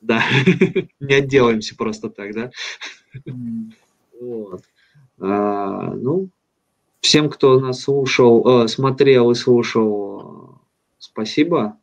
да, 0.00 0.22
не 1.00 1.14
отделаемся 1.14 1.76
просто 1.76 2.08
так, 2.08 2.34
да. 2.34 2.50
Вот. 4.20 4.62
А, 5.18 5.94
ну, 5.94 6.30
всем, 7.00 7.28
кто 7.28 7.60
нас 7.60 7.82
слушал, 7.82 8.64
э, 8.64 8.68
смотрел 8.68 9.30
и 9.30 9.34
слушал, 9.34 10.58
спасибо. 10.98 11.76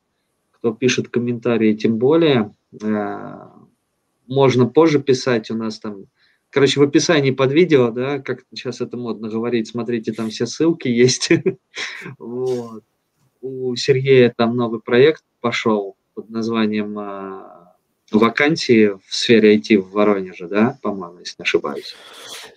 Кто 0.51 0.73
пишет 0.73 1.09
комментарии, 1.09 1.75
тем 1.75 1.97
более. 1.97 2.51
Э, 2.81 3.47
можно 4.27 4.65
позже 4.65 4.99
писать, 4.99 5.49
у 5.51 5.55
нас 5.55 5.79
там 5.79 6.05
Короче, 6.49 6.79
в 6.79 6.83
описании 6.83 7.31
под 7.31 7.51
видео, 7.51 7.91
да, 7.91 8.19
как 8.19 8.45
сейчас 8.53 8.79
это 8.81 8.95
модно 8.95 9.29
говорить, 9.29 9.67
смотрите, 9.67 10.13
там 10.13 10.29
все 10.29 10.45
ссылки 10.45 10.87
есть. 10.87 11.29
вот. 12.17 12.83
У 13.41 13.75
Сергея 13.75 14.33
там 14.35 14.55
новый 14.55 14.81
проект 14.81 15.23
пошел 15.41 15.97
под 16.13 16.29
названием 16.29 16.97
а, 16.97 17.75
«Вакансии 18.11 18.97
в 19.05 19.13
сфере 19.13 19.57
IT 19.57 19.77
в 19.77 19.91
Воронеже», 19.91 20.47
да, 20.47 20.79
по-моему, 20.81 21.19
если 21.19 21.35
не 21.39 21.43
ошибаюсь. 21.43 21.95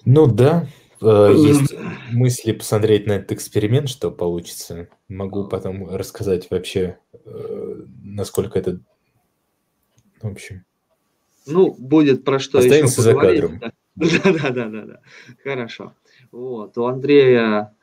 Ну 0.05 0.27
да, 0.27 0.67
э, 1.03 1.35
есть 1.37 1.75
мысли 2.11 2.53
посмотреть 2.53 3.07
на 3.07 3.12
этот 3.12 3.33
эксперимент, 3.33 3.89
что 3.89 4.11
получится. 4.11 4.89
Могу 5.09 5.47
потом 5.47 5.95
рассказать 5.95 6.51
вообще, 6.51 6.99
э, 7.12 7.83
насколько 8.03 8.59
это... 8.59 8.81
В 10.23 10.29
общем... 10.29 10.65
Ну, 11.47 11.75
будет 11.77 12.25
про 12.25 12.39
что 12.39 12.59
Останется 12.59 13.01
еще 13.01 13.12
поговорить. 13.12 13.41
За 13.41 13.49
кадром. 13.49 13.59
Да. 13.61 13.73
Да, 14.01 14.33
да, 14.33 14.51
да, 14.51 14.67
да, 14.67 14.83
да. 14.83 15.01
Хорошо. 15.43 15.95
Вот. 16.33 16.77
У 16.79 16.87
Андрея 16.87 17.75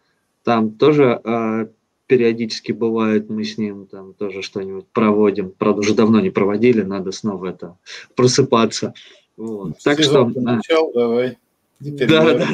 там 0.44 0.72
тоже 0.72 1.22
э, 1.24 1.68
периодически 2.08 2.72
бывает, 2.72 3.30
мы 3.30 3.44
с 3.44 3.58
ним 3.58 3.86
там 3.86 4.14
тоже 4.14 4.42
что-нибудь 4.42 4.88
проводим. 4.88 5.52
Правда, 5.58 5.82
уже 5.82 5.94
давно 5.94 6.20
не 6.20 6.30
проводили, 6.30 6.82
надо 6.82 7.12
снова 7.12 7.48
это 7.48 7.78
просыпаться. 8.16 8.94
Вот. 9.36 9.78
Так 9.84 10.02
что... 10.02 10.26
Начал, 10.26 10.92
давай. 10.94 11.38
Теперь 11.84 12.10
да, 12.10 12.34
да, 12.34 12.48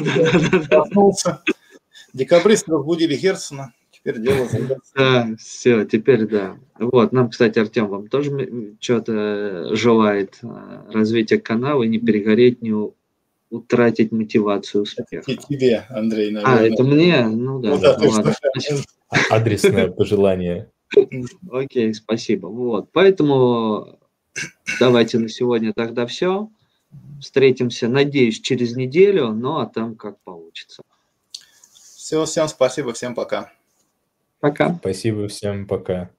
да, 0.68 0.84
да. 0.92 1.42
Декабристы 2.12 2.72
разбудили 2.72 3.16
Герцена. 3.16 3.72
Теперь 3.90 4.20
дело 4.20 4.46
Да, 4.94 5.28
все, 5.38 5.84
теперь 5.86 6.26
да. 6.26 6.56
Вот, 6.78 7.12
нам, 7.12 7.30
кстати, 7.30 7.58
Артем 7.58 7.86
вам 7.86 8.08
тоже 8.08 8.74
что-то 8.78 9.74
желает 9.74 10.38
э, 10.42 10.82
развития 10.92 11.38
канала, 11.38 11.84
не 11.84 11.98
перегореть, 11.98 12.60
не 12.60 12.74
утратить 13.54 14.12
мотивацию 14.12 14.82
успеха. 14.82 15.30
Это 15.30 15.46
тебе, 15.48 15.86
Андрей, 15.88 16.30
а, 16.30 16.32
наверное. 16.32 16.58
А, 16.58 16.66
это 16.66 16.82
мне? 16.82 17.26
Ну 17.26 17.60
да. 17.60 17.70
Ну, 17.70 17.78
да 17.80 17.98
ну, 18.00 18.10
ладно. 18.10 18.34
Адресное 19.30 19.90
пожелание. 19.90 20.70
Окей, 21.50 21.94
спасибо. 21.94 22.46
Вот, 22.46 22.90
поэтому 22.92 23.98
давайте 24.80 25.18
на 25.18 25.28
сегодня 25.28 25.72
тогда 25.72 26.06
все. 26.06 26.50
Встретимся, 27.20 27.88
надеюсь, 27.88 28.40
через 28.40 28.76
неделю, 28.76 29.32
ну 29.32 29.58
а 29.58 29.66
там 29.66 29.96
как 29.96 30.20
получится. 30.22 30.82
Все, 31.72 32.24
всем 32.24 32.48
спасибо, 32.48 32.92
всем 32.92 33.14
пока. 33.14 33.52
Пока. 34.40 34.74
Спасибо 34.74 35.26
всем, 35.28 35.66
пока. 35.66 36.10